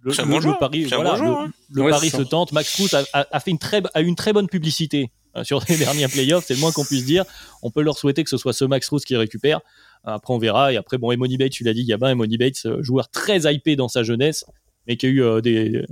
le, 0.00 0.10
le, 0.10 0.58
pari, 0.58 0.84
voilà, 0.84 1.50
le, 1.70 1.90
pari 1.90 2.10
se 2.10 2.22
tente. 2.22 2.52
Max 2.52 2.72
Truss 2.72 2.94
a, 2.94 3.04
a, 3.12 3.40
fait 3.40 3.50
une 3.50 3.58
très, 3.58 3.82
a 3.94 4.00
une 4.00 4.16
très 4.16 4.32
bonne 4.32 4.48
publicité 4.48 5.10
euh, 5.36 5.44
sur 5.44 5.62
les 5.68 5.76
derniers 5.78 6.08
playoffs, 6.08 6.44
c'est 6.46 6.54
le 6.54 6.60
moins 6.60 6.72
qu'on 6.72 6.84
puisse 6.84 7.04
dire. 7.04 7.24
On 7.62 7.70
peut 7.70 7.82
leur 7.82 7.98
souhaiter 7.98 8.24
que 8.24 8.30
ce 8.30 8.36
soit 8.36 8.52
ce 8.52 8.64
Max 8.64 8.86
Truss 8.86 9.04
qui 9.04 9.16
récupère. 9.16 9.60
Après, 10.04 10.32
on 10.34 10.38
verra. 10.38 10.72
Et 10.72 10.76
après, 10.76 10.98
bon, 10.98 11.12
Emony 11.12 11.36
Bates, 11.36 11.52
tu 11.52 11.64
l'as 11.64 11.74
dit, 11.74 11.84
Gabin, 11.84 12.10
Emony 12.10 12.38
Bates, 12.38 12.66
euh, 12.66 12.82
joueur 12.82 13.08
très 13.08 13.52
hypé 13.52 13.76
dans 13.76 13.88
sa 13.88 14.02
jeunesse, 14.02 14.44
mais 14.86 14.96
qui 14.96 15.06
a 15.06 15.08
eu 15.08 15.22
euh, 15.22 15.40
des. 15.40 15.84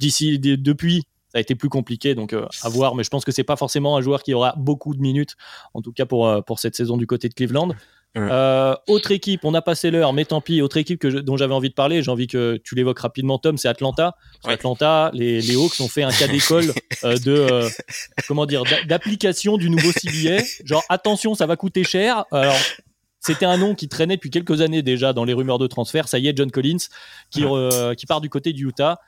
D'ici, 0.00 0.38
depuis, 0.40 1.04
ça 1.28 1.38
a 1.38 1.40
été 1.40 1.54
plus 1.54 1.68
compliqué, 1.68 2.14
donc 2.14 2.34
à 2.34 2.68
voir. 2.68 2.96
Mais 2.96 3.04
je 3.04 3.10
pense 3.10 3.24
que 3.24 3.30
c'est 3.30 3.44
pas 3.44 3.56
forcément 3.56 3.96
un 3.96 4.00
joueur 4.00 4.22
qui 4.24 4.34
aura 4.34 4.54
beaucoup 4.56 4.94
de 4.94 5.00
minutes, 5.00 5.36
en 5.72 5.82
tout 5.82 5.92
cas 5.92 6.04
pour, 6.04 6.44
pour 6.44 6.58
cette 6.58 6.74
saison 6.74 6.96
du 6.96 7.06
côté 7.06 7.28
de 7.28 7.34
Cleveland. 7.34 7.70
Euh, 8.16 8.76
autre 8.86 9.10
équipe, 9.10 9.44
on 9.44 9.54
a 9.54 9.62
passé 9.62 9.90
l'heure, 9.90 10.12
mais 10.12 10.24
tant 10.24 10.40
pis. 10.40 10.62
Autre 10.62 10.76
équipe 10.76 11.00
que 11.00 11.08
dont 11.08 11.36
j'avais 11.36 11.54
envie 11.54 11.70
de 11.70 11.74
parler, 11.74 12.02
j'ai 12.02 12.10
envie 12.10 12.26
que 12.26 12.60
tu 12.62 12.74
l'évoques 12.74 13.00
rapidement, 13.00 13.38
Tom, 13.38 13.56
c'est 13.58 13.68
Atlanta. 13.68 14.16
Atlanta, 14.44 15.10
les, 15.12 15.40
les, 15.40 15.56
Hawks 15.56 15.80
ont 15.80 15.88
fait 15.88 16.04
un 16.04 16.12
cas 16.12 16.28
d'école 16.28 16.72
euh, 17.04 17.16
de 17.18 17.32
euh, 17.32 17.68
comment 18.28 18.46
dire 18.46 18.62
d'application 18.86 19.56
du 19.56 19.68
nouveau 19.68 19.90
CBA. 19.92 20.44
Genre 20.64 20.84
attention, 20.88 21.34
ça 21.34 21.46
va 21.46 21.56
coûter 21.56 21.82
cher. 21.82 22.24
Alors 22.30 22.56
c'était 23.20 23.46
un 23.46 23.56
nom 23.56 23.74
qui 23.74 23.88
traînait 23.88 24.16
depuis 24.16 24.30
quelques 24.30 24.60
années 24.60 24.82
déjà 24.82 25.12
dans 25.12 25.24
les 25.24 25.32
rumeurs 25.32 25.58
de 25.58 25.66
transfert. 25.66 26.08
Ça 26.08 26.18
y 26.18 26.28
est, 26.28 26.36
John 26.36 26.50
Collins 26.50 26.76
qui, 27.30 27.44
qui 27.96 28.06
part 28.06 28.20
du 28.20 28.28
côté 28.30 28.52
du 28.52 28.68
Utah 28.68 29.00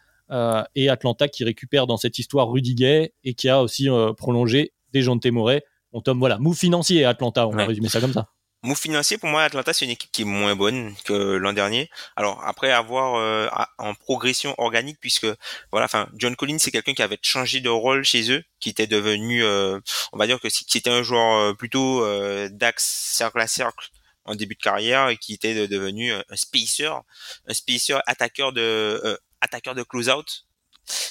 et 0.75 0.89
Atlanta 0.89 1.29
qui 1.29 1.45
récupère 1.45 1.87
dans 1.87 1.97
cette 1.97 2.19
histoire 2.19 2.49
Rudy 2.49 2.75
Gay 2.75 3.13
et 3.25 3.35
qui 3.35 3.49
a 3.49 3.63
aussi 3.63 3.89
prolongé 4.17 4.73
des 4.93 5.03
gens 5.03 5.15
de 5.15 5.21
Témoré. 5.21 5.63
Bon, 5.93 6.01
Tom, 6.01 6.19
voilà, 6.19 6.39
move 6.39 6.57
financier 6.57 7.05
à 7.05 7.11
Atlanta, 7.11 7.47
on 7.47 7.53
va 7.53 7.67
résumer 7.67 7.89
ça 7.89 8.01
comme 8.01 8.13
ça. 8.13 8.29
Move 8.63 8.79
financier, 8.79 9.19
pour 9.19 9.29
moi, 9.29 9.45
Atlanta, 9.45 9.73
c'est 9.73 9.85
une 9.85 9.93
équipe 9.93 10.11
qui 10.11 10.23
est 10.23 10.25
moins 10.25 10.57
bonne 10.57 10.95
que 11.05 11.13
l'an 11.13 11.53
dernier. 11.53 11.89
Alors 12.17 12.43
après 12.45 12.73
avoir 12.73 13.15
euh, 13.15 13.49
en 13.79 13.95
progression 13.95 14.55
organique, 14.59 14.99
puisque 15.01 15.27
voilà, 15.71 15.85
enfin, 15.85 16.09
John 16.15 16.35
Collins, 16.35 16.59
c'est 16.59 16.71
quelqu'un 16.73 16.95
qui 16.95 17.03
avait 17.03 17.19
changé 17.23 17.61
de 17.61 17.69
rôle 17.69 18.03
chez 18.03 18.33
eux, 18.33 18.43
qui 18.59 18.71
était 18.71 18.87
devenu, 18.87 19.45
euh, 19.45 19.79
on 20.13 20.19
va 20.19 20.27
dire 20.27 20.41
que 20.41 20.49
c'était 20.49 20.91
un 20.91 21.03
joueur 21.03 21.37
euh, 21.37 21.55
plutôt 21.55 22.05
d'axe 22.49 22.85
cercle 22.87 23.41
à 23.41 23.47
cercle 23.47 23.91
en 24.25 24.35
début 24.35 24.57
de 24.57 24.63
carrière 24.63 25.11
et 25.11 25.17
qui 25.17 25.35
était 25.35 25.69
devenu 25.69 26.13
un 26.13 26.23
spacer, 26.35 26.91
un 27.47 27.55
spacer 27.55 27.99
attaqueur 28.07 28.53
de 28.53 29.19
attaqueur 29.41 29.75
de 29.75 29.85
close-out 29.85 30.46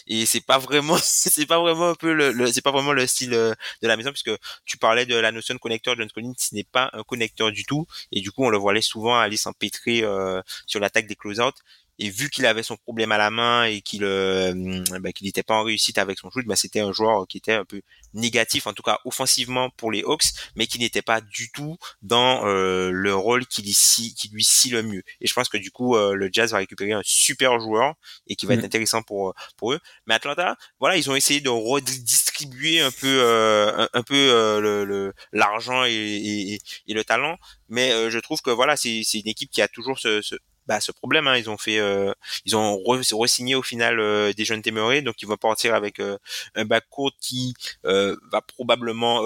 et 0.07 0.25
c'est 0.25 0.41
pas 0.41 0.57
vraiment 0.57 0.97
c'est 1.01 1.45
pas 1.45 1.59
vraiment 1.59 1.89
un 1.89 1.95
peu 1.95 2.13
le, 2.13 2.51
c'est 2.51 2.61
pas 2.61 2.71
vraiment 2.71 2.93
le 2.93 3.05
style 3.07 3.33
euh, 3.33 3.53
de 3.81 3.87
la 3.87 3.97
maison 3.97 4.11
puisque 4.11 4.31
tu 4.65 4.77
parlais 4.77 5.05
de 5.05 5.15
la 5.15 5.31
notion 5.31 5.53
de 5.53 5.59
connecteur 5.59 5.95
John 5.97 6.09
Collins 6.11 6.33
ce 6.37 6.55
n'est 6.55 6.63
pas 6.63 6.89
un 6.93 7.03
connecteur 7.03 7.51
du 7.51 7.65
tout. 7.65 7.85
Et 8.11 8.21
du 8.21 8.31
coup 8.31 8.45
on 8.45 8.49
le 8.49 8.57
voyait 8.57 8.81
souvent 8.81 9.17
aller 9.17 9.37
s'empêtrer 9.37 10.03
euh, 10.03 10.41
sur 10.65 10.79
l'attaque 10.79 11.07
des 11.07 11.15
close-out 11.15 11.55
et 11.99 12.09
vu 12.09 12.29
qu'il 12.29 12.45
avait 12.45 12.63
son 12.63 12.75
problème 12.75 13.11
à 13.11 13.17
la 13.17 13.29
main 13.29 13.65
et 13.65 13.81
qu'il 13.81 14.03
euh, 14.03 14.83
bah, 14.99 15.11
qu'il 15.13 15.25
n'était 15.25 15.43
pas 15.43 15.55
en 15.55 15.63
réussite 15.63 15.97
avec 15.97 16.19
son 16.19 16.29
shoot, 16.29 16.45
bah, 16.45 16.55
c'était 16.55 16.81
un 16.81 16.91
joueur 16.91 17.25
qui 17.27 17.37
était 17.37 17.53
un 17.53 17.65
peu 17.65 17.81
négatif, 18.13 18.67
en 18.67 18.73
tout 18.73 18.83
cas 18.83 18.99
offensivement 19.05 19.69
pour 19.71 19.91
les 19.91 20.03
Hawks, 20.03 20.25
mais 20.55 20.67
qui 20.67 20.79
n'était 20.79 21.01
pas 21.01 21.21
du 21.21 21.51
tout 21.51 21.77
dans 22.01 22.45
euh, 22.45 22.89
le 22.91 23.15
rôle 23.15 23.45
qui 23.45 23.61
lui, 23.61 23.73
qui 24.15 24.29
lui 24.29 24.43
scie 24.43 24.69
le 24.69 24.83
mieux. 24.83 25.03
Et 25.21 25.27
je 25.27 25.33
pense 25.33 25.47
que 25.47 25.57
du 25.57 25.71
coup, 25.71 25.95
euh, 25.95 26.13
le 26.13 26.29
Jazz 26.31 26.51
va 26.51 26.57
récupérer 26.57 26.91
un 26.91 27.01
super 27.03 27.59
joueur 27.59 27.95
et 28.27 28.35
qui 28.35 28.45
va 28.45 28.55
être 28.55 28.61
mm. 28.61 28.65
intéressant 28.65 29.01
pour 29.01 29.33
pour 29.57 29.73
eux. 29.73 29.79
Mais 30.07 30.15
Atlanta, 30.15 30.57
voilà, 30.79 30.97
ils 30.97 31.09
ont 31.09 31.15
essayé 31.15 31.39
de 31.39 31.49
redistribuer 31.49 32.81
un 32.81 32.91
peu 32.91 33.23
un, 33.23 33.87
un, 33.93 34.03
peu 34.03 34.15
le 34.61 35.13
l'argent 35.31 35.85
et, 35.85 35.91
et, 35.93 36.59
et, 36.87 36.93
le 36.93 37.03
talent, 37.03 37.37
mais 37.69 38.09
je 38.09 38.19
trouve 38.19 38.41
que 38.41 38.49
voilà, 38.51 38.75
c'est 38.75 39.01
c'est 39.03 39.19
une 39.19 39.27
équipe 39.27 39.49
qui 39.51 39.61
a 39.61 39.67
toujours 39.67 39.99
ce, 39.99 40.21
ce 40.21 40.35
bah, 40.67 40.79
ce 40.79 40.91
problème. 40.91 41.27
Hein. 41.27 41.37
Ils 41.37 41.49
ont 41.49 41.57
fait, 41.57 41.79
euh, 41.79 42.13
ils 42.45 42.55
ont 42.55 42.77
re-signé 42.85 43.55
au 43.55 43.63
final 43.63 43.99
euh, 43.99 44.33
des 44.33 44.45
jeunes 44.45 44.61
téméraires, 44.61 45.03
donc 45.03 45.21
ils 45.21 45.27
vont 45.27 45.37
partir 45.37 45.75
avec 45.75 45.99
euh, 45.99 46.17
un 46.55 46.65
backcourt 46.65 47.11
qui 47.19 47.53
va 47.83 48.41
probablement 48.55 49.23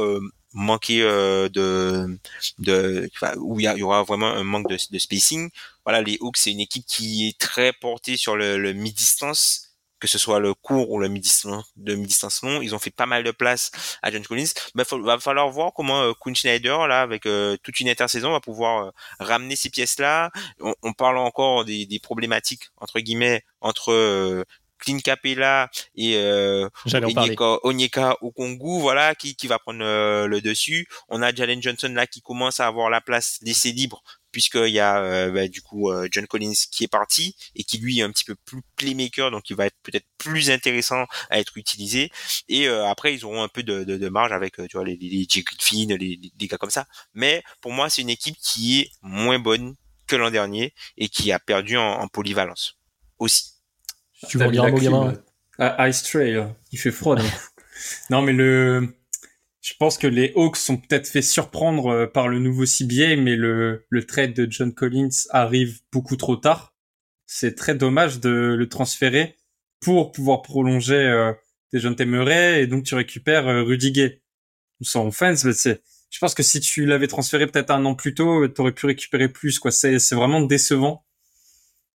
manquer 0.53 1.01
de, 1.01 2.17
de 2.59 3.09
où 3.37 3.59
il 3.59 3.63
y, 3.77 3.83
aura 3.83 4.03
vraiment 4.03 4.27
un 4.27 4.43
manque 4.43 4.69
de, 4.69 4.77
de 4.91 4.99
spacing. 4.99 5.49
Voilà, 5.85 6.01
les 6.01 6.17
Hawks 6.21 6.37
c'est 6.37 6.51
une 6.51 6.59
équipe 6.59 6.85
qui 6.85 7.27
est 7.27 7.39
très 7.39 7.73
portée 7.73 8.17
sur 8.17 8.35
le, 8.35 8.57
le 8.57 8.73
mid-distance 8.73 9.68
que 9.99 10.07
ce 10.07 10.17
soit 10.17 10.39
le 10.39 10.53
court 10.53 10.89
ou 10.91 10.99
le 10.99 11.07
mi-distance, 11.07 11.65
mi-distance 11.77 12.41
long, 12.43 12.61
ils 12.61 12.73
ont 12.73 12.79
fait 12.79 12.89
pas 12.89 13.05
mal 13.05 13.23
de 13.23 13.31
place 13.31 13.71
à 14.01 14.11
John 14.11 14.25
Collins. 14.25 14.43
Il 14.43 14.71
bah, 14.75 14.83
va 14.91 15.19
falloir 15.19 15.49
voir 15.49 15.73
comment 15.73 16.01
euh, 16.01 16.13
Kuhn 16.13 16.35
Schneider, 16.35 16.87
là, 16.87 17.01
avec 17.01 17.25
euh, 17.25 17.57
toute 17.63 17.79
une 17.79 17.89
intersaison, 17.89 18.31
va 18.31 18.39
pouvoir 18.39 18.85
euh, 18.85 18.91
ramener 19.19 19.55
ces 19.55 19.69
pièces-là. 19.69 20.31
On, 20.83 20.93
parle 20.93 21.17
encore 21.17 21.65
des, 21.65 21.85
des, 21.85 21.99
problématiques, 21.99 22.69
entre 22.77 22.99
guillemets, 22.99 23.43
entre 23.61 23.91
euh, 23.91 24.43
Clint 24.79 24.99
Capella 24.99 25.69
et 25.95 26.15
euh, 26.15 26.69
Onyeka, 26.93 27.57
Onyeka 27.63 28.15
Okongu, 28.21 28.79
voilà, 28.79 29.15
qui, 29.15 29.35
qui 29.35 29.47
va 29.47 29.59
prendre 29.59 29.79
le 29.79 30.39
dessus. 30.41 30.87
On 31.09 31.21
a 31.21 31.33
Jalen 31.33 31.61
Johnson 31.61 31.91
là 31.93 32.07
qui 32.07 32.21
commence 32.21 32.59
à 32.59 32.67
avoir 32.67 32.89
la 32.89 33.01
place 33.01 33.39
laissée 33.41 33.71
libre 33.71 34.01
puisqu'il 34.31 34.69
y 34.69 34.79
a 34.79 35.01
euh, 35.01 35.31
bah, 35.31 35.47
du 35.47 35.61
coup 35.61 35.91
euh, 35.91 36.07
John 36.11 36.27
Collins 36.27 36.53
qui 36.71 36.83
est 36.83 36.87
parti 36.87 37.35
et 37.55 37.63
qui 37.63 37.77
lui 37.77 37.99
est 37.99 38.03
un 38.03 38.11
petit 38.11 38.23
peu 38.23 38.35
plus 38.45 38.61
playmaker, 38.75 39.31
donc 39.31 39.49
il 39.49 39.55
va 39.55 39.65
être 39.65 39.77
peut-être 39.83 40.05
plus 40.17 40.49
intéressant 40.51 41.05
à 41.29 41.39
être 41.39 41.57
utilisé. 41.57 42.11
Et 42.47 42.67
euh, 42.67 42.85
après, 42.87 43.13
ils 43.13 43.25
auront 43.25 43.43
un 43.43 43.47
peu 43.47 43.63
de, 43.63 43.83
de, 43.83 43.97
de 43.97 44.09
marge 44.09 44.31
avec 44.31 44.55
tu 44.55 44.77
vois 44.77 44.85
les, 44.85 44.95
les 44.95 45.27
Griffin, 45.27 45.87
les, 45.87 46.19
les, 46.39 46.47
gars 46.47 46.57
comme 46.57 46.69
ça. 46.69 46.85
Mais 47.13 47.43
pour 47.61 47.71
moi, 47.71 47.89
c'est 47.89 48.01
une 48.01 48.09
équipe 48.09 48.35
qui 48.41 48.81
est 48.81 48.91
moins 49.01 49.39
bonne 49.39 49.75
que 50.07 50.15
l'an 50.15 50.31
dernier 50.31 50.73
et 50.97 51.09
qui 51.09 51.31
a 51.31 51.39
perdu 51.39 51.77
en, 51.77 51.83
en 51.83 52.07
polyvalence 52.07 52.77
aussi. 53.19 53.53
Tu 54.27 54.37
veux 54.37 54.51
dire 54.51 54.63
un 54.63 54.71
mot 54.71 54.79
gamin 54.79 55.13
Ice 55.59 56.03
Trail, 56.03 56.47
il 56.71 56.79
fait 56.79 56.91
froid. 56.91 57.15
non 58.09 58.21
mais 58.21 58.33
le 58.33 58.98
je 59.61 59.73
pense 59.77 59.97
que 59.97 60.07
les 60.07 60.31
Hawks 60.35 60.57
sont 60.57 60.77
peut-être 60.77 61.07
fait 61.07 61.21
surprendre 61.21 61.87
euh, 61.87 62.07
par 62.07 62.27
le 62.27 62.39
nouveau 62.39 62.65
CBA, 62.65 63.17
mais 63.17 63.35
le, 63.35 63.85
le 63.89 64.05
trade 64.05 64.33
de 64.33 64.47
John 64.49 64.73
Collins 64.73 65.09
arrive 65.31 65.81
beaucoup 65.91 66.15
trop 66.15 66.37
tard. 66.37 66.73
C'est 67.25 67.55
très 67.55 67.75
dommage 67.75 68.19
de 68.19 68.55
le 68.57 68.69
transférer 68.69 69.35
pour 69.81 70.11
pouvoir 70.11 70.41
prolonger 70.41 70.95
euh, 70.95 71.33
des 71.73 71.79
jeunes 71.79 71.95
Temeray 71.95 72.61
et 72.61 72.67
donc 72.67 72.85
tu 72.85 72.95
récupères 72.95 73.47
euh, 73.47 73.63
Rudy 73.63 73.91
Gay. 73.91 74.21
Sans 74.81 75.07
offense, 75.07 75.43
mais 75.43 75.51
c'est, 75.51 75.81
je 76.09 76.19
pense 76.19 76.33
que 76.33 76.41
si 76.43 76.61
tu 76.61 76.85
l'avais 76.85 77.07
transféré 77.07 77.47
peut-être 77.47 77.69
un 77.69 77.83
an 77.83 77.95
plus 77.95 78.13
tôt, 78.13 78.47
tu 78.47 78.61
aurais 78.61 78.71
pu 78.71 78.85
récupérer 78.85 79.27
plus, 79.27 79.59
quoi. 79.59 79.71
C'est, 79.71 79.99
c'est 79.99 80.15
vraiment 80.15 80.39
décevant. 80.39 81.05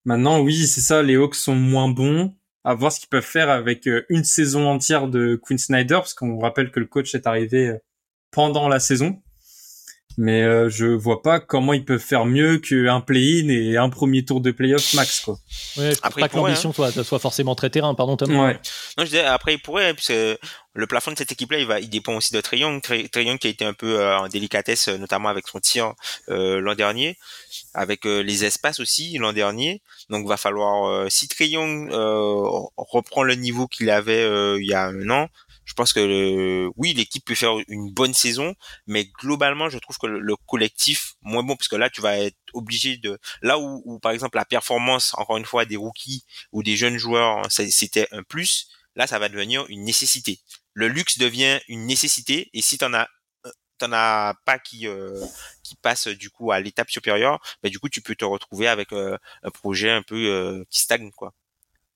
Maintenant, 0.04 0.40
oui, 0.42 0.66
c'est 0.66 0.82
ça, 0.82 1.02
les 1.02 1.16
Hawks 1.16 1.34
sont 1.34 1.54
moins 1.54 1.88
bons. 1.88 2.36
À 2.64 2.74
voir 2.74 2.92
ce 2.92 3.00
qu'ils 3.00 3.08
peuvent 3.08 3.22
faire 3.22 3.50
avec 3.50 3.86
euh, 3.86 4.04
une 4.08 4.24
saison 4.24 4.66
entière 4.68 5.08
de 5.08 5.36
Quinn 5.36 5.58
Snyder, 5.58 5.96
parce 5.96 6.14
qu'on 6.14 6.38
rappelle 6.38 6.70
que 6.70 6.80
le 6.80 6.86
coach 6.86 7.14
est 7.14 7.26
arrivé 7.26 7.68
euh, 7.68 7.78
pendant 8.30 8.68
la 8.68 8.80
saison. 8.80 9.22
Mais 10.16 10.42
euh, 10.42 10.68
je 10.68 10.86
vois 10.86 11.22
pas 11.22 11.40
comment 11.40 11.72
ils 11.72 11.84
peuvent 11.84 11.98
faire 11.98 12.24
mieux 12.24 12.58
qu'un 12.58 13.00
play-in 13.00 13.48
et 13.48 13.76
un 13.76 13.88
premier 13.88 14.24
tour 14.24 14.40
de 14.40 14.50
playoff 14.50 14.94
max, 14.94 15.20
quoi. 15.20 15.38
Ouais, 15.76 15.92
je 15.92 15.98
après, 16.02 16.22
pas 16.22 16.28
que 16.28 16.36
l'ambition 16.36 16.70
hein. 16.70 16.72
soit, 16.72 17.04
soit, 17.04 17.18
forcément 17.18 17.54
très 17.54 17.70
terrain, 17.70 17.94
pardon 17.94 18.16
Tom. 18.16 18.30
Ouais. 18.30 18.54
Non, 18.96 19.04
je 19.04 19.10
disais, 19.10 19.24
après 19.24 19.54
il 19.54 19.58
pourrait, 19.58 19.90
hein, 19.90 19.94
puisque 19.94 20.12
le 20.12 20.86
plafond 20.86 21.12
de 21.12 21.18
cette 21.18 21.32
équipe-là, 21.32 21.58
il 21.58 21.66
va, 21.66 21.80
il 21.80 21.88
dépend 21.88 22.14
aussi 22.16 22.32
de 22.32 22.40
Trey 22.40 22.58
Young. 22.58 22.80
Trey, 22.82 23.08
qui 23.08 23.46
a 23.46 23.50
été 23.50 23.64
un 23.64 23.74
peu 23.74 24.04
en 24.04 24.28
délicatesse, 24.28 24.88
notamment 24.88 25.28
avec 25.28 25.46
son 25.48 25.60
tir 25.60 25.94
l'an 26.28 26.74
dernier, 26.74 27.16
avec 27.74 28.04
les 28.04 28.44
espaces 28.44 28.80
aussi 28.80 29.16
l'an 29.18 29.32
dernier. 29.32 29.82
Donc 30.10 30.26
va 30.26 30.36
falloir, 30.36 31.10
si 31.10 31.28
Trey 31.28 31.48
Young 31.48 31.90
reprend 32.76 33.22
le 33.22 33.34
niveau 33.36 33.68
qu'il 33.68 33.88
avait 33.90 34.26
il 34.58 34.66
y 34.66 34.74
a 34.74 34.86
un 34.86 35.10
an, 35.10 35.28
je 35.64 35.72
pense 35.74 35.92
que 35.92 36.70
oui, 36.76 36.92
l'équipe 36.94 37.24
peut 37.24 37.34
faire 37.34 37.54
une 37.68 37.92
bonne 37.92 38.14
saison, 38.14 38.54
mais 38.86 39.06
globalement, 39.20 39.68
je 39.68 39.78
trouve 39.78 39.96
que 39.98 40.06
le, 40.06 40.36
collectif 40.46 41.14
moins 41.22 41.42
bon, 41.42 41.56
parce 41.56 41.68
que 41.68 41.76
là, 41.76 41.90
tu 41.90 42.00
vas 42.00 42.18
être 42.18 42.36
obligé 42.52 42.96
de 42.96 43.18
là 43.42 43.58
où, 43.58 43.98
par 44.00 44.12
exemple 44.12 44.36
la 44.36 44.44
performance, 44.44 45.14
encore 45.16 45.36
une 45.36 45.44
fois, 45.44 45.64
des 45.64 45.76
rookies 45.76 46.24
ou 46.52 46.62
des 46.62 46.76
jeunes 46.76 46.98
joueurs, 46.98 47.42
c'était 47.50 48.08
un 48.12 48.22
plus. 48.22 48.68
Là, 48.96 49.06
ça 49.06 49.18
va 49.18 49.28
devenir 49.28 49.64
une 49.68 49.84
nécessité. 49.84 50.40
Le 50.72 50.88
luxe 50.88 51.18
devient 51.18 51.60
une 51.68 51.86
nécessité, 51.86 52.50
et 52.52 52.62
si 52.62 52.78
t'en 52.78 52.92
as 52.92 53.08
t'en 53.78 53.92
as 53.92 54.34
pas 54.44 54.58
qui 54.58 54.86
euh, 54.86 55.20
qui 55.62 55.74
passe 55.76 56.08
du 56.08 56.30
coup 56.30 56.52
à 56.52 56.60
l'étape 56.60 56.90
supérieure, 56.90 57.40
bah, 57.62 57.68
du 57.68 57.78
coup 57.78 57.88
tu 57.88 58.02
peux 58.02 58.14
te 58.14 58.24
retrouver 58.24 58.68
avec 58.68 58.92
euh, 58.92 59.18
un 59.42 59.50
projet 59.50 59.90
un 59.90 60.02
peu 60.02 60.14
euh, 60.14 60.64
qui 60.70 60.80
stagne 60.80 61.10
quoi. 61.10 61.32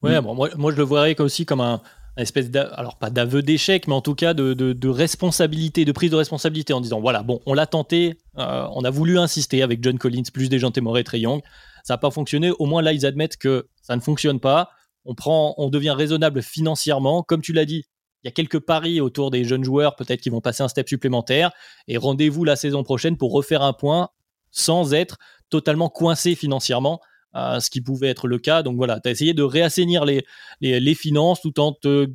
Ouais, 0.03 0.21
bon, 0.21 0.35
moi, 0.35 0.49
moi 0.57 0.71
je 0.73 0.77
le 0.77 0.85
voyais 0.85 1.21
aussi 1.21 1.45
comme 1.45 1.61
un, 1.61 1.83
espèce 2.23 2.51
alors 2.55 2.97
pas 2.99 3.11
d'aveu 3.11 3.43
d'échec, 3.43 3.87
mais 3.87 3.95
en 3.95 4.01
tout 4.01 4.15
cas 4.15 4.35
de, 4.35 4.89
responsabilité, 4.89 5.85
de 5.85 5.93
prise 5.93 6.11
de 6.11 6.17
responsabilité 6.17 6.73
en 6.73 6.81
disant 6.81 7.01
voilà, 7.01 7.23
bon, 7.23 7.41
on 7.47 7.55
l'a 7.55 7.67
tenté, 7.67 8.19
euh, 8.39 8.67
on 8.73 8.85
a 8.85 8.91
voulu 8.91 9.19
insister 9.19 9.63
avec 9.63 9.83
John 9.83 9.99
Collins, 9.99 10.25
plus 10.33 10.49
des 10.49 10.59
gens 10.59 10.71
et 10.71 11.05
Trey 11.05 11.21
Young, 11.21 11.41
ça 11.85 11.95
n'a 11.95 11.99
pas 11.99 12.11
fonctionné. 12.11 12.51
Au 12.59 12.67
moins 12.67 12.83
là, 12.83 12.93
ils 12.93 13.07
admettent 13.07 13.37
que 13.37 13.69
ça 13.83 13.97
ne 13.97 14.01
fonctionne 14.01 14.41
pas. 14.41 14.71
On 15.05 15.15
prend, 15.15 15.55
on 15.59 15.71
devient 15.71 15.95
raisonnable 15.97 16.43
financièrement, 16.43 17.23
comme 17.23 17.41
tu 17.41 17.53
l'as 17.53 17.65
dit. 17.65 17.85
Il 18.23 18.27
y 18.27 18.29
a 18.29 18.33
quelques 18.33 18.59
paris 18.59 19.01
autour 19.01 19.31
des 19.31 19.45
jeunes 19.45 19.65
joueurs, 19.65 19.95
peut-être 19.95 20.21
qui 20.21 20.29
vont 20.29 20.41
passer 20.41 20.63
un 20.63 20.69
step 20.69 20.89
supplémentaire. 20.89 21.53
Et 21.87 21.97
rendez-vous 21.97 22.45
la 22.45 22.57
saison 22.57 22.83
prochaine 22.83 23.17
pour 23.17 23.33
refaire 23.33 23.63
un 23.63 23.73
point 23.73 24.09
sans 24.51 24.93
être 24.93 25.19
totalement 25.51 25.89
coincé 25.89 26.35
financièrement 26.35 27.01
ce 27.35 27.71
qui 27.71 27.81
pouvait 27.81 28.09
être 28.09 28.27
le 28.27 28.39
cas. 28.39 28.63
Donc 28.63 28.77
voilà, 28.77 29.01
tu 29.01 29.09
as 29.09 29.13
essayé 29.13 29.35
de 29.35 29.43
réassainir 29.43 30.05
les, 30.05 30.25
les, 30.61 30.95
finances 30.95 31.41
tout 31.41 31.61
en 31.61 31.73
te 31.73 32.09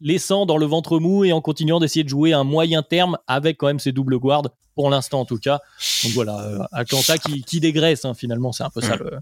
laissant 0.00 0.46
dans 0.46 0.56
le 0.56 0.66
ventre 0.66 0.98
mou 0.98 1.24
et 1.24 1.32
en 1.32 1.40
continuant 1.40 1.80
d'essayer 1.80 2.04
de 2.04 2.08
jouer 2.08 2.32
un 2.32 2.44
moyen 2.44 2.82
terme 2.82 3.18
avec 3.26 3.58
quand 3.58 3.66
même 3.66 3.80
ces 3.80 3.92
doubles 3.92 4.18
guards, 4.18 4.50
pour 4.74 4.90
l'instant 4.90 5.20
en 5.20 5.24
tout 5.24 5.38
cas. 5.38 5.60
Donc 6.04 6.12
voilà, 6.12 6.38
euh, 6.40 6.58
Atlanta 6.70 7.18
qui, 7.18 7.42
qui 7.42 7.60
dégraisse 7.60 8.04
hein, 8.04 8.14
finalement, 8.14 8.52
c'est 8.52 8.62
un 8.62 8.70
peu 8.70 8.80
ça 8.80 8.96
le. 8.96 9.14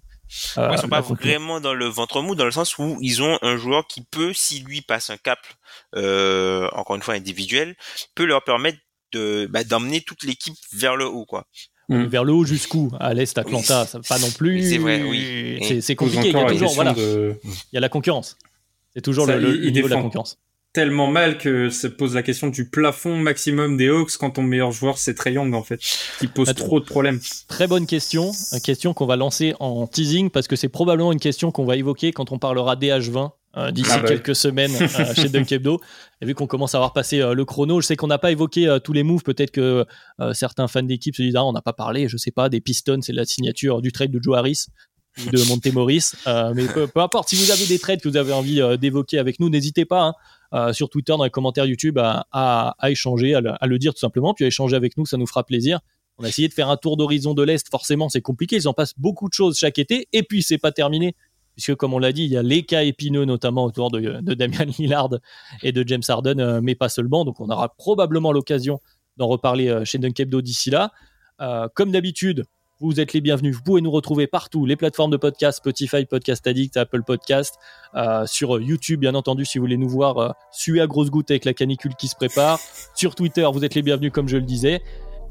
Euh, 0.59 0.71
ils 0.73 0.79
sont 0.79 0.89
pas 0.89 1.01
vraiment 1.01 1.61
dans 1.61 1.73
le 1.73 1.87
ventre 1.87 2.21
mou 2.21 2.35
dans 2.35 2.45
le 2.45 2.51
sens 2.51 2.79
où 2.79 2.99
ils 3.01 3.23
ont 3.23 3.39
un 3.43 3.57
joueur 3.57 3.87
qui 3.87 4.03
peut, 4.03 4.33
si 4.35 4.61
lui 4.61 4.83
passe 4.83 5.09
un 5.09 5.17
cap, 5.17 5.39
euh, 5.95 6.69
encore 6.73 6.97
une 6.97 7.03
fois 7.03 7.15
individuel, 7.15 7.77
peut 8.15 8.27
leur 8.27 8.45
permettre 8.45 8.79
de 9.13 9.49
bah, 9.51 9.65
d'emmener 9.65 10.03
toute 10.03 10.25
l'équipe 10.25 10.57
vers 10.73 10.97
le 10.97 11.07
haut 11.07 11.25
quoi. 11.25 11.47
Mm. 11.89 12.05
vers 12.07 12.25
le 12.25 12.33
haut 12.33 12.45
jusqu'où 12.45 12.91
À 12.99 13.15
l'Est, 13.15 13.39
Atlanta, 13.39 13.87
ça, 13.87 14.01
pas 14.01 14.19
non 14.19 14.31
plus. 14.31 14.71
C'est 14.71 14.79
vrai, 14.79 15.03
oui. 15.03 15.81
C'est 15.81 15.95
compliqué. 15.95 16.31
Il 16.31 16.37
y 16.37 16.39
a 16.39 16.47
toujours, 16.47 16.75
voilà. 16.75 16.95
Il 16.97 17.39
y 17.73 17.77
a 17.77 17.81
la 17.81 17.89
concurrence. 17.89 18.37
C'est 18.95 19.03
toujours 19.03 19.27
le, 19.27 19.71
niveau 19.71 19.89
de 19.89 19.95
la 19.95 20.03
concurrence. 20.03 20.39
Tellement 20.77 21.07
mal 21.07 21.39
que 21.39 21.71
se 21.71 21.87
pose 21.87 22.15
la 22.15 22.23
question 22.23 22.49
du 22.49 22.69
plafond 22.69 23.17
maximum 23.17 23.79
des 23.79 23.89
Hawks 23.89 24.19
quand 24.19 24.33
ton 24.33 24.43
meilleur 24.43 24.73
joueur 24.73 24.99
c'est 24.99 25.15
Trey 25.15 25.33
Young 25.33 25.55
en 25.55 25.63
fait, 25.63 25.81
qui 26.19 26.27
pose 26.27 26.53
trop 26.55 26.81
de 26.81 26.85
problèmes. 26.85 27.19
Très 27.49 27.67
bonne 27.67 27.87
question, 27.87 28.33
une 28.53 28.61
question 28.61 28.93
qu'on 28.93 29.07
va 29.07 29.17
lancer 29.17 29.55
en 29.59 29.87
teasing 29.87 30.29
parce 30.29 30.47
que 30.47 30.55
c'est 30.55 30.69
probablement 30.69 31.13
une 31.13 31.19
question 31.19 31.51
qu'on 31.51 31.65
va 31.65 31.77
évoquer 31.77 32.13
quand 32.13 32.31
on 32.31 32.39
parlera 32.39 32.77
DH20 32.77 33.31
euh, 33.57 33.71
d'ici 33.71 33.89
ah 33.91 34.01
bah 34.01 34.09
quelques 34.09 34.37
semaines 34.37 34.73
euh, 34.79 35.15
chez 35.15 35.31
Dunk 35.31 35.51
Hebdo. 35.51 35.81
Et 36.21 36.27
vu 36.27 36.35
qu'on 36.35 36.47
commence 36.47 36.75
à 36.75 36.77
avoir 36.77 36.93
passé 36.93 37.23
euh, 37.23 37.33
le 37.33 37.47
chrono, 37.47 37.81
je 37.81 37.87
sais 37.87 37.97
qu'on 37.97 38.09
n'a 38.09 38.19
pas 38.19 38.31
évoqué 38.31 38.77
tous 38.85 38.93
les 38.93 39.03
moves. 39.03 39.23
Peut-être 39.23 39.53
que 39.53 39.87
certains 40.35 40.69
fans 40.69 40.83
d'équipe 40.83 41.17
se 41.17 41.23
disent 41.23 41.37
ah 41.37 41.45
on 41.47 41.55
n'a 41.55 41.63
pas 41.63 41.73
parlé, 41.73 42.07
je 42.07 42.19
sais 42.19 42.33
pas, 42.33 42.51
des 42.51 42.61
Pistons, 42.61 43.01
c'est 43.01 43.15
la 43.15 43.25
signature 43.25 43.81
du 43.81 43.93
trade 43.93 44.11
de 44.11 44.23
Joe 44.23 44.37
Harris 44.37 44.67
ou 45.25 45.31
de 45.31 45.43
Montemoris. 45.49 46.17
mais 46.55 46.67
peu, 46.67 46.87
importe, 46.97 47.31
si 47.31 47.37
vous 47.37 47.51
avez 47.51 47.65
des 47.65 47.79
trades 47.79 48.03
que 48.03 48.11
vous 48.11 48.19
avez 48.19 48.35
envie 48.35 48.61
d'évoquer 48.77 49.19
avec 49.19 49.41
nous, 49.41 49.49
n'hésitez 49.49 49.87
pas 49.87 50.03
hein, 50.03 50.15
sur 50.73 50.89
Twitter, 50.89 51.15
dans 51.17 51.25
les 51.25 51.31
commentaires 51.31 51.67
YouTube, 51.67 51.99
à, 51.99 52.77
échanger, 52.89 53.35
à 53.35 53.67
le, 53.67 53.79
dire 53.79 53.95
tout 53.95 54.01
simplement, 54.01 54.35
puis 54.35 54.45
à 54.45 54.49
échanger 54.49 54.77
avec 54.77 54.97
nous, 54.97 55.07
ça 55.07 55.17
nous 55.17 55.27
fera 55.27 55.45
plaisir. 55.45 55.81
On 56.19 56.25
a 56.25 56.29
essayé 56.29 56.49
de 56.49 56.55
faire 56.55 56.71
un 56.71 56.77
tour 56.77 56.97
d'horizon 56.97 57.35
de 57.35 57.43
l'Est, 57.43 57.69
forcément 57.69 58.09
c'est 58.09 58.23
compliqué, 58.23 58.57
ils 58.57 58.69
en 58.69 58.73
passent 58.73 58.95
beaucoup 58.97 59.29
de 59.29 59.35
choses 59.35 59.59
chaque 59.59 59.79
été, 59.79 60.09
et 60.13 60.23
puis 60.23 60.43
c'est 60.43 60.59
pas 60.59 60.73
terminé 60.73 61.15
puisque 61.57 61.75
comme 61.75 61.95
on 61.95 61.99
l'a 61.99 62.13
dit, 62.13 62.25
il 62.25 62.31
y 62.31 62.37
a 62.37 62.43
les 62.43 62.63
cas 62.63 62.85
épineux 62.85 63.25
notamment 63.25 63.65
autour 63.65 63.91
de, 63.91 64.21
Damien 64.35 64.65
Lillard 64.79 65.11
et 65.63 65.73
de 65.73 65.83
James 65.89 66.03
Harden, 66.07 66.39
euh, 66.39 66.61
mais 66.63 66.75
pas 66.75 66.89
seulement. 66.89 67.25
Donc 67.25 67.41
on 67.41 67.49
aura 67.49 67.75
probablement 67.77 68.31
l'occasion 68.31 68.81
d'en 69.17 69.27
reparler 69.27 69.69
euh, 69.69 69.85
chez 69.85 69.99
Dunkebdo 69.99 70.43
d'ici 70.43 70.71
là. 70.71 70.93
Euh, 71.41 71.69
comme 71.75 71.91
d'habitude, 71.91 72.45
vous 72.81 73.01
êtes 73.01 73.13
les 73.13 73.21
bienvenus. 73.21 73.57
Vous 73.57 73.63
pouvez 73.63 73.81
nous 73.81 73.91
retrouver 73.91 74.27
partout, 74.27 74.67
les 74.67 74.77
plateformes 74.77 75.11
de 75.11 75.17
podcast, 75.17 75.59
Spotify, 75.59 76.05
Podcast 76.05 76.47
Addict, 76.47 76.77
Apple 76.77 77.03
Podcast, 77.03 77.57
sur 78.27 78.61
YouTube, 78.61 79.01
bien 79.01 79.15
entendu, 79.15 79.45
si 79.45 79.59
vous 79.59 79.65
voulez 79.65 79.77
nous 79.77 79.89
voir 79.89 80.35
suer 80.53 80.81
à 80.81 80.87
grosses 80.87 81.11
gouttes 81.11 81.31
avec 81.31 81.45
la 81.45 81.55
canicule 81.55 81.95
qui 81.95 82.09
se 82.09 82.17
prépare. 82.17 82.61
Sur 82.95 83.15
Twitter, 83.15 83.49
vous 83.53 83.65
êtes 83.65 83.75
les 83.75 83.83
bienvenus, 83.83 84.13
comme 84.13 84.29
je 84.29 84.37
le 84.37 84.43
disais. 84.43 84.83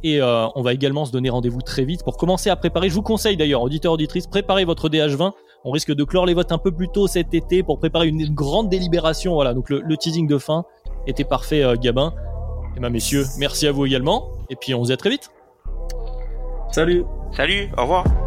Et 0.03 0.21
on 0.21 0.61
va 0.61 0.73
également 0.73 1.05
se 1.05 1.11
donner 1.11 1.29
rendez-vous 1.29 1.61
très 1.61 1.85
vite 1.85 2.03
pour 2.03 2.17
commencer 2.17 2.49
à 2.49 2.55
préparer. 2.55 2.89
Je 2.89 2.95
vous 2.95 3.03
conseille 3.03 3.37
d'ailleurs, 3.37 3.61
auditeurs, 3.61 3.93
auditrices, 3.93 4.27
préparez 4.27 4.65
votre 4.65 4.89
DH20 4.89 5.33
on 5.65 5.71
risque 5.71 5.93
de 5.93 6.03
clore 6.03 6.27
les 6.27 6.35
votes 6.35 6.51
un 6.51 6.59
peu 6.59 6.71
plus 6.71 6.89
tôt 6.89 7.07
cet 7.07 7.33
été 7.33 7.63
pour 7.63 7.79
préparer 7.79 8.07
une 8.07 8.23
grande 8.33 8.69
délibération. 8.69 9.33
Voilà, 9.33 9.55
donc 9.55 9.71
le, 9.71 9.97
teasing 9.97 10.27
de 10.27 10.37
fin 10.37 10.63
était 11.07 11.23
parfait, 11.23 11.63
euh, 11.63 11.75
Gabin. 11.75 12.13
Et 12.77 12.79
bien, 12.79 12.89
messieurs, 12.89 13.25
merci 13.39 13.65
à 13.65 13.71
vous 13.71 13.85
également. 13.87 14.29
Et 14.51 14.55
puis, 14.55 14.75
on 14.75 14.83
se 14.83 14.89
dit 14.89 14.93
à 14.93 14.97
très 14.97 15.09
vite. 15.09 15.31
Salut. 16.75 17.05
Salut, 17.31 17.69
au 17.77 17.83
revoir. 17.83 18.24